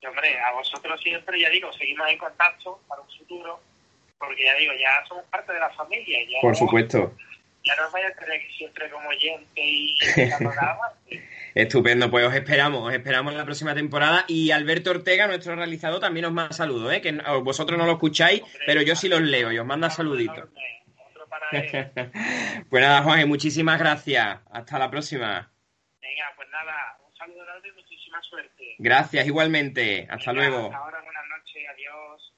Y 0.00 0.06
hombre, 0.06 0.38
a 0.40 0.52
vosotros 0.52 1.00
siempre, 1.00 1.40
ya 1.40 1.48
digo, 1.50 1.72
seguimos 1.74 2.08
en 2.08 2.18
contacto 2.18 2.80
para 2.88 3.02
un 3.02 3.08
futuro, 3.16 3.60
porque 4.18 4.44
ya 4.44 4.54
digo, 4.56 4.72
ya 4.80 5.04
somos 5.06 5.24
parte 5.26 5.52
de 5.52 5.60
la 5.60 5.70
familia. 5.70 6.18
Ya, 6.28 6.38
Por 6.40 6.56
supuesto. 6.56 7.12
Ya 7.64 7.76
no 7.76 7.86
os 7.86 7.92
vais 7.92 8.06
a 8.06 8.14
tener 8.18 8.40
que 8.40 8.52
siempre 8.54 8.90
como 8.90 9.08
oyente 9.08 9.60
y. 9.64 9.94
Estupendo, 11.54 12.10
pues 12.10 12.26
os 12.26 12.34
esperamos, 12.34 12.88
os 12.88 12.94
esperamos 12.94 13.32
en 13.32 13.38
la 13.38 13.44
próxima 13.44 13.74
temporada 13.74 14.24
y 14.26 14.50
Alberto 14.50 14.90
Ortega, 14.90 15.26
nuestro 15.26 15.54
realizador, 15.54 16.00
también 16.00 16.26
os 16.26 16.32
manda 16.32 16.52
saludos, 16.52 16.92
¿eh? 16.92 17.00
que 17.00 17.12
vosotros 17.42 17.78
no 17.78 17.84
lo 17.84 17.92
escucháis, 17.92 18.42
pero 18.66 18.80
yo 18.82 18.96
sí 18.96 19.08
los 19.08 19.20
leo 19.20 19.52
y 19.52 19.58
os 19.58 19.66
manda 19.66 19.90
saluditos. 19.90 20.48
pues 22.70 22.82
nada, 22.82 23.02
Juan, 23.02 23.28
muchísimas 23.28 23.78
gracias. 23.78 24.40
Hasta 24.50 24.78
la 24.78 24.90
próxima. 24.90 25.50
Venga, 26.00 26.24
pues 26.36 26.48
nada, 26.50 26.98
un 27.06 27.14
saludo 27.16 27.44
grande 27.44 27.68
y 27.68 27.72
muchísima 27.72 28.20
suerte. 28.22 28.76
Gracias, 28.78 29.26
igualmente. 29.26 30.06
Hasta 30.08 30.32
Venga, 30.32 30.48
luego. 30.48 30.66
Hasta 30.66 30.78
ahora, 30.78 31.02
buenas 31.02 31.24
noches, 31.28 31.62
adiós. 31.74 32.32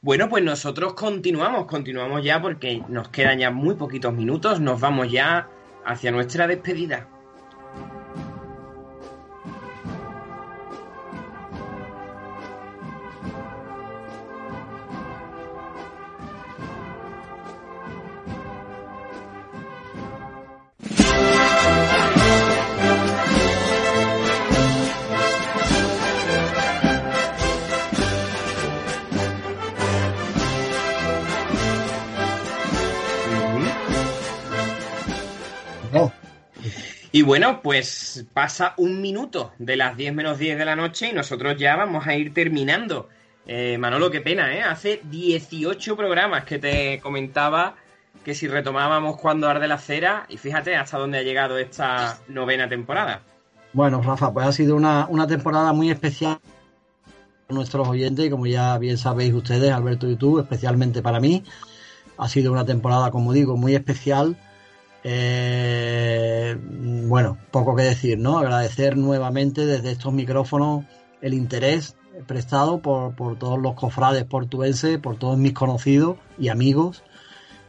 Bueno, 0.00 0.28
pues 0.28 0.42
nosotros 0.42 0.94
continuamos, 0.94 1.66
continuamos 1.66 2.24
ya 2.24 2.40
porque 2.40 2.82
nos 2.88 3.08
quedan 3.08 3.38
ya 3.38 3.50
muy 3.50 3.74
poquitos 3.74 4.14
minutos, 4.14 4.60
nos 4.60 4.80
vamos 4.80 5.10
ya 5.10 5.48
hacia 5.84 6.10
nuestra 6.10 6.46
despedida. 6.46 7.08
Y 37.16 37.22
bueno, 37.22 37.62
pues 37.62 38.26
pasa 38.34 38.74
un 38.76 39.00
minuto 39.00 39.52
de 39.58 39.78
las 39.78 39.96
10 39.96 40.14
menos 40.14 40.38
10 40.38 40.58
de 40.58 40.66
la 40.66 40.76
noche 40.76 41.08
y 41.08 41.12
nosotros 41.14 41.56
ya 41.56 41.74
vamos 41.74 42.06
a 42.06 42.14
ir 42.14 42.34
terminando. 42.34 43.08
Eh, 43.46 43.78
Manolo, 43.78 44.10
qué 44.10 44.20
pena, 44.20 44.54
¿eh? 44.54 44.62
Hace 44.62 45.00
18 45.02 45.96
programas 45.96 46.44
que 46.44 46.58
te 46.58 47.00
comentaba 47.00 47.76
que 48.22 48.34
si 48.34 48.48
retomábamos 48.48 49.16
cuando 49.16 49.48
arde 49.48 49.66
la 49.66 49.78
cera, 49.78 50.26
y 50.28 50.36
fíjate 50.36 50.76
hasta 50.76 50.98
dónde 50.98 51.16
ha 51.16 51.22
llegado 51.22 51.56
esta 51.56 52.18
novena 52.28 52.68
temporada. 52.68 53.22
Bueno, 53.72 54.02
Rafa, 54.02 54.30
pues 54.30 54.46
ha 54.46 54.52
sido 54.52 54.76
una, 54.76 55.06
una 55.08 55.26
temporada 55.26 55.72
muy 55.72 55.90
especial 55.90 56.38
para 57.46 57.56
nuestros 57.56 57.88
oyentes 57.88 58.26
y 58.26 58.28
como 58.28 58.46
ya 58.46 58.76
bien 58.76 58.98
sabéis 58.98 59.32
ustedes, 59.32 59.72
Alberto 59.72 60.06
y 60.10 60.16
tú, 60.16 60.38
especialmente 60.38 61.00
para 61.00 61.18
mí. 61.18 61.42
Ha 62.18 62.28
sido 62.28 62.52
una 62.52 62.66
temporada, 62.66 63.10
como 63.10 63.32
digo, 63.32 63.56
muy 63.56 63.74
especial 63.74 64.36
eh, 65.08 66.58
bueno, 66.60 67.38
poco 67.52 67.76
que 67.76 67.84
decir, 67.84 68.18
¿no? 68.18 68.38
Agradecer 68.38 68.96
nuevamente 68.96 69.64
desde 69.64 69.92
estos 69.92 70.12
micrófonos 70.12 70.84
el 71.20 71.32
interés 71.32 71.94
prestado 72.26 72.80
por, 72.82 73.14
por 73.14 73.38
todos 73.38 73.56
los 73.60 73.74
cofrades 73.74 74.24
portuenses, 74.24 74.98
por 74.98 75.16
todos 75.16 75.38
mis 75.38 75.52
conocidos 75.52 76.16
y 76.40 76.48
amigos. 76.48 77.04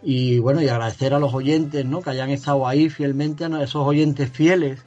Y 0.01 0.39
bueno, 0.39 0.63
y 0.63 0.67
agradecer 0.67 1.13
a 1.13 1.19
los 1.19 1.35
oyentes, 1.35 1.85
¿no? 1.85 2.01
Que 2.01 2.09
hayan 2.09 2.31
estado 2.31 2.67
ahí 2.67 2.89
fielmente, 2.89 3.45
a 3.45 3.61
esos 3.61 3.85
oyentes 3.85 4.31
fieles 4.31 4.83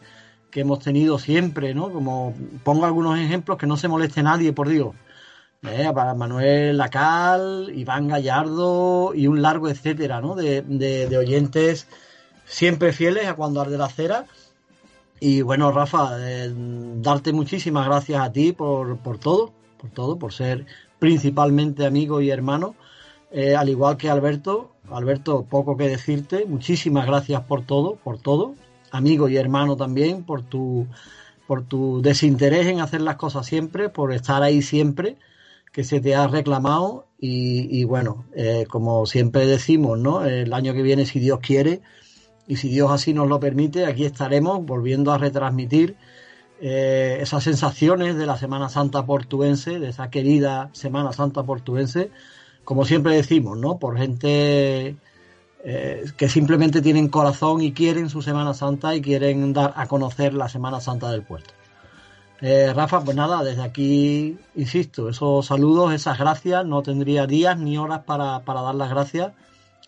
que 0.50 0.62
hemos 0.62 0.80
tenido 0.80 1.20
siempre, 1.20 1.72
¿no? 1.72 1.92
Como 1.92 2.34
pongo 2.64 2.84
algunos 2.84 3.16
ejemplos, 3.16 3.58
que 3.58 3.68
no 3.68 3.76
se 3.76 3.86
moleste 3.86 4.24
nadie, 4.24 4.52
por 4.52 4.68
Dios. 4.68 4.96
Eh, 5.62 5.88
para 5.94 6.14
Manuel 6.14 6.76
Lacal, 6.76 7.70
Iván 7.72 8.08
Gallardo 8.08 9.14
y 9.14 9.28
un 9.28 9.40
largo 9.40 9.68
etcétera, 9.68 10.20
¿no? 10.20 10.34
De, 10.34 10.62
de, 10.62 11.06
de 11.06 11.16
oyentes 11.16 11.86
siempre 12.50 12.92
fieles 12.92 13.26
a 13.26 13.34
cuando 13.34 13.60
arde 13.60 13.78
la 13.78 13.88
cera. 13.88 14.26
Y 15.20 15.42
bueno, 15.42 15.70
Rafa, 15.70 16.16
eh, 16.18 16.52
darte 16.96 17.32
muchísimas 17.32 17.86
gracias 17.86 18.20
a 18.20 18.32
ti 18.32 18.52
por, 18.52 18.98
por, 18.98 19.18
todo, 19.18 19.52
por 19.78 19.90
todo, 19.90 20.18
por 20.18 20.32
ser 20.32 20.66
principalmente 20.98 21.86
amigo 21.86 22.20
y 22.20 22.30
hermano, 22.30 22.74
eh, 23.30 23.54
al 23.54 23.68
igual 23.68 23.96
que 23.96 24.10
Alberto. 24.10 24.72
Alberto, 24.90 25.46
poco 25.48 25.76
que 25.76 25.88
decirte, 25.88 26.46
muchísimas 26.46 27.06
gracias 27.06 27.42
por 27.42 27.64
todo, 27.64 27.94
por 27.94 28.18
todo, 28.18 28.56
amigo 28.90 29.28
y 29.28 29.36
hermano 29.36 29.76
también, 29.76 30.24
por 30.24 30.42
tu, 30.42 30.88
por 31.46 31.62
tu 31.62 32.02
desinterés 32.02 32.66
en 32.66 32.80
hacer 32.80 33.00
las 33.02 33.14
cosas 33.14 33.46
siempre, 33.46 33.88
por 33.88 34.12
estar 34.12 34.42
ahí 34.42 34.62
siempre, 34.62 35.16
que 35.70 35.84
se 35.84 36.00
te 36.00 36.16
ha 36.16 36.26
reclamado 36.26 37.06
y, 37.20 37.78
y 37.78 37.84
bueno, 37.84 38.24
eh, 38.34 38.66
como 38.68 39.06
siempre 39.06 39.46
decimos, 39.46 39.96
¿no? 40.00 40.24
El 40.24 40.52
año 40.52 40.74
que 40.74 40.82
viene, 40.82 41.06
si 41.06 41.20
Dios 41.20 41.38
quiere, 41.38 41.82
y 42.50 42.56
si 42.56 42.68
Dios 42.68 42.90
así 42.90 43.14
nos 43.14 43.28
lo 43.28 43.38
permite, 43.38 43.86
aquí 43.86 44.04
estaremos 44.04 44.66
volviendo 44.66 45.12
a 45.12 45.18
retransmitir 45.18 45.94
eh, 46.60 47.18
esas 47.20 47.44
sensaciones 47.44 48.16
de 48.16 48.26
la 48.26 48.36
Semana 48.36 48.68
Santa 48.68 49.06
portuense, 49.06 49.78
de 49.78 49.90
esa 49.90 50.10
querida 50.10 50.68
Semana 50.72 51.12
Santa 51.12 51.44
portuense, 51.44 52.10
como 52.64 52.84
siempre 52.84 53.14
decimos, 53.14 53.56
¿no? 53.56 53.78
Por 53.78 53.98
gente 53.98 54.96
eh, 55.62 56.04
que 56.16 56.28
simplemente 56.28 56.82
tienen 56.82 57.08
corazón 57.08 57.62
y 57.62 57.72
quieren 57.72 58.10
su 58.10 58.20
Semana 58.20 58.52
Santa 58.52 58.96
y 58.96 59.00
quieren 59.00 59.52
dar 59.52 59.72
a 59.76 59.86
conocer 59.86 60.34
la 60.34 60.48
Semana 60.48 60.80
Santa 60.80 61.12
del 61.12 61.22
puerto. 61.22 61.54
Eh, 62.40 62.72
Rafa, 62.74 63.04
pues 63.04 63.16
nada, 63.16 63.44
desde 63.44 63.62
aquí, 63.62 64.36
insisto, 64.56 65.08
esos 65.08 65.46
saludos, 65.46 65.94
esas 65.94 66.18
gracias, 66.18 66.66
no 66.66 66.82
tendría 66.82 67.28
días 67.28 67.56
ni 67.56 67.78
horas 67.78 68.00
para, 68.00 68.40
para 68.40 68.62
dar 68.62 68.74
las 68.74 68.90
gracias 68.90 69.34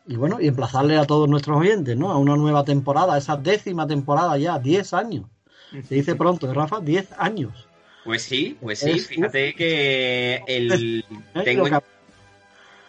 y 0.06 0.16
bueno, 0.16 0.40
y 0.40 0.48
emplazarle 0.48 0.96
a 0.98 1.04
todos 1.04 1.28
nuestros 1.28 1.58
oyentes, 1.58 1.96
¿no? 1.96 2.10
A 2.10 2.18
una 2.18 2.36
nueva 2.36 2.64
temporada, 2.64 3.16
esa 3.16 3.36
décima 3.36 3.86
temporada 3.86 4.36
ya, 4.38 4.58
10 4.58 4.92
años. 4.94 5.26
Se 5.88 5.94
dice 5.94 6.14
pronto, 6.16 6.50
¿eh, 6.50 6.54
Rafa, 6.54 6.80
10 6.80 7.12
años. 7.18 7.68
Pues 8.04 8.22
sí, 8.22 8.58
pues 8.60 8.80
sí, 8.80 8.98
fíjate 8.98 9.54
que 9.54 10.42
el 10.46 11.04
tengo, 11.44 11.66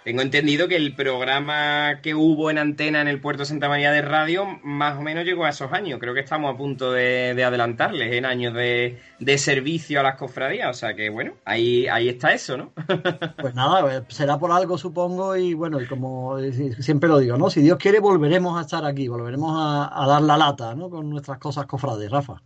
tengo 0.04 0.22
entendido 0.22 0.68
que 0.68 0.76
el 0.76 0.96
programa 0.96 2.02
que 2.02 2.14
hubo 2.14 2.52
en 2.52 2.58
antena 2.58 3.02
en 3.02 3.08
el 3.08 3.22
puerto 3.22 3.46
Santa 3.46 3.70
María 3.70 3.92
de 3.92 4.02
Radio 4.02 4.60
más 4.64 4.98
o 4.98 5.02
menos 5.02 5.24
llegó 5.24 5.46
a 5.46 5.50
esos 5.50 5.72
años. 5.72 6.00
Creo 6.00 6.14
que 6.14 6.20
estamos 6.20 6.54
a 6.54 6.58
punto 6.58 6.92
de, 6.92 7.34
de 7.34 7.44
adelantarles 7.44 8.14
en 8.14 8.26
años 8.26 8.54
de, 8.54 9.00
de, 9.20 9.38
servicio 9.38 10.00
a 10.00 10.04
las 10.04 10.18
cofradías. 10.18 10.70
O 10.70 10.74
sea 10.74 10.94
que 10.94 11.10
bueno, 11.10 11.34
ahí, 11.46 11.88
ahí 11.88 12.10
está 12.10 12.34
eso, 12.34 12.58
¿no? 12.58 12.74
pues 13.40 13.56
nada, 13.56 13.98
eh, 13.98 14.02
será 14.10 14.38
por 14.38 14.52
algo 14.52 14.78
supongo 14.78 15.38
y 15.38 15.54
bueno, 15.54 15.82
y 15.82 15.86
como 15.86 16.38
siempre 16.80 17.08
lo 17.08 17.20
digo, 17.20 17.38
¿no? 17.38 17.50
Si 17.50 17.62
Dios 17.62 17.78
quiere 17.78 18.00
volveremos 18.00 18.58
a 18.58 18.62
estar 18.62 18.86
aquí, 18.86 19.08
volveremos 19.08 19.56
a, 19.56 20.04
a 20.04 20.08
dar 20.08 20.22
la 20.22 20.38
lata, 20.38 20.76
¿no? 20.76 20.90
Con 20.90 21.10
nuestras 21.10 21.38
cosas 21.38 21.66
cofrades, 21.66 22.12
Rafa. 22.12 22.42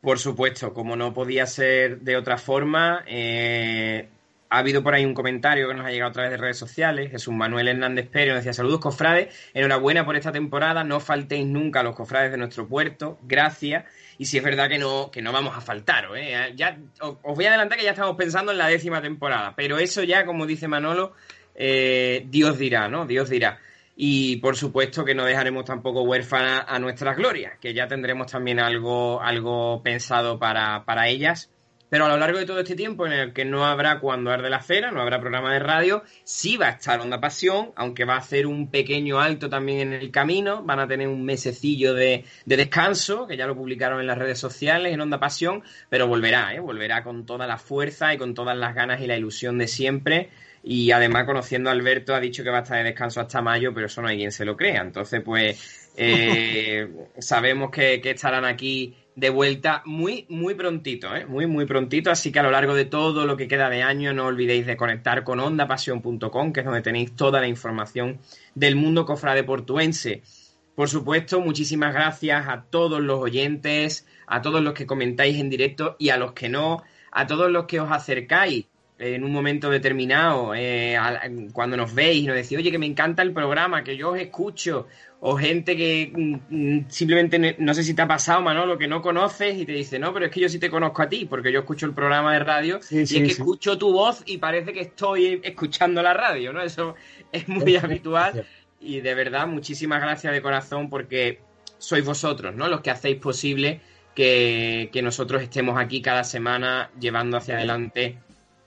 Por 0.00 0.18
supuesto, 0.18 0.72
como 0.72 0.94
no 0.94 1.12
podía 1.12 1.44
ser 1.46 2.00
de 2.00 2.16
otra 2.16 2.38
forma, 2.38 3.02
eh, 3.06 4.08
ha 4.50 4.58
habido 4.58 4.82
por 4.82 4.94
ahí 4.94 5.04
un 5.04 5.14
comentario 5.14 5.68
que 5.68 5.74
nos 5.74 5.86
ha 5.86 5.90
llegado 5.90 6.10
a 6.10 6.12
través 6.12 6.30
de 6.30 6.36
redes 6.38 6.56
sociales. 6.56 7.10
Jesús 7.10 7.34
Manuel 7.34 7.68
Hernández 7.68 8.08
Pérez 8.08 8.28
nos 8.28 8.36
decía: 8.38 8.52
Saludos, 8.52 8.80
cofrades. 8.80 9.34
Enhorabuena 9.54 10.04
por 10.04 10.16
esta 10.16 10.32
temporada. 10.32 10.84
No 10.84 11.00
faltéis 11.00 11.46
nunca 11.46 11.80
a 11.80 11.82
los 11.82 11.94
cofrades 11.94 12.30
de 12.30 12.38
nuestro 12.38 12.66
puerto. 12.66 13.18
Gracias. 13.22 13.84
Y 14.16 14.26
si 14.26 14.38
es 14.38 14.42
verdad 14.42 14.68
que 14.68 14.78
no, 14.78 15.10
que 15.10 15.22
no 15.22 15.32
vamos 15.32 15.56
a 15.56 15.60
faltar. 15.60 16.08
¿eh? 16.16 16.52
Ya, 16.56 16.78
os 17.00 17.36
voy 17.36 17.44
a 17.44 17.48
adelantar 17.48 17.78
que 17.78 17.84
ya 17.84 17.90
estamos 17.90 18.16
pensando 18.16 18.52
en 18.52 18.58
la 18.58 18.68
décima 18.68 19.02
temporada. 19.02 19.54
Pero 19.54 19.78
eso 19.78 20.02
ya, 20.02 20.24
como 20.24 20.46
dice 20.46 20.66
Manolo, 20.66 21.12
eh, 21.54 22.24
Dios 22.28 22.58
dirá, 22.58 22.88
¿no? 22.88 23.06
Dios 23.06 23.28
dirá. 23.28 23.60
Y 23.96 24.36
por 24.36 24.56
supuesto 24.56 25.04
que 25.04 25.14
no 25.14 25.24
dejaremos 25.24 25.64
tampoco 25.64 26.02
huérfana 26.02 26.60
a 26.60 26.78
nuestras 26.78 27.16
glorias, 27.16 27.58
que 27.60 27.74
ya 27.74 27.88
tendremos 27.88 28.30
también 28.30 28.60
algo, 28.60 29.20
algo 29.20 29.82
pensado 29.82 30.38
para, 30.38 30.84
para 30.84 31.08
ellas 31.08 31.50
pero 31.88 32.06
a 32.06 32.08
lo 32.08 32.16
largo 32.16 32.38
de 32.38 32.46
todo 32.46 32.60
este 32.60 32.76
tiempo 32.76 33.06
en 33.06 33.12
el 33.12 33.32
que 33.32 33.44
no 33.44 33.64
habrá 33.66 34.00
cuando 34.00 34.30
arde 34.30 34.50
la 34.50 34.60
cera, 34.60 34.90
no 34.90 35.00
habrá 35.00 35.20
programa 35.20 35.52
de 35.52 35.58
radio, 35.58 36.02
sí 36.24 36.56
va 36.56 36.66
a 36.66 36.70
estar 36.70 37.00
Onda 37.00 37.20
Pasión, 37.20 37.72
aunque 37.76 38.04
va 38.04 38.14
a 38.14 38.18
hacer 38.18 38.46
un 38.46 38.70
pequeño 38.70 39.20
alto 39.20 39.48
también 39.48 39.80
en 39.80 39.92
el 39.94 40.10
camino, 40.10 40.62
van 40.62 40.80
a 40.80 40.88
tener 40.88 41.08
un 41.08 41.24
mesecillo 41.24 41.94
de, 41.94 42.24
de 42.44 42.56
descanso, 42.56 43.26
que 43.26 43.36
ya 43.36 43.46
lo 43.46 43.56
publicaron 43.56 44.00
en 44.00 44.06
las 44.06 44.18
redes 44.18 44.38
sociales, 44.38 44.92
en 44.92 45.00
Onda 45.00 45.18
Pasión, 45.18 45.62
pero 45.88 46.06
volverá, 46.06 46.54
¿eh? 46.54 46.60
volverá 46.60 47.02
con 47.02 47.24
toda 47.26 47.46
la 47.46 47.58
fuerza 47.58 48.12
y 48.12 48.18
con 48.18 48.34
todas 48.34 48.56
las 48.56 48.74
ganas 48.74 49.00
y 49.00 49.06
la 49.06 49.16
ilusión 49.16 49.58
de 49.58 49.68
siempre. 49.68 50.30
Y 50.62 50.90
además, 50.90 51.24
conociendo 51.24 51.70
a 51.70 51.72
Alberto, 51.72 52.14
ha 52.14 52.20
dicho 52.20 52.42
que 52.42 52.50
va 52.50 52.58
a 52.58 52.62
estar 52.62 52.78
de 52.78 52.84
descanso 52.84 53.20
hasta 53.20 53.40
mayo, 53.40 53.72
pero 53.72 53.86
eso 53.86 54.02
no 54.02 54.08
hay 54.08 54.18
quien 54.18 54.32
se 54.32 54.44
lo 54.44 54.56
crea. 54.56 54.82
Entonces, 54.82 55.22
pues, 55.24 55.90
eh, 55.96 56.88
sabemos 57.18 57.70
que, 57.70 58.00
que 58.00 58.10
estarán 58.10 58.44
aquí 58.44 58.94
de 59.18 59.30
vuelta 59.30 59.82
muy, 59.84 60.26
muy 60.28 60.54
prontito, 60.54 61.14
¿eh? 61.16 61.26
muy, 61.26 61.48
muy 61.48 61.66
prontito. 61.66 62.08
Así 62.08 62.30
que 62.30 62.38
a 62.38 62.44
lo 62.44 62.52
largo 62.52 62.74
de 62.74 62.84
todo 62.84 63.26
lo 63.26 63.36
que 63.36 63.48
queda 63.48 63.68
de 63.68 63.82
año, 63.82 64.12
no 64.12 64.26
olvidéis 64.26 64.64
de 64.64 64.76
conectar 64.76 65.24
con 65.24 65.40
ondapasión.com, 65.40 66.52
que 66.52 66.60
es 66.60 66.66
donde 66.66 66.82
tenéis 66.82 67.16
toda 67.16 67.40
la 67.40 67.48
información 67.48 68.20
del 68.54 68.76
mundo 68.76 69.04
cofrade 69.04 69.42
portuense. 69.42 70.22
Por 70.76 70.88
supuesto, 70.88 71.40
muchísimas 71.40 71.92
gracias 71.94 72.46
a 72.46 72.62
todos 72.70 73.00
los 73.00 73.18
oyentes, 73.18 74.06
a 74.28 74.40
todos 74.40 74.62
los 74.62 74.72
que 74.72 74.86
comentáis 74.86 75.40
en 75.40 75.50
directo 75.50 75.96
y 75.98 76.10
a 76.10 76.16
los 76.16 76.30
que 76.30 76.48
no, 76.48 76.84
a 77.10 77.26
todos 77.26 77.50
los 77.50 77.66
que 77.66 77.80
os 77.80 77.90
acercáis 77.90 78.66
en 78.98 79.22
un 79.22 79.32
momento 79.32 79.70
determinado, 79.70 80.54
eh, 80.54 80.98
cuando 81.52 81.76
nos 81.76 81.94
veis 81.94 82.24
y 82.24 82.26
nos 82.26 82.34
decís, 82.34 82.58
oye, 82.58 82.70
que 82.70 82.78
me 82.78 82.86
encanta 82.86 83.22
el 83.22 83.32
programa, 83.32 83.84
que 83.84 83.96
yo 83.96 84.10
os 84.10 84.18
escucho, 84.18 84.88
o 85.20 85.36
gente 85.36 85.76
que 85.76 86.12
mm, 86.12 86.36
mm, 86.48 86.86
simplemente 86.88 87.56
no 87.58 87.74
sé 87.74 87.84
si 87.84 87.94
te 87.94 88.02
ha 88.02 88.08
pasado, 88.08 88.42
Manolo, 88.42 88.76
que 88.76 88.88
no 88.88 89.00
conoces 89.00 89.56
y 89.56 89.64
te 89.64 89.72
dice, 89.72 89.98
no, 90.00 90.12
pero 90.12 90.26
es 90.26 90.32
que 90.32 90.40
yo 90.40 90.48
sí 90.48 90.58
te 90.58 90.68
conozco 90.68 91.02
a 91.02 91.08
ti, 91.08 91.26
porque 91.26 91.52
yo 91.52 91.60
escucho 91.60 91.86
el 91.86 91.94
programa 91.94 92.32
de 92.32 92.40
radio 92.40 92.80
y 92.90 92.98
es 92.98 93.12
que 93.12 93.26
escucho 93.26 93.78
tu 93.78 93.92
voz 93.92 94.22
y 94.26 94.38
parece 94.38 94.72
que 94.72 94.80
estoy 94.80 95.40
escuchando 95.44 96.02
la 96.02 96.14
radio, 96.14 96.52
¿no? 96.52 96.60
Eso 96.60 96.96
es 97.30 97.48
muy 97.48 97.76
habitual 97.76 98.44
y 98.80 99.00
de 99.00 99.14
verdad 99.14 99.46
muchísimas 99.46 100.00
gracias 100.00 100.32
de 100.32 100.42
corazón 100.42 100.90
porque 100.90 101.40
sois 101.78 102.04
vosotros, 102.04 102.54
¿no? 102.56 102.68
Los 102.68 102.80
que 102.80 102.90
hacéis 102.90 103.18
posible 103.18 103.80
que, 104.14 104.90
que 104.92 105.02
nosotros 105.02 105.40
estemos 105.40 105.78
aquí 105.78 106.02
cada 106.02 106.24
semana 106.24 106.90
llevando 106.98 107.36
hacia 107.36 107.54
adelante 107.54 108.18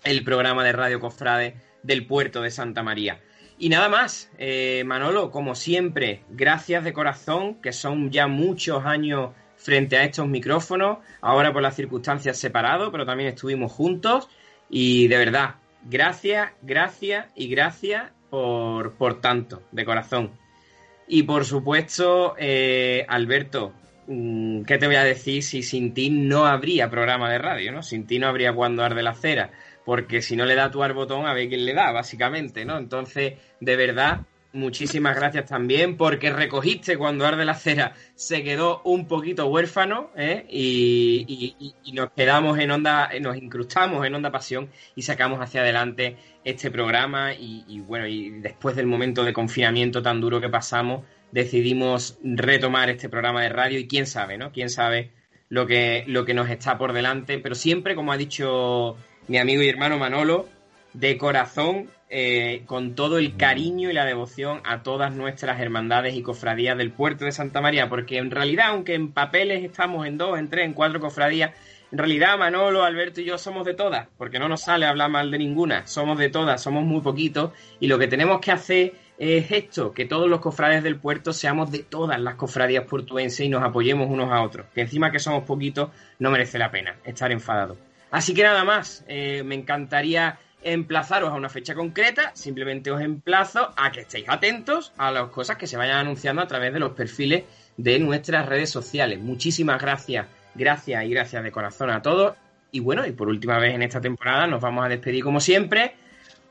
el 0.03 0.23
programa 0.23 0.63
de 0.63 0.71
Radio 0.71 0.99
Cofrade 0.99 1.55
del 1.83 2.05
puerto 2.05 2.41
de 2.41 2.51
Santa 2.51 2.83
María. 2.83 3.19
Y 3.57 3.69
nada 3.69 3.89
más, 3.89 4.31
eh, 4.39 4.83
Manolo, 4.85 5.29
como 5.29 5.53
siempre, 5.53 6.23
gracias 6.29 6.83
de 6.83 6.93
corazón, 6.93 7.61
que 7.61 7.73
son 7.73 8.09
ya 8.09 8.27
muchos 8.27 8.85
años 8.85 9.31
frente 9.55 9.97
a 9.97 10.03
estos 10.03 10.27
micrófonos, 10.27 10.97
ahora 11.21 11.53
por 11.53 11.61
las 11.61 11.75
circunstancias 11.75 12.37
separados, 12.37 12.89
pero 12.91 13.05
también 13.05 13.29
estuvimos 13.29 13.71
juntos. 13.71 14.29
Y 14.69 15.07
de 15.09 15.17
verdad, 15.17 15.55
gracias, 15.83 16.51
gracias 16.63 17.27
y 17.35 17.49
gracias 17.49 18.09
por, 18.31 18.93
por 18.93 19.21
tanto, 19.21 19.61
de 19.71 19.85
corazón. 19.85 20.31
Y 21.07 21.23
por 21.23 21.45
supuesto, 21.45 22.35
eh, 22.39 23.05
Alberto, 23.07 23.73
mm, 24.07 24.63
¿qué 24.63 24.79
te 24.79 24.87
voy 24.87 24.95
a 24.95 25.03
decir 25.03 25.43
si 25.43 25.61
sin 25.61 25.93
ti 25.93 26.09
no 26.09 26.45
habría 26.45 26.89
programa 26.89 27.29
de 27.29 27.37
radio, 27.37 27.71
¿no? 27.71 27.83
Sin 27.83 28.07
ti 28.07 28.17
no 28.17 28.27
habría 28.27 28.53
cuando 28.53 28.83
arde 28.83 29.03
la 29.03 29.13
cera 29.13 29.51
porque 29.85 30.21
si 30.21 30.35
no 30.35 30.45
le 30.45 30.55
da 30.55 30.71
tú 30.71 30.83
al 30.83 30.93
botón, 30.93 31.25
a 31.25 31.33
ver 31.33 31.49
quién 31.49 31.65
le 31.65 31.73
da, 31.73 31.91
básicamente, 31.91 32.65
¿no? 32.65 32.77
Entonces, 32.77 33.33
de 33.59 33.75
verdad, 33.75 34.21
muchísimas 34.53 35.15
gracias 35.15 35.45
también, 35.45 35.97
porque 35.97 36.31
recogiste 36.31 36.97
cuando 36.97 37.25
Arde 37.25 37.45
la 37.45 37.55
Cera 37.55 37.93
se 38.15 38.43
quedó 38.43 38.81
un 38.83 39.07
poquito 39.07 39.47
huérfano, 39.47 40.11
¿eh? 40.15 40.45
y, 40.49 41.75
nos 41.93 42.11
quedamos 42.11 42.57
en 42.59 42.71
onda, 42.71 43.09
nos 43.19 43.37
incrustamos 43.37 44.05
en 44.05 44.15
onda 44.15 44.31
pasión 44.31 44.69
y 44.95 45.01
sacamos 45.01 45.39
hacia 45.39 45.61
adelante 45.61 46.17
este 46.43 46.71
programa, 46.71 47.33
y, 47.33 47.65
y 47.67 47.79
bueno, 47.79 48.07
y 48.07 48.29
después 48.41 48.75
del 48.75 48.87
momento 48.87 49.23
de 49.23 49.33
confinamiento 49.33 50.01
tan 50.01 50.21
duro 50.21 50.41
que 50.41 50.49
pasamos, 50.49 51.05
decidimos 51.31 52.17
retomar 52.23 52.89
este 52.89 53.09
programa 53.09 53.41
de 53.41 53.49
radio, 53.49 53.79
y 53.79 53.87
quién 53.87 54.05
sabe, 54.05 54.37
¿no? 54.37 54.51
Quién 54.51 54.69
sabe 54.69 55.11
lo 55.51 55.67
que, 55.67 56.05
lo 56.07 56.25
que 56.25 56.33
nos 56.33 56.49
está 56.49 56.77
por 56.77 56.93
delante, 56.93 57.37
pero 57.39 57.55
siempre, 57.55 57.93
como 57.93 58.13
ha 58.13 58.17
dicho 58.17 58.95
mi 59.27 59.37
amigo 59.37 59.61
y 59.61 59.69
hermano 59.69 59.97
Manolo, 59.97 60.47
de 60.93 61.17
corazón, 61.17 61.89
eh, 62.09 62.63
con 62.65 62.95
todo 62.95 63.17
el 63.17 63.37
cariño 63.37 63.89
y 63.89 63.93
la 63.93 64.05
devoción 64.05 64.61
a 64.65 64.83
todas 64.83 65.13
nuestras 65.13 65.61
hermandades 65.61 66.15
y 66.15 66.21
cofradías 66.21 66.77
del 66.77 66.91
puerto 66.91 67.23
de 67.23 67.31
Santa 67.31 67.61
María, 67.61 67.87
porque 67.87 68.17
en 68.17 68.31
realidad, 68.31 68.67
aunque 68.69 68.95
en 68.95 69.13
papeles 69.13 69.63
estamos 69.63 70.05
en 70.05 70.17
dos, 70.17 70.37
en 70.37 70.49
tres, 70.49 70.65
en 70.65 70.73
cuatro 70.73 70.99
cofradías, 70.99 71.51
en 71.91 71.97
realidad 71.97 72.37
Manolo, 72.37 72.83
Alberto 72.83 73.21
y 73.21 73.25
yo 73.25 73.37
somos 73.37 73.65
de 73.65 73.73
todas, 73.73 74.07
porque 74.17 74.39
no 74.39 74.49
nos 74.49 74.61
sale 74.61 74.85
hablar 74.85 75.09
mal 75.09 75.31
de 75.31 75.37
ninguna, 75.37 75.87
somos 75.87 76.17
de 76.17 76.29
todas, 76.29 76.61
somos 76.61 76.83
muy 76.83 77.01
poquitos, 77.01 77.51
y 77.79 77.87
lo 77.87 77.97
que 77.99 78.07
tenemos 78.07 78.41
que 78.41 78.51
hacer 78.51 78.93
es 79.17 79.51
esto, 79.51 79.93
que 79.93 80.05
todos 80.05 80.29
los 80.29 80.39
cofrades 80.39 80.83
del 80.83 80.97
puerto 80.97 81.31
seamos 81.31 81.71
de 81.71 81.79
todas 81.79 82.19
las 82.19 82.35
cofradías 82.35 82.85
portuenses 82.85 83.45
y 83.45 83.49
nos 83.49 83.63
apoyemos 83.63 84.09
unos 84.09 84.31
a 84.31 84.41
otros, 84.41 84.65
que 84.73 84.81
encima 84.81 85.11
que 85.11 85.19
somos 85.19 85.43
poquitos 85.43 85.91
no 86.19 86.31
merece 86.31 86.57
la 86.57 86.71
pena 86.71 86.97
estar 87.05 87.31
enfadados. 87.31 87.77
Así 88.11 88.33
que 88.33 88.43
nada 88.43 88.63
más, 88.63 89.03
eh, 89.07 89.41
me 89.43 89.55
encantaría 89.55 90.37
emplazaros 90.63 91.31
a 91.31 91.33
una 91.33 91.49
fecha 91.49 91.73
concreta, 91.73 92.31
simplemente 92.35 92.91
os 92.91 93.01
emplazo 93.01 93.71
a 93.75 93.91
que 93.91 94.01
estéis 94.01 94.29
atentos 94.29 94.93
a 94.97 95.11
las 95.11 95.29
cosas 95.29 95.57
que 95.57 95.65
se 95.65 95.77
vayan 95.77 95.97
anunciando 95.97 96.41
a 96.41 96.47
través 96.47 96.73
de 96.73 96.79
los 96.79 96.91
perfiles 96.91 97.45
de 97.77 97.99
nuestras 97.99 98.45
redes 98.45 98.69
sociales. 98.69 99.19
Muchísimas 99.19 99.81
gracias, 99.81 100.27
gracias 100.53 101.03
y 101.05 101.09
gracias 101.09 101.43
de 101.43 101.51
corazón 101.51 101.89
a 101.89 102.01
todos. 102.01 102.35
Y 102.71 102.79
bueno, 102.79 103.05
y 103.05 103.11
por 103.11 103.27
última 103.27 103.57
vez 103.57 103.73
en 103.73 103.81
esta 103.81 104.01
temporada 104.01 104.45
nos 104.45 104.61
vamos 104.61 104.85
a 104.85 104.89
despedir 104.89 105.23
como 105.23 105.39
siempre. 105.39 105.95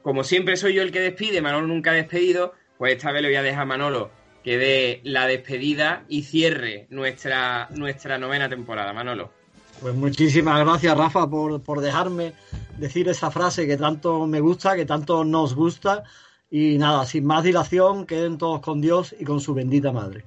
Como 0.03 0.25
siempre 0.25 0.57
soy 0.57 0.75
yo 0.75 0.83
el 0.83 0.93
que 0.93 1.01
despide, 1.01 1.43
Manolo 1.43 1.67
nunca 1.67 1.91
ha 1.91 1.95
despedido, 1.95 2.55
pues 2.79 2.97
esta 2.97 3.13
vez 3.13 3.23
le 3.23 3.29
voy 3.29 3.37
a 3.37 3.43
dejar 3.43 3.63
a 3.63 3.67
Manolo 3.67 4.11
que 4.43 4.57
dé 4.57 5.01
la 5.05 5.27
despedida 5.27 6.05
y 6.09 6.23
cierre 6.23 6.87
nuestra, 6.89 7.69
nuestra 7.71 8.19
novena 8.19 8.49
temporada. 8.49 8.93
Manolo. 8.95 9.40
Pues 9.81 9.95
muchísimas 9.95 10.61
gracias, 10.61 10.97
Rafa, 10.97 11.29
por, 11.29 11.63
por 11.63 11.81
dejarme 11.81 12.35
decir 12.77 13.09
esa 13.09 13.31
frase 13.31 13.67
que 13.67 13.79
tanto 13.79 14.27
me 14.27 14.41
gusta, 14.41 14.77
que 14.77 14.85
tanto 14.85 15.25
nos 15.25 15.55
gusta. 15.55 16.05
Y 16.51 16.77
nada, 16.77 17.07
sin 17.07 17.25
más 17.25 17.45
dilación, 17.45 18.05
queden 18.05 18.37
todos 18.37 18.61
con 18.61 18.83
Dios 18.83 19.15
y 19.19 19.25
con 19.25 19.41
su 19.41 19.55
bendita 19.55 19.91
madre. 19.91 20.25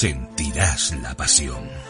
Sentirás 0.00 0.92
la 1.02 1.14
pasión. 1.14 1.89